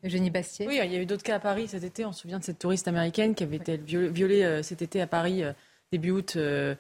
Eugénie 0.04 0.30
Bastier. 0.30 0.68
Oui, 0.68 0.80
il 0.84 0.92
y 0.92 0.96
a 0.96 1.02
eu 1.02 1.06
d'autres 1.06 1.24
cas 1.24 1.36
à 1.36 1.40
Paris 1.40 1.68
cet 1.68 1.84
été. 1.84 2.06
On 2.06 2.12
se 2.12 2.22
souvient 2.22 2.40
de 2.40 2.44
cette 2.44 2.60
touriste 2.60 2.88
américaine 2.88 3.36
qui 3.36 3.44
avait 3.44 3.58
été 3.58 3.78
violée 3.78 4.44
euh, 4.44 4.64
cet 4.64 4.82
été 4.82 5.02
à 5.02 5.08
Paris, 5.08 5.44
euh, 5.44 5.52
début 5.92 6.12
août, 6.12 6.38
euh, 6.38 6.76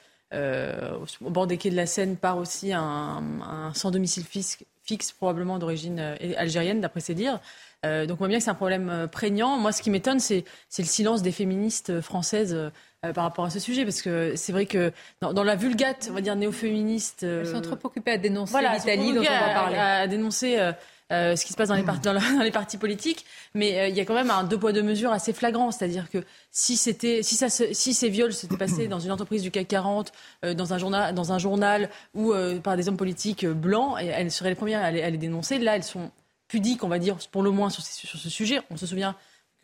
au 1.21 1.29
bord 1.29 1.47
des 1.47 1.57
quais 1.57 1.69
de 1.69 1.75
la 1.75 1.85
Seine, 1.85 2.15
par 2.15 2.37
aussi 2.37 2.71
un, 2.71 3.71
sans 3.73 3.91
domicile 3.91 4.23
fixe, 4.23 5.11
probablement 5.11 5.59
d'origine 5.59 5.99
algérienne, 6.37 6.81
d'après 6.81 6.99
ses 6.99 7.15
dires. 7.15 7.39
donc 7.83 8.11
on 8.11 8.15
voit 8.15 8.27
bien 8.27 8.37
que 8.37 8.43
c'est 8.43 8.51
un 8.51 8.55
problème 8.55 9.07
prégnant. 9.11 9.57
Moi, 9.57 9.71
ce 9.71 9.81
qui 9.81 9.89
m'étonne, 9.89 10.19
c'est 10.19 10.45
le 10.77 10.83
silence 10.83 11.23
des 11.23 11.31
féministes 11.31 11.99
françaises 12.01 12.55
euh, 13.05 13.13
par 13.13 13.23
rapport 13.23 13.45
à 13.45 13.49
ce 13.49 13.59
sujet, 13.59 13.85
parce 13.85 14.01
que 14.01 14.33
c'est 14.35 14.51
vrai 14.51 14.65
que 14.65 14.91
dans, 15.21 15.43
la 15.43 15.55
vulgate, 15.55 16.07
on 16.11 16.13
va 16.15 16.19
dire 16.19 16.35
néo-féministe... 16.35 17.23
Elles 17.23 17.47
sont 17.47 17.61
trop 17.61 17.77
occupées 17.81 18.11
à 18.11 18.17
dénoncer 18.17 18.51
voilà, 18.51 18.75
l'Italie 18.75 19.13
dont 19.13 19.21
on 19.21 19.23
va 19.23 19.53
parler. 19.53 19.77
À, 19.77 20.07
dénoncer... 20.07 20.59
Euh, 20.59 20.73
euh, 21.11 21.35
ce 21.35 21.43
qui 21.43 21.53
se 21.53 21.57
passe 21.57 21.69
dans 21.69 21.75
les, 21.75 21.81
dans, 22.03 22.43
les 22.43 22.51
partis 22.51 22.77
politiques, 22.77 23.25
mais 23.55 23.89
il 23.89 23.95
y 23.95 23.99
a 23.99 24.05
quand 24.05 24.13
même 24.13 24.29
un 24.29 24.43
deux 24.43 24.59
poids 24.59 24.73
deux 24.73 24.83
mesures 24.83 25.11
assez 25.11 25.33
flagrant, 25.33 25.71
c'est-à-dire 25.71 26.07
que 26.07 26.19
si 26.51 26.77
c'était, 26.77 27.23
si 27.23 27.33
ça, 27.33 27.49
si 27.49 27.95
ces 27.95 28.09
viols 28.09 28.31
s'étaient 28.31 28.57
passés 28.57 28.87
dans 28.87 28.99
une 28.99 29.11
entreprise 29.11 29.41
du 29.41 29.49
CAC 29.49 29.69
40, 29.69 30.11
dans 30.55 30.73
un 30.73 30.77
journal, 30.77 31.15
dans 31.15 31.31
un 31.31 31.39
journal 31.39 31.89
ou 32.13 32.31
par 32.61 32.77
des 32.77 32.89
hommes 32.89 32.97
politiques 32.97 33.47
blancs, 33.47 33.95
elles 33.99 34.29
seraient 34.29 34.49
les 34.49 34.55
premières 34.55 34.83
à 34.83 34.91
les, 34.91 35.17
dénoncer. 35.17 35.57
Là, 35.57 35.77
elles 35.77 35.83
sont 35.83 36.11
pudiques, 36.47 36.83
on 36.83 36.89
va 36.89 36.99
dire, 36.99 37.17
pour 37.31 37.41
le 37.41 37.49
moins 37.49 37.71
sur, 37.71 37.81
sur 37.81 38.19
ce 38.19 38.29
sujet. 38.29 38.61
On 38.69 38.77
se 38.77 38.85
souvient 38.85 39.15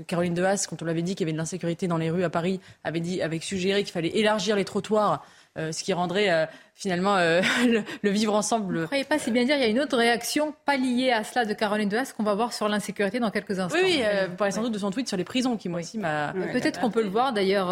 Caroline 0.08 0.38
Haas, 0.40 0.68
quand 0.70 0.82
on 0.82 0.86
l'avait 0.86 1.02
dit 1.02 1.16
qu'il 1.16 1.22
y 1.22 1.30
avait 1.30 1.34
de 1.34 1.38
l'insécurité 1.38 1.88
dans 1.88 1.98
les 1.98 2.10
rues 2.10 2.26
à 2.26 2.30
Paris, 2.30 2.60
avait 2.84 3.22
avait 3.22 3.40
suggéré 3.40 3.84
qu'il 3.84 3.94
fallait 3.94 4.18
élargir 4.18 4.56
les 4.56 4.66
trottoirs, 4.66 5.26
euh, 5.58 5.72
ce 5.72 5.86
qui 5.86 5.94
rendrait 5.94 6.30
euh, 6.30 6.46
finalement 6.74 7.16
euh, 7.16 7.42
le, 8.04 8.10
vivre 8.10 8.36
ensemble. 8.36 8.76
Vous 8.76 8.82
ne 8.82 8.86
croyez 8.86 9.06
pas, 9.06 9.18
c'est 9.18 9.32
bien 9.32 9.46
dire, 9.46 9.56
il 9.56 9.62
y 9.62 9.66
a 9.66 9.70
une 9.70 9.80
autre 9.80 9.96
réaction 9.96 10.54
pas 10.66 10.76
liée 10.76 11.12
à 11.12 11.24
cela 11.24 11.46
de 11.46 11.54
Caroline 11.54 11.94
Haas 11.94 12.12
qu'on 12.12 12.24
va 12.24 12.36
voir 12.36 12.52
sur 12.52 12.68
l'insécurité 12.68 13.20
dans 13.20 13.32
quelques 13.32 13.58
instants. 13.58 13.80
Oui, 13.82 14.02
euh, 14.04 14.28
vous 14.30 14.36
parlez 14.36 14.52
sans 14.52 14.62
doute 14.62 14.74
de 14.74 14.78
son 14.78 14.92
tweet 14.92 15.08
sur 15.08 15.16
les 15.16 15.24
prisons 15.24 15.56
qui 15.56 15.70
moi 15.70 15.80
aussi 15.80 15.98
m'a. 15.98 16.34
Peut-être 16.52 16.82
qu'on 16.82 16.92
peut 16.92 17.04
le 17.04 17.10
voir 17.10 17.32
d'ailleurs, 17.32 17.68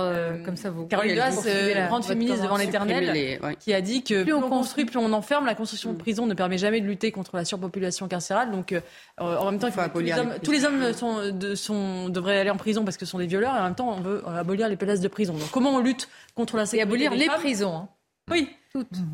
comme 0.45 0.55
ça 0.55 0.69
vous. 0.69 0.86
Caroline 0.86 1.19
Haas, 1.19 1.45
grande 1.88 2.05
féministe 2.05 2.41
devant 2.41 2.55
l'éternel, 2.55 3.39
qui 3.59 3.73
a 3.73 3.81
dit 3.81 4.03
que 4.03 4.23
plus 4.23 4.34
on 4.34 4.49
construit, 4.49 4.86
plus 4.86 4.97
on 4.97 5.11
enferme. 5.11 5.45
La 5.45 5.55
construction 5.55 5.91
de 5.91 5.97
prisons 5.97 6.25
ne 6.25 6.34
permet 6.34 6.57
jamais 6.57 6.79
de 6.79 6.86
lutter 6.86 7.11
contre 7.11 7.36
la 7.36 7.43
surpopulation 7.43 8.07
carcérale. 8.07 8.51
Donc 8.51 8.73
en 9.17 9.51
même 9.51 9.59
temps, 9.59 9.67
il 9.67 9.73
faut 9.73 9.81
tous, 9.89 9.99
les 9.99 10.13
hommes, 10.13 10.34
tous 10.41 10.51
les 10.51 10.63
hommes 10.63 10.93
sont, 10.93 11.31
de, 11.31 11.55
sont, 11.55 12.07
devraient 12.07 12.39
aller 12.39 12.49
en 12.49 12.57
prison 12.57 12.86
parce 12.86 12.95
que 12.95 13.05
ce 13.05 13.11
sont 13.11 13.19
des 13.19 13.27
violeurs 13.27 13.55
et 13.57 13.59
en 13.59 13.63
même 13.63 13.75
temps 13.75 13.93
on 13.97 14.01
veut 14.01 14.23
abolir 14.25 14.69
les 14.69 14.77
places 14.77 15.01
de 15.01 15.09
prison. 15.09 15.34
Donc 15.34 15.51
comment 15.51 15.71
on 15.71 15.79
lutte 15.79 16.07
contre 16.36 16.55
l'insécurité 16.55 17.03
Et 17.03 17.07
abolir 17.07 17.19
les 17.19 17.27
prisons. 17.27 17.72
Oui. 18.32 18.47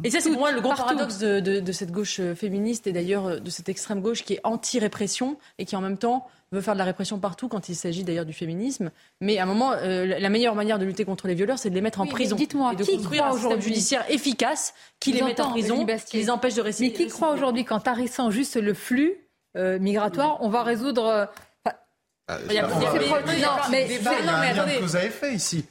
Et 0.06 0.10
ça, 0.10 0.22
c'est 0.22 0.30
pour 0.30 0.40
moi 0.40 0.52
le 0.52 0.62
grand 0.62 0.76
paradoxe 0.76 1.20
de, 1.20 1.72
cette 1.74 1.92
gauche 1.92 2.20
euh, 2.22 2.34
féministe 2.34 2.88
et 2.88 2.94
d'ailleurs 2.94 3.28
euh, 3.28 3.40
de 3.40 3.50
cette 3.50 3.68
extrême 3.68 4.00
gauche 4.00 4.24
qui 4.24 4.34
est 4.34 4.40
anti-répression 4.46 5.38
et 5.58 5.66
qui 5.66 5.76
en 5.76 5.82
même 5.82 5.98
temps 5.98 6.28
veut 6.54 6.62
faire 6.62 6.76
de 6.76 6.80
la 6.80 6.86
répression 6.86 7.20
partout 7.20 7.50
quand 7.50 7.68
il 7.68 7.76
s'agit 7.76 8.06
d'ailleurs 8.06 8.26
du 8.26 8.32
féminisme. 8.32 8.90
Mais 9.20 9.38
à 9.38 9.44
un 9.44 9.46
moment, 9.46 9.74
euh, 9.74 10.06
la 10.06 10.30
meilleure 10.30 10.56
manière 10.56 10.80
de 10.80 10.86
lutter 10.86 11.04
contre 11.04 11.28
les 11.28 11.34
violeurs, 11.34 11.60
c'est 11.60 11.70
de 11.70 11.76
les 11.76 11.82
mettre 11.82 12.00
en 12.00 12.08
prison. 12.08 12.38
Dites-moi, 12.38 12.72
et 12.72 12.76
de 12.78 12.84
qui 12.84 12.96
construire 12.96 13.26
un 13.26 13.34
système 13.34 13.62
judiciaire 13.62 14.06
efficace 14.10 14.74
qui 15.02 15.12
les 15.12 15.22
met 15.22 15.40
en 15.42 15.50
prison, 15.50 15.86
qui 16.08 16.18
les 16.18 16.30
empêche 16.30 16.56
de 16.56 16.62
réciter. 16.62 16.98
Mais 16.98 17.06
qui 17.06 17.12
croit 17.12 17.34
aujourd'hui 17.34 17.66
qu'en 17.66 17.80
tarissant 17.80 18.32
juste 18.32 18.56
le 18.56 18.74
flux 18.74 19.16
migratoire, 19.56 20.38
on 20.42 20.48
va 20.48 20.64
résoudre 20.64 21.30
il 22.48 22.54
y 22.54 22.60
a, 22.60 22.68
non, 22.68 22.76
mais. 23.72 23.88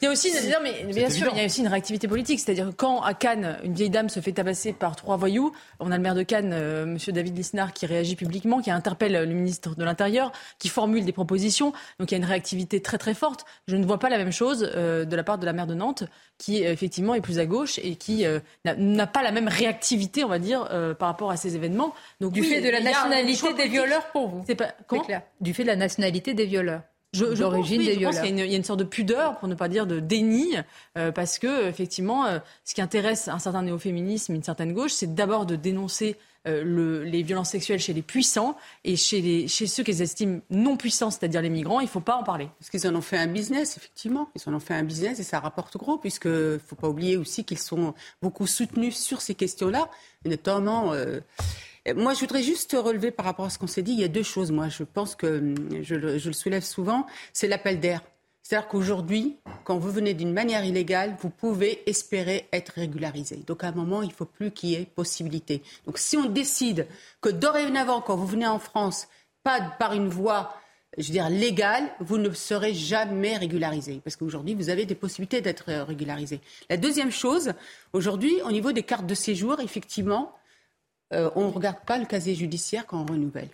Il 0.01 0.05
y 0.05 0.09
aussi, 0.09 0.33
non, 0.33 0.59
mais 0.63 0.85
bien 0.93 1.11
sûr, 1.11 1.31
il 1.33 1.39
y 1.39 1.43
a 1.43 1.45
aussi 1.45 1.61
une 1.61 1.69
réactivité 1.69 2.09
politique. 2.09 2.41
C'est-à-dire 2.41 2.73
quand 2.77 3.03
à 3.03 3.15
Cannes, 3.15 3.59
une 3.63 3.75
vieille 3.75 3.91
dame 3.91 4.09
se 4.09 4.21
fait 4.21 4.33
tabasser 4.33 4.73
par 4.73 4.97
trois 4.97 5.17
voyous, 5.17 5.53
on 5.79 5.93
a 5.93 5.97
le 5.97 6.03
maire 6.03 6.15
de 6.15 6.23
Cannes, 6.23 6.53
euh, 6.53 6.87
Monsieur 6.87 7.13
David 7.13 7.37
Lisnard, 7.37 7.73
qui 7.73 7.87
réagit 7.87 8.17
publiquement, 8.17 8.61
qui 8.61 8.71
interpelle 8.71 9.13
le 9.13 9.35
ministre 9.35 9.77
de 9.77 9.85
l'Intérieur, 9.85 10.33
qui 10.59 10.69
formule 10.69 11.05
des 11.05 11.13
propositions. 11.13 11.73
Donc 12.01 12.11
il 12.11 12.13
y 12.13 12.15
a 12.15 12.19
une 12.19 12.25
réactivité 12.25 12.81
très 12.81 12.99
très 12.99 13.15
forte. 13.15 13.45
Je 13.69 13.77
ne 13.77 13.85
vois 13.85 13.99
pas 13.99 14.09
la 14.09 14.19
même 14.19 14.33
chose 14.33 14.69
euh, 14.75 15.05
de 15.05 15.17
la 15.17 15.23
part 15.23 15.39
de 15.39 15.47
la 15.47 15.53
maire 15.53 15.67
de 15.67 15.75
Nantes, 15.75 16.05
qui 16.39 16.65
euh, 16.65 16.73
effectivement 16.73 17.15
est 17.15 17.21
plus 17.21 17.39
à 17.39 17.47
gauche 17.47 17.79
et 17.83 17.95
qui 17.97 18.25
n'a 18.65 19.07
pas 19.07 19.23
la 19.23 19.31
même 19.31 19.49
réactivité, 19.49 20.25
on 20.25 20.29
va 20.29 20.39
dire, 20.39 20.69
par 20.99 21.09
rapport 21.09 21.31
à 21.31 21.37
ces 21.37 21.55
événements. 21.55 21.95
Donc 22.21 22.33
du 22.33 22.43
fait 22.43 22.61
de 22.61 22.69
la 22.69 22.81
nationalité 22.81 23.53
des 23.55 23.69
violeurs 23.69 24.07
pour 24.13 24.29
vous. 24.29 24.45
C'est 24.47 24.55
pas 24.55 24.75
clair. 24.89 25.23
Du 25.41 25.55
fait 25.55 25.63
de 25.63 25.69
la 25.69 25.77
nationalité 25.77 26.35
des 26.35 26.48
violeurs. 26.49 26.83
Je, 27.15 27.35
je 27.35 27.41
d'origine 27.41 27.83
des 27.83 27.97
violeurs. 27.97 28.25
Il 28.25 28.39
y, 28.39 28.43
a 28.43 28.57
une, 28.57 28.65
sorte 28.65 28.81
de 28.81 28.85
pudeur, 28.85 29.39
pour 29.39 29.49
ne 29.49 29.55
pas 29.55 29.69
dire 29.69 29.87
de 29.87 29.99
déni, 29.99 30.57
euh, 30.99 31.11
parce 31.11 31.39
que 31.39 31.67
effectivement, 31.67 32.27
euh, 32.27 32.39
ce 32.65 32.75
qui 32.75 32.83
intéresse 32.83 33.29
un 33.29 33.39
certain 33.39 33.63
néo-féminisme, 33.63 34.35
une 34.35 34.43
certaine 34.43 34.75
gauche, 34.75 34.93
c'est 34.93 35.15
d'abord 35.15 35.47
de 35.47 35.57
dénoncer 35.57 36.17
euh, 36.47 36.63
le, 36.63 37.05
les 37.05 37.23
violences 37.23 37.49
sexuelles 37.49 37.81
chez 37.81 37.95
les 37.95 38.03
puissants 38.03 38.57
et 38.85 38.97
chez, 38.97 39.23
les, 39.23 39.49
chez 39.49 39.67
ceux 39.67 39.83
qu'ils 39.83 40.03
estiment 40.03 40.41
non 40.51 40.77
puissants, 40.77 41.11
c'est-à-dire 41.11 41.41
les 41.41 41.49
migrants, 41.49 41.81
il 41.81 41.85
ne 41.85 41.89
faut 41.89 42.01
pas 42.01 42.17
en 42.17 42.25
parler. 42.25 42.51
Parce 42.59 42.69
qu'ils 42.69 42.87
en 42.87 42.95
ont 42.95 43.01
fait 43.01 43.17
un 43.17 43.27
business, 43.27 43.79
effectivement. 43.79 44.29
Ils 44.37 44.47
en 44.47 44.55
ont 44.55 44.61
fait 44.61 44.75
un 44.75 44.85
business 44.85 45.19
et 45.19 45.25
ça 45.25 45.41
rapporte 45.41 45.79
gros, 45.79 45.97
puisqu'il 45.97 46.31
ne 46.31 46.59
faut 46.59 46.77
pas 46.77 46.89
oublier 46.89 47.17
aussi 47.17 47.45
qu'ils 47.45 47.59
sont 47.59 47.95
beaucoup 48.21 48.47
soutenus 48.47 48.95
sur 48.95 49.23
ces 49.23 49.35
questions-là, 49.35 49.89
notamment. 50.27 50.93
Moi, 51.95 52.15
je 52.15 52.21
voudrais 52.21 52.43
juste 52.43 52.77
relever 52.79 53.11
par 53.11 53.25
rapport 53.25 53.47
à 53.47 53.51
ce 53.51 53.59
qu'on 53.59 53.67
s'est 53.67 53.83
dit, 53.83 53.93
il 53.93 54.01
y 54.01 54.05
a 54.05 54.09
deux 54.09 54.23
choses. 54.23 54.51
Moi, 54.51 54.69
je 54.69 54.83
pense 54.83 55.15
que 55.15 55.55
je 55.83 55.95
le, 55.95 56.19
je 56.19 56.29
le 56.29 56.33
soulève 56.33 56.65
souvent, 56.65 57.07
c'est 57.33 57.49
l'appel 57.49 57.81
d'air. 57.81 58.03
C'est-à-dire 58.49 58.69
qu'aujourd'hui, 58.69 59.37
quand 59.65 59.77
vous 59.77 59.91
venez 59.91 60.15
d'une 60.15 60.33
manière 60.33 60.65
illégale, 60.65 61.17
vous 61.21 61.29
pouvez 61.29 61.83
espérer 61.89 62.49
être 62.51 62.71
régularisé. 62.77 63.37
Donc 63.47 63.63
à 63.63 63.69
un 63.69 63.73
moment, 63.73 64.01
il 64.01 64.09
ne 64.09 64.15
faut 64.15 64.25
plus 64.25 64.53
qu'il 64.53 64.71
y 64.71 64.75
ait 64.75 64.87
possibilité. 64.87 65.63
Donc 65.85 65.99
si 65.99 66.17
on 66.17 66.31
décide 66.31 66.87
que 67.21 67.29
dorénavant, 67.29 68.01
quand 68.01 68.17
vous 68.17 68.27
venez 68.27 68.47
en 68.47 68.59
France, 68.59 69.09
pas 69.43 69.61
par 69.79 69.93
une 69.93 70.09
voie, 70.09 70.55
je 70.97 71.09
veux 71.09 71.13
dire, 71.13 71.29
légale, 71.29 71.91
vous 72.01 72.17
ne 72.17 72.31
serez 72.31 72.73
jamais 72.73 73.37
régularisé. 73.37 74.01
Parce 74.03 74.17
qu'aujourd'hui, 74.17 74.55
vous 74.55 74.71
avez 74.71 74.87
des 74.87 74.95
possibilités 74.95 75.43
d'être 75.43 75.71
régularisé. 75.85 76.41
La 76.71 76.79
deuxième 76.79 77.13
chose, 77.13 77.53
aujourd'hui, 77.93 78.41
au 78.47 78.51
niveau 78.51 78.73
des 78.73 78.83
cartes 78.83 79.07
de 79.07 79.15
séjour, 79.15 79.61
effectivement, 79.61 80.38
euh, 81.13 81.31
on 81.35 81.47
ne 81.47 81.53
regarde 81.53 81.81
pas 81.87 81.99
le 81.99 82.07
casier 82.07 82.35
judiciaire 82.35 82.87
quand 82.87 83.01
on 83.01 83.07
renouvelle. 83.07 83.49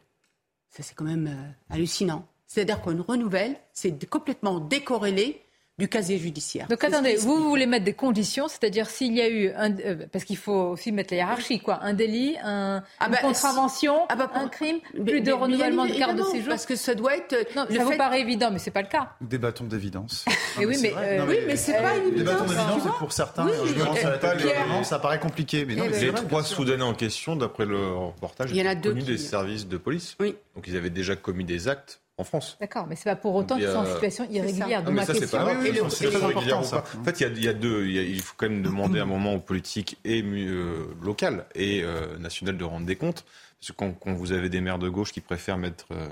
Ça, 0.70 0.82
c'est 0.82 0.94
quand 0.94 1.04
même 1.04 1.28
euh, 1.28 1.74
hallucinant. 1.74 2.26
C'est-à-dire 2.46 2.80
qu'on 2.80 3.02
renouvelle, 3.02 3.56
c'est 3.72 4.08
complètement 4.08 4.58
décorrélé 4.60 5.43
du 5.76 5.88
casier 5.88 6.18
judiciaire. 6.18 6.68
Donc 6.68 6.84
attendez, 6.84 7.16
vous, 7.16 7.48
voulez 7.48 7.66
mettre 7.66 7.84
des 7.84 7.94
conditions, 7.94 8.46
c'est-à-dire 8.46 8.88
s'il 8.88 9.12
y 9.12 9.20
a 9.20 9.28
eu 9.28 9.50
un, 9.56 9.76
euh, 9.78 10.06
parce 10.12 10.24
qu'il 10.24 10.36
faut 10.36 10.70
aussi 10.70 10.92
mettre 10.92 11.12
la 11.12 11.18
hiérarchie, 11.18 11.58
quoi, 11.58 11.80
un 11.82 11.94
délit, 11.94 12.36
un, 12.44 12.84
ah 13.00 13.06
une 13.06 13.12
bah, 13.12 13.18
contravention, 13.20 14.06
ah 14.08 14.14
bah, 14.14 14.30
un 14.34 14.48
crime, 14.48 14.78
plus 15.04 15.20
de 15.20 15.32
renouvellement 15.32 15.86
de 15.86 15.92
carte 15.92 16.16
de 16.16 16.22
séjour. 16.22 16.50
Parce 16.50 16.66
que 16.66 16.76
ça 16.76 16.94
doit 16.94 17.16
être. 17.16 17.34
Non, 17.56 17.66
ça 17.68 17.84
vous 17.84 17.96
paraît 17.96 18.20
évident, 18.20 18.50
mais 18.52 18.60
c'est 18.60 18.70
pas 18.70 18.82
le 18.82 18.88
cas. 18.88 19.14
Débattons 19.20 19.64
d'évidence. 19.64 20.24
oui, 20.58 20.76
mais, 20.80 20.92
euh, 20.96 21.26
oui, 21.26 21.38
mais 21.46 21.56
c'est 21.56 21.80
pas 21.80 21.96
une 21.96 22.08
évidence. 22.08 22.18
Débattons 22.18 22.44
d'évidence, 22.44 22.98
pour 22.98 23.12
certains, 23.12 23.46
oui, 23.46 24.84
ça 24.84 24.98
paraît 25.00 25.20
compliqué. 25.20 25.64
Mais 25.64 25.74
non, 25.74 25.86
les 25.88 26.12
trois 26.12 26.44
Soudanais 26.44 26.84
en 26.84 26.94
question, 26.94 27.34
d'après 27.34 27.64
le 27.64 27.94
reportage, 27.94 28.50
il 28.50 28.56
y 28.56 28.62
en 28.62 28.70
a 28.70 28.76
deux 28.76 28.94
des 28.94 29.18
services 29.18 29.66
de 29.66 29.76
police. 29.76 30.14
Oui. 30.20 30.36
Donc 30.54 30.68
ils 30.68 30.76
avaient 30.76 30.90
déjà 30.90 31.16
commis 31.16 31.44
des 31.44 31.66
actes 31.66 32.00
en 32.16 32.24
France. 32.24 32.56
D'accord, 32.60 32.86
mais 32.86 32.94
c'est 32.94 33.10
pas 33.10 33.16
pour 33.16 33.34
autant 33.34 33.56
qu'ils 33.56 33.68
sont 33.68 33.78
en 33.78 33.86
situation 33.86 34.26
irrégulière. 34.30 34.84
Ah, 34.86 34.90
mais 34.90 35.04
ça, 35.04 35.14
c'est 35.14 35.30
pas 35.30 35.46
oui, 35.60 35.80
En 35.80 35.90
fait, 35.90 37.20
il 37.20 37.44
y, 37.44 37.48
a 37.48 37.52
deux. 37.52 37.86
il 37.86 38.20
faut 38.20 38.34
quand 38.36 38.48
même 38.48 38.62
demander 38.62 39.00
un 39.00 39.04
moment 39.04 39.34
aux 39.34 39.40
politiques 39.40 39.98
et 40.04 40.22
euh, 40.22 40.86
locales 41.02 41.46
et 41.54 41.82
euh, 41.82 42.16
nationales 42.18 42.56
de 42.56 42.64
rendre 42.64 42.86
des 42.86 42.96
comptes. 42.96 43.24
Parce 43.58 43.72
que 43.72 43.84
quand, 44.00 44.12
vous 44.12 44.32
avez 44.32 44.48
des 44.48 44.60
maires 44.60 44.78
de 44.78 44.88
gauche 44.88 45.12
qui 45.12 45.20
préfèrent 45.20 45.58
mettre 45.58 45.86
euh, 45.90 46.06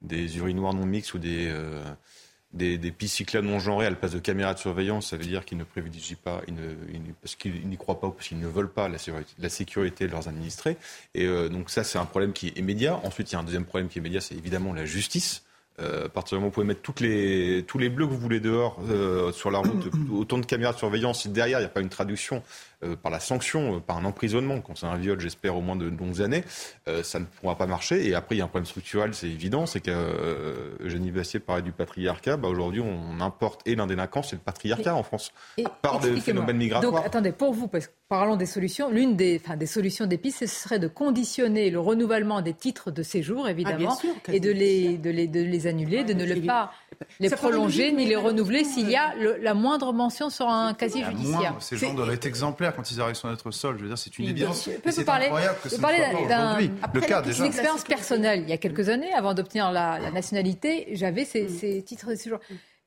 des 0.00 0.38
urinoirs 0.38 0.74
non 0.74 0.86
mixtes 0.86 1.14
ou 1.14 1.18
des, 1.18 1.52
des, 2.52 2.78
des, 2.78 2.92
pistes 2.92 3.16
cyclables 3.16 3.48
non 3.48 3.58
genrées 3.58 3.86
à 3.86 3.90
la 3.90 3.96
place 3.96 4.12
de 4.12 4.20
caméras 4.20 4.54
de 4.54 4.60
surveillance, 4.60 5.08
ça 5.08 5.16
veut 5.16 5.24
dire 5.24 5.44
qu'ils 5.44 5.58
ne 5.58 5.64
privilégient 5.64 6.14
pas, 6.14 6.40
ils 6.46 6.54
ne, 6.54 7.12
parce 7.20 7.34
qu'ils 7.34 7.68
n'y 7.68 7.76
croient 7.76 7.98
pas 7.98 8.06
ou 8.06 8.12
parce 8.12 8.28
qu'ils 8.28 8.38
ne 8.38 8.46
veulent 8.46 8.70
pas 8.70 8.88
la 8.88 8.98
sécurité, 8.98 9.32
la 9.40 9.48
sécurité 9.48 10.06
de 10.06 10.12
leurs 10.12 10.28
administrés. 10.28 10.76
Et 11.14 11.26
donc 11.48 11.70
ça, 11.70 11.82
c'est 11.82 11.98
un 11.98 12.04
problème 12.04 12.32
qui 12.32 12.48
est 12.48 12.58
immédiat. 12.58 13.00
Ensuite, 13.02 13.32
il 13.32 13.34
y 13.34 13.36
a 13.36 13.40
un 13.40 13.44
deuxième 13.44 13.64
problème 13.64 13.88
qui 13.88 13.98
est 13.98 14.02
immédiat, 14.02 14.20
c'est 14.20 14.36
évidemment 14.36 14.72
la 14.72 14.84
justice. 14.84 15.42
Euh, 15.80 16.06
à 16.06 16.08
partir 16.08 16.36
du 16.36 16.40
moment 16.40 16.46
où 16.46 16.50
vous 16.50 16.54
pouvez 16.54 16.66
mettre 16.66 16.82
toutes 16.82 17.00
les, 17.00 17.64
tous 17.68 17.78
les 17.78 17.88
bleus 17.88 18.06
que 18.06 18.10
vous 18.10 18.18
voulez 18.18 18.40
dehors 18.40 18.80
euh, 18.90 19.30
sur 19.30 19.50
la 19.50 19.58
route, 19.58 19.88
autant 20.12 20.38
de 20.38 20.46
caméras 20.46 20.72
de 20.72 20.78
surveillance, 20.78 21.22
si 21.22 21.28
derrière 21.28 21.58
il 21.58 21.62
n'y 21.62 21.66
a 21.66 21.70
pas 21.70 21.80
une 21.80 21.88
traduction 21.88 22.42
euh, 22.84 22.94
par 22.94 23.10
la 23.10 23.18
sanction, 23.18 23.76
euh, 23.76 23.80
par 23.80 23.96
un 23.96 24.04
emprisonnement, 24.04 24.60
quand 24.60 24.76
c'est 24.76 24.86
un 24.86 24.96
viol, 24.96 25.18
j'espère 25.18 25.56
au 25.56 25.60
moins 25.60 25.74
de 25.74 25.86
longues 25.86 26.22
années, 26.22 26.44
euh, 26.86 27.02
ça 27.02 27.18
ne 27.18 27.24
pourra 27.24 27.56
pas 27.56 27.66
marcher. 27.66 28.06
Et 28.06 28.14
après, 28.14 28.36
il 28.36 28.38
y 28.38 28.40
a 28.40 28.44
un 28.44 28.48
problème 28.48 28.66
structurel, 28.66 29.14
c'est 29.14 29.26
évident, 29.26 29.66
c'est 29.66 29.80
que 29.80 30.76
Eugénie 30.80 31.10
Bassier 31.10 31.40
parlait 31.40 31.62
du 31.62 31.72
patriarcat. 31.72 32.36
Bah, 32.36 32.46
Aujourd'hui, 32.46 32.80
on 32.80 33.20
importe 33.20 33.62
et 33.66 33.74
l'indélinquance 33.74 34.32
et 34.32 34.36
le 34.36 34.42
patriarcat 34.42 34.94
en 34.94 35.02
France, 35.02 35.32
par 35.82 35.98
des 35.98 36.20
phénomènes 36.20 36.56
migratoires. 36.56 36.92
Donc, 36.92 37.04
attendez, 37.04 37.32
pour 37.32 37.52
vous, 37.52 37.66
parce 37.66 37.88
que 37.88 37.92
parlons 38.08 38.36
des 38.36 38.46
solutions, 38.46 38.90
l'une 38.90 39.16
des, 39.16 39.40
enfin, 39.44 39.56
des 39.56 39.66
solutions 39.66 40.06
d'épices, 40.06 40.38
ce 40.38 40.46
serait 40.46 40.78
de 40.78 40.88
conditionner 40.88 41.70
le 41.70 41.80
renouvellement 41.80 42.42
des 42.42 42.54
titres 42.54 42.92
de 42.92 43.02
séjour, 43.02 43.44
ah, 43.46 43.50
évidemment, 43.50 43.98
et 44.28 44.38
de 44.38 44.52
les, 44.52 44.98
de, 44.98 45.10
les, 45.10 45.26
de 45.26 45.40
les 45.40 45.66
annuler, 45.66 46.04
de 46.04 46.14
ne 46.14 46.24
le 46.24 46.40
pas 46.42 46.70
les 47.20 47.30
prolonger 47.30 47.92
ni 47.92 48.06
les 48.06 48.16
renouveler 48.16 48.64
s'il 48.64 48.88
y 48.88 48.96
a 48.96 49.14
la 49.16 49.54
moindre 49.54 49.92
mention 49.92 50.30
sur 50.30 50.48
un 50.48 50.74
casier 50.74 51.04
judiciaire. 51.04 51.56
Ces 51.60 51.76
gens 51.76 51.94
doivent 51.94 52.12
être 52.12 52.26
exemplaires 52.26 52.67
quand 52.72 52.90
ils 52.90 53.00
arrivent 53.00 53.16
sur 53.16 53.28
notre 53.28 53.50
sol. 53.50 53.76
Je 53.78 53.82
veux 53.82 53.88
dire, 53.88 53.98
c'est 53.98 54.18
une 54.18 54.28
évidence. 54.28 54.68
C'est 54.90 55.08
incroyable 55.08 55.58
que 55.62 55.68
ce 55.68 55.80
parler 55.80 55.98
d'un 56.28 56.58
le 56.58 57.00
cas 57.00 57.22
déjà. 57.22 57.44
Une 57.44 57.50
expérience 57.50 57.84
personnelle. 57.84 58.42
Il 58.42 58.48
y 58.48 58.52
a 58.52 58.58
quelques 58.58 58.88
années, 58.88 59.12
avant 59.12 59.34
d'obtenir 59.34 59.70
la, 59.72 60.10
nationalité, 60.10 60.88
j'avais 60.92 61.24
ces, 61.24 61.44
mm. 61.44 61.48
ces, 61.48 61.82
titres 61.82 62.10
de 62.10 62.14
séjour 62.14 62.38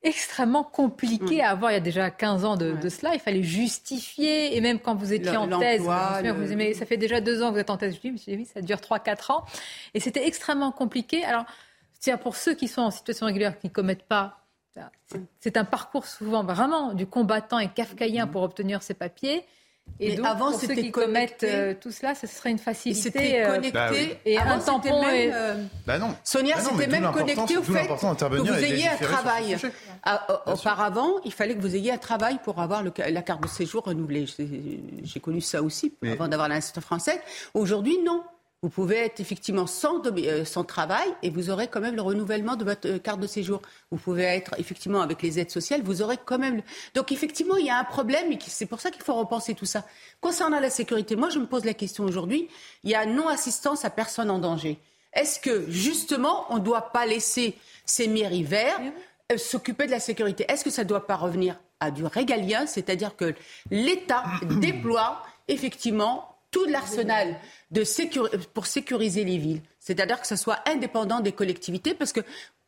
extrêmement 0.04 0.64
compliqué 0.64 1.38
mm. 1.38 1.42
à 1.42 1.50
avoir 1.50 1.72
il 1.72 1.76
y 1.76 1.78
a 1.78 1.82
déjà 1.82 2.10
15 2.10 2.46
ans 2.46 2.58
de, 2.58 2.90
cela. 2.90 3.14
Il 3.14 3.20
fallait 3.20 3.44
justifier, 3.44 4.56
et 4.56 4.62
même 4.62 4.80
quand 4.80 4.96
vous 4.96 5.14
étiez 5.14 5.38
en 5.38 5.60
thèse, 5.60 5.82
vous 5.82 6.52
aimez, 6.52 6.74
ça 6.74 6.86
fait 6.86 6.98
déjà 6.98 7.22
deux 7.22 7.42
ans 7.44 7.50
que 7.50 7.54
vous 7.54 7.60
êtes 7.60 7.70
en 7.70 7.78
thèse, 7.78 7.98
je 8.04 8.10
oui, 8.10 8.48
ça 8.52 8.62
dure 8.62 8.78
3-4 8.78 9.32
ans. 9.32 9.46
Et 9.94 10.00
c'était 10.00 10.26
extrêmement 10.28 10.72
compliqué. 10.72 11.24
Alors, 11.24 11.46
c'est 12.00 12.18
pour 12.18 12.36
ceux 12.36 12.56
qui 12.56 12.68
sont 12.68 12.82
en 12.82 12.92
situation 12.92 13.28
régulière, 13.28 13.60
qui 13.60 13.68
ne 13.68 13.72
commettent 13.72 14.08
pas 14.08 14.42
c'est 15.40 15.58
un 15.58 15.66
parcours 15.66 16.06
souvent 16.06 16.44
vraiment 16.44 16.94
du 16.94 17.06
combattant 17.06 17.60
et 17.60 17.68
kafkaïen 17.70 18.26
mm. 18.26 18.32
pour 18.32 18.44
obtenir 18.44 18.84
ces 18.84 18.94
papiers. 18.94 19.46
Et 20.02 20.16
donc, 20.16 20.26
avant, 20.26 20.52
pour 20.52 20.60
ceux 20.60 20.74
qui 20.74 20.92
commettent 20.92 21.44
euh, 21.44 21.76
tout 21.80 21.92
cela, 21.92 22.16
ce 22.16 22.26
serait 22.26 22.50
une 22.50 22.58
facilité. 22.58 23.02
C'était 23.02 23.44
euh, 23.44 23.56
connecté. 23.56 23.72
Bah 23.72 23.92
et 24.26 24.38
un 24.38 24.58
tampon. 24.58 25.06
Même, 25.06 25.32
euh, 25.34 25.64
bah 25.86 26.00
non. 26.00 26.16
Sonia, 26.24 26.56
bah 26.56 26.62
c'était 26.64 26.88
même 26.88 27.12
connecté 27.12 27.58
au 27.58 27.62
fait 27.62 27.88
que 27.88 28.38
vous 28.38 28.64
ayez 28.64 28.88
un 28.88 28.98
travail. 28.98 29.58
Ah, 30.04 30.26
auparavant, 30.48 31.12
il 31.24 31.32
fallait 31.32 31.56
que 31.56 31.62
vous 31.62 31.76
ayez 31.76 31.92
un 31.92 32.00
travail 32.00 32.40
pour 32.44 32.60
avoir 32.60 32.84
la 32.84 33.22
carte 33.22 33.44
de 33.44 33.48
séjour 33.48 33.84
renouvelée. 33.84 34.26
J'ai 35.04 35.20
connu 35.20 35.40
ça 35.40 35.62
aussi 35.62 35.94
avant 36.04 36.28
d'avoir 36.28 36.50
l'institut 36.50 36.82
français. 36.82 37.22
Aujourd'hui, 37.54 38.00
non. 38.04 38.24
Vous 38.64 38.70
pouvez 38.70 38.97
être 38.97 39.20
effectivement 39.20 39.66
sans, 39.66 40.05
euh, 40.05 40.45
sans, 40.45 40.64
travail 40.64 41.07
et 41.24 41.32
vous 41.32 41.49
aurez 41.49 41.68
quand 41.68 41.82
même 41.82 41.95
le 41.95 42.03
renouvellement 42.03 42.55
de 42.55 42.64
votre 42.64 42.88
euh, 42.88 42.99
carte 42.99 43.20
de 43.20 43.26
séjour. 43.26 43.59
Vous 43.89 43.97
pouvez 43.97 44.22
être 44.22 44.53
effectivement 44.59 45.01
avec 45.01 45.24
les 45.24 45.39
aides 45.39 45.49
sociales, 45.49 45.82
vous 45.84 46.03
aurez 46.03 46.18
quand 46.24 46.38
même. 46.38 46.62
Donc 46.93 47.12
effectivement, 47.12 47.55
il 47.57 47.66
y 47.66 47.72
a 47.72 47.80
un 47.80 47.84
problème 47.84 48.32
et 48.32 48.38
c'est 48.45 48.68
pour 48.68 48.80
ça 48.80 48.91
qu'il 48.91 49.01
faut 49.01 49.16
repenser 49.16 49.55
tout 49.55 49.66
ça. 49.66 49.84
Concernant 50.20 50.59
la 50.59 50.70
sécurité, 50.70 51.16
moi 51.16 51.30
je 51.30 51.39
me 51.39 51.47
pose 51.47 51.66
la 51.66 51.74
question 51.74 52.03
aujourd'hui. 52.03 52.49
Il 52.84 52.91
y 52.91 52.93
a 52.93 53.07
non-assistance 53.07 53.84
à 53.84 53.89
personne 53.89 54.30
en 54.30 54.38
danger. 54.38 54.78
Est-ce 55.14 55.39
que 55.39 55.66
justement 55.68 56.45
on 56.51 56.57
ne 56.57 56.64
doit 56.64 56.91
pas 56.91 57.07
laisser 57.07 57.57
ces 57.88 58.07
mairies 58.07 58.43
verts 58.43 58.80
euh, 59.32 59.39
s'occuper 59.39 59.88
de 59.88 59.91
la 59.91 59.99
sécurité? 59.99 60.45
Est-ce 60.47 60.64
que 60.64 60.70
ça 60.70 60.84
ne 60.84 60.88
doit 60.88 61.07
pas 61.07 61.16
revenir 61.16 61.59
à 61.80 61.89
du 61.89 62.05
régalien, 62.05 62.68
c'est-à-dire 62.68 63.16
que 63.16 63.34
l'État 63.72 64.24
déploie 64.62 65.24
effectivement 65.47 66.31
tout 66.52 66.66
l'arsenal 66.66 67.36
pour 68.54 68.66
sécuriser 68.66 69.24
les 69.24 69.38
villes. 69.38 69.62
C'est-à-dire 69.80 70.22
que 70.22 70.28
ce 70.28 70.36
soit 70.36 70.60
indépendant 70.68 71.22
des 71.22 71.32
collectivités, 71.32 71.93
parce 71.93 72.14
que 72.14 72.22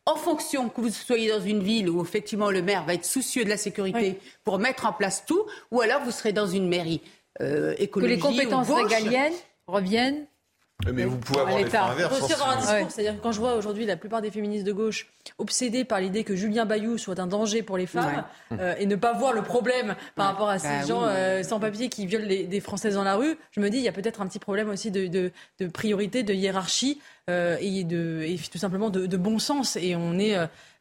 en 0.06 0.16
fonction 0.16 0.68
que 0.68 0.80
vous 0.80 0.90
soyez 0.90 1.30
dans 1.30 1.40
une 1.40 1.62
ville 1.62 1.88
où 1.88 2.02
effectivement 2.02 2.50
le 2.50 2.60
maire 2.60 2.84
va 2.84 2.94
être 2.94 3.06
soucieux 3.06 3.44
de 3.44 3.48
la 3.48 3.56
sécurité 3.56 4.18
pour 4.42 4.58
mettre 4.58 4.86
en 4.86 4.92
place 4.92 5.24
tout, 5.24 5.44
ou 5.70 5.80
alors 5.80 6.02
vous 6.02 6.10
serez 6.10 6.32
dans 6.32 6.46
une 6.46 6.68
mairie 6.68 7.00
écologie 7.78 7.88
Que 7.88 8.06
les 8.14 8.18
compétences 8.18 8.70
régaliennes 8.70 9.32
reviennent 9.66 10.26
mais 10.92 11.04
vous 11.04 11.18
pouvez 11.18 11.40
avoir 11.40 11.58
l'effet 11.58 11.76
inverse. 11.76 12.18
Faut 12.18 12.44
un 12.44 12.56
discours. 12.56 12.90
C'est-à-dire 12.90 13.16
que 13.16 13.22
quand 13.22 13.32
je 13.32 13.40
vois 13.40 13.54
aujourd'hui 13.54 13.86
la 13.86 13.96
plupart 13.96 14.20
des 14.20 14.30
féministes 14.30 14.66
de 14.66 14.72
gauche 14.72 15.08
obsédées 15.38 15.84
par 15.84 16.00
l'idée 16.00 16.24
que 16.24 16.34
Julien 16.34 16.66
Bayou 16.66 16.98
soit 16.98 17.18
un 17.18 17.26
danger 17.26 17.62
pour 17.62 17.78
les 17.78 17.86
femmes 17.86 18.24
euh, 18.52 18.74
et 18.78 18.86
ne 18.86 18.96
pas 18.96 19.12
voir 19.12 19.32
le 19.32 19.42
problème 19.42 19.94
par 20.14 20.26
rapport 20.26 20.48
à 20.48 20.58
ces 20.58 20.68
bah 20.68 20.86
gens 20.86 21.04
euh, 21.04 21.42
sans 21.42 21.60
papier 21.60 21.88
qui 21.88 22.06
violent 22.06 22.26
les, 22.26 22.44
des 22.44 22.60
Françaises 22.60 22.94
dans 22.94 23.04
la 23.04 23.16
rue, 23.16 23.36
je 23.52 23.60
me 23.60 23.70
dis 23.70 23.78
il 23.78 23.82
y 23.82 23.88
a 23.88 23.92
peut-être 23.92 24.20
un 24.20 24.26
petit 24.26 24.38
problème 24.38 24.68
aussi 24.68 24.90
de, 24.90 25.06
de, 25.06 25.32
de 25.60 25.66
priorité, 25.66 26.22
de 26.22 26.34
hiérarchie 26.34 27.00
euh, 27.30 27.56
et, 27.60 27.84
de, 27.84 28.22
et 28.24 28.38
tout 28.50 28.58
simplement 28.58 28.90
de, 28.90 29.06
de, 29.06 29.16
bon 29.16 29.38
sens. 29.38 29.76
Et 29.76 29.96
on 29.96 30.18
est, 30.18 30.34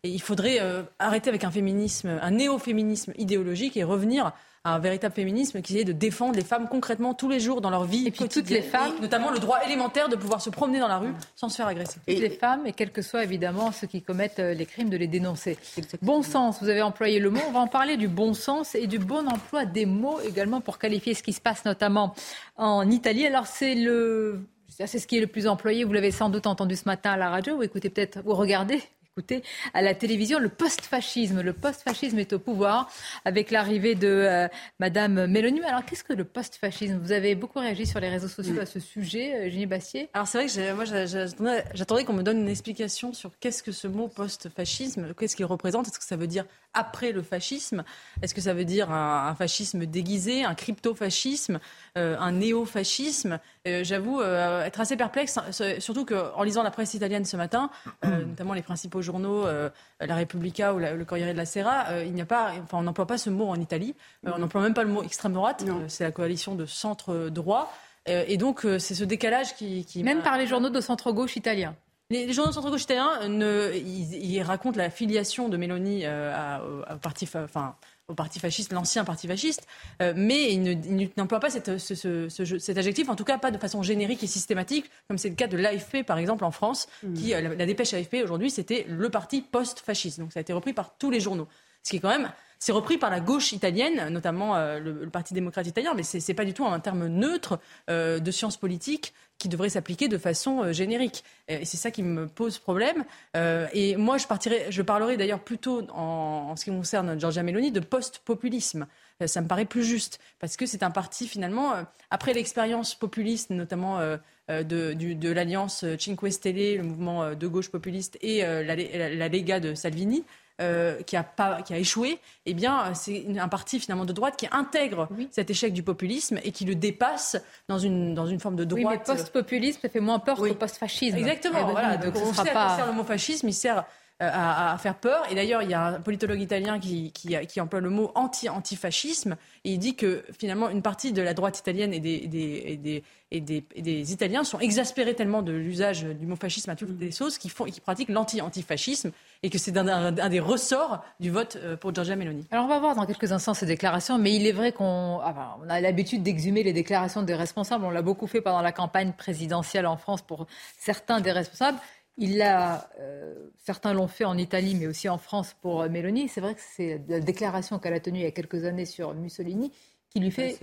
et 0.03 0.09
il 0.09 0.21
faudrait 0.21 0.59
arrêter 0.99 1.29
avec 1.29 1.43
un 1.43 1.51
féminisme, 1.51 2.19
un 2.21 2.31
néo-féminisme 2.31 3.13
idéologique 3.17 3.77
et 3.77 3.83
revenir 3.83 4.33
un 4.65 4.79
véritable 4.79 5.13
féminisme 5.13 5.61
qui 5.61 5.77
est 5.77 5.83
de 5.83 5.91
défendre 5.91 6.35
les 6.35 6.43
femmes 6.43 6.69
concrètement 6.69 7.13
tous 7.13 7.27
les 7.27 7.41
jours 7.41 7.59
dans 7.59 7.69
leur 7.69 7.83
vie. 7.83 8.07
Et 8.07 8.11
puis 8.11 8.29
toutes 8.29 8.49
les 8.49 8.61
femmes. 8.61 8.93
notamment 9.01 9.29
le 9.29 9.39
droit 9.39 9.59
élémentaire 9.65 10.07
de 10.07 10.15
pouvoir 10.15 10.41
se 10.41 10.49
promener 10.49 10.79
dans 10.79 10.87
la 10.87 10.99
rue 10.99 11.13
sans 11.35 11.49
se 11.49 11.57
faire 11.57 11.67
agresser. 11.67 11.99
Toutes 12.07 12.19
les 12.19 12.29
femmes, 12.29 12.65
et 12.65 12.71
quels 12.71 12.91
que 12.91 13.01
soient 13.01 13.25
évidemment 13.25 13.73
ceux 13.73 13.87
qui 13.87 14.01
commettent 14.01 14.39
euh, 14.39 14.53
les 14.53 14.65
crimes, 14.65 14.89
de 14.89 14.95
les 14.95 15.07
dénoncer. 15.07 15.57
Bon 16.01 16.23
sens, 16.23 16.61
vous 16.61 16.69
avez 16.69 16.81
employé 16.81 17.19
le 17.19 17.29
mot. 17.29 17.41
On 17.49 17.51
va 17.51 17.59
en 17.59 17.67
parler 17.67 17.97
du 17.97 18.07
bon 18.07 18.33
sens 18.33 18.73
et 18.73 18.87
du 18.87 18.99
bon 18.99 19.27
emploi 19.27 19.65
des 19.65 19.85
mots 19.85 20.21
également 20.21 20.61
pour 20.61 20.79
qualifier 20.79 21.13
ce 21.13 21.23
qui 21.23 21.33
se 21.33 21.41
passe 21.41 21.65
notamment 21.65 22.15
en 22.55 22.89
Italie. 22.89 23.25
Alors 23.25 23.47
c'est 23.47 23.75
le 23.75 24.39
c'est 24.69 24.87
ce 24.87 25.05
qui 25.07 25.17
est 25.17 25.21
le 25.21 25.27
plus 25.27 25.45
employé. 25.45 25.83
Vous 25.83 25.93
l'avez 25.93 26.11
sans 26.11 26.29
doute 26.29 26.47
entendu 26.47 26.77
ce 26.77 26.85
matin 26.85 27.11
à 27.11 27.17
la 27.17 27.29
radio. 27.29 27.57
Vous 27.57 27.63
écoutez 27.63 27.89
peut-être, 27.89 28.21
vous 28.23 28.33
regardez 28.33 28.81
écoutez 29.15 29.43
à 29.75 29.83
la 29.83 29.93
télévision 29.93 30.39
le 30.39 30.49
post-fascisme. 30.49 31.41
Le 31.41 31.53
post-fascisme 31.53 32.17
est 32.17 32.33
au 32.33 32.39
pouvoir 32.39 32.91
avec 33.25 33.51
l'arrivée 33.51 33.93
de 33.93 34.07
euh, 34.07 34.47
Madame 34.79 35.27
Mélanie. 35.27 35.61
Alors 35.65 35.85
qu'est-ce 35.85 36.03
que 36.03 36.13
le 36.13 36.23
post-fascisme? 36.23 36.97
Vous 36.97 37.11
avez 37.11 37.35
beaucoup 37.35 37.59
réagi 37.59 37.85
sur 37.85 37.99
les 37.99 38.09
réseaux 38.09 38.27
sociaux 38.27 38.59
à 38.59 38.65
ce 38.65 38.79
sujet, 38.79 39.47
euh, 39.47 39.65
Bastier. 39.67 40.09
Alors 40.13 40.27
c'est 40.27 40.39
vrai 40.39 40.47
que 40.47 41.41
moi 41.43 41.61
j'attendais 41.75 42.05
qu'on 42.05 42.13
me 42.13 42.23
donne 42.23 42.39
une 42.39 42.49
explication 42.49 43.13
sur 43.13 43.37
qu'est-ce 43.39 43.61
que 43.61 43.71
ce 43.71 43.87
mot 43.87 44.07
post-fascisme, 44.07 45.13
qu'est-ce 45.13 45.35
qu'il 45.35 45.45
représente, 45.45 45.87
est-ce 45.87 45.99
que 45.99 46.05
ça 46.05 46.17
veut 46.17 46.27
dire 46.27 46.45
après 46.73 47.11
le 47.11 47.21
fascisme 47.21 47.83
Est-ce 48.21 48.33
que 48.33 48.41
ça 48.41 48.53
veut 48.53 48.65
dire 48.65 48.91
un, 48.91 49.35
fascisme 49.35 49.85
déguisé, 49.85 50.43
un 50.43 50.55
crypto-fascisme, 50.55 51.59
euh, 51.97 52.17
un 52.19 52.31
néo-fascisme 52.33 53.39
J'avoue 53.65 54.21
être 54.21 54.81
assez 54.81 54.97
perplexe, 54.97 55.39
surtout 55.79 56.05
qu'en 56.05 56.43
lisant 56.43 56.63
la 56.63 56.71
presse 56.71 56.93
italienne 56.93 57.25
ce 57.25 57.37
matin, 57.37 57.69
notamment 58.03 58.53
les 58.53 58.61
principaux 58.61 59.01
journaux, 59.01 59.45
euh, 59.45 59.69
La 59.99 60.15
Repubblica 60.15 60.73
ou 60.73 60.79
le 60.79 61.05
Corriere 61.05 61.31
de 61.31 61.37
la 61.37 61.45
Sera, 61.45 61.89
euh, 61.89 62.03
il 62.05 62.13
n'y 62.13 62.21
a 62.21 62.25
pas, 62.25 62.51
enfin, 62.63 62.79
on 62.79 62.83
n'emploie 62.83 63.07
pas 63.07 63.17
ce 63.17 63.29
mot 63.29 63.47
en 63.47 63.59
Italie. 63.59 63.95
Euh, 64.25 64.31
on 64.35 64.39
n'emploie 64.39 64.61
même 64.61 64.73
pas 64.73 64.83
le 64.83 64.89
mot 64.89 65.03
extrême 65.03 65.33
droite. 65.33 65.63
c'est 65.87 66.03
la 66.03 66.11
coalition 66.11 66.55
de 66.55 66.65
centre 66.65 67.29
droit. 67.29 67.73
et 68.05 68.37
donc, 68.37 68.65
c'est 68.79 68.95
ce 68.95 69.03
décalage 69.03 69.55
qui, 69.55 69.85
Même 70.03 70.21
par 70.21 70.37
les 70.37 70.47
journaux 70.47 70.69
de 70.69 70.81
centre-gauche 70.81 71.35
italien. 71.35 71.75
Les, 72.09 72.31
journaux 72.33 72.49
de 72.49 72.55
centre-gauche 72.55 72.83
italiens, 72.83 73.27
ne, 73.27 73.71
ils, 73.75 74.41
racontent 74.41 74.77
la 74.77 74.89
filiation 74.89 75.49
de 75.49 75.57
Mélanie 75.57 76.05
au 76.05 76.97
parti, 76.97 77.27
enfin, 77.33 77.75
au 78.07 78.15
parti 78.15 78.39
fasciste, 78.39 78.73
l'ancien 78.73 79.05
parti 79.05 79.27
fasciste, 79.27 79.65
euh, 80.01 80.13
mais 80.15 80.53
il 80.53 81.11
n'emploie 81.15 81.39
pas 81.39 81.49
cette, 81.49 81.77
cet 81.77 82.77
adjectif, 82.77 83.09
en 83.09 83.15
tout 83.15 83.23
cas 83.23 83.37
pas 83.37 83.51
de 83.51 83.57
façon 83.57 83.81
générique 83.81 84.23
et 84.23 84.27
systématique, 84.27 84.89
comme 85.07 85.17
c'est 85.17 85.29
le 85.29 85.35
cas 85.35 85.47
de 85.47 85.57
l'AFP 85.57 86.03
par 86.05 86.17
exemple 86.17 86.43
en 86.43 86.51
France, 86.51 86.87
mmh. 87.03 87.13
qui, 87.13 87.33
euh, 87.33 87.55
la, 87.55 87.65
dépêche 87.65 87.93
AFP 87.93 88.15
aujourd'hui, 88.23 88.49
c'était 88.49 88.85
le 88.89 89.09
parti 89.09 89.41
post-fasciste. 89.41 90.19
Donc 90.19 90.33
ça 90.33 90.39
a 90.39 90.41
été 90.41 90.51
repris 90.53 90.73
par 90.73 90.97
tous 90.97 91.11
les 91.11 91.19
journaux. 91.19 91.47
Ce 91.83 91.91
qui 91.91 91.97
est 91.97 91.99
quand 91.99 92.09
même 92.09 92.31
c'est 92.63 92.71
repris 92.71 92.97
par 92.97 93.09
la 93.09 93.19
gauche 93.19 93.51
italienne, 93.51 94.07
notamment 94.07 94.55
euh, 94.55 94.79
le, 94.79 95.09
Parti 95.09 95.33
démocrate 95.33 95.67
italien, 95.67 95.91
mais 95.97 96.03
ce 96.03 96.17
n'est 96.25 96.33
pas 96.33 96.45
du 96.45 96.53
tout 96.53 96.65
un 96.65 96.79
terme 96.79 97.07
neutre 97.07 97.59
de 97.89 98.31
sciences 98.31 98.55
politiques 98.55 99.13
qui 99.37 99.49
devrait 99.49 99.67
s'appliquer 99.67 100.07
de 100.07 100.17
façon 100.17 100.71
générique. 100.71 101.25
Et 101.49 101.65
c'est 101.65 101.75
ça 101.75 101.91
qui 101.91 102.01
me 102.03 102.25
pose 102.27 102.59
problème. 102.59 103.03
et 103.35 103.97
moi, 103.97 104.17
je, 104.17 104.25
partirai, 104.25 104.67
je 104.69 104.81
parlerai 104.81 105.17
d'ailleurs 105.17 105.41
plutôt, 105.41 105.81
en, 105.91 106.55
ce 106.55 106.63
qui 106.63 106.71
concerne 106.71 107.19
Giorgia 107.19 107.43
Meloni, 107.43 107.71
de 107.71 107.81
post-populisme. 107.81 108.87
ça 109.25 109.41
me 109.41 109.47
paraît 109.47 109.65
plus 109.65 109.83
juste, 109.83 110.19
parce 110.39 110.55
que 110.55 110.65
c'est 110.65 110.83
un 110.83 110.91
parti, 110.91 111.27
finalement, 111.27 111.73
après 112.09 112.33
l'expérience 112.33 112.95
populiste, 112.95 113.49
notamment 113.49 113.99
de, 114.47 114.93
de 114.93 115.31
l'alliance 115.31 115.85
Cinque 115.99 116.31
Stelle, 116.31 116.77
le 116.77 116.83
mouvement 116.83 117.35
de 117.35 117.47
gauche 117.47 117.69
populiste, 117.69 118.17
et 118.21 118.41
la, 118.41 118.75
la 118.75 119.27
Lega 119.27 119.59
de 119.59 119.75
Salvini, 119.75 120.23
euh, 120.61 121.01
qui, 121.01 121.15
a 121.15 121.23
pas, 121.23 121.61
qui 121.63 121.73
a 121.73 121.77
échoué, 121.77 122.19
eh 122.45 122.53
bien, 122.53 122.93
c'est 122.93 123.25
un 123.39 123.47
parti 123.47 123.79
finalement 123.79 124.05
de 124.05 124.13
droite 124.13 124.35
qui 124.37 124.47
intègre 124.51 125.09
cet 125.31 125.49
échec 125.49 125.73
du 125.73 125.83
populisme 125.83 126.39
et 126.43 126.51
qui 126.51 126.65
le 126.65 126.75
dépasse 126.75 127.37
dans 127.67 127.79
une, 127.79 128.13
dans 128.13 128.27
une 128.27 128.39
forme 128.39 128.55
de 128.55 128.63
droite. 128.63 128.85
Oui, 128.85 128.91
mais 128.91 129.03
post-populisme, 129.03 129.79
ça 129.81 129.89
fait 129.89 129.99
moins 129.99 130.19
peur 130.19 130.39
que 130.39 130.53
post-fascisme. 130.53 131.17
Exactement. 131.17 131.71
Voilà, 131.71 131.97
donc, 131.97 132.15
on 132.15 132.33
sait 132.33 132.51
pas... 132.51 132.75
sert 132.75 132.87
le 132.87 132.93
mot 132.93 133.03
fascisme, 133.03 133.47
il 133.47 133.53
sert 133.53 133.83
euh, 134.23 134.73
à, 134.73 134.77
faire 134.77 134.95
peur. 134.95 135.23
Et 135.29 135.35
d'ailleurs, 135.35 135.61
il 135.61 135.69
y 135.69 135.73
a 135.73 135.85
un 135.85 136.01
politologue 136.01 136.39
italien 136.39 136.79
qui, 136.79 137.11
qui, 137.11 137.61
emploie 137.61 137.79
le 137.79 137.89
mot 137.89 138.11
anti-antifascisme. 138.15 139.35
Et 139.63 139.73
il 139.73 139.79
dit 139.79 139.95
que 139.95 140.23
finalement, 140.37 140.69
une 140.69 140.81
partie 140.81 141.11
de 141.11 141.21
la 141.21 141.33
droite 141.33 141.59
italienne 141.59 141.93
et 141.93 141.99
des, 141.99 142.27
des, 142.27 142.77
des, 142.77 143.03
des, 143.39 143.63
des 143.81 144.13
Italiens 144.13 144.43
sont 144.43 144.59
exaspérés 144.59 145.15
tellement 145.15 145.41
de 145.41 145.51
l'usage 145.51 146.03
du 146.03 146.25
mot 146.25 146.35
fascisme 146.35 146.69
à 146.69 146.75
toutes 146.75 146.99
les 146.99 147.11
sauces 147.11 147.37
qu'ils 147.37 147.51
font, 147.51 147.65
pratiquent 147.83 148.09
l'anti-antifascisme 148.09 149.11
et 149.41 149.49
que 149.49 149.57
c'est 149.57 149.75
un, 149.77 150.11
des 150.11 150.39
ressorts 150.39 151.03
du 151.19 151.29
vote 151.31 151.57
euh, 151.61 151.75
pour 151.75 151.93
Giorgia 151.93 152.15
Meloni. 152.15 152.45
Alors 152.51 152.65
on 152.65 152.69
va 152.69 152.79
voir 152.79 152.95
dans 152.95 153.05
quelques 153.05 153.31
instants 153.31 153.53
ces 153.53 153.65
déclarations, 153.65 154.17
mais 154.17 154.35
il 154.35 154.47
est 154.47 154.51
vrai 154.51 154.71
qu'on 154.71 155.19
ah, 155.21 155.57
on 155.63 155.69
a 155.69 155.81
l'habitude 155.81 156.23
d'exhumer 156.23 156.63
les 156.63 156.73
déclarations 156.73 157.23
des 157.23 157.35
responsables. 157.35 157.83
On 157.83 157.91
l'a 157.91 158.01
beaucoup 158.01 158.27
fait 158.27 158.41
pendant 158.41 158.61
la 158.61 158.71
campagne 158.71 159.13
présidentielle 159.13 159.85
en 159.85 159.97
France 159.97 160.21
pour 160.21 160.47
certains 160.77 161.19
des 161.19 161.31
responsables. 161.31 161.77
Il 162.17 162.41
a, 162.41 162.89
euh, 162.99 163.33
certains 163.57 163.93
l'ont 163.93 164.07
fait 164.07 164.25
en 164.25 164.37
Italie, 164.37 164.75
mais 164.75 164.85
aussi 164.85 165.09
en 165.09 165.17
France 165.17 165.55
pour 165.61 165.81
euh, 165.81 165.89
Mélanie. 165.89 166.27
C'est 166.27 166.41
vrai 166.41 166.53
que 166.53 166.61
c'est 166.61 167.01
la 167.07 167.19
déclaration 167.19 167.79
qu'elle 167.79 167.93
a 167.93 167.99
tenue 167.99 168.19
il 168.19 168.23
y 168.23 168.27
a 168.27 168.31
quelques 168.31 168.65
années 168.65 168.85
sur 168.85 169.13
Mussolini 169.13 169.71
qui 170.09 170.19
lui 170.19 170.29
fait 170.29 170.59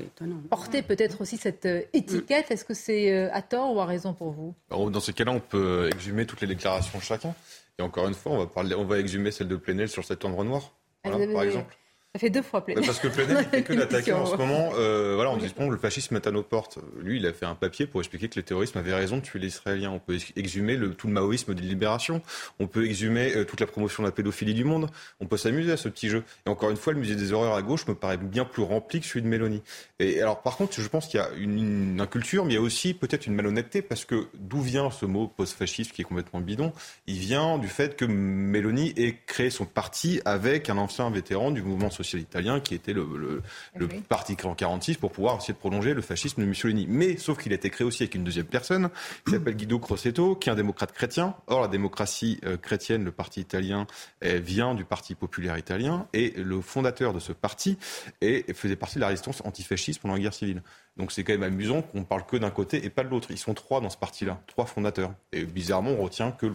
porter 0.48 0.80
peut-être 0.82 1.22
aussi 1.22 1.36
cette 1.36 1.66
euh, 1.66 1.82
étiquette. 1.92 2.52
Est-ce 2.52 2.64
que 2.64 2.74
c'est 2.74 3.28
à 3.30 3.42
tort 3.42 3.74
ou 3.74 3.80
à 3.80 3.84
raison 3.84 4.14
pour 4.14 4.30
vous? 4.30 4.54
Dans 4.70 5.00
ces 5.00 5.12
cas-là, 5.12 5.32
on 5.32 5.40
peut 5.40 5.90
exhumer 5.92 6.24
toutes 6.24 6.40
les 6.40 6.46
déclarations 6.46 6.98
de 6.98 7.02
chacun. 7.02 7.34
Et 7.78 7.82
encore 7.82 8.06
une 8.06 8.14
fois, 8.14 8.32
on 8.32 8.38
va, 8.38 8.46
parler, 8.46 8.76
on 8.76 8.84
va 8.84 8.98
exhumer 9.00 9.32
celle 9.32 9.48
de 9.48 9.56
Plenel 9.56 9.88
sur 9.88 10.04
cet 10.04 10.24
endroit 10.24 10.44
noir, 10.44 10.72
par 11.02 11.42
exemple. 11.42 11.76
Ça 12.12 12.18
fait 12.18 12.30
deux 12.30 12.42
fois 12.42 12.66
Parce 12.66 12.98
que 12.98 13.06
Plenel 13.06 13.36
ne 13.36 13.42
fait 13.44 13.62
que 13.62 13.72
d'attaquer 13.76 14.12
en 14.12 14.26
ce 14.26 14.34
moment. 14.34 14.70
Euh, 14.74 15.12
voilà, 15.14 15.30
on 15.30 15.36
dit 15.36 15.46
le 15.56 15.76
fascisme 15.76 16.16
est 16.16 16.26
à 16.26 16.32
nos 16.32 16.42
portes. 16.42 16.80
Lui, 17.00 17.18
il 17.18 17.26
a 17.26 17.32
fait 17.32 17.46
un 17.46 17.54
papier 17.54 17.86
pour 17.86 18.00
expliquer 18.00 18.28
que 18.28 18.36
le 18.36 18.42
terrorisme 18.42 18.78
avait 18.78 18.92
raison 18.92 19.18
de 19.18 19.22
tuer 19.22 19.38
les 19.38 19.46
Israéliens. 19.46 19.92
On 19.92 20.00
peut 20.00 20.18
exhumer 20.34 20.76
le, 20.76 20.94
tout 20.94 21.06
le 21.06 21.12
maoïsme 21.12 21.54
de 21.54 21.60
libération. 21.60 22.20
On 22.58 22.66
peut 22.66 22.84
exhumer 22.84 23.36
euh, 23.36 23.44
toute 23.44 23.60
la 23.60 23.68
promotion 23.68 24.02
de 24.02 24.08
la 24.08 24.12
pédophilie 24.12 24.54
du 24.54 24.64
monde. 24.64 24.90
On 25.20 25.26
peut 25.26 25.36
s'amuser 25.36 25.70
à 25.70 25.76
ce 25.76 25.88
petit 25.88 26.08
jeu. 26.08 26.24
Et 26.46 26.50
encore 26.50 26.70
une 26.70 26.76
fois, 26.76 26.92
le 26.92 26.98
musée 26.98 27.14
des 27.14 27.32
horreurs 27.32 27.54
à 27.54 27.62
gauche 27.62 27.86
me 27.86 27.94
paraît 27.94 28.16
bien 28.16 28.44
plus 28.44 28.64
rempli 28.64 28.98
que 28.98 29.06
celui 29.06 29.22
de 29.22 29.28
Mélanie. 29.28 29.62
Et 30.00 30.20
alors, 30.20 30.42
par 30.42 30.56
contre, 30.56 30.80
je 30.80 30.88
pense 30.88 31.06
qu'il 31.06 31.20
y 31.20 31.22
a 31.22 31.30
une, 31.38 31.92
une 31.92 32.00
inculture, 32.00 32.44
mais 32.44 32.54
il 32.54 32.56
y 32.56 32.58
a 32.58 32.62
aussi 32.62 32.92
peut-être 32.92 33.28
une 33.28 33.34
malhonnêteté, 33.34 33.82
parce 33.82 34.04
que 34.04 34.26
d'où 34.34 34.60
vient 34.62 34.90
ce 34.90 35.06
mot 35.06 35.28
post-fasciste 35.28 35.92
qui 35.92 36.02
est 36.02 36.04
complètement 36.04 36.40
bidon? 36.40 36.72
Il 37.06 37.18
vient 37.18 37.56
du 37.58 37.68
fait 37.68 37.94
que 37.94 38.04
Mélanie 38.04 38.94
ait 38.96 39.16
créé 39.26 39.50
son 39.50 39.64
parti 39.64 40.20
avec 40.24 40.70
un 40.70 40.76
ancien 40.76 41.08
vétéran 41.10 41.52
du 41.52 41.62
mouvement 41.62 41.88
social 41.90 41.99
italien 42.14 42.60
qui 42.60 42.74
était 42.74 42.92
le, 42.92 43.06
le, 43.16 43.42
le 43.76 43.88
parti 43.88 44.36
créé 44.36 44.50
en 44.50 44.54
46 44.54 44.96
pour 44.96 45.12
pouvoir 45.12 45.36
essayer 45.36 45.54
de 45.54 45.58
prolonger 45.58 45.94
le 45.94 46.02
fascisme 46.02 46.40
de 46.42 46.46
Mussolini. 46.46 46.86
Mais 46.88 47.16
sauf 47.16 47.38
qu'il 47.38 47.52
a 47.52 47.54
été 47.54 47.70
créé 47.70 47.86
aussi 47.86 48.02
avec 48.02 48.14
une 48.14 48.24
deuxième 48.24 48.46
personne 48.46 48.90
qui 49.26 49.32
s'appelle 49.32 49.56
Guido 49.56 49.78
Crosetto, 49.78 50.36
qui 50.36 50.48
est 50.48 50.52
un 50.52 50.56
démocrate 50.56 50.92
chrétien. 50.92 51.34
Or, 51.46 51.60
la 51.60 51.68
démocratie 51.68 52.40
euh, 52.44 52.56
chrétienne, 52.56 53.04
le 53.04 53.12
parti 53.12 53.40
italien, 53.40 53.86
vient 54.22 54.74
du 54.74 54.84
Parti 54.84 55.14
populaire 55.14 55.56
italien 55.56 56.06
et 56.12 56.30
le 56.36 56.60
fondateur 56.60 57.12
de 57.12 57.20
ce 57.20 57.32
parti 57.32 57.78
et 58.20 58.44
faisait 58.54 58.76
partie 58.76 58.96
de 58.96 59.00
la 59.00 59.08
résistance 59.08 59.42
antifasciste 59.44 60.00
pendant 60.00 60.14
la 60.14 60.20
guerre 60.20 60.34
civile. 60.34 60.62
Donc 60.96 61.12
c'est 61.12 61.24
quand 61.24 61.32
même 61.32 61.42
amusant 61.42 61.82
qu'on 61.82 62.04
parle 62.04 62.26
que 62.26 62.36
d'un 62.36 62.50
côté 62.50 62.84
et 62.84 62.90
pas 62.90 63.04
de 63.04 63.08
l'autre. 63.08 63.30
Ils 63.30 63.38
sont 63.38 63.54
trois 63.54 63.80
dans 63.80 63.90
ce 63.90 63.96
parti-là, 63.96 64.40
trois 64.46 64.66
fondateurs. 64.66 65.12
Et 65.32 65.44
bizarrement, 65.44 65.92
on 65.92 66.02
retient 66.02 66.30
que 66.32 66.52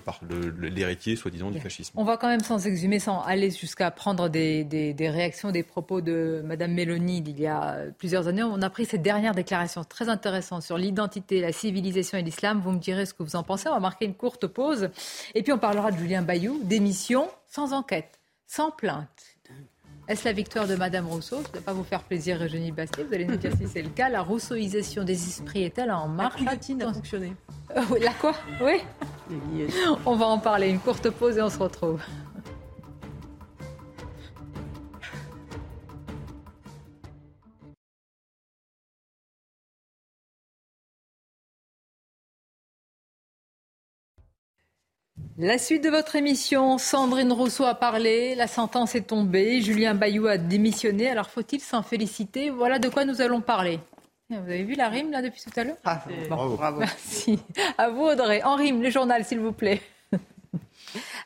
l'héritier, 0.62 1.16
soi-disant, 1.16 1.52
du 1.52 1.60
fascisme. 1.60 1.94
On 1.98 2.04
va 2.04 2.18
quand 2.18 2.28
même 2.28 2.42
sans 2.42 2.68
exhumer, 2.68 3.00
sans 3.00 3.22
aller 3.22 3.50
jusqu'à 3.50 3.90
prendre 3.92 4.30
des, 4.30 4.64
des, 4.64 5.10
réactions, 5.10 5.52
des 5.52 5.64
propos 5.64 6.02
de 6.02 6.42
Mme 6.46 6.74
Mélanie 6.74 7.22
d'il 7.22 7.40
y 7.40 7.48
a 7.48 7.78
plusieurs 7.98 8.28
années. 8.28 8.44
On 8.44 8.62
a 8.62 8.70
pris 8.70 8.86
cette 8.86 9.02
dernière 9.02 9.34
déclaration 9.34 9.84
très 9.84 10.10
intéressante 10.10 10.64
sur 10.64 10.78
l'identité, 10.78 11.42
la 11.42 11.52
civilisation 11.52 12.18
et 12.18 12.22
l'islam. 12.22 12.62
Vous 12.64 12.72
me 12.72 12.80
direz 12.80 13.06
ce 13.06 13.14
que 13.14 13.24
vous 13.24 13.36
en 13.36 13.44
pensez. 13.44 13.68
On 13.70 13.74
va 13.74 13.80
marquer 13.80 14.06
une 14.06 14.16
courte 14.16 14.48
pause. 14.48 14.90
Et 15.34 15.44
puis 15.44 15.54
on 15.54 15.58
parlera 15.58 15.92
de 15.92 15.98
Julien 15.98 16.22
Bayou, 16.22 16.60
démission 16.64 17.30
sans 17.48 17.74
enquête, 17.74 18.20
sans 18.48 18.70
plainte. 18.72 19.35
Est-ce 20.08 20.24
la 20.26 20.34
victoire 20.34 20.68
de 20.68 20.76
Madame 20.76 21.08
Rousseau? 21.08 21.38
Ça 21.38 21.50
ne 21.50 21.56
va 21.56 21.62
pas 21.62 21.74
vous 21.74 21.84
faire 21.84 22.04
plaisir, 22.04 22.38
Eugénie 22.44 22.72
Bastier. 22.72 23.04
Vous 23.04 23.14
allez 23.14 23.26
nous 23.26 23.38
dire 23.38 23.52
si 23.60 23.68
c'est 23.68 23.82
le 23.82 23.90
cas. 23.90 24.08
La 24.08 24.22
rousseauisation 24.22 25.04
des 25.04 25.14
esprits 25.14 25.64
est-elle 25.64 25.92
en 25.92 26.08
marche? 26.08 26.42
La 26.44 26.52
a 26.52 26.94
fonctionné. 26.94 27.34
Euh, 27.76 27.82
la 28.00 28.14
quoi? 28.14 28.34
Oui 28.62 28.82
On 30.06 30.16
va 30.16 30.28
en 30.28 30.38
parler. 30.38 30.70
Une 30.70 30.80
courte 30.80 31.10
pause 31.10 31.38
et 31.38 31.42
on 31.42 31.50
se 31.50 31.58
retrouve. 31.58 32.02
La 45.38 45.58
suite 45.58 45.84
de 45.84 45.90
votre 45.90 46.16
émission, 46.16 46.78
Sandrine 46.78 47.34
Rousseau 47.34 47.66
a 47.66 47.76
parlé, 47.76 48.36
la 48.36 48.48
sentence 48.48 48.96
est 48.96 49.08
tombée, 49.08 49.62
Julien 49.62 49.94
Bayou 49.94 50.28
a 50.28 50.38
démissionné, 50.38 51.10
alors 51.10 51.30
faut-il 51.30 51.60
s'en 51.60 51.84
féliciter? 51.84 52.50
Voilà 52.50 52.80
de 52.80 52.88
quoi 52.88 53.04
nous 53.04 53.20
allons 53.20 53.42
parler. 53.42 53.82
Vous 54.30 54.38
avez 54.38 54.64
vu 54.64 54.76
la 54.76 54.88
rime 54.88 55.12
là 55.12 55.22
depuis 55.22 55.42
tout 55.42 55.60
à 55.60 55.66
l'heure? 55.66 55.76
Ah, 55.84 56.02
bravo. 56.30 56.58
Merci. 56.80 57.38
À 57.78 57.90
vous 57.90 58.04
Audrey. 58.04 58.44
En 58.44 58.56
rime, 58.56 58.82
le 58.82 58.90
journal 58.90 59.26
s'il 59.26 59.42
vous 59.42 59.52
plaît. 59.52 59.82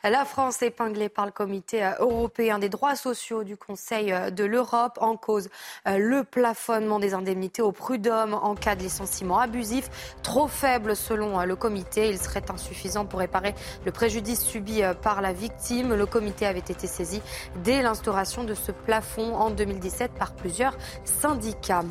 La 0.03 0.23
France 0.23 0.61
épinglée 0.61 1.09
par 1.09 1.25
le 1.25 1.31
comité 1.31 1.83
euh, 1.83 1.91
européen 1.99 2.57
des 2.57 2.69
droits 2.69 2.95
sociaux 2.95 3.43
du 3.43 3.57
Conseil 3.57 4.13
euh, 4.13 4.29
de 4.29 4.43
l'Europe 4.43 4.97
en 5.01 5.17
cause 5.17 5.49
euh, 5.87 5.97
le 5.97 6.23
plafonnement 6.23 6.99
des 6.99 7.13
indemnités 7.13 7.61
au 7.61 7.71
prud'homme 7.71 8.33
en 8.33 8.55
cas 8.55 8.75
de 8.75 8.81
licenciement 8.81 9.39
abusif, 9.39 9.89
trop 10.23 10.47
faible 10.47 10.95
selon 10.95 11.43
le 11.43 11.55
comité. 11.55 12.09
Il 12.09 12.17
serait 12.17 12.49
insuffisant 12.49 13.05
pour 13.05 13.19
réparer 13.19 13.53
le 13.85 13.91
préjudice 13.91 14.41
subi 14.41 14.81
par 15.01 15.21
la 15.21 15.33
victime. 15.33 15.93
Le 15.93 16.05
comité 16.05 16.45
avait 16.45 16.59
été 16.59 16.87
saisi 16.87 17.21
dès 17.63 17.81
l'instauration 17.81 18.43
de 18.43 18.53
ce 18.53 18.71
plafond 18.71 19.35
en 19.35 19.49
2017 19.49 20.11
par 20.13 20.33
plusieurs 20.33 20.77
syndicats. 21.03 21.83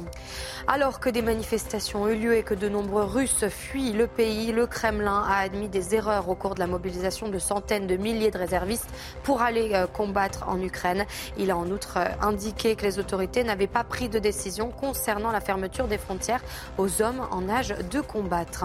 Alors 0.67 1.01
que 1.01 1.11
des 1.11 1.23
manifestations 1.23 2.03
ont 2.03 2.09
eu 2.09 2.17
lieu 2.17 2.37
et 2.37 2.43
que 2.43 2.55
de 2.55 2.69
nombreux 2.69 3.05
Russes 3.05 3.49
fuient 3.49 3.93
le 3.93 4.07
pays, 4.07 4.53
le 4.53 4.67
Kremlin 4.67 5.25
a 5.27 5.39
admis 5.41 5.69
des 5.69 5.95
erreurs 5.95 6.29
au 6.29 6.35
cours 6.35 6.55
de 6.55 6.61
la 6.61 6.67
mobilisation 6.67 7.29
de 7.29 7.39
centaines 7.39 7.68
de 7.69 7.97
milliers 7.97 8.31
de 8.31 8.39
réservistes 8.39 8.89
pour 9.23 9.43
aller 9.43 9.73
euh, 9.75 9.87
combattre 9.87 10.49
en 10.49 10.59
Ukraine. 10.61 11.05
Il 11.37 11.51
a 11.51 11.57
en 11.57 11.69
outre 11.71 11.99
euh, 11.99 12.07
indiqué 12.23 12.77
que 12.77 12.85
les 12.85 12.99
autorités 12.99 13.45
n'avaient 13.45 13.67
pas 13.67 13.85
pris 13.85 14.09
de 14.09 14.19
décision 14.19 14.71
concernant 14.71 15.31
la 15.31 15.41
fermeture 15.41 15.87
des 15.87 15.99
frontières 15.99 16.41
aux 16.79 17.03
hommes 17.03 17.21
en 17.31 17.47
âge 17.51 17.75
de 17.91 18.01
combattre. 18.01 18.65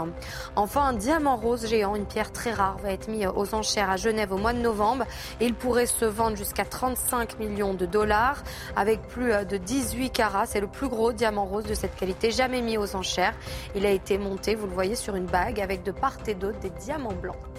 Enfin, 0.55 0.83
un 0.83 0.93
diamant 0.93 1.35
rose 1.35 1.67
géant, 1.67 1.95
une 1.95 2.05
pierre 2.05 2.31
très 2.31 2.51
rare, 2.51 2.77
va 2.81 2.91
être 2.91 3.09
mis 3.09 3.27
aux 3.27 3.53
enchères 3.53 3.89
à 3.89 3.97
Genève 3.97 4.31
au 4.31 4.37
mois 4.37 4.53
de 4.53 4.59
novembre. 4.59 5.05
Il 5.41 5.53
pourrait 5.53 5.85
se 5.85 6.05
vendre 6.05 6.37
jusqu'à 6.37 6.63
35 6.63 7.39
millions 7.39 7.73
de 7.73 7.85
dollars 7.85 8.41
avec 8.77 9.01
plus 9.09 9.33
euh, 9.33 9.43
de 9.43 9.57
18 9.57 10.11
carats. 10.11 10.45
C'est 10.45 10.61
le 10.61 10.67
plus 10.67 10.87
gros 10.87 11.11
diamant 11.11 11.45
rose 11.45 11.65
de 11.65 11.73
cette 11.73 11.95
qualité 11.95 12.31
jamais 12.31 12.61
mis 12.61 12.77
aux 12.77 12.95
enchères. 12.95 13.33
Il 13.75 13.85
a 13.85 13.91
été 13.91 14.17
monté, 14.17 14.55
vous 14.55 14.67
le 14.67 14.73
voyez, 14.73 14.95
sur 14.95 15.15
une 15.15 15.25
bague 15.25 15.59
avec 15.59 15.83
de 15.83 15.91
part 15.91 16.13
et 16.27 16.35
d'autre 16.35 16.59
des 16.59 16.69
diamants 16.69 17.13
blancs. 17.13 17.52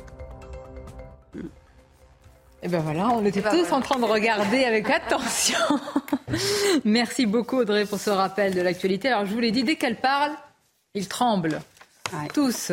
Et 1.36 2.66
eh 2.66 2.68
ben 2.68 2.80
voilà, 2.80 3.08
on 3.10 3.24
était 3.26 3.42
ben 3.42 3.50
tous 3.50 3.72
en 3.72 3.82
train 3.82 3.98
de 3.98 4.06
regarder 4.06 4.64
avec 4.64 4.88
attention. 4.88 5.58
Merci 6.84 7.26
beaucoup 7.26 7.58
Audrey 7.58 7.84
pour 7.84 8.00
ce 8.00 8.08
rappel 8.08 8.54
de 8.54 8.62
l'actualité. 8.62 9.08
Alors 9.08 9.26
je 9.26 9.34
vous 9.34 9.40
l'ai 9.40 9.50
dit, 9.50 9.64
dès 9.64 9.76
qu'elle 9.76 10.00
parle, 10.00 10.32
ils 10.94 11.06
tremblent. 11.06 11.60
Tous. 12.32 12.72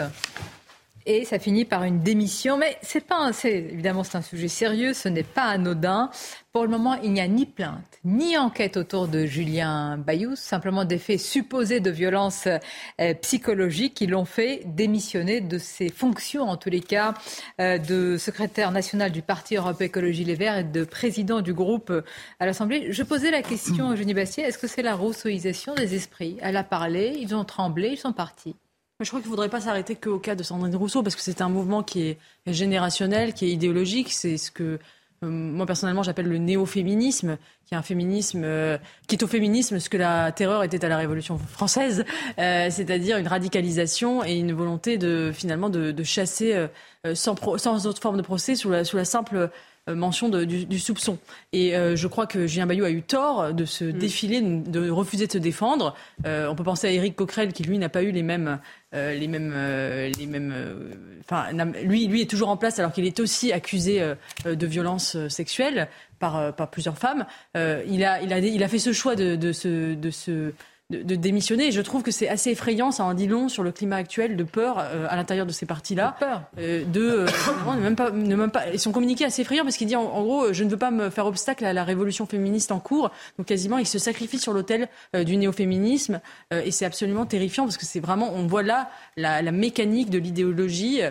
Et 1.13 1.25
ça 1.25 1.39
finit 1.39 1.65
par 1.65 1.83
une 1.83 1.99
démission. 1.99 2.55
Mais 2.55 2.77
c'est 2.81 3.05
pas 3.05 3.17
un, 3.17 3.31
évidemment, 3.43 4.05
c'est 4.05 4.15
un 4.15 4.21
sujet 4.21 4.47
sérieux, 4.47 4.93
ce 4.93 5.09
n'est 5.09 5.23
pas 5.23 5.43
anodin. 5.43 6.09
Pour 6.53 6.63
le 6.63 6.69
moment, 6.69 6.93
il 7.03 7.11
n'y 7.11 7.19
a 7.19 7.27
ni 7.27 7.45
plainte, 7.45 7.99
ni 8.05 8.38
enquête 8.38 8.77
autour 8.77 9.09
de 9.09 9.25
Julien 9.25 9.97
Bayous, 9.97 10.38
simplement 10.38 10.85
des 10.85 10.97
faits 10.97 11.19
supposés 11.19 11.81
de 11.81 11.91
violence 11.91 12.47
euh, 12.47 13.13
psychologique 13.15 13.93
qui 13.93 14.07
l'ont 14.07 14.23
fait 14.23 14.61
démissionner 14.65 15.41
de 15.41 15.57
ses 15.57 15.89
fonctions, 15.89 16.43
en 16.43 16.55
tous 16.55 16.69
les 16.69 16.79
cas, 16.79 17.13
euh, 17.59 17.77
de 17.77 18.15
secrétaire 18.15 18.71
national 18.71 19.11
du 19.11 19.21
Parti 19.21 19.57
Europe 19.57 19.81
Écologie 19.81 20.23
Les 20.23 20.35
Verts 20.35 20.59
et 20.59 20.63
de 20.63 20.85
président 20.85 21.41
du 21.41 21.53
groupe 21.53 21.89
euh, 21.89 22.05
à 22.39 22.45
l'Assemblée. 22.45 22.93
Je 22.93 23.03
posais 23.03 23.31
la 23.31 23.41
question 23.41 23.89
à 23.89 23.93
Eugénie 23.95 24.13
Bastier, 24.13 24.45
est-ce 24.45 24.57
que 24.57 24.67
c'est 24.67 24.81
la 24.81 24.95
rousseauisation 24.95 25.75
des 25.75 25.93
esprits? 25.93 26.38
Elle 26.41 26.55
a 26.55 26.63
parlé, 26.63 27.17
ils 27.19 27.35
ont 27.35 27.43
tremblé, 27.43 27.89
ils 27.89 27.97
sont 27.97 28.13
partis 28.13 28.55
je 29.03 29.10
crois 29.10 29.19
qu'il 29.19 29.30
ne 29.30 29.36
faudrait 29.36 29.49
pas 29.49 29.61
s'arrêter 29.61 29.95
qu'au 29.95 30.19
cas 30.19 30.36
de 30.36 30.44
Sandrine 30.44 30.76
Rousseau, 30.76 31.03
parce 31.03 31.15
que 31.15 31.22
c'est 31.22 31.41
un 31.41 31.49
mouvement 31.49 31.84
qui 31.84 32.03
est 32.03 32.18
générationnel, 32.48 33.34
qui 33.34 33.45
est 33.45 33.52
idéologique. 33.52 34.11
C'est 34.11 34.38
ce 34.38 34.52
que 34.52 34.80
euh, 35.23 35.30
moi 35.30 35.68
personnellement 35.68 36.02
j'appelle 36.02 36.28
le 36.28 36.40
néo-féminisme, 36.40 37.38
qui 37.65 37.76
est 37.76 37.78
un 37.78 37.84
féminisme 37.84 38.41
euh, 38.44 38.80
qui 39.07 39.15
est 39.15 39.23
au 39.23 39.28
féminisme 39.28 39.78
ce 39.78 39.88
que 39.88 39.98
la 39.98 40.32
terreur 40.32 40.64
était 40.64 40.84
à 40.84 40.90
la 40.90 40.98
Révolution 40.98 41.38
française, 41.38 42.06
euh, 42.40 42.68
c'est-à-dire 42.72 43.18
une 43.18 43.28
radicalisation 43.28 44.23
et 44.23 44.34
une 44.34 44.53
volonté 44.53 44.98
de 44.98 45.32
finalement 45.32 45.69
de, 45.69 46.03
chasser 46.03 46.68
sans, 47.14 47.36
sans, 47.57 47.86
autre 47.86 48.02
forme 48.02 48.18
de 48.18 48.23
procès 48.23 48.56
sous 48.56 48.72
la, 48.72 48.84
sous 48.84 48.98
la 48.98 49.06
simple 49.06 49.49
mention 49.88 50.30
du, 50.30 50.80
soupçon. 50.80 51.18
Et 51.53 51.73
je 51.73 52.07
crois 52.07 52.26
que 52.26 52.48
Julien 52.48 52.65
Bayou 52.65 52.86
a 52.86 52.90
eu 52.90 53.03
tort 53.03 53.53
de 53.53 53.65
se 53.65 53.86
mm. 53.86 53.91
défiler, 53.94 54.41
de 54.41 54.90
refuser 54.90 55.28
de 55.28 55.32
se 55.32 55.38
défendre. 55.38 55.95
on 56.26 56.56
peut 56.56 56.64
penser 56.64 56.88
à 56.88 56.91
Éric 56.91 57.15
Coquerel 57.15 57.53
qui, 57.53 57.64
lui, 57.64 57.78
n'a 57.78 57.90
pas 57.90 58.02
eu 58.02 58.11
les 58.11 58.23
mêmes 58.23 58.60
euh, 58.93 59.13
les 59.13 59.27
mêmes, 59.27 59.53
euh, 59.55 60.11
les 60.18 60.26
mêmes. 60.26 60.53
Euh, 60.53 60.73
enfin, 61.22 61.53
lui, 61.84 62.07
lui 62.07 62.22
est 62.22 62.30
toujours 62.30 62.49
en 62.49 62.57
place 62.57 62.77
alors 62.77 62.91
qu'il 62.91 63.05
est 63.05 63.22
aussi 63.22 63.53
accusé 63.53 64.01
de 64.45 64.65
violence 64.65 65.15
sexuelle 65.30 65.88
par, 66.19 66.53
par 66.55 66.69
plusieurs 66.69 66.97
femmes. 66.97 67.26
il 67.55 68.03
a, 68.03 68.22
il 68.22 68.34
a, 68.34 68.39
il 68.39 68.63
a 68.63 68.68
fait 68.68 68.80
ce 68.80 68.91
choix 68.91 69.15
de, 69.15 69.35
de 69.35 69.53
se, 69.53 69.93
de 69.93 70.09
se 70.09 70.53
de, 70.91 71.15
démissionner. 71.15 71.68
Et 71.68 71.72
je 71.72 71.81
trouve 71.81 72.03
que 72.03 72.11
c'est 72.11 72.27
assez 72.27 72.51
effrayant, 72.51 72.91
ça 72.91 73.03
en 73.03 73.13
dit 73.13 73.27
long 73.27 73.49
sur 73.49 73.63
le 73.63 73.72
climat 73.72 73.95
actuel 73.95 74.35
de 74.35 74.43
peur 74.43 74.77
euh, 74.80 75.07
à 75.09 75.15
l'intérieur 75.15 75.45
de 75.45 75.51
ces 75.51 75.65
partis-là. 75.65 76.15
Peur. 76.19 76.43
Euh, 76.59 76.84
de, 76.85 77.01
euh, 77.01 77.27
ne 77.76 77.81
même 77.81 77.95
pas, 77.95 78.11
ne 78.11 78.35
même 78.35 78.51
pas, 78.51 78.69
ils 78.72 78.80
sont 78.80 78.91
communiqués 78.91 79.26
assez 79.26 79.41
effrayants 79.41 79.63
parce 79.63 79.77
qu'il 79.77 79.88
dit 79.88 79.95
en, 79.95 80.22
gros, 80.23 80.53
je 80.53 80.63
ne 80.63 80.69
veux 80.69 80.77
pas 80.77 80.91
me 80.91 81.09
faire 81.09 81.26
obstacle 81.26 81.65
à 81.65 81.73
la 81.73 81.84
révolution 81.84 82.26
féministe 82.26 82.72
en 82.72 82.80
cours. 82.80 83.11
Donc 83.38 83.47
quasiment, 83.47 83.77
il 83.77 83.88
se 83.88 83.99
sacrifie 83.99 84.39
sur 84.39 84.53
l'autel 84.53 84.89
du 85.13 85.38
néo-féminisme. 85.38 86.19
et 86.51 86.72
c'est 86.72 86.85
absolument 86.85 87.26
terrifiant 87.26 87.63
parce 87.63 87.77
que 87.77 87.85
c'est 87.85 87.99
vraiment, 87.99 88.34
on 88.34 88.47
voit 88.47 88.63
là 88.63 88.89
la, 89.18 89.41
la 89.41 89.51
mécanique 89.51 90.09
de 90.09 90.18
l'idéologie 90.18 91.01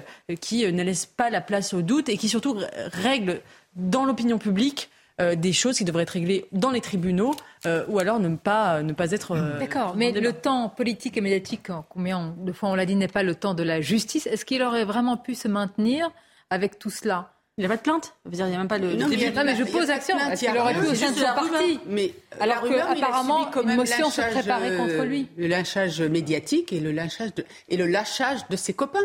qui 0.41 0.71
ne 0.71 0.83
laisse 0.83 1.07
pas 1.07 1.31
la 1.31 1.41
place 1.41 1.75
au 1.75 1.83
doute 1.83 2.09
et 2.09 2.17
qui 2.17 2.29
surtout 2.29 2.57
règle 2.93 3.41
dans 3.77 4.05
l'opinion 4.05 4.39
publique 4.39 4.91
euh, 5.21 5.35
des 5.35 5.53
choses 5.53 5.79
qui 5.79 5.85
devraient 5.85 6.05
être 6.05 6.11
réglées 6.11 6.47
dans 6.53 6.71
les 6.71 6.81
tribunaux 6.81 7.35
euh, 7.67 7.85
ou 7.89 7.99
alors 7.99 8.21
ne 8.21 8.37
pas, 8.37 8.83
ne 8.83 8.93
pas 8.93 9.11
être. 9.11 9.33
Euh, 9.33 9.59
D'accord, 9.59 9.95
mais 9.95 10.13
le 10.13 10.33
temps 10.33 10.71
politique 10.71 11.17
et 11.17 11.21
médiatique, 11.21 11.69
combien 11.91 12.35
de 12.39 12.53
fois 12.53 12.71
on 12.71 12.75
l'a 12.75 12.87
dit, 12.87 12.97
n'est 12.97 13.09
pas 13.09 13.23
le 13.23 13.35
temps 13.35 13.53
de 13.53 13.63
la 13.63 13.81
justice. 13.81 14.27
Est-ce 14.27 14.45
qu'il 14.45 14.63
aurait 14.63 14.85
vraiment 14.85 15.19
pu 15.19 15.35
se 15.35 15.47
maintenir 15.47 16.11
avec 16.49 16.79
tout 16.79 16.91
cela? 16.91 17.33
Il 17.59 17.63
n'y 17.63 17.67
a 17.67 17.69
pas 17.69 17.77
de 17.77 17.83
plainte? 17.83 18.15
Il 18.33 18.37
n'y 18.37 18.55
a 18.55 18.59
même 18.59 18.69
pas 18.69 18.79
le. 18.79 18.95
Non, 18.95 19.09
mais, 19.09 19.19
je 19.19 19.65
pose 19.65 19.91
action. 19.91 20.17
Est-ce 20.19 20.47
qu'il 20.47 20.59
aurait 20.59 20.73
pu 20.73 20.87
au 20.87 20.95
sein 20.95 21.11
de 21.11 21.17
son 21.17 21.25
parti 21.25 21.81
Mais 21.87 22.15
alors 22.41 22.63
qu'apparemment, 22.63 23.51
une 23.63 23.77
motion 23.77 24.09
se 24.09 24.23
préparait 24.23 24.77
contre 24.77 25.05
lui. 25.05 25.29
Le 25.37 25.49
lynchage 25.49 26.01
médiatique 26.01 26.73
et 26.73 26.81
le 26.81 26.93
lynchage 26.93 27.35
de, 27.35 27.45
et 27.69 27.77
le 27.77 27.87
lâchage 27.87 28.49
de 28.49 28.57
ses 28.57 28.73
copains. 28.73 29.01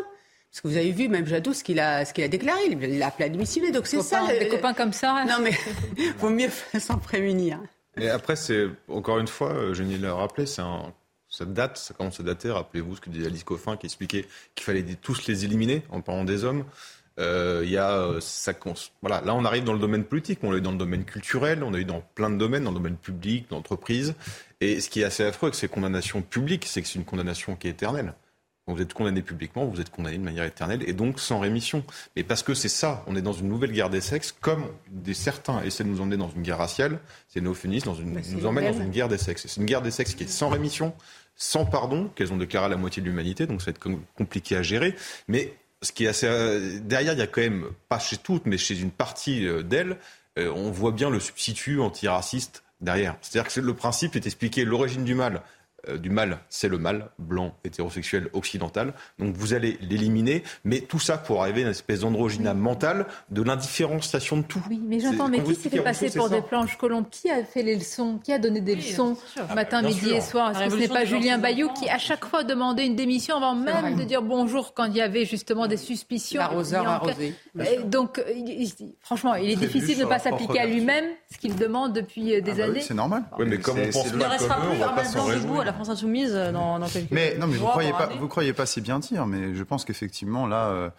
Parce 0.55 0.61
que 0.61 0.67
vous 0.69 0.77
avez 0.77 0.93
vu, 0.93 1.09
même 1.09 1.27
Jadot, 1.27 1.51
ce 1.51 1.65
qu'il 1.65 1.81
a, 1.81 2.05
ce 2.05 2.13
qu'il 2.13 2.23
a 2.23 2.29
déclaré, 2.29 2.61
il 2.69 3.03
a 3.03 3.07
appelé 3.07 3.25
à 3.25 3.29
démissionner. 3.29 3.73
Donc 3.73 3.87
c'est 3.87 4.01
ça. 4.01 4.25
Des 4.39 4.47
copains 4.47 4.73
comme 4.73 4.93
ça. 4.93 5.25
Non, 5.27 5.39
mais 5.43 5.51
vaut 6.19 6.29
mieux 6.29 6.47
s'en 6.79 6.97
prémunir. 6.97 7.59
Et 7.97 8.07
après, 8.07 8.37
c'est 8.37 8.67
encore 8.87 9.19
une 9.19 9.27
fois, 9.27 9.49
euh, 9.49 9.73
je 9.73 9.83
de 9.83 9.97
le 9.97 10.13
rappeler, 10.13 10.45
c'est 10.45 10.61
un, 10.61 10.93
ça 11.27 11.43
date, 11.43 11.75
ça 11.75 11.93
commence 11.93 12.21
à 12.21 12.23
dater. 12.23 12.51
Rappelez-vous 12.51 12.95
ce 12.95 13.01
que 13.01 13.09
disait 13.09 13.25
Alice 13.25 13.43
Coffin 13.43 13.75
qui 13.75 13.85
expliquait 13.87 14.27
qu'il 14.55 14.63
fallait 14.63 14.85
tous 15.01 15.27
les 15.27 15.43
éliminer 15.43 15.83
en 15.89 15.99
parlant 15.99 16.23
des 16.23 16.45
hommes. 16.45 16.63
Euh, 17.19 17.63
il 17.65 17.71
y 17.71 17.77
a, 17.77 17.91
euh, 17.91 18.21
ça, 18.21 18.53
voilà, 19.01 19.19
là 19.25 19.35
on 19.35 19.43
arrive 19.43 19.65
dans 19.65 19.73
le 19.73 19.79
domaine 19.79 20.05
politique, 20.05 20.39
on 20.41 20.55
est 20.55 20.61
dans 20.61 20.71
le 20.71 20.77
domaine 20.77 21.03
culturel, 21.03 21.63
on 21.63 21.73
est 21.73 21.83
dans 21.83 21.99
plein 21.99 22.29
de 22.29 22.37
domaines, 22.37 22.63
dans 22.63 22.71
le 22.71 22.77
domaine 22.77 22.97
public, 22.97 23.49
d'entreprise. 23.49 24.15
Et 24.61 24.79
ce 24.79 24.89
qui 24.89 25.01
est 25.01 25.05
assez 25.05 25.25
affreux 25.25 25.47
avec 25.47 25.55
ces 25.55 25.67
condamnations 25.67 26.21
publiques, 26.21 26.65
c'est 26.65 26.81
que 26.81 26.87
c'est 26.87 26.99
une 26.99 27.05
condamnation 27.05 27.57
qui 27.57 27.67
est 27.67 27.71
éternelle. 27.71 28.13
Vous 28.67 28.81
êtes 28.81 28.95
condamné 28.95 29.21
publiquement, 29.21 29.65
vous 29.65 29.79
êtes 29.79 29.91
condamné 29.91 30.17
de 30.17 30.23
manière 30.23 30.43
éternelle 30.43 30.83
et 30.87 30.93
donc 30.93 31.19
sans 31.19 31.39
rémission. 31.39 31.83
Mais 32.15 32.23
parce 32.23 32.41
que 32.41 32.55
c'est 32.55 32.69
ça, 32.69 33.03
on 33.05 33.15
est 33.15 33.21
dans 33.21 33.33
une 33.33 33.47
nouvelle 33.47 33.71
guerre 33.71 33.91
des 33.91 34.01
sexes, 34.01 34.35
comme 34.41 34.65
des 34.89 35.13
certains 35.13 35.61
essaient 35.61 35.83
de 35.83 35.89
nous 35.89 36.01
emmener 36.01 36.17
dans 36.17 36.31
une 36.31 36.41
guerre 36.41 36.57
raciale, 36.57 36.99
c'est 37.27 37.41
nos 37.41 37.53
féministes 37.53 37.85
dans 37.85 37.93
une, 37.93 38.19
nous 38.31 38.45
emmènent 38.47 38.73
dans 38.73 38.81
une 38.81 38.89
guerre 38.89 39.07
des 39.07 39.19
sexes. 39.19 39.45
C'est 39.47 39.61
une 39.61 39.67
guerre 39.67 39.83
des 39.83 39.91
sexes 39.91 40.15
qui 40.15 40.23
est 40.23 40.27
sans 40.27 40.49
rémission, 40.49 40.95
sans 41.35 41.65
pardon, 41.65 42.09
qu'elles 42.15 42.33
ont 42.33 42.37
déclaré 42.37 42.65
à 42.65 42.69
la 42.69 42.77
moitié 42.77 43.03
de 43.03 43.07
l'humanité, 43.07 43.45
donc 43.45 43.61
ça 43.61 43.65
va 43.65 43.71
être 43.71 43.87
compliqué 44.17 44.57
à 44.57 44.63
gérer. 44.63 44.95
Mais 45.27 45.53
ce 45.83 45.91
qui 45.91 46.05
est 46.05 46.07
assez 46.07 46.27
euh, 46.27 46.79
derrière, 46.81 47.13
il 47.13 47.19
y 47.19 47.21
a 47.21 47.27
quand 47.27 47.41
même 47.41 47.67
pas 47.87 47.99
chez 47.99 48.17
toutes, 48.17 48.45
mais 48.45 48.57
chez 48.57 48.79
une 48.79 48.91
partie 48.91 49.47
euh, 49.47 49.61
d'elles, 49.61 49.97
euh, 50.39 50.51
on 50.55 50.71
voit 50.71 50.91
bien 50.91 51.09
le 51.09 51.19
substitut 51.19 51.79
antiraciste 51.79 52.63
derrière. 52.81 53.15
C'est-à-dire 53.21 53.51
que 53.51 53.59
le 53.59 53.73
principe 53.73 54.15
est 54.15 54.21
d'expliquer 54.21 54.65
l'origine 54.65 55.05
du 55.05 55.15
mal 55.15 55.41
du 55.97 56.09
mal, 56.09 56.39
c'est 56.49 56.67
le 56.67 56.77
mal, 56.77 57.09
blanc, 57.19 57.53
hétérosexuel, 57.63 58.29
occidental. 58.33 58.93
Donc 59.19 59.35
vous 59.35 59.53
allez 59.53 59.77
l'éliminer, 59.81 60.43
mais 60.63 60.81
tout 60.81 60.99
ça 60.99 61.17
pour 61.17 61.41
arriver 61.41 61.61
à 61.61 61.65
une 61.65 61.71
espèce 61.71 62.01
d'androgyna 62.01 62.53
mentale 62.53 63.05
de 63.29 63.41
l'indifférenciation 63.41 64.37
de 64.37 64.43
tout. 64.43 64.61
Oui, 64.69 64.81
mais 64.83 64.99
j'entends, 64.99 65.27
mais 65.27 65.41
qui 65.41 65.55
s'est 65.55 65.69
fait 65.69 65.81
passer 65.81 66.09
pour 66.09 66.29
des 66.29 66.41
planches 66.41 66.77
colombes? 66.77 67.05
Qui 67.09 67.29
a 67.29 67.43
fait 67.43 67.63
les 67.63 67.75
leçons? 67.75 68.19
Qui 68.23 68.33
a 68.33 68.39
donné 68.39 68.61
des 68.61 68.75
leçons 68.75 69.17
matin, 69.53 69.81
midi 69.81 70.09
et 70.09 70.21
soir? 70.21 70.51
Est-ce 70.51 70.65
que 70.65 70.71
ce 70.71 70.79
n'est 70.79 70.87
pas 70.87 71.05
Julien 71.05 71.37
Bayou 71.37 71.69
qui, 71.73 71.89
à 71.89 71.97
chaque 71.97 72.25
fois, 72.25 72.43
demandait 72.43 72.85
une 72.85 72.95
démission 72.95 73.37
avant 73.37 73.55
même 73.55 73.95
de 73.95 74.03
dire 74.03 74.21
bonjour 74.21 74.73
quand 74.73 74.85
il 74.85 74.95
y 74.95 75.01
avait 75.01 75.25
justement 75.25 75.67
des 75.67 75.77
suspicions 75.77 76.39
L'arroseur 76.39 76.87
arrosé. 76.87 77.35
Donc, 77.85 78.21
franchement, 79.01 79.35
il 79.35 79.51
est 79.51 79.55
difficile 79.55 79.97
de 79.97 80.03
ne 80.03 80.09
pas 80.09 80.19
s'appliquer 80.19 80.59
à 80.59 80.65
lui-même 80.65 81.05
ce 81.31 81.37
qu'il 81.37 81.55
demande 81.55 81.93
depuis 81.93 82.35
euh, 82.35 82.41
des 82.41 82.51
ah 82.51 82.55
bah 82.55 82.63
années. 82.65 82.81
c'est 82.81 82.93
normal. 82.93 83.23
Oui, 83.37 83.45
mais 83.47 83.57
comme 83.57 83.77
on 83.79 83.91
pense 83.91 84.11
pas 84.11 84.37
comme 84.37 84.47
eux, 84.65 84.71
on 84.73 84.79
va 84.79 84.89
pas 84.89 85.03
s'en 85.03 85.25
réjouir. 85.25 85.74
France 85.75 85.89
Insoumise 85.89 86.33
euh, 86.33 86.51
dans, 86.51 86.79
dans 86.79 86.87
quelques 86.87 87.11
Mais 87.11 87.37
non, 87.37 87.47
mais 87.47 87.57
vous 87.57 87.67
croyez 87.67 87.91
pas, 87.91 88.09
vous 88.19 88.27
croyez 88.27 88.53
pas 88.53 88.65
si 88.65 88.81
bien 88.81 88.99
dire, 88.99 89.25
mais 89.25 89.53
je 89.55 89.63
pense 89.63 89.85
qu'effectivement 89.85 90.47
là. 90.47 90.91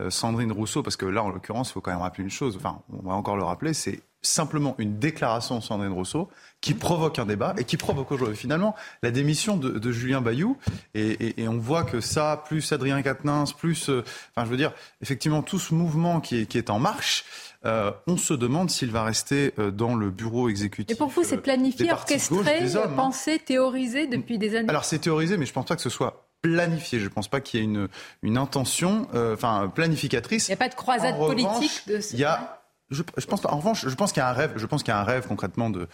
Euh, 0.00 0.08
Sandrine 0.08 0.52
Rousseau, 0.52 0.82
parce 0.82 0.96
que 0.96 1.04
là, 1.04 1.22
en 1.22 1.28
l'occurrence, 1.28 1.68
il 1.68 1.72
faut 1.74 1.82
quand 1.82 1.90
même 1.90 2.00
rappeler 2.00 2.24
une 2.24 2.30
chose, 2.30 2.56
enfin, 2.56 2.80
on 2.90 3.06
va 3.06 3.12
encore 3.12 3.36
le 3.36 3.42
rappeler, 3.42 3.74
c'est 3.74 4.00
simplement 4.22 4.74
une 4.78 4.98
déclaration 4.98 5.58
de 5.58 5.62
Sandrine 5.62 5.92
Rousseau 5.92 6.30
qui 6.60 6.74
provoque 6.74 7.18
un 7.18 7.26
débat 7.26 7.54
et 7.58 7.64
qui 7.64 7.76
provoque 7.76 8.12
aujourd'hui 8.12 8.36
finalement 8.36 8.74
la 9.02 9.10
démission 9.10 9.56
de, 9.56 9.92
Julien 9.92 10.20
Bayou. 10.20 10.56
Et, 10.94 11.34
on 11.48 11.58
voit 11.58 11.82
que 11.82 12.00
ça, 12.00 12.42
plus 12.46 12.72
Adrien 12.72 13.02
Quatennens, 13.02 13.52
plus, 13.52 13.90
euh, 13.90 14.04
enfin 14.34 14.46
je 14.46 14.50
veux 14.50 14.56
dire, 14.56 14.72
effectivement 15.02 15.42
tout 15.42 15.58
ce 15.58 15.74
mouvement 15.74 16.20
qui 16.20 16.42
est, 16.42 16.46
qui 16.46 16.56
est 16.56 16.70
en 16.70 16.78
marche, 16.78 17.24
euh, 17.64 17.92
on 18.06 18.16
se 18.16 18.34
demande 18.34 18.70
s'il 18.70 18.90
va 18.90 19.04
rester 19.04 19.54
euh, 19.58 19.70
dans 19.70 19.94
le 19.94 20.10
bureau 20.10 20.48
exécutif. 20.48 20.94
Et 20.94 20.98
pour 20.98 21.08
vous, 21.08 21.22
c'est 21.22 21.38
planifié, 21.38 21.92
orchestré, 21.92 22.74
hein. 22.74 22.88
pensé, 22.96 23.38
théorisé 23.38 24.06
depuis 24.06 24.38
des 24.38 24.56
années 24.56 24.68
Alors 24.68 24.84
c'est 24.84 24.98
théorisé, 24.98 25.36
mais 25.36 25.46
je 25.46 25.50
ne 25.50 25.54
pense 25.54 25.66
pas 25.66 25.76
que 25.76 25.82
ce 25.82 25.90
soit 25.90 26.28
planifié. 26.42 26.98
Je 26.98 27.04
ne 27.04 27.10
pense 27.10 27.28
pas 27.28 27.40
qu'il 27.40 27.60
y 27.60 27.62
ait 27.62 27.66
une, 27.66 27.88
une 28.22 28.36
intention, 28.36 29.06
enfin 29.32 29.70
planificatrice. 29.72 30.48
Il 30.48 30.50
n'y 30.50 30.54
a 30.54 30.58
pas 30.58 30.68
de 30.68 30.74
croisade 30.74 31.16
politique 31.16 31.82
de 31.86 32.00
ce 32.00 32.14
Il 32.14 32.20
y 32.20 32.24
a 32.24 32.58
je, 32.92 33.02
pense 33.02 33.40
pas. 33.40 33.50
En 33.50 33.56
revanche, 33.56 33.88
je 33.88 33.94
pense 33.94 34.12
qu'il 34.12 34.20
y 34.20 34.24
a 34.24 34.28
un 34.28 34.34
rêve. 34.34 34.52
Je 34.56 34.66
pense 34.66 34.82
qu'il 34.82 34.92
y 34.92 34.94
a 34.94 35.00
un 35.00 35.04
rêve 35.04 35.26
concrètement 35.26 35.70
de, 35.70 35.88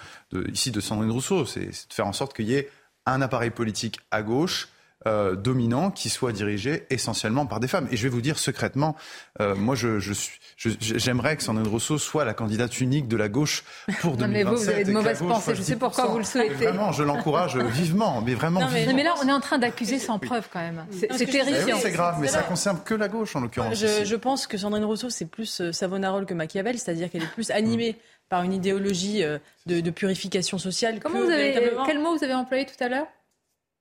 ici 0.52 0.70
de 0.70 0.80
Sandrine 0.80 1.10
Rousseau, 1.10 1.46
c'est 1.46 1.66
de 1.66 1.92
faire 1.92 2.06
en 2.06 2.12
sorte 2.12 2.34
qu'il 2.34 2.46
y 2.46 2.54
ait 2.54 2.68
un 3.06 3.22
appareil 3.22 3.50
politique 3.50 4.00
à 4.10 4.22
gauche 4.22 4.68
euh, 5.06 5.36
dominant 5.36 5.92
qui 5.92 6.08
soit 6.08 6.32
dirigé 6.32 6.84
essentiellement 6.90 7.46
par 7.46 7.60
des 7.60 7.68
femmes. 7.68 7.86
Et 7.92 7.96
je 7.96 8.02
vais 8.02 8.08
vous 8.08 8.20
dire 8.20 8.36
secrètement, 8.36 8.96
euh, 9.40 9.54
moi, 9.54 9.76
je, 9.76 10.00
je 10.00 10.12
suis, 10.12 10.40
j'aimerais 10.56 11.36
que 11.36 11.44
Sandrine 11.44 11.68
Rousseau 11.68 11.98
soit 11.98 12.24
la 12.24 12.34
candidate 12.34 12.80
unique 12.80 13.06
de 13.06 13.16
la 13.16 13.28
gauche 13.28 13.62
pour 14.00 14.16
2027. 14.16 14.26
Non, 14.26 14.28
mais 14.28 14.42
vous, 14.42 14.56
vous 14.60 14.68
avez 14.68 14.82
de 14.84 14.90
mauvaises 14.90 15.20
pensées. 15.20 15.54
Je 15.54 15.62
sais 15.62 15.76
pourquoi 15.76 16.06
vous 16.06 16.18
le 16.18 16.24
souhaitez. 16.24 16.52
vraiment, 16.52 16.90
je 16.90 17.04
l'encourage 17.04 17.56
vivement, 17.56 18.20
mais 18.22 18.34
vraiment. 18.34 18.58
Non 18.58 18.66
mais, 18.72 18.92
mais, 18.92 19.04
là, 19.04 19.14
on 19.22 19.28
est 19.28 19.32
en 19.32 19.38
train 19.38 19.58
d'accuser 19.58 20.00
sans 20.00 20.18
preuve 20.18 20.48
quand 20.52 20.58
même. 20.58 20.84
C'est 20.90 21.26
terrifiant. 21.26 21.78
c'est 21.80 21.92
grave, 21.92 22.16
mais 22.20 22.26
ça 22.26 22.42
concerne 22.42 22.80
que 22.84 22.94
la 22.94 23.06
gauche 23.06 23.36
en 23.36 23.40
l'occurrence. 23.40 23.78
Je, 23.78 24.04
je, 24.04 24.16
pense 24.16 24.48
que 24.48 24.58
Sandrine 24.58 24.84
Rousseau, 24.84 25.10
c'est 25.10 25.26
plus 25.26 25.60
euh, 25.60 25.70
Savonarole 25.70 26.26
que 26.26 26.34
Machiavel, 26.34 26.76
c'est-à-dire 26.76 27.08
qu'elle 27.08 27.22
est 27.22 27.32
plus 27.32 27.52
animée. 27.52 27.96
par 28.28 28.42
une 28.42 28.52
idéologie 28.52 29.22
de, 29.66 29.80
de 29.80 29.90
purification 29.90 30.58
sociale. 30.58 30.98
Comment 31.00 31.20
vous 31.20 31.30
avez, 31.30 31.72
quel 31.86 31.98
mot 31.98 32.14
vous 32.14 32.24
avez 32.24 32.34
employé 32.34 32.66
tout 32.66 32.84
à 32.84 32.88
l'heure? 32.88 33.06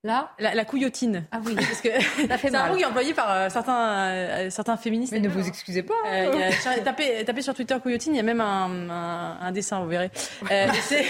Là 0.04 0.32
la, 0.40 0.64
couillotine. 0.64 1.26
Ah 1.32 1.40
oui, 1.44 1.56
parce 1.56 1.82
que 1.82 1.90
c'est 2.40 2.56
un 2.56 2.70
mot 2.70 2.76
qui 2.76 2.84
est 2.84 2.86
employé 2.86 3.14
par 3.16 3.32
euh, 3.32 3.50
certains, 3.50 3.98
euh, 3.98 4.50
certains 4.52 4.78
féministes. 4.78 5.12
Mais 5.12 5.20
ne 5.20 5.28
vous 5.28 5.48
excusez 5.48 5.82
pas. 5.82 5.96
Euh, 6.06 6.52
tapez, 6.84 7.42
sur 7.42 7.56
Twitter 7.56 7.76
couillotine, 7.82 8.14
il 8.14 8.18
y 8.18 8.20
a 8.20 8.24
même 8.24 8.40
un, 8.40 9.40
un, 9.42 9.52
dessin, 9.52 9.80
vous 9.80 9.90
verrez. 9.90 10.12
Euh, 10.52 10.68
c'est, 10.82 11.04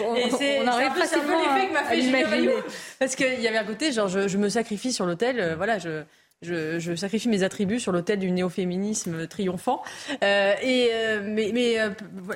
on, 0.00 0.14
on 0.14 0.66
arrive 0.68 0.88
un 0.88 0.90
peu, 0.92 1.00
l'effet 1.00 1.68
que 1.68 1.72
m'a 1.72 1.84
fait 1.84 2.00
Julien 2.00 2.52
Parce 3.00 3.16
qu'il 3.16 3.40
y 3.40 3.48
avait 3.48 3.58
un 3.58 3.64
côté, 3.64 3.90
genre, 3.90 4.08
je, 4.08 4.28
je 4.28 4.38
me 4.38 4.48
sacrifie 4.48 4.92
sur 4.92 5.06
l'autel, 5.06 5.54
voilà, 5.56 5.78
je, 5.78 6.04
je, 6.42 6.78
je, 6.78 6.94
sacrifie 6.94 7.28
mes 7.28 7.42
attributs 7.42 7.80
sur 7.80 7.90
l'autel 7.90 8.20
du 8.20 8.30
néo-féminisme 8.30 9.26
triomphant. 9.26 9.82
Euh, 10.22 10.54
et, 10.62 10.90
mais, 11.24 11.50
mais 11.52 11.76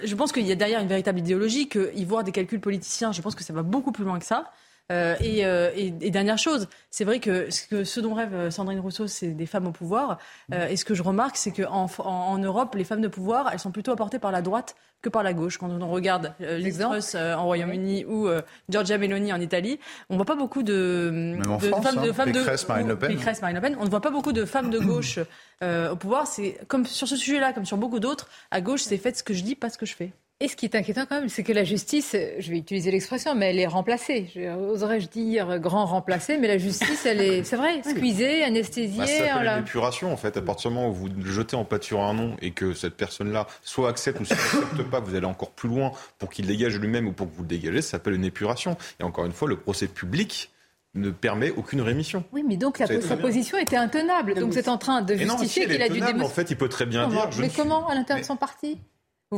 je 0.02 0.14
pense 0.16 0.32
qu'il 0.32 0.46
y 0.46 0.52
a 0.52 0.56
derrière 0.56 0.80
une 0.80 0.88
véritable 0.88 1.20
idéologie, 1.20 1.68
y 1.94 2.04
voir 2.04 2.24
des 2.24 2.32
calculs 2.32 2.60
politiciens, 2.60 3.12
je 3.12 3.22
pense 3.22 3.36
que 3.36 3.44
ça 3.44 3.52
va 3.52 3.62
beaucoup 3.62 3.92
plus 3.92 4.04
loin 4.04 4.18
que 4.18 4.26
ça. 4.26 4.50
Euh, 4.92 5.14
euh, 5.22 5.70
et, 5.74 5.90
dernière 6.10 6.36
chose, 6.36 6.68
c'est 6.90 7.04
vrai 7.04 7.18
que 7.18 7.48
ce, 7.50 8.00
dont 8.00 8.12
rêve 8.12 8.34
euh, 8.34 8.50
Sandrine 8.50 8.80
Rousseau, 8.80 9.06
c'est 9.06 9.28
des 9.28 9.46
femmes 9.46 9.66
au 9.66 9.72
pouvoir. 9.72 10.18
et 10.52 10.76
ce 10.76 10.84
que 10.84 10.94
je 10.94 11.02
remarque, 11.02 11.36
c'est 11.36 11.52
qu'en 11.52 11.88
en, 11.98 12.38
Europe, 12.38 12.74
les 12.74 12.84
femmes 12.84 13.00
de 13.00 13.08
pouvoir, 13.08 13.50
elles 13.52 13.58
sont 13.58 13.70
plutôt 13.70 13.92
apportées 13.92 14.18
par 14.18 14.32
la 14.32 14.42
droite 14.42 14.76
que 15.00 15.08
par 15.08 15.22
la 15.22 15.32
gauche. 15.32 15.58
Quand 15.58 15.70
on 15.70 15.90
regarde 15.90 16.34
Liz 16.38 16.78
Truss 16.78 17.14
en 17.14 17.44
Royaume-uni 17.44 18.04
ou 18.04 18.28
Giorgia 18.68 18.98
Meloni 18.98 19.32
en 19.32 19.40
Italie, 19.40 19.78
on 20.10 20.16
voit 20.16 20.24
pas 20.24 20.36
beaucoup 20.36 20.62
de, 20.62 21.38
femmes, 21.42 22.02
de, 22.02 22.12
femmes 22.12 22.32
de 22.32 22.40
Marine 22.68 22.88
Le 22.88 22.96
Pen. 22.98 23.18
Marine 23.40 23.56
Le 23.56 23.60
Pen. 23.60 23.76
On 23.80 23.84
ne 23.84 23.90
voit 23.90 24.00
pas 24.00 24.10
beaucoup 24.10 24.32
de 24.32 24.44
femmes 24.44 24.70
de 24.70 24.78
gauche 24.78 25.18
au 25.62 25.96
pouvoir. 25.96 26.26
C'est 26.26 26.58
comme 26.68 26.84
sur 26.84 27.08
ce 27.08 27.16
sujet-là, 27.16 27.52
comme 27.52 27.66
sur 27.66 27.78
beaucoup 27.78 28.00
d'autres, 28.00 28.28
à 28.50 28.60
gauche, 28.60 28.82
c'est 28.82 28.98
fait 28.98 29.16
ce 29.16 29.22
que 29.22 29.34
je 29.34 29.42
dis, 29.42 29.54
pas 29.54 29.70
ce 29.70 29.78
que 29.78 29.86
je 29.86 29.94
fais. 29.94 30.12
Et 30.40 30.48
ce 30.48 30.56
qui 30.56 30.66
est 30.66 30.74
inquiétant 30.74 31.06
quand 31.08 31.20
même, 31.20 31.28
c'est 31.28 31.44
que 31.44 31.52
la 31.52 31.62
justice, 31.62 32.16
je 32.38 32.50
vais 32.50 32.58
utiliser 32.58 32.90
l'expression, 32.90 33.36
mais 33.36 33.50
elle 33.50 33.58
est 33.60 33.68
remplacée. 33.68 34.28
Oserais-je 34.68 35.08
dire 35.08 35.60
grand 35.60 35.86
remplacée, 35.86 36.38
mais 36.38 36.48
la 36.48 36.58
justice, 36.58 37.06
elle 37.06 37.20
est, 37.20 37.44
c'est 37.44 37.54
vrai, 37.56 37.82
squeezée, 37.84 38.42
anesthésiée. 38.42 38.98
Bah, 38.98 39.06
ça 39.06 39.28
s'appelle 39.28 39.46
une 39.46 39.60
épuration, 39.60 40.12
en 40.12 40.16
fait. 40.16 40.36
À 40.36 40.42
partir 40.42 40.70
du 40.70 40.76
moment 40.76 40.88
où 40.88 40.92
vous 40.92 41.08
jetez 41.24 41.54
en 41.54 41.64
pâture 41.64 42.02
un 42.02 42.14
nom 42.14 42.36
et 42.42 42.50
que 42.50 42.74
cette 42.74 42.96
personne-là 42.96 43.46
soit 43.62 43.88
accepte 43.88 44.20
ou 44.20 44.24
soit 44.24 44.36
n'accepte 44.36 44.82
pas, 44.90 44.98
vous 44.98 45.14
allez 45.14 45.26
encore 45.26 45.52
plus 45.52 45.68
loin 45.68 45.92
pour 46.18 46.30
qu'il 46.30 46.46
dégage 46.46 46.78
lui-même 46.80 47.06
ou 47.06 47.12
pour 47.12 47.30
que 47.30 47.36
vous 47.36 47.42
le 47.42 47.48
dégagez, 47.48 47.80
ça 47.80 47.92
s'appelle 47.92 48.14
une 48.14 48.24
épuration. 48.24 48.76
Et 48.98 49.04
encore 49.04 49.26
une 49.26 49.32
fois, 49.32 49.48
le 49.48 49.56
procès 49.56 49.86
public 49.86 50.50
ne 50.94 51.10
permet 51.10 51.50
aucune 51.50 51.80
rémission. 51.80 52.24
Oui, 52.32 52.44
mais 52.46 52.56
donc 52.56 52.80
la, 52.80 52.86
sa 53.00 53.16
position 53.16 53.56
était 53.56 53.76
intenable. 53.76 54.34
Donc 54.34 54.50
vous 54.50 54.58
êtes 54.58 54.68
en 54.68 54.78
train 54.78 55.02
de 55.02 55.14
justifier 55.14 55.66
qu'il 55.66 55.82
a 55.82 55.88
dû 55.88 56.00
démontrer. 56.00 56.26
En 56.26 56.28
fait, 56.28 56.50
il 56.50 56.56
peut 56.56 56.68
très 56.68 56.86
bien 56.86 57.06
dire. 57.08 57.30
mais 57.38 57.50
comment 57.50 57.86
à 57.88 57.94
l'intérieur 57.94 58.22
de 58.22 58.26
son 58.26 58.36
parti 58.36 58.78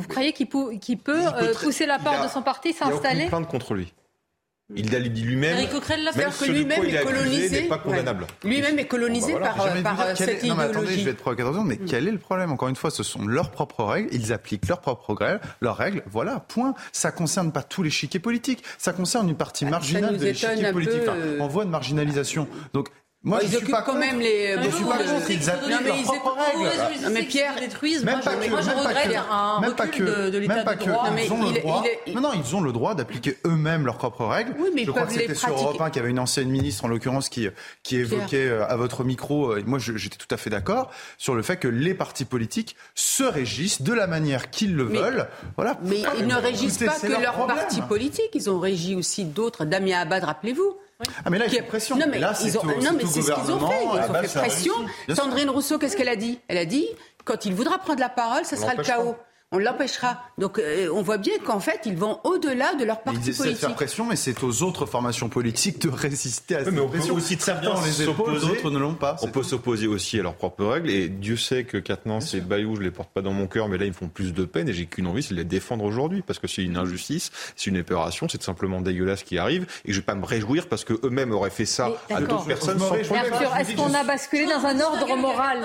vous 0.01 0.09
croyez 0.09 0.33
qu'il 0.33 0.49
peut, 0.49 0.71
euh, 1.09 1.55
pousser 1.55 1.87
la 1.87 1.99
porte 1.99 2.23
de 2.25 2.29
son 2.29 2.43
parti, 2.43 2.73
s'installer 2.73 3.25
Il 3.25 3.29
n'y 3.29 3.35
a 3.35 3.45
contre 3.45 3.75
lui. 3.75 3.93
Il 4.75 4.91
l'a 4.91 4.99
dit 4.99 5.23
lui-même. 5.23 5.57
Eric 5.59 5.71
Coquerel 5.71 6.03
l'a 6.03 6.13
fait 6.13 6.25
que 6.25 6.51
lui-même 6.51 6.85
est 6.85 7.05
colonisé. 7.05 7.63
Pas 7.63 7.79
condamnable. 7.79 8.27
Lui-même 8.43 8.79
est 8.81 8.87
colonisé 8.87 9.33
par, 9.35 9.55
par 9.55 10.17
cette 10.17 10.43
idéologie. 10.43 10.49
Non, 10.49 10.57
mais 10.57 10.65
attendez, 10.65 10.99
je 10.99 11.05
vais 11.05 11.11
être 11.13 11.19
provocateur, 11.19 11.65
mais 11.65 11.77
quel 11.77 12.09
est 12.09 12.11
le 12.13 12.19
problème? 12.19 12.51
Encore 12.51 12.69
une 12.69 12.75
fois, 12.75 12.91
ce 12.91 13.05
sont 13.05 13.25
leurs 13.27 13.53
propres 13.53 13.85
règles. 13.85 14.09
Ils 14.13 14.33
appliquent 14.33 14.67
leurs 14.67 14.81
propres 14.81 15.15
règles. 15.15 15.41
Leurs 15.61 15.77
règles, 15.77 16.03
voilà, 16.11 16.41
point. 16.41 16.75
Ça 16.91 17.13
concerne 17.13 17.53
pas 17.53 17.63
tous 17.63 17.85
les 17.85 17.91
chiquiers 17.91 18.19
politiques. 18.19 18.65
Ça 18.77 18.93
concerne 18.93 19.29
une 19.29 19.37
partie 19.37 19.67
ah, 19.67 19.71
marginale 19.71 20.19
de 20.19 20.25
l'échiquier 20.25 20.73
politique, 20.73 21.03
enfin, 21.03 21.17
en 21.39 21.47
voie 21.47 21.65
de 21.65 21.71
marginalisation. 21.71 22.49
Donc 22.73 22.89
moi, 23.27 23.41
je 23.43 23.57
suis 23.57 23.67
pas 23.67 23.83
quand 23.83 23.99
même 23.99 24.21
les. 24.21 24.55
Je 24.63 24.71
suis 24.71 24.85
pas 24.85 24.99
contre. 24.99 25.31
Ils 25.31 25.51
appliquent 25.51 25.85
leurs 25.85 26.05
propres 26.21 26.37
règles. 26.39 27.13
Mais 27.13 27.25
Pierre 27.25 27.57
détruisent. 27.59 28.05
Moi, 28.05 28.21
je 28.23 28.71
regrette 28.71 29.17
un 29.31 29.59
recul 29.59 30.05
de 30.31 30.39
l'État 30.39 30.63
de 30.63 30.85
droit. 30.85 31.11
Ils 31.19 31.33
ont 31.33 31.51
le 31.51 31.61
droit. 31.61 31.85
Non, 32.15 32.21
non, 32.21 32.31
ils 32.35 32.55
ont 32.55 32.61
le 32.61 32.73
droit 32.73 32.95
d'appliquer 32.95 33.37
eux-mêmes 33.45 33.85
leurs 33.85 33.99
propres 33.99 34.25
règles. 34.27 34.55
Oui, 34.59 34.71
mais 34.75 34.85
je 34.85 34.93
crois 34.93 35.07
que 35.07 35.13
c'était 35.13 35.35
sur 35.35 35.51
Europe 35.51 35.81
1 35.81 35.91
qu'il 35.91 35.97
y 35.97 36.03
avait 36.03 36.11
une 36.11 36.21
ancienne 36.21 36.49
ministre, 36.49 36.85
en 36.85 36.89
l'occurrence, 36.89 37.29
qui 37.29 37.49
qui 37.83 37.97
évoquait 37.97 38.47
euh, 38.47 38.67
à 38.67 38.77
votre 38.77 39.03
micro. 39.03 39.53
Euh, 39.53 39.59
et 39.59 39.65
moi, 39.65 39.81
j'étais 39.81 40.17
tout 40.17 40.33
à 40.33 40.37
fait 40.37 40.51
d'accord 40.51 40.93
sur 41.19 41.35
le 41.35 41.43
fait 41.43 41.57
que 41.57 41.69
les 41.69 41.95
partis 41.95 42.25
politiques 42.25 42.77
se 42.95 43.25
régissent 43.25 43.83
de 43.83 43.93
la 43.93 44.07
manière 44.07 44.51
qu'ils 44.51 44.77
le 44.77 44.85
veulent. 44.85 45.27
Voilà. 45.57 45.79
Mais 45.83 46.03
ils 46.19 46.27
ne 46.27 46.37
régissent 46.37 46.79
pas 46.79 46.99
que 46.99 47.09
leurs 47.09 47.47
partis 47.47 47.83
politiques. 47.83 48.31
Ils 48.35 48.49
ont 48.51 48.61
régi 48.61 48.95
aussi 48.95 49.25
d'autres. 49.25 49.65
Damien 49.65 50.01
Abad, 50.01 50.23
rappelez-vous. 50.23 50.77
Ah 51.25 51.31
mais 51.31 51.39
là, 51.39 51.47
il 51.47 51.55
y 51.55 51.59
a 51.59 51.63
pression. 51.63 51.97
Non 51.97 52.07
mais, 52.09 52.19
là, 52.19 52.33
ils 52.43 52.59
ont, 52.59 52.65
non, 52.65 52.93
mais 52.97 53.05
c'est 53.07 53.23
ce 53.23 53.31
qu'ils 53.33 53.53
ont 53.53 53.69
fait. 53.69 53.85
Ils 53.85 53.89
ont 53.89 54.15
fait 54.23 54.39
pression. 54.39 54.75
Sandrine 55.15 55.51
Rousseau, 55.51 55.79
qu'est-ce 55.79 55.97
qu'elle 55.97 56.09
a 56.09 56.17
dit? 56.17 56.41
Elle 56.49 56.59
a 56.59 56.65
dit, 56.65 56.87
quand 57.25 57.45
il 57.45 57.55
voudra 57.55 57.79
prendre 57.79 58.01
la 58.01 58.09
parole, 58.09 58.45
ce 58.45 58.57
sera 58.57 58.75
le 58.75 58.83
chaos 58.83 59.17
on 59.57 59.59
l'empêchera. 59.59 60.23
Donc 60.39 60.59
euh, 60.59 60.89
on 60.93 61.03
voit 61.03 61.19
bien 61.19 61.35
qu'en 61.45 61.61
fait, 61.61 61.81
ils 61.87 61.97
vont 61.97 62.21
au-delà 62.25 62.75
de 62.75 62.85
leur 62.85 63.01
parti 63.01 63.19
politique. 63.21 63.39
Ils 63.39 63.43
essaient 63.43 63.55
de 63.55 63.59
faire 63.59 63.75
pression, 63.75 64.07
mais 64.07 64.17
c'est 64.17 64.43
aux 64.43 64.63
autres 64.63 64.87
formations 64.87 65.29
politiques 65.29 65.81
de 65.81 65.89
résister 65.93 66.57
à 66.57 66.65
cette 66.65 66.73
mais 66.73 66.81
on 66.81 66.89
pression. 66.89 67.15
Peut 67.15 67.21
aussi 67.21 67.37
Certains 67.39 67.75
les 67.85 68.03
épaules, 68.03 68.41
d'autres 68.41 68.71
ne 68.71 68.79
l'ont 68.79 68.95
pas. 68.95 69.17
On 69.23 69.29
peut 69.29 69.43
s'opposer 69.43 69.87
aussi 69.87 70.19
à 70.19 70.23
leurs 70.23 70.35
propres 70.35 70.65
règles, 70.65 70.91
et 70.91 71.09
Dieu 71.09 71.37
sait 71.37 71.65
que 71.65 71.79
Quatennens 71.79 72.35
et 72.35 72.41
Bayou, 72.41 72.77
je 72.77 72.83
les 72.83 72.91
porte 72.91 73.11
pas 73.11 73.23
dans 73.23 73.33
mon 73.33 73.47
cœur, 73.47 73.69
mais 73.69 73.79
là, 73.79 73.85
ils 73.85 73.91
me 73.91 73.95
font 73.95 74.09
plus 74.09 74.33
de 74.33 74.45
peine, 74.45 74.69
et 74.69 74.73
j'ai 74.73 74.87
qu'une 74.87 75.07
envie, 75.07 75.23
c'est 75.23 75.35
de 75.35 75.39
les 75.39 75.45
défendre 75.45 75.85
aujourd'hui, 75.85 76.23
parce 76.23 76.39
que 76.39 76.49
c'est 76.49 76.63
une 76.63 76.77
injustice, 76.77 77.31
c'est 77.55 77.71
une 77.71 77.77
épuration, 77.77 78.29
c'est 78.29 78.43
simplement 78.43 78.81
dégueulasse 78.81 79.23
qui 79.23 79.39
arrive, 79.39 79.67
et 79.85 79.93
je 79.93 80.01
vais 80.01 80.05
pas 80.05 80.15
me 80.15 80.25
réjouir 80.25 80.69
parce 80.69 80.85
que 80.85 80.95
eux-mêmes 81.05 81.33
auraient 81.33 81.51
fait 81.51 81.67
ça 81.67 81.93
à 82.11 82.21
d'autres 82.21 82.47
personnes 82.47 82.79
sans 82.79 82.95
Est-ce 82.95 83.77
qu'on 83.77 83.95
a 83.95 84.05
basculé 84.05 84.47
dans 84.47 84.65
un 84.67 84.81
ordre 84.81 85.17
moral 85.17 85.59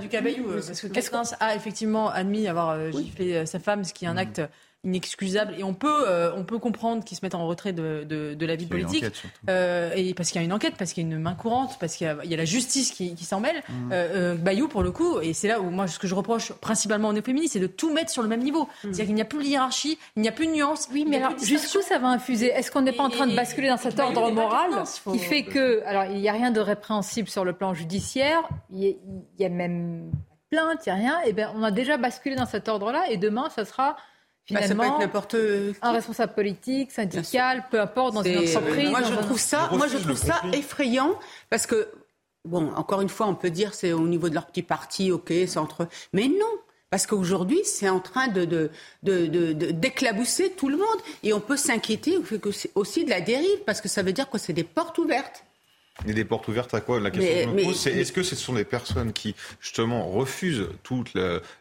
du 0.00 0.08
cas 0.08 0.20
Bayou 0.20 0.44
Parce 0.66 0.80
que 0.80 0.86
Quatennens 0.86 1.34
a 1.40 1.54
effectivement 1.54 2.08
admis 2.10 2.48
avoir 2.48 2.76
euh, 3.04 3.06
giflé 3.06 3.46
sa 3.46 3.58
femme 3.58 3.84
ce 3.84 3.92
qui 3.92 4.04
est 4.04 4.08
un 4.08 4.14
mm. 4.14 4.18
acte 4.18 4.42
inexcusable 4.84 5.54
et 5.58 5.64
on 5.64 5.74
peut 5.74 6.08
euh, 6.08 6.30
on 6.36 6.44
peut 6.44 6.58
comprendre 6.58 7.04
qu'ils 7.04 7.16
se 7.16 7.24
mettent 7.24 7.34
en 7.34 7.46
retrait 7.46 7.72
de, 7.72 8.04
de, 8.04 8.46
la 8.46 8.56
vie 8.56 8.66
politique 8.66 9.04
euh, 9.48 9.90
et 9.96 10.12
parce 10.14 10.30
qu'il 10.30 10.40
y 10.40 10.44
a 10.44 10.44
une 10.44 10.52
enquête 10.52 10.74
parce 10.78 10.92
qu'il 10.92 11.02
y 11.02 11.10
a 11.10 11.16
une 11.16 11.20
main 11.20 11.34
courante 11.34 11.78
parce 11.80 11.96
qu'il 11.96 12.06
y, 12.06 12.34
a 12.34 12.36
la 12.36 12.44
justice 12.44 12.90
qui, 12.90 13.14
qui 13.14 13.24
s'en 13.24 13.40
mêle 13.40 13.62
mmh. 13.68 13.90
euh, 13.92 14.34
Bayou 14.34 14.68
pour 14.68 14.82
le 14.82 14.90
coup 14.90 15.20
et 15.20 15.32
c'est 15.32 15.48
là 15.48 15.60
où 15.60 15.70
moi 15.70 15.86
ce 15.86 15.98
que 15.98 16.06
je 16.06 16.14
reproche 16.14 16.52
principalement 16.52 17.08
aux 17.08 17.12
néo-féministes 17.14 17.54
c'est 17.54 17.60
de 17.60 17.66
tout 17.66 17.92
mettre 17.92 18.10
sur 18.10 18.22
le 18.22 18.28
même 18.28 18.42
niveau 18.42 18.64
mmh. 18.64 18.68
c'est-à-dire 18.82 19.06
qu'il 19.06 19.14
n'y 19.14 19.22
a 19.22 19.26
plus 19.26 19.38
de 19.38 19.44
hiérarchie 19.44 19.98
il 20.16 20.22
n'y 20.22 20.28
a 20.28 20.32
plus 20.32 20.46
de 20.46 20.52
nuance 20.52 20.88
oui 20.92 21.06
mais 21.08 21.16
alors 21.16 21.38
jusqu'où 21.38 21.80
ça 21.80 21.98
va 21.98 22.08
infuser? 22.08 22.48
Est-ce 22.48 22.70
qu'on 22.70 22.82
n'est 22.82 22.92
pas 22.92 23.04
en 23.04 23.10
train 23.10 23.26
de 23.26 23.34
basculer 23.34 23.68
dans 23.68 23.76
cet 23.78 23.98
ordre 23.98 24.30
moral 24.30 24.70
qui 25.12 25.18
fait 25.18 25.44
que 25.44 25.82
alors 25.84 26.04
il 26.04 26.20
n'y 26.20 26.28
a 26.28 26.32
rien 26.32 26.50
de 26.50 26.60
répréhensible 26.60 27.28
sur 27.28 27.44
le 27.44 27.54
plan 27.54 27.72
judiciaire 27.72 28.42
il 28.70 28.96
y 29.38 29.44
a, 29.44 29.48
même 29.48 30.10
plainte, 30.54 30.86
il 30.86 30.88
n'y 30.88 30.92
a 30.92 30.96
rien, 30.96 31.20
et 31.26 31.32
bien 31.32 31.52
on 31.56 31.62
a 31.62 31.70
déjà 31.70 31.96
basculé 31.96 32.36
dans 32.36 32.46
cet 32.46 32.68
ordre-là, 32.68 33.10
et 33.10 33.16
demain, 33.16 33.50
ça 33.50 33.64
sera 33.64 33.96
bah, 34.50 34.60
finalement 34.62 35.00
un 35.82 35.92
responsable 35.92 36.34
politique, 36.34 36.92
syndical, 36.92 37.64
peu 37.70 37.80
importe, 37.80 38.14
dans 38.14 38.22
une 38.22 38.38
entreprise. 38.38 38.90
Moi, 38.90 39.02
je 39.02 39.14
trouve 39.14 39.38
ça, 39.38 39.70
moi, 39.72 39.88
je 39.88 39.98
trouve 39.98 40.16
ça 40.16 40.40
effrayant, 40.52 41.14
parce 41.50 41.66
que, 41.66 41.88
bon, 42.44 42.72
encore 42.74 43.00
une 43.00 43.08
fois, 43.08 43.26
on 43.26 43.34
peut 43.34 43.50
dire 43.50 43.74
c'est 43.74 43.92
au 43.92 44.06
niveau 44.06 44.28
de 44.28 44.34
leur 44.34 44.46
petit 44.46 44.62
parti, 44.62 45.10
ok, 45.10 45.32
c'est 45.46 45.58
entre 45.58 45.84
eux, 45.84 45.88
mais 46.12 46.28
non. 46.28 46.54
Parce 46.90 47.08
qu'aujourd'hui, 47.08 47.60
c'est 47.64 47.88
en 47.88 47.98
train 47.98 48.28
de, 48.28 48.44
de, 48.44 48.70
de, 49.02 49.52
d'éclabousser 49.52 50.50
tout 50.50 50.68
le 50.68 50.76
monde. 50.76 51.00
Et 51.24 51.32
on 51.32 51.40
peut 51.40 51.56
s'inquiéter 51.56 52.16
aussi 52.76 53.04
de 53.04 53.10
la 53.10 53.20
dérive, 53.20 53.64
parce 53.66 53.80
que 53.80 53.88
ça 53.88 54.02
veut 54.04 54.12
dire 54.12 54.30
que 54.30 54.38
c'est 54.38 54.52
des 54.52 54.62
portes 54.62 54.98
ouvertes. 54.98 55.43
Et 56.06 56.12
des 56.12 56.24
portes 56.24 56.48
ouvertes 56.48 56.74
à 56.74 56.80
quoi 56.80 56.98
La 56.98 57.10
question 57.10 57.32
que 57.32 57.42
je 57.42 57.48
me 57.48 57.62
pose, 57.62 57.78
c'est 57.78 57.92
est-ce 57.92 58.12
que 58.12 58.24
ce 58.24 58.34
sont 58.34 58.54
des 58.54 58.64
personnes 58.64 59.12
qui, 59.12 59.34
justement, 59.60 60.08
refusent 60.08 60.68
toute 60.82 61.12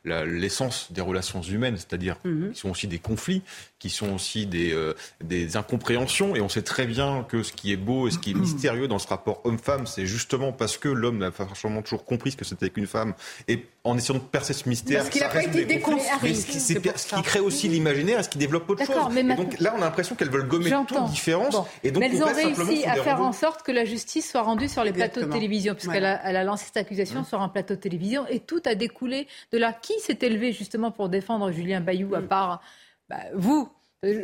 l'essence 0.04 0.92
des 0.92 1.02
relations 1.02 1.42
humaines, 1.42 1.78
c'est-à-dire 1.78 2.18
qui 2.22 2.60
sont 2.60 2.72
aussi 2.72 2.88
des 2.88 3.00
conflits, 3.00 3.44
qui 3.84 3.90
sont 3.90 4.14
aussi 4.14 4.46
des, 4.46 4.72
euh, 4.72 4.94
des 5.22 5.58
incompréhensions, 5.58 6.38
et 6.38 6.42
on 6.42 6.48
sait 6.48 6.62
très 6.62 6.86
bien 6.86 7.26
que 7.28 7.44
ce 7.44 7.52
qui 7.52 7.74
est 7.74 7.76
beau 7.76 8.08
et 8.08 8.12
ce 8.12 8.18
qui 8.18 8.32
est 8.32 8.34
mystérieux 8.34 8.88
dans 8.88 8.98
ce 8.98 9.10
rapport 9.10 9.42
homme-femme, 9.44 9.88
c'est 9.88 10.06
justement 10.06 10.54
parce 10.54 10.78
que 10.78 10.88
l'homme 10.88 11.18
n'a 11.18 11.32
pas 11.32 11.46
forcément 11.46 11.82
toujours 11.82 12.06
compris 12.06 12.32
ce 12.32 12.38
que 12.38 12.46
c'était 12.46 12.70
qu'une 12.70 12.88
femme, 12.88 13.14
et 13.50 13.66
en 13.84 13.98
essayant 13.98 14.20
de 14.20 14.24
percer 14.24 14.54
ce 14.54 14.70
mystère, 14.70 15.00
parce 15.00 15.10
qu'il 15.10 15.22
n'a 15.22 15.28
pas 15.28 15.44
été 15.44 15.66
déconstruit. 15.66 16.34
Ce, 16.34 16.60
ce 16.60 17.16
qui 17.16 17.22
crée 17.24 17.42
aussi 17.42 17.68
l'imaginaire 17.68 18.22
et 18.22 18.24
ce 18.24 18.30
qui 18.30 18.38
développe 18.38 18.70
autre 18.70 18.86
chose. 18.86 18.96
Mais 19.12 19.36
donc 19.36 19.60
là, 19.60 19.74
on 19.76 19.82
a 19.82 19.86
l'impression 19.86 20.16
qu'elles 20.16 20.30
veulent 20.30 20.48
gommer 20.48 20.72
toute 20.88 21.04
différence, 21.10 21.58
et 21.84 21.92
donc 21.92 22.04
mais 22.04 22.10
elles 22.16 22.24
ont 22.24 22.34
réussi 22.34 22.86
à 22.86 22.96
faire 23.04 23.20
en 23.20 23.34
sorte 23.34 23.64
que 23.64 23.74
la 23.74 23.84
justice 23.84 24.32
soit 24.32 24.44
rendue 24.44 24.70
sur 24.70 24.86
les 24.86 24.94
plateaux 24.94 25.20
de 25.20 25.26
télévision, 25.26 25.76
puisqu'elle 25.76 26.06
a, 26.06 26.22
elle 26.24 26.38
a, 26.38 26.46
lancé 26.46 26.68
cette 26.68 26.78
accusation 26.78 27.26
sur 27.26 27.42
un 27.42 27.50
plateau 27.50 27.76
de 27.76 27.82
télévision, 27.82 28.26
et 28.30 28.40
tout 28.40 28.62
a 28.64 28.76
découlé 28.76 29.28
de 29.52 29.58
là. 29.58 29.74
Qui 29.74 30.00
s'est 30.00 30.20
élevé 30.22 30.54
justement 30.54 30.92
pour 30.92 31.10
défendre 31.10 31.52
Julien 31.52 31.82
Bayou, 31.82 32.16
à 32.16 32.22
mmh. 32.22 32.28
part 32.28 32.62
bah, 33.10 33.18
vous 33.34 33.70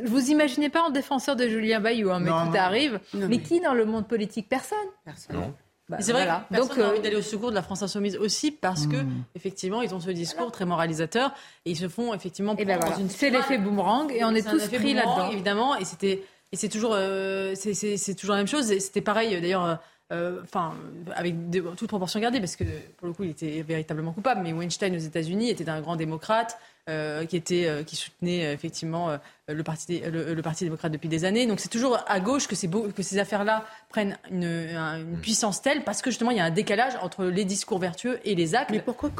vous 0.06 0.30
imaginez 0.30 0.70
pas 0.70 0.82
en 0.82 0.90
défenseur 0.90 1.36
de 1.36 1.48
Julien 1.48 1.80
Bayou, 1.80 2.12
hein, 2.12 2.20
mais 2.20 2.30
tout 2.30 2.58
arrive. 2.58 3.00
mais, 3.14 3.40
qui 3.40 3.62
dans 3.62 3.74
le 3.74 3.86
monde 3.86 4.08
politique 4.08 4.50
Personne. 4.50 4.78
Personne. 5.06 5.38
Non. 5.38 5.54
Bah, 5.88 5.98
c'est 6.02 6.12
vrai 6.12 6.28
que 6.52 6.56
donc 6.56 6.78
a 6.78 6.90
envie 6.90 7.00
euh, 7.00 7.02
d'aller 7.02 7.16
au 7.16 7.24
secours 7.24 7.50
de 7.50 7.56
la 7.56 7.64
France 7.64 7.82
insoumise 7.82 8.16
aussi 8.16 8.52
parce 8.52 8.86
que 8.86 8.98
mmh. 8.98 9.24
effectivement 9.34 9.82
ils 9.82 9.96
ont 9.96 10.00
ce 10.00 10.12
discours 10.12 10.52
très 10.52 10.64
moralisateur 10.64 11.34
et 11.66 11.72
ils 11.72 11.78
se 11.78 11.88
font 11.88 12.14
effectivement 12.14 12.56
et 12.58 12.66
ben 12.66 12.80
dans 12.80 12.96
une 12.96 13.10
c'est 13.10 13.32
l'effet 13.32 13.58
boomerang 13.58 14.12
et 14.12 14.24
on 14.24 14.36
est, 14.36 14.48
tous 14.48 14.68
pris 14.68 14.94
là-dedans 14.94 15.32
évidemment 15.32 15.76
et 15.78 15.86
c'était 15.86 16.22
et 16.52 16.58
c'est 16.58 16.70
toujours 16.70 16.92
euh, 16.94 17.56
c'est 17.56 18.14
toujours 18.14 18.36
la 18.36 18.42
même 18.42 18.48
chose 18.48 18.68
c'était 18.78 19.02
pareil 19.02 19.42
d'ailleurs 19.42 19.80
euh, 20.12 20.42
enfin, 20.44 20.74
avec 21.16 21.36
toute 21.78 21.88
proportion 21.88 22.20
gardée, 22.20 22.40
parce 22.40 22.56
que 22.56 22.64
pour 22.98 23.08
le 23.08 23.14
coup, 23.14 23.24
il 23.24 23.30
était 23.30 23.62
véritablement 23.62 24.12
coupable. 24.12 24.42
Mais 24.44 24.54
Weinstein 24.54 24.96
aux 24.96 25.00
États-Unis 25.00 25.52
était 25.52 25.70
un 25.70 25.82
grand 25.82 25.96
démocrate 25.96 26.58
euh, 26.88 27.26
qui 27.26 27.36
était, 27.36 27.66
euh, 27.68 27.84
qui 27.84 27.96
soutenait 27.96 28.54
effectivement 28.54 29.18
le 29.48 29.64
parti, 29.64 30.02
le, 30.06 30.42
parti 30.42 30.64
démocrate 30.64 30.92
depuis 30.92 31.10
des 31.10 31.26
années. 31.26 31.46
Donc 31.46 31.60
c'est 31.60 31.70
toujours 31.70 32.00
à 32.08 32.20
gauche 32.20 32.48
que 32.48 32.56
ces, 32.56 32.70
que 32.70 33.04
ces 33.04 33.18
affaires-là 33.18 33.66
prennent 33.90 34.18
une, 34.32 34.44
une, 34.44 35.20
puissance 35.22 35.62
telle, 35.62 35.84
parce 35.84 36.02
que 36.02 36.10
justement 36.10 36.32
il 36.32 36.38
y 36.38 36.42
a 36.42 36.46
un 36.46 36.52
décalage 36.52 36.94
entre 37.02 37.26
les 37.26 37.46
discours 37.46 37.80
vertueux 37.80 38.20
et 38.24 38.36
les 38.36 38.56
actes. 38.56 38.72
Mais 38.72 38.80
pourquoi 38.80 39.12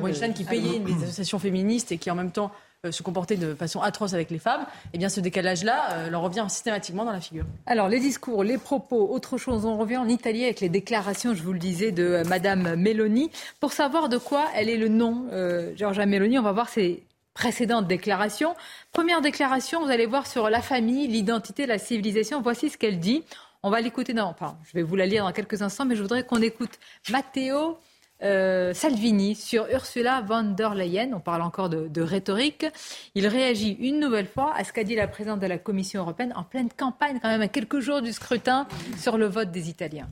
Weinstein 0.00 0.34
qui 0.34 0.44
payait 0.44 0.78
des 0.78 1.02
associations 1.02 1.38
féministes 1.38 1.92
et 1.92 1.98
qui 1.98 2.10
en 2.10 2.14
même 2.14 2.32
temps 2.32 2.52
euh, 2.86 2.92
se 2.92 3.02
comporter 3.02 3.36
de 3.36 3.54
façon 3.54 3.80
atroce 3.80 4.14
avec 4.14 4.30
les 4.30 4.38
femmes, 4.38 4.64
eh 4.92 4.98
bien 4.98 5.08
ce 5.08 5.18
décalage-là 5.18 5.94
euh, 5.94 6.10
leur 6.10 6.22
revient 6.22 6.46
systématiquement 6.48 7.04
dans 7.04 7.10
la 7.10 7.20
figure. 7.20 7.44
Alors 7.66 7.88
les 7.88 7.98
discours, 7.98 8.44
les 8.44 8.56
propos, 8.56 9.08
autre 9.10 9.36
chose, 9.36 9.64
on 9.64 9.76
revient 9.76 9.96
en 9.96 10.06
Italie 10.06 10.44
avec 10.44 10.60
les 10.60 10.68
déclarations, 10.68 11.34
je 11.34 11.42
vous 11.42 11.52
le 11.52 11.58
disais, 11.58 11.90
de 11.90 12.04
euh, 12.04 12.24
Madame 12.28 12.76
Meloni. 12.76 13.32
Pour 13.58 13.72
savoir 13.72 14.08
de 14.08 14.16
quoi 14.16 14.44
elle 14.54 14.68
est 14.68 14.76
le 14.76 14.86
nom, 14.86 15.26
euh, 15.32 15.74
Giorgia 15.74 16.06
Meloni, 16.06 16.38
on 16.38 16.42
va 16.42 16.52
voir 16.52 16.68
ses 16.68 17.02
précédentes 17.38 17.86
déclarations. 17.86 18.56
Première 18.92 19.20
déclaration, 19.20 19.84
vous 19.84 19.90
allez 19.90 20.06
voir 20.06 20.26
sur 20.26 20.50
la 20.50 20.60
famille, 20.60 21.06
l'identité, 21.06 21.66
la 21.66 21.78
civilisation. 21.78 22.42
Voici 22.42 22.68
ce 22.68 22.76
qu'elle 22.76 22.98
dit. 22.98 23.22
On 23.62 23.70
va 23.70 23.80
l'écouter 23.80 24.12
dans, 24.12 24.28
enfin, 24.28 24.58
je 24.64 24.72
vais 24.72 24.82
vous 24.82 24.96
la 24.96 25.06
lire 25.06 25.24
dans 25.24 25.32
quelques 25.32 25.62
instants, 25.62 25.84
mais 25.84 25.94
je 25.94 26.02
voudrais 26.02 26.24
qu'on 26.24 26.42
écoute 26.42 26.80
Matteo 27.10 27.78
euh, 28.24 28.74
Salvini 28.74 29.36
sur 29.36 29.68
Ursula 29.72 30.20
von 30.22 30.42
der 30.42 30.74
Leyen. 30.74 31.12
On 31.14 31.20
parle 31.20 31.42
encore 31.42 31.68
de, 31.68 32.02
rhétorique. 32.02 32.66
Il 33.14 33.28
réagit 33.28 33.76
une 33.80 34.00
nouvelle 34.00 34.26
fois 34.26 34.52
à 34.56 34.64
ce 34.64 34.72
qu'a 34.72 34.82
dit 34.82 34.96
la 34.96 35.06
présidente 35.06 35.38
de 35.38 35.46
la 35.46 35.58
Commission 35.58 36.02
européenne 36.02 36.32
en 36.34 36.42
pleine 36.42 36.70
campagne, 36.76 37.20
quand 37.22 37.28
même 37.28 37.42
à 37.42 37.48
quelques 37.48 37.78
jours 37.78 38.02
du 38.02 38.12
scrutin, 38.12 38.66
sur 38.98 39.16
le 39.16 39.26
vote 39.26 39.52
des 39.52 39.70
Italiens. 39.70 40.08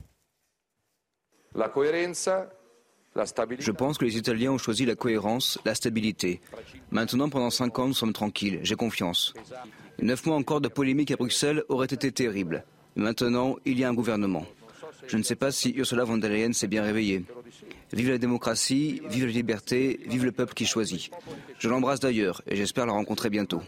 Je 3.59 3.71
pense 3.71 3.97
que 3.97 4.05
les 4.05 4.17
Italiens 4.17 4.51
ont 4.51 4.57
choisi 4.57 4.85
la 4.85 4.95
cohérence, 4.95 5.59
la 5.65 5.75
stabilité. 5.75 6.41
Maintenant, 6.91 7.29
pendant 7.29 7.49
cinq 7.49 7.79
ans, 7.79 7.87
nous 7.87 7.93
sommes 7.93 8.13
tranquilles. 8.13 8.59
J'ai 8.63 8.75
confiance. 8.75 9.33
Neuf 9.99 10.25
mois 10.25 10.35
encore 10.35 10.61
de 10.61 10.67
polémique 10.67 11.11
à 11.11 11.15
Bruxelles 11.15 11.63
auraient 11.69 11.87
été 11.87 12.11
terribles. 12.11 12.63
Maintenant, 12.95 13.55
il 13.65 13.79
y 13.79 13.83
a 13.83 13.89
un 13.89 13.93
gouvernement. 13.93 14.45
Je 15.07 15.17
ne 15.17 15.23
sais 15.23 15.35
pas 15.35 15.51
si 15.51 15.73
Ursula 15.75 16.03
von 16.03 16.17
der 16.17 16.29
Leyen 16.29 16.53
s'est 16.53 16.67
bien 16.67 16.83
réveillée. 16.83 17.23
Vive 17.93 18.09
la 18.09 18.17
démocratie, 18.17 19.01
vive 19.09 19.25
la 19.25 19.31
liberté, 19.31 19.99
vive 20.07 20.25
le 20.25 20.31
peuple 20.31 20.53
qui 20.53 20.65
choisit. 20.65 21.09
Je 21.59 21.69
l'embrasse 21.69 21.99
d'ailleurs 21.99 22.41
et 22.45 22.55
j'espère 22.55 22.85
la 22.85 22.93
rencontrer 22.93 23.29
bientôt. 23.29 23.61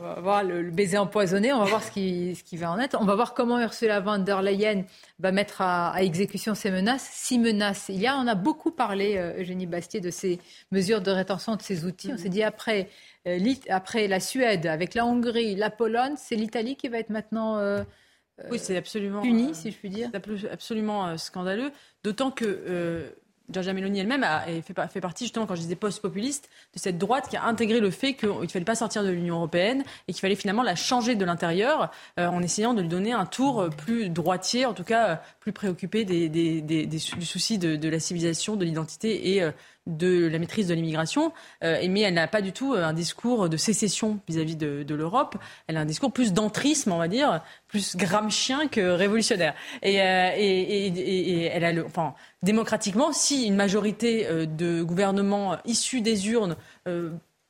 On 0.00 0.02
va 0.02 0.20
voir 0.20 0.44
le, 0.44 0.70
baiser 0.70 0.98
empoisonné, 0.98 1.52
on 1.52 1.58
va 1.58 1.64
voir 1.64 1.82
ce 1.82 1.90
qui, 1.90 2.34
ce 2.34 2.42
qui, 2.42 2.56
va 2.56 2.70
en 2.70 2.78
être. 2.78 2.96
On 3.00 3.04
va 3.04 3.14
voir 3.14 3.34
comment 3.34 3.60
Ursula 3.60 4.00
von 4.00 4.18
der 4.18 4.42
Leyen 4.42 4.84
va 5.18 5.32
mettre 5.32 5.60
à, 5.60 5.94
exécution 6.02 6.54
ces 6.54 6.70
menaces. 6.70 7.08
Si 7.12 7.38
menaces 7.38 7.88
il 7.88 8.00
y 8.00 8.06
a, 8.06 8.16
on 8.16 8.26
a 8.26 8.34
beaucoup 8.34 8.70
parlé, 8.70 9.16
euh, 9.16 9.40
Eugénie 9.40 9.66
Bastier, 9.66 10.00
de 10.00 10.10
ces 10.10 10.38
mesures 10.70 11.00
de 11.00 11.10
rétention, 11.10 11.56
de 11.56 11.62
ces 11.62 11.84
outils. 11.84 12.10
On 12.12 12.16
s'est 12.16 12.28
dit 12.28 12.42
après, 12.42 12.88
euh, 13.26 13.38
après 13.68 14.08
la 14.08 14.20
Suède, 14.20 14.66
avec 14.66 14.94
la 14.94 15.04
Hongrie, 15.04 15.54
la 15.54 15.70
Pologne, 15.70 16.14
c'est 16.16 16.36
l'Italie 16.36 16.76
qui 16.76 16.88
va 16.88 16.98
être 16.98 17.10
maintenant... 17.10 17.58
Euh, 17.58 17.82
oui, 18.50 18.58
c'est 18.58 18.76
absolument. 18.76 19.22
Puni, 19.22 19.50
euh, 19.50 19.54
si 19.54 19.70
je 19.70 19.76
puis 19.76 19.90
dire. 19.90 20.10
C'est 20.12 20.50
absolument 20.50 21.06
euh, 21.06 21.16
scandaleux. 21.16 21.70
D'autant 22.02 22.30
que 22.30 22.44
euh, 22.44 23.10
Giorgia 23.50 23.72
Meloni 23.72 24.00
elle-même 24.00 24.24
a 24.24 24.44
fait, 24.62 25.00
partie, 25.00 25.24
justement, 25.24 25.46
quand 25.46 25.54
je 25.54 25.60
disais 25.62 25.74
post-populiste, 25.74 26.48
de 26.74 26.78
cette 26.78 26.98
droite 26.98 27.28
qui 27.28 27.36
a 27.36 27.44
intégré 27.44 27.80
le 27.80 27.90
fait 27.90 28.14
qu'il 28.14 28.28
ne 28.28 28.46
fallait 28.46 28.64
pas 28.64 28.74
sortir 28.74 29.04
de 29.04 29.10
l'Union 29.10 29.36
européenne 29.36 29.82
et 30.08 30.12
qu'il 30.12 30.20
fallait 30.20 30.36
finalement 30.36 30.62
la 30.62 30.74
changer 30.74 31.14
de 31.14 31.24
l'intérieur 31.24 31.90
en 32.16 32.42
essayant 32.42 32.74
de 32.74 32.82
lui 32.82 32.88
donner 32.88 33.12
un 33.12 33.26
tour 33.26 33.68
plus 33.70 34.08
droitier, 34.08 34.66
en 34.66 34.74
tout 34.74 34.84
cas 34.84 35.20
plus 35.40 35.52
préoccupé 35.52 36.04
des, 36.04 36.28
du 36.30 37.26
souci 37.26 37.58
de, 37.58 37.76
de, 37.76 37.88
la 37.88 38.00
civilisation, 38.00 38.56
de 38.56 38.64
l'identité 38.64 39.36
et 39.36 39.42
de 39.86 40.28
la 40.28 40.38
maîtrise 40.38 40.68
de 40.68 40.74
l'immigration, 40.74 41.32
euh, 41.64 41.84
mais 41.88 42.00
elle 42.00 42.14
n'a 42.14 42.28
pas 42.28 42.40
du 42.40 42.52
tout 42.52 42.74
euh, 42.74 42.84
un 42.84 42.92
discours 42.92 43.48
de 43.48 43.56
sécession 43.56 44.20
vis-à-vis 44.28 44.56
de, 44.56 44.94
l'Europe. 44.94 45.36
Elle 45.66 45.76
a 45.76 45.80
un 45.80 45.86
discours 45.86 46.12
plus 46.12 46.32
d'entrisme, 46.32 46.92
on 46.92 46.98
va 46.98 47.08
dire, 47.08 47.42
plus 47.66 47.96
gramscien 47.96 48.68
que 48.68 48.80
révolutionnaire. 48.80 49.54
Et, 49.82 50.00
euh, 50.00 50.30
et, 50.36 51.44
elle 51.46 51.64
a 51.64 51.72
le, 51.72 51.84
enfin, 51.84 52.14
démocratiquement, 52.42 53.12
si 53.12 53.46
une 53.46 53.56
majorité 53.56 54.26
de 54.46 54.82
gouvernements 54.82 55.56
issus 55.64 56.00
des 56.00 56.28
urnes 56.28 56.56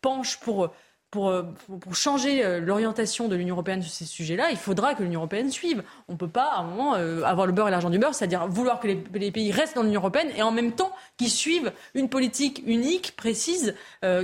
penche 0.03 0.39
pour 0.39 0.65
euh, 0.65 0.71
pour, 1.13 1.31
pour, 1.79 1.95
changer 1.95 2.43
euh, 2.43 2.59
l'orientation 2.59 3.29
de 3.29 3.37
l'Union 3.37 3.55
européenne 3.55 3.83
sur 3.83 3.93
ces 3.93 4.07
sujets-là, 4.07 4.47
il 4.51 4.57
faudra 4.57 4.95
que 4.95 5.03
l'Union 5.03 5.21
européenne 5.21 5.51
suive. 5.51 5.83
On 6.09 6.15
ne 6.15 6.17
peut 6.17 6.27
pas, 6.27 6.55
à 6.55 6.61
un 6.61 6.65
moment, 6.65 6.95
euh, 6.97 7.23
avoir 7.25 7.47
le 7.47 7.53
beurre 7.53 7.69
et 7.69 7.71
l'argent 7.71 7.91
du 7.91 7.99
beurre, 7.99 8.15
c'est-à-dire 8.15 8.49
vouloir 8.49 8.81
que 8.81 8.89
les, 8.89 9.31
pays 9.31 9.53
restent 9.53 9.77
dans 9.77 9.83
l'Union 9.83 10.01
européenne 10.01 10.29
et 10.35 10.43
en 10.43 10.53
même 10.53 10.73
temps 10.73 10.91
qu'ils 11.19 11.29
suivent 11.29 11.71
une 11.95 12.09
politique 12.09 12.63
unique, 12.67 13.15
précise, 13.15 13.75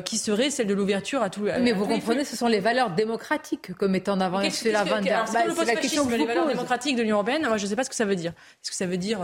qui 0.05 0.19
serait 0.19 0.51
celle 0.51 0.67
de 0.67 0.75
l'ouverture 0.75 1.23
à 1.23 1.31
tout. 1.31 1.43
Mais 1.43 1.73
vous 1.73 1.87
comprenez, 1.87 2.25
ce 2.25 2.37
sont 2.37 2.49
les 2.49 2.59
valeurs 2.59 2.91
démocratiques 2.91 3.75
comme 3.75 3.95
étant 3.95 4.15
en 4.15 4.21
avant 4.21 4.41
C'est 4.51 4.73
la, 4.73 4.85
bah, 4.85 5.01
la 5.01 5.77
question 5.77 6.07
que 6.07 6.15
les 6.15 6.27
valeurs 6.27 6.49
démocratiques 6.49 6.97
de 6.97 7.03
l'Union 7.03 7.17
européenne. 7.17 7.47
Moi, 7.47 7.59
je 7.59 7.65
ne 7.65 7.69
sais 7.69 7.77
pas 7.77 7.85
ce 7.85 7.91
que 7.91 7.95
ça 7.95 8.07
veut 8.07 8.17
dire. 8.17 8.33
Est-ce 8.63 8.71
que 8.71 8.77
ça 8.77 8.87
veut 8.87 8.97
dire 8.97 9.21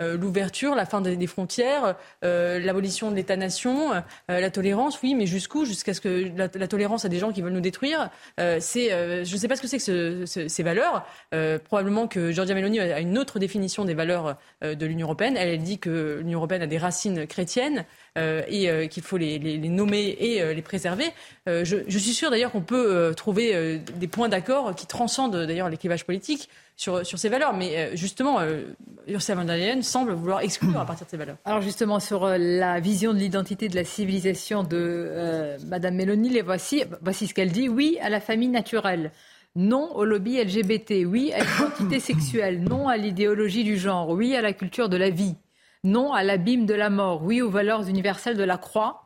l'ouverture, 0.00 0.74
la 0.74 0.84
fin 0.84 1.00
des, 1.00 1.26
frontières, 1.26 1.94
l'abolition 2.22 3.10
de 3.10 3.16
l'État-nation, 3.16 4.02
la 4.28 4.50
tolérance? 4.50 5.00
Oui, 5.02 5.14
mais 5.14 5.26
jusqu'où? 5.26 5.64
Jusqu'à 5.64 5.94
ce 5.94 6.00
que 6.00 6.30
la 6.36 6.68
tolérance 6.68 7.03
à 7.04 7.08
des 7.08 7.18
gens 7.18 7.32
qui 7.32 7.42
veulent 7.42 7.52
nous 7.52 7.60
détruire. 7.60 8.10
Euh, 8.40 8.58
c'est, 8.60 8.92
euh, 8.92 9.24
je 9.24 9.34
ne 9.34 9.38
sais 9.38 9.48
pas 9.48 9.56
ce 9.56 9.62
que 9.62 9.68
c'est 9.68 9.78
que 9.78 10.24
ces 10.26 10.62
valeurs. 10.62 11.06
Euh, 11.34 11.58
probablement 11.58 12.06
que 12.06 12.32
Giorgia 12.32 12.54
Meloni 12.54 12.80
a 12.80 13.00
une 13.00 13.18
autre 13.18 13.38
définition 13.38 13.84
des 13.84 13.94
valeurs 13.94 14.36
de 14.62 14.86
l'Union 14.86 15.06
européenne. 15.06 15.36
Elle, 15.36 15.62
dit 15.62 15.78
que 15.78 16.18
l'Union 16.20 16.38
européenne 16.38 16.62
a 16.62 16.66
des 16.66 16.78
racines 16.78 17.26
chrétiennes 17.26 17.84
et 18.16 18.88
qu'il 18.88 19.02
faut 19.02 19.16
les, 19.16 19.38
nommer 19.58 20.16
et 20.18 20.54
les 20.54 20.62
préserver. 20.62 21.06
Je, 21.46 21.62
je, 21.86 21.98
suis 21.98 22.12
sûre 22.12 22.30
d'ailleurs 22.30 22.50
qu'on 22.50 22.60
peut 22.60 23.14
trouver 23.16 23.80
des 23.96 24.08
points 24.08 24.28
d'accord 24.28 24.74
qui 24.74 24.86
transcendent 24.86 25.36
d'ailleurs 25.46 25.68
les 25.68 25.76
clivages 25.76 26.04
politiques 26.04 26.48
sur, 26.76 27.04
ces 27.04 27.28
valeurs. 27.28 27.54
Mais 27.54 27.76
euh, 27.76 27.96
justement, 27.96 28.40
euh, 28.40 28.62
Ursula 29.06 29.36
von 29.36 29.44
der 29.44 29.56
Leyen 29.56 29.82
semble 29.82 30.12
vouloir 30.12 30.40
exclure 30.40 30.78
à 30.78 30.84
partir 30.84 31.06
de 31.06 31.10
ces 31.10 31.16
valeurs. 31.16 31.36
Alors 31.44 31.60
justement, 31.60 32.00
sur 32.00 32.24
euh, 32.24 32.36
la 32.38 32.80
vision 32.80 33.12
de 33.12 33.18
l'identité 33.18 33.68
de 33.68 33.76
la 33.76 33.84
civilisation 33.84 34.64
de 34.64 35.56
Madame 35.66 35.94
Mélanie, 35.94 36.30
les 36.30 36.42
voici. 36.42 36.84
Voici 37.02 37.26
ce 37.26 37.34
qu'elle 37.34 37.52
dit. 37.52 37.68
Oui 37.68 37.98
à 38.02 38.08
la 38.08 38.20
famille 38.20 38.48
naturelle. 38.48 39.12
Non 39.56 39.94
au 39.94 40.04
lobby 40.04 40.42
LGBT. 40.42 41.04
Oui 41.06 41.32
à 41.32 41.44
l'identité 41.44 42.00
sexuelle. 42.00 42.62
Non 42.62 42.88
à 42.88 42.96
l'idéologie 42.96 43.64
du 43.64 43.76
genre. 43.76 44.10
Oui 44.10 44.34
à 44.34 44.42
la 44.42 44.52
culture 44.52 44.88
de 44.88 44.96
la 44.96 45.10
vie. 45.10 45.36
Non 45.84 46.12
à 46.12 46.22
l'abîme 46.22 46.66
de 46.66 46.74
la 46.74 46.90
mort. 46.90 47.22
Oui 47.22 47.40
aux 47.40 47.50
valeurs 47.50 47.88
universelles 47.88 48.36
de 48.36 48.42
la 48.42 48.56
croix 48.56 49.03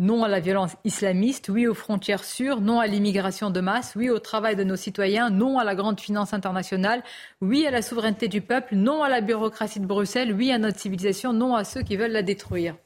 non 0.00 0.24
à 0.24 0.28
la 0.28 0.40
violence 0.40 0.76
islamiste, 0.84 1.50
oui 1.50 1.68
aux 1.68 1.74
frontières 1.74 2.24
sûres, 2.24 2.60
non 2.60 2.80
à 2.80 2.86
l'immigration 2.86 3.50
de 3.50 3.60
masse, 3.60 3.92
oui 3.94 4.10
au 4.10 4.18
travail 4.18 4.56
de 4.56 4.64
nos 4.64 4.76
citoyens, 4.76 5.30
non 5.30 5.58
à 5.58 5.64
la 5.64 5.74
grande 5.74 6.00
finance 6.00 6.32
internationale, 6.32 7.04
oui 7.42 7.66
à 7.66 7.70
la 7.70 7.82
souveraineté 7.82 8.26
du 8.26 8.40
peuple, 8.40 8.74
non 8.74 9.02
à 9.02 9.10
la 9.10 9.20
bureaucratie 9.20 9.78
de 9.78 9.86
Bruxelles, 9.86 10.32
oui 10.32 10.50
à 10.50 10.58
notre 10.58 10.80
civilisation, 10.80 11.32
non 11.34 11.54
à 11.54 11.64
ceux 11.64 11.82
qui 11.82 11.96
veulent 11.96 12.12
la 12.12 12.22
détruire. 12.22 12.76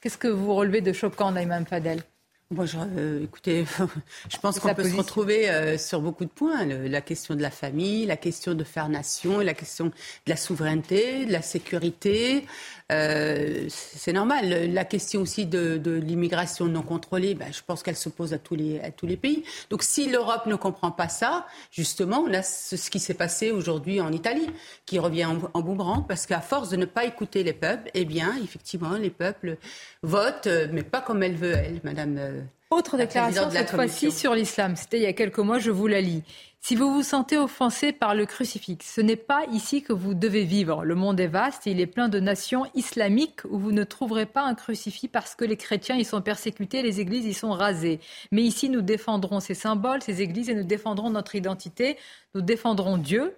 Qu'est-ce 0.00 0.16
que 0.16 0.28
vous 0.28 0.54
relevez 0.54 0.80
de 0.80 0.92
choquant, 0.92 1.32
Naïm 1.32 1.66
Fadel? 1.66 2.02
Moi, 2.50 2.64
euh, 2.96 3.24
écoutez, 3.24 3.66
je 4.30 4.38
pense 4.38 4.58
qu'on 4.58 4.74
peut 4.74 4.88
se 4.88 4.96
retrouver 4.96 5.50
euh, 5.50 5.76
sur 5.76 6.00
beaucoup 6.00 6.24
de 6.24 6.30
points. 6.30 6.64
la 6.64 7.02
question 7.02 7.34
de 7.34 7.42
la 7.42 7.50
famille, 7.50 8.06
la 8.06 8.16
question 8.16 8.54
de 8.54 8.64
faire 8.64 8.88
nation, 8.88 9.40
la 9.40 9.52
question 9.52 9.86
de 9.88 9.92
la 10.28 10.36
souveraineté, 10.36 11.26
de 11.26 11.32
la 11.32 11.42
sécurité. 11.42 12.46
Euh, 12.90 13.66
c'est 13.68 14.14
normal. 14.14 14.72
La 14.72 14.86
question 14.86 15.20
aussi 15.20 15.44
de, 15.44 15.76
de 15.76 15.90
l'immigration 15.90 16.64
non 16.64 16.80
contrôlée, 16.80 17.34
ben, 17.34 17.52
je 17.52 17.60
pense 17.66 17.82
qu'elle 17.82 17.96
se 17.98 18.08
pose 18.08 18.32
à 18.32 18.38
tous, 18.38 18.54
les, 18.54 18.80
à 18.80 18.90
tous 18.92 19.06
les 19.06 19.18
pays. 19.18 19.44
Donc 19.68 19.82
si 19.82 20.08
l'Europe 20.08 20.46
ne 20.46 20.54
comprend 20.54 20.90
pas 20.90 21.10
ça, 21.10 21.46
justement, 21.70 22.24
on 22.26 22.32
a 22.32 22.42
ce, 22.42 22.76
qui 22.88 22.98
s'est 22.98 23.12
passé 23.12 23.50
aujourd'hui 23.50 24.00
en 24.00 24.10
Italie, 24.10 24.48
qui 24.86 24.98
revient 24.98 25.26
en, 25.26 25.38
en 25.52 25.60
boomerang, 25.60 26.06
parce 26.08 26.24
qu'à 26.24 26.40
force 26.40 26.70
de 26.70 26.76
ne 26.76 26.86
pas 26.86 27.04
écouter 27.04 27.44
les 27.44 27.52
peuples, 27.52 27.90
eh 27.92 28.06
bien, 28.06 28.34
effectivement, 28.42 28.92
les 28.92 29.10
peuples 29.10 29.58
votent, 30.02 30.48
mais 30.72 30.82
pas 30.82 31.00
comme 31.00 31.22
elle 31.22 31.36
veut, 31.36 31.52
elle, 31.52 31.80
Madame 31.84 32.46
autre 32.70 32.98
déclaration, 32.98 33.50
cette 33.50 33.70
fois-ci 33.70 34.12
sur 34.12 34.34
l'islam. 34.34 34.76
C'était 34.76 34.98
il 34.98 35.02
y 35.02 35.06
a 35.06 35.14
quelques 35.14 35.38
mois, 35.38 35.58
je 35.58 35.70
vous 35.70 35.86
la 35.86 36.02
lis. 36.02 36.22
Si 36.60 36.74
vous 36.74 36.92
vous 36.92 37.02
sentez 37.02 37.38
offensé 37.38 37.92
par 37.92 38.14
le 38.14 38.26
crucifix, 38.26 38.84
ce 38.84 39.00
n'est 39.00 39.16
pas 39.16 39.44
ici 39.52 39.82
que 39.82 39.94
vous 39.94 40.12
devez 40.12 40.44
vivre. 40.44 40.84
Le 40.84 40.94
monde 40.94 41.18
est 41.18 41.28
vaste 41.28 41.66
et 41.66 41.70
il 41.70 41.80
est 41.80 41.86
plein 41.86 42.08
de 42.08 42.20
nations 42.20 42.66
islamiques 42.74 43.40
où 43.48 43.58
vous 43.58 43.72
ne 43.72 43.84
trouverez 43.84 44.26
pas 44.26 44.42
un 44.42 44.54
crucifix 44.54 45.08
parce 45.08 45.34
que 45.34 45.46
les 45.46 45.56
chrétiens 45.56 45.96
y 45.96 46.04
sont 46.04 46.20
persécutés, 46.20 46.82
les 46.82 47.00
églises 47.00 47.24
y 47.24 47.32
sont 47.32 47.52
rasées. 47.52 48.00
Mais 48.32 48.42
ici, 48.42 48.68
nous 48.68 48.82
défendrons 48.82 49.40
ces 49.40 49.54
symboles, 49.54 50.02
ces 50.02 50.20
églises 50.20 50.50
et 50.50 50.54
nous 50.54 50.64
défendrons 50.64 51.08
notre 51.08 51.36
identité. 51.36 51.96
Nous 52.34 52.42
défendrons 52.42 52.98
Dieu, 52.98 53.34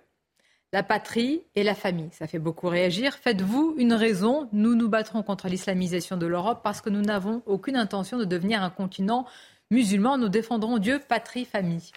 la 0.72 0.82
patrie 0.82 1.42
et 1.56 1.62
la 1.62 1.74
famille. 1.74 2.10
Ça 2.12 2.26
fait 2.26 2.38
beaucoup 2.38 2.68
réagir. 2.68 3.14
Faites-vous 3.14 3.74
une 3.78 3.92
raison. 3.92 4.48
Nous 4.52 4.74
nous 4.74 4.88
battrons 4.88 5.22
contre 5.22 5.48
l'islamisation 5.48 6.16
de 6.16 6.26
l'Europe 6.26 6.60
parce 6.62 6.80
que 6.80 6.90
nous 6.90 7.02
n'avons 7.02 7.42
aucune 7.46 7.76
intention 7.76 8.18
de 8.18 8.24
devenir 8.24 8.62
un 8.62 8.70
continent 8.70 9.26
musulman. 9.70 10.16
Nous 10.16 10.28
défendrons 10.28 10.78
Dieu, 10.78 11.00
patrie, 11.00 11.44
famille. 11.44 11.90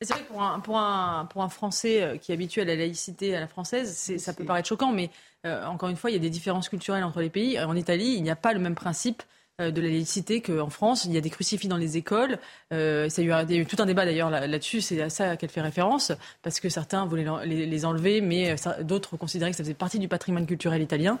C'est 0.00 0.14
vrai, 0.14 0.24
pour 0.24 0.42
un, 0.42 0.58
pour, 0.58 0.78
un, 0.78 1.26
pour 1.26 1.44
un 1.44 1.48
Français 1.48 2.02
euh, 2.02 2.16
qui 2.16 2.32
est 2.32 2.34
habitué 2.34 2.62
à 2.62 2.64
la 2.64 2.74
laïcité 2.74 3.36
à 3.36 3.40
la 3.40 3.46
française, 3.46 3.94
ça 4.18 4.32
peut 4.32 4.44
paraître 4.44 4.68
choquant, 4.68 4.90
mais 4.90 5.10
euh, 5.46 5.64
encore 5.66 5.90
une 5.90 5.96
fois, 5.96 6.10
il 6.10 6.14
y 6.14 6.16
a 6.16 6.20
des 6.20 6.30
différences 6.30 6.68
culturelles 6.68 7.04
entre 7.04 7.20
les 7.20 7.30
pays. 7.30 7.60
En 7.60 7.76
Italie, 7.76 8.14
il 8.16 8.22
n'y 8.24 8.30
a 8.30 8.34
pas 8.36 8.52
le 8.52 8.58
même 8.58 8.74
principe 8.74 9.22
euh, 9.22 9.26
de 9.58 9.80
la 9.80 9.88
laïcité 9.88 10.40
qu'en 10.40 10.70
France. 10.70 11.04
Il 11.04 11.12
y 11.12 11.18
a 11.18 11.20
des 11.20 11.30
crucifix 11.30 11.68
dans 11.68 11.76
les 11.76 11.96
écoles. 11.96 12.38
Euh, 12.72 13.08
ça, 13.08 13.22
il, 13.22 13.28
y 13.28 13.32
a 13.32 13.44
eu, 13.54 13.66
tout 13.66 13.76
un 13.80 13.86
débat 13.86 14.04
d'ailleurs 14.04 14.30
là-dessus. 14.30 14.80
c'est 14.80 15.00
à 15.02 15.10
ça 15.10 15.36
qu'elle 15.36 15.50
fait 15.50 15.60
référence, 15.60 16.12
parce 16.42 16.58
que 16.58 16.68
certains 16.68 17.04
voulaient 17.04 17.26
les, 17.44 17.84
enlever, 17.84 18.20
mais 18.20 18.50
euh, 18.50 18.82
d'autres 18.82 19.16
considéraient 19.16 19.50
que 19.50 19.56
ça 19.56 19.62
faisait 19.62 19.74
partie 19.74 19.98
du 19.98 20.08
patrimoine 20.08 20.46
culturel 20.46 20.80
italien. 20.80 21.18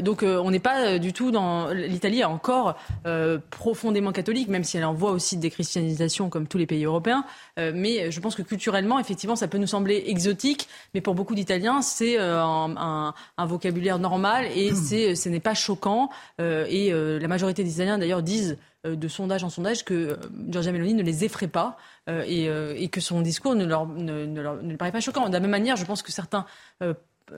donc 0.00 0.22
on 0.22 0.50
n'est 0.50 0.60
pas 0.60 0.98
du 0.98 1.12
tout 1.12 1.30
dans... 1.30 1.68
L'Italie 1.68 2.20
est 2.20 2.24
encore 2.24 2.76
profondément 3.50 4.12
catholique, 4.12 4.48
même 4.48 4.64
si 4.64 4.76
elle 4.76 4.84
envoie 4.84 5.10
aussi 5.10 5.36
des 5.36 5.50
christianisations 5.50 6.30
comme 6.30 6.46
tous 6.46 6.58
les 6.58 6.66
pays 6.66 6.84
européens. 6.84 7.24
mais 7.56 8.10
je 8.10 8.20
pense 8.20 8.34
que 8.34 8.42
culturellement, 8.42 8.98
effectivement, 9.00 9.36
ça 9.36 9.48
peut 9.48 9.58
nous 9.58 9.66
sembler 9.66 10.04
exotique, 10.06 10.68
mais 10.94 11.00
pour 11.00 11.14
beaucoup 11.14 11.34
d'Italiens, 11.34 11.82
c'est 11.82 12.18
un, 12.18 13.14
un, 13.36 13.46
vocabulaire 13.46 13.98
normal 13.98 14.46
et 14.54 14.72
ce 14.74 15.28
n'est 15.28 15.40
pas 15.40 15.54
choquant. 15.54 16.10
et 16.38 16.92
la 16.92 17.28
majorité 17.28 17.63
des 17.64 17.74
Italiens 17.74 17.98
d'ailleurs 17.98 18.22
disent 18.22 18.56
euh, 18.86 18.96
de 18.96 19.08
sondage 19.08 19.44
en 19.44 19.50
sondage 19.50 19.84
que 19.84 19.94
euh, 19.94 20.16
Giorgia 20.48 20.72
Meloni 20.72 20.94
ne 20.94 21.02
les 21.02 21.24
effraie 21.24 21.48
pas 21.48 21.76
euh, 22.08 22.22
et, 22.76 22.88
que 22.88 23.00
son 23.00 23.22
discours 23.22 23.54
ne 23.54 23.64
leur, 23.64 23.86
ne, 23.86 24.76
paraît 24.76 24.92
pas 24.92 25.00
choquant. 25.00 25.28
De 25.28 25.32
la 25.32 25.40
même 25.40 25.50
manière, 25.50 25.76
je 25.76 25.84
pense 25.84 26.02
que 26.02 26.12
certains 26.12 26.46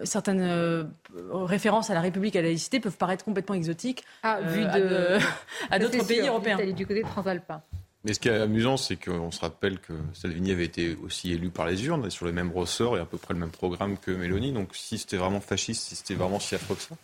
certaines 0.02 0.88
références 1.30 1.90
à 1.90 1.94
la 1.94 2.00
République 2.00 2.34
et 2.34 2.40
à 2.40 2.42
la 2.42 2.48
laïcité 2.48 2.80
peuvent 2.80 2.96
paraître 2.96 3.24
complètement 3.24 3.54
exotiques 3.54 4.04
ah, 4.24 4.40
vu 4.40 4.64
de, 4.64 5.18
à 5.70 5.78
d'autres 5.78 6.04
pays 6.04 6.26
européens. 6.26 6.58
Du 6.72 6.86
côté 6.86 7.02
transalpin. 7.02 7.62
Mais 8.06 8.14
ce 8.14 8.20
qui 8.20 8.28
est 8.28 8.40
amusant, 8.40 8.76
c'est 8.76 8.94
qu'on 8.94 9.32
se 9.32 9.40
rappelle 9.40 9.80
que 9.80 9.92
Salvini 10.12 10.52
avait 10.52 10.64
été 10.64 10.96
aussi 11.04 11.32
élu 11.32 11.50
par 11.50 11.66
les 11.66 11.86
urnes, 11.86 12.08
sur 12.08 12.24
les 12.24 12.30
mêmes 12.30 12.52
ressorts 12.52 12.96
et 12.96 13.00
à 13.00 13.04
peu 13.04 13.18
près 13.18 13.34
le 13.34 13.40
même 13.40 13.50
programme 13.50 13.98
que 13.98 14.12
Mélanie. 14.12 14.52
Donc 14.52 14.76
si 14.76 14.96
c'était 14.96 15.16
vraiment 15.16 15.40
fasciste, 15.40 15.88
si 15.88 15.96
c'était 15.96 16.14
vraiment 16.14 16.38
si 16.38 16.54
affreux 16.54 16.76
que 16.76 16.82
ça, 16.82 16.94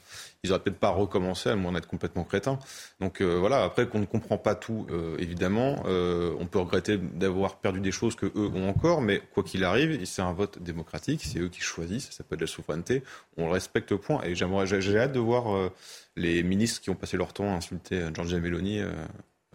ils 0.45 0.51
n'auraient 0.51 0.63
peut-être 0.63 0.79
pas 0.79 0.91
recommencé 0.91 1.51
à 1.51 1.57
moins 1.57 1.73
d'être 1.73 1.87
complètement 1.87 2.25
crétins. 2.25 2.59
Donc 3.01 3.21
euh, 3.21 3.39
voilà, 3.39 3.63
après 3.63 3.87
qu'on 3.87 4.01
ne 4.01 4.07
comprend 4.07 4.39
pas 4.39 4.57
tout, 4.57 4.87
euh, 4.91 5.17
évidemment, 5.19 5.85
euh, 5.87 6.35
on 6.41 6.47
peut 6.47 6.59
regretter 6.59 6.99
d'avoir 6.99 7.57
perdu 7.57 7.81
des 7.81 7.93
choses 7.93 8.17
que 8.17 8.27
eux 8.27 8.51
ont 8.55 8.69
encore, 8.69 9.03
mais 9.03 9.23
quoi 9.33 9.45
qu'il 9.45 9.63
arrive, 9.63 10.05
c'est 10.05 10.23
un 10.23 10.33
vote 10.33 10.61
démocratique, 10.61 11.23
c'est 11.25 11.39
eux 11.39 11.49
qui 11.49 11.61
choisissent, 11.61 12.07
ça 12.07 12.13
s'appelle 12.13 12.41
la 12.41 12.49
souveraineté, 12.49 13.05
on 13.37 13.47
le 13.47 13.53
respecte 13.53 13.93
au 13.93 13.99
point. 13.99 14.21
Et 14.25 14.35
j'aimerais, 14.35 14.67
j'ai 14.67 14.99
hâte 14.99 15.13
de 15.13 15.21
voir 15.21 15.71
les 16.17 16.43
ministres 16.43 16.81
qui 16.81 16.91
ont 16.91 16.95
passé 16.95 17.17
leur 17.17 17.33
temps 17.33 17.53
à 17.53 17.57
insulter 17.57 18.09
Giorgia 18.13 18.39
Meloni 18.39 18.81
à 18.81 18.89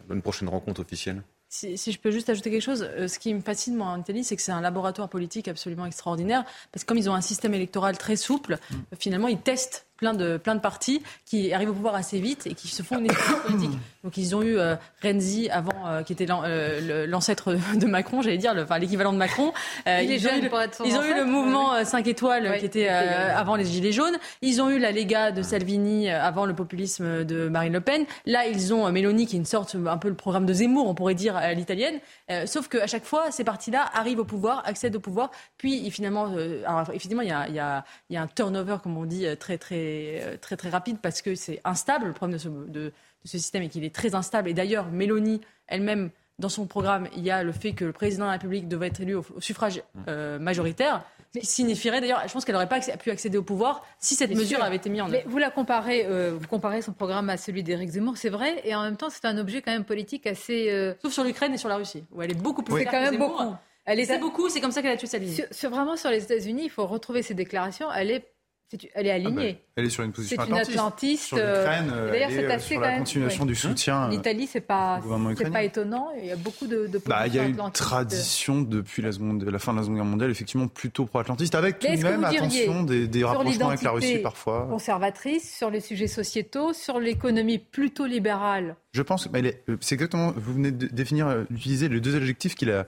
une 0.09 0.21
prochaine 0.21 0.47
rencontre 0.47 0.81
officielle. 0.81 1.21
Si, 1.49 1.77
je 1.77 1.97
peux 1.97 2.11
juste 2.11 2.29
ajouter 2.29 2.51
quelque 2.51 2.61
chose, 2.61 2.83
euh, 2.83 3.07
ce 3.07 3.19
qui 3.19 3.33
me 3.33 3.39
fascine 3.39 3.75
moi 3.75 3.87
en 3.87 3.99
Italie, 3.99 4.25
c'est 4.25 4.35
que 4.35 4.41
c'est 4.41 4.51
un 4.51 4.59
laboratoire 4.59 5.07
politique 5.07 5.47
absolument 5.47 5.85
extraordinaire, 5.85 6.43
parce 6.73 6.83
que 6.83 6.87
comme 6.89 6.97
ils 6.97 7.09
ont 7.09 7.13
un 7.13 7.21
système 7.21 7.53
électoral 7.53 7.97
très 7.97 8.17
souple, 8.17 8.59
mm. 8.69 8.75
finalement 8.99 9.29
ils 9.29 9.39
testent 9.39 9.86
plein 9.97 10.13
de, 10.13 10.37
plein 10.37 10.55
de 10.55 10.61
partis 10.61 11.01
qui 11.25 11.51
arrivent 11.53 11.71
au 11.71 11.73
pouvoir 11.73 11.95
assez 11.95 12.19
vite 12.19 12.47
et 12.47 12.53
qui 12.53 12.67
se 12.67 12.83
font 12.83 12.99
une 12.99 13.05
expérience 13.05 13.41
politique. 13.41 13.71
Donc 14.03 14.15
ils 14.15 14.35
ont 14.35 14.41
eu 14.41 14.57
euh, 14.57 14.75
Renzi 15.03 15.49
avant, 15.49 15.87
euh, 15.87 16.03
qui 16.03 16.13
était 16.13 16.27
euh, 16.29 17.05
l'ancêtre 17.07 17.53
de 17.75 17.85
Macron, 17.85 18.21
j'allais 18.21 18.37
dire, 18.37 18.53
enfin 18.57 18.77
l'équivalent 18.77 19.11
de 19.11 19.17
Macron. 19.17 19.51
ils, 19.85 20.27
ont 20.27 20.35
eu 20.35 20.41
le, 20.41 20.85
ils 20.85 20.95
ont 20.95 21.03
eu 21.03 21.13
le 21.13 21.25
mouvement 21.25 21.83
5 21.83 22.07
étoiles 22.07 22.57
qui 22.59 22.65
était 22.65 22.87
avant 22.87 23.55
les 23.55 23.65
Gilets 23.65 23.91
jaunes. 23.91 24.17
Ils 24.41 24.61
ont 24.61 24.69
eu 24.69 24.79
la 24.79 24.91
Lega 24.91 25.31
de 25.31 25.41
Salvini 25.41 26.09
avant 26.09 26.45
le 26.45 26.53
populisme 26.55 27.25
de 27.25 27.49
Marine 27.49 27.73
Le 27.73 27.81
Pen. 27.81 28.05
Là, 28.25 28.47
ils 28.47 28.73
ont 28.73 28.89
Mélanie 28.91 29.25
qui 29.25 29.35
est 29.35 29.39
une 29.39 29.45
sorte, 29.45 29.75
un 29.75 29.97
peu 29.97 30.09
le 30.09 30.15
programme 30.15 30.45
de 30.45 30.53
Zemmour, 30.53 30.87
on 30.87 30.95
pourrait 30.95 31.15
dire, 31.15 31.35
à 31.35 31.53
l'italienne. 31.53 31.99
sauf 32.45 32.67
qu'à 32.67 32.87
chaque 32.87 33.05
fois, 33.05 33.31
ces 33.31 33.43
partis-là 33.43 33.89
arrivent 33.93 34.19
au 34.19 34.25
pouvoir, 34.25 34.61
accèdent 34.65 34.95
au 34.95 34.99
pouvoir, 34.99 35.31
puis 35.57 35.89
finalement, 35.91 36.33
alors, 36.65 36.81
effectivement, 36.89 37.23
il 37.23 37.29
y 37.29 37.31
a, 37.31 37.47
il 37.47 37.55
y, 37.55 37.59
a, 37.59 37.83
il 38.09 38.13
y 38.13 38.17
a 38.17 38.21
un 38.21 38.27
turnover, 38.27 38.77
comme 38.81 38.97
on 38.97 39.05
dit, 39.05 39.25
très 39.39 39.57
très 39.57 39.86
euh, 40.21 40.37
très 40.37 40.57
très 40.57 40.69
rapide 40.69 40.97
parce 41.01 41.21
que 41.21 41.35
c'est 41.35 41.59
instable. 41.63 42.07
Le 42.07 42.13
problème 42.13 42.37
de 42.37 42.41
ce, 42.41 42.49
de, 42.49 42.93
ce 43.23 43.37
système 43.37 43.63
est 43.63 43.69
qu'il 43.69 43.83
est 43.83 43.93
très 43.93 44.15
instable. 44.15 44.49
Et 44.49 44.53
d'ailleurs, 44.53 44.87
Mélanie 44.87 45.41
elle-même, 45.67 46.09
dans 46.39 46.49
son 46.49 46.65
programme, 46.65 47.07
il 47.15 47.23
y 47.23 47.31
a 47.31 47.43
le 47.43 47.51
fait 47.51 47.73
que 47.73 47.85
le 47.85 47.91
président 47.91 48.25
de 48.25 48.27
la 48.27 48.33
République 48.33 48.67
devait 48.67 48.87
être 48.87 49.01
élu 49.01 49.15
au, 49.15 49.25
suffrage 49.39 49.81
euh, 50.07 50.39
majoritaire. 50.39 51.03
Ce 51.33 51.39
qui 51.39 51.45
signifierait 51.45 51.99
d'ailleurs, 51.99 52.21
je 52.25 52.31
pense 52.31 52.45
qu'elle 52.45 52.55
n'aurait 52.55 52.69
pas 52.69 52.79
pu 52.79 53.11
accéder 53.11 53.37
au 53.37 53.43
pouvoir 53.43 53.85
si 53.99 54.15
cette 54.15 54.33
mesure 54.33 54.63
avait 54.63 54.77
été 54.77 54.89
mise 54.89 55.01
en 55.01 55.11
œuvre. 55.11 55.23
vous 55.25 55.37
la 55.37 55.51
comparez, 55.51 56.05
euh, 56.05 56.37
vous 56.39 56.47
comparez 56.47 56.81
son 56.81 56.93
programme 56.93 57.29
à 57.29 57.37
celui 57.37 57.63
d'Éric 57.63 57.89
Zemmour, 57.89 58.17
c'est 58.17 58.29
vrai, 58.29 58.61
et 58.63 58.73
en 58.73 58.83
même 58.83 58.95
temps 58.95 59.09
c'est 59.09 59.25
un 59.25 59.37
objet 59.37 59.61
quand 59.61 59.71
même 59.71 59.83
politique 59.83 60.25
assez. 60.25 60.95
Sauf 61.01 61.11
sur 61.11 61.23
l'Ukraine 61.23 61.53
et 61.53 61.57
sur 61.57 61.69
la 61.69 61.75
Russie, 61.75 62.05
où 62.13 62.21
elle 62.21 62.31
est 62.31 62.41
beaucoup 62.41 62.63
plus. 62.63 62.77
C'est 62.77 62.85
quand 62.85 63.01
même 63.01 63.17
beaucoup. 63.17 63.53
Elle 63.87 64.01
est... 64.01 64.05
C'est 64.05 64.19
beaucoup, 64.19 64.49
c'est 64.49 64.59
comme 64.59 64.71
ça 64.71 64.81
qu'elle 64.81 64.91
a 64.91 64.97
tué 64.97 65.07
sa 65.07 65.19
Sur, 65.25 65.45
sur, 65.49 65.69
vraiment 65.69 65.95
sur 65.95 66.09
les 66.09 66.21
États-Unis, 66.21 66.63
il 66.65 66.69
faut 66.69 66.85
retrouver 66.85 67.23
ses 67.23 67.33
déclarations. 67.33 67.87
Elle 67.91 68.11
est 68.11 68.25
elle 68.93 69.07
est 69.07 69.11
alignée. 69.11 69.49
Ah 69.49 69.53
bah, 69.53 69.71
elle 69.77 69.85
est 69.85 69.89
sur 69.89 70.03
une 70.03 70.11
position 70.11 70.43
une 70.45 70.53
atlantiste. 70.55 71.23
Sur 71.23 71.37
l'Ukraine, 71.37 71.91
euh, 71.93 72.11
d'ailleurs, 72.11 72.29
c'est 72.31 72.45
euh, 72.45 72.51
assez 72.51 72.73
sur 72.73 72.81
la 72.81 72.97
continuation 72.97 73.45
du 73.45 73.55
soutien. 73.55 74.09
L'Italie, 74.09 74.47
c'est 74.47 74.61
pas, 74.61 75.01
c'est 75.37 75.51
pas 75.51 75.63
étonnant. 75.63 76.09
Il 76.19 76.25
y 76.25 76.31
a 76.31 76.35
beaucoup 76.35 76.67
de. 76.67 76.87
de 76.87 77.01
bah, 77.05 77.27
il 77.27 77.35
y 77.35 77.39
a 77.39 77.43
une 77.43 77.71
tradition 77.71 78.61
depuis 78.61 79.01
la, 79.01 79.11
seconde, 79.11 79.43
la, 79.43 79.59
fin 79.59 79.71
de 79.71 79.77
la 79.77 79.83
Seconde 79.83 79.97
Guerre 79.97 80.05
mondiale, 80.05 80.31
effectivement, 80.31 80.67
plutôt 80.67 81.05
pro-atlantiste, 81.05 81.55
avec 81.55 81.79
tout 81.79 81.87
de 81.87 82.03
même 82.03 82.23
attention 82.23 82.83
des, 82.83 83.07
des 83.07 83.23
rapprochements 83.23 83.69
avec 83.69 83.81
la 83.81 83.91
Russie 83.91 84.19
parfois. 84.19 84.67
Conservatrice 84.69 85.55
sur 85.55 85.69
les 85.69 85.79
sujets 85.79 86.07
sociétaux, 86.07 86.73
sur 86.73 86.99
l'économie 86.99 87.59
plutôt 87.59 88.05
libérale? 88.05 88.75
Je 88.91 89.01
pense, 89.01 89.27
que 89.27 89.77
c'est 89.79 89.95
exactement. 89.95 90.33
Vous 90.35 90.53
venez 90.53 90.71
de 90.71 90.87
définir, 90.87 91.45
d'utiliser 91.49 91.87
les 91.87 92.01
deux 92.01 92.15
adjectifs 92.15 92.55
qu'il 92.55 92.71
a 92.71 92.87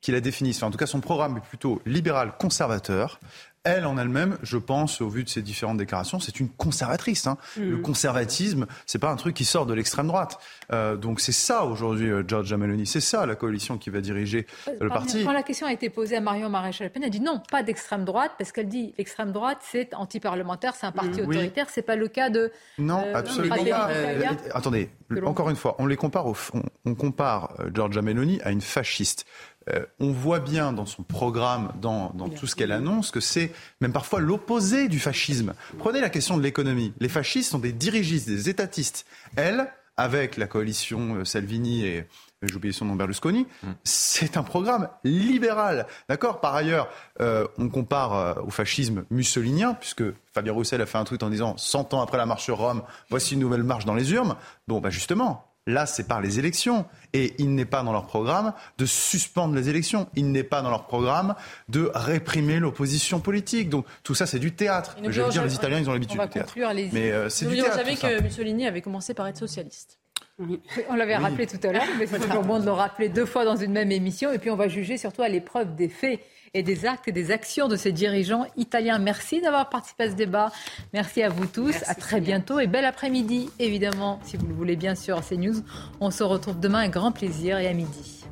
qu'il 0.00 0.14
a 0.14 0.18
en 0.62 0.70
tout 0.70 0.78
cas, 0.78 0.86
son 0.86 1.00
programme 1.00 1.38
est 1.38 1.48
plutôt 1.48 1.82
libéral 1.84 2.32
conservateur 2.38 3.18
elle 3.64 3.86
en 3.86 3.98
elle-même, 3.98 4.38
je 4.42 4.56
pense, 4.56 5.00
au 5.00 5.08
vu 5.08 5.24
de 5.24 5.28
ses 5.28 5.42
différentes 5.42 5.78
déclarations, 5.78 6.20
c'est 6.20 6.40
une 6.40 6.48
conservatrice. 6.48 7.26
Hein. 7.26 7.36
Le 7.56 7.76
mm. 7.76 7.82
conservatisme, 7.82 8.66
c'est 8.86 8.98
pas 8.98 9.10
un 9.10 9.16
truc 9.16 9.34
qui 9.34 9.44
sort 9.44 9.66
de 9.66 9.74
l'extrême 9.74 10.06
droite. 10.06 10.38
Euh, 10.72 10.96
donc 10.96 11.20
c'est 11.20 11.32
ça 11.32 11.64
aujourd'hui, 11.64 12.10
euh, 12.10 12.22
George 12.26 12.52
Meloni, 12.54 12.86
c'est 12.86 13.00
ça 13.00 13.26
la 13.26 13.34
coalition 13.34 13.78
qui 13.78 13.90
va 13.90 14.00
diriger 14.00 14.46
euh, 14.68 14.72
le 14.80 14.88
parti. 14.88 15.24
Quand 15.24 15.32
la 15.32 15.42
question 15.42 15.66
a 15.66 15.72
été 15.72 15.90
posée 15.90 16.16
à 16.16 16.20
Marion 16.20 16.48
Maréchal 16.48 16.86
Le 16.86 16.92
Pen, 16.92 17.02
elle 17.02 17.10
dit 17.10 17.20
non, 17.20 17.42
pas 17.50 17.62
d'extrême 17.62 18.04
droite, 18.04 18.32
parce 18.38 18.52
qu'elle 18.52 18.68
dit 18.68 18.94
l'extrême 18.98 19.32
droite, 19.32 19.58
c'est 19.62 19.94
anti-parlementaire, 19.94 20.74
c'est 20.74 20.86
un 20.86 20.92
parti 20.92 21.20
mm. 21.20 21.28
autoritaire, 21.28 21.66
c'est 21.70 21.82
pas 21.82 21.96
le 21.96 22.08
cas 22.08 22.30
de. 22.30 22.52
Non, 22.78 23.04
absolument 23.14 23.64
pas. 23.64 23.90
attendez, 24.52 24.90
encore 25.24 25.50
une 25.50 25.56
fois, 25.56 25.76
on 25.78 25.86
les 25.86 25.96
compare, 25.96 26.26
au, 26.26 26.36
on, 26.54 26.62
on 26.84 26.94
compare 26.94 27.54
Georgia 27.74 28.02
Meloni 28.02 28.40
à 28.42 28.50
une 28.50 28.60
fasciste. 28.60 29.26
Euh, 29.72 29.84
on 30.00 30.12
voit 30.12 30.40
bien 30.40 30.72
dans 30.72 30.86
son 30.86 31.02
programme, 31.02 31.72
dans, 31.80 32.10
tout 32.30 32.46
ce 32.46 32.56
qu'elle 32.56 32.72
annonce, 32.72 33.10
que 33.10 33.20
c'est 33.20 33.52
même 33.80 33.92
parfois 33.92 34.20
l'opposé 34.20 34.88
du 34.88 34.98
fascisme. 34.98 35.54
Prenez 35.78 36.00
la 36.00 36.10
question 36.10 36.36
de 36.36 36.42
l'économie. 36.42 36.92
Les 37.00 37.08
fascistes 37.08 37.50
sont 37.50 37.58
des 37.58 37.72
dirigistes, 37.72 38.28
des 38.28 38.48
étatistes. 38.48 39.06
Elle, 39.36 39.70
avec 39.96 40.36
la 40.36 40.46
coalition 40.46 41.16
euh, 41.16 41.24
Salvini 41.24 41.84
et 41.84 42.06
j'ai 42.42 42.54
oublié 42.54 42.72
son 42.72 42.84
nom, 42.84 42.94
Berlusconi, 42.94 43.48
mm. 43.64 43.68
c'est 43.82 44.36
un 44.36 44.44
programme 44.44 44.88
libéral. 45.02 45.86
D'accord? 46.08 46.40
Par 46.40 46.54
ailleurs, 46.54 46.88
euh, 47.20 47.48
on 47.58 47.68
compare 47.68 48.44
au 48.46 48.50
fascisme 48.50 49.04
mussolinien, 49.10 49.74
puisque 49.74 50.04
Fabien 50.32 50.52
Roussel 50.52 50.80
a 50.80 50.86
fait 50.86 50.98
un 50.98 51.04
tweet 51.04 51.24
en 51.24 51.30
disant 51.30 51.56
100 51.56 51.94
ans 51.94 52.00
après 52.00 52.16
la 52.16 52.26
marche 52.26 52.44
sur 52.44 52.58
Rome, 52.58 52.82
voici 53.10 53.34
une 53.34 53.40
nouvelle 53.40 53.64
marche 53.64 53.86
dans 53.86 53.94
les 53.94 54.12
urnes. 54.12 54.36
Bon, 54.68 54.80
bah 54.80 54.90
justement, 54.90 55.47
Là, 55.68 55.84
c'est 55.84 56.08
par 56.08 56.22
les 56.22 56.38
élections. 56.38 56.86
Et 57.12 57.34
il 57.38 57.54
n'est 57.54 57.66
pas 57.66 57.82
dans 57.82 57.92
leur 57.92 58.06
programme 58.06 58.54
de 58.78 58.86
suspendre 58.86 59.54
les 59.54 59.68
élections. 59.68 60.08
Il 60.16 60.32
n'est 60.32 60.42
pas 60.42 60.62
dans 60.62 60.70
leur 60.70 60.86
programme 60.86 61.34
de 61.68 61.90
réprimer 61.94 62.58
l'opposition 62.58 63.20
politique. 63.20 63.68
Donc 63.68 63.84
tout 64.02 64.14
ça, 64.14 64.24
c'est 64.26 64.38
du 64.38 64.52
théâtre. 64.52 64.96
Je 65.06 65.20
veux 65.20 65.28
dire, 65.28 65.44
les 65.44 65.54
Italiens, 65.54 65.78
ils 65.78 65.90
ont 65.90 65.92
l'habitude 65.92 66.18
du 66.18 66.28
théâtre. 66.28 66.54
Mais 66.92 67.12
euh, 67.12 67.28
c'est 67.28 67.44
du 67.44 67.54
théâtre. 67.54 67.72
Vous 67.72 67.96
savez 67.96 67.96
que 67.96 68.22
Mussolini 68.22 68.66
avait 68.66 68.80
commencé 68.80 69.12
par 69.12 69.26
être 69.26 69.36
socialiste. 69.36 69.98
On 70.88 70.94
l'avait 70.94 71.16
rappelé 71.16 71.46
tout 71.46 71.60
à 71.62 71.72
l'heure, 71.72 71.82
mais 71.98 72.06
c'est 72.06 72.20
toujours 72.20 72.44
bon 72.44 72.60
de 72.60 72.64
le 72.64 72.72
rappeler 72.72 73.10
deux 73.10 73.26
fois 73.26 73.44
dans 73.44 73.56
une 73.56 73.72
même 73.72 73.92
émission. 73.92 74.32
Et 74.32 74.38
puis 74.38 74.50
on 74.50 74.56
va 74.56 74.68
juger 74.68 74.96
surtout 74.96 75.20
à 75.20 75.28
l'épreuve 75.28 75.74
des 75.74 75.90
faits 75.90 76.20
et 76.54 76.62
des 76.62 76.86
actes 76.86 77.08
et 77.08 77.12
des 77.12 77.30
actions 77.30 77.68
de 77.68 77.76
ces 77.76 77.92
dirigeants 77.92 78.46
italiens. 78.56 78.98
Merci 78.98 79.40
d'avoir 79.40 79.68
participé 79.68 80.04
à 80.04 80.10
ce 80.10 80.14
débat. 80.14 80.52
Merci 80.92 81.22
à 81.22 81.28
vous 81.28 81.46
tous. 81.46 81.74
à 81.86 81.94
très 81.94 82.20
bientôt 82.20 82.60
et 82.60 82.66
bel 82.66 82.84
après-midi, 82.84 83.50
évidemment, 83.58 84.20
si 84.24 84.36
vous 84.36 84.46
le 84.46 84.54
voulez 84.54 84.76
bien 84.76 84.94
sûr, 84.94 85.20
CNews. 85.26 85.62
On 86.00 86.10
se 86.10 86.22
retrouve 86.22 86.60
demain 86.60 86.80
avec 86.80 86.92
grand 86.92 87.12
plaisir 87.12 87.58
et 87.58 87.66
à 87.66 87.72
midi. 87.72 88.24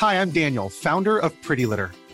Hi, 0.00 0.14
I'm 0.14 0.30
Daniel, 0.30 0.68
founder 0.70 1.18
of 1.18 1.32
Pretty 1.42 1.66
Litter. 1.66 1.86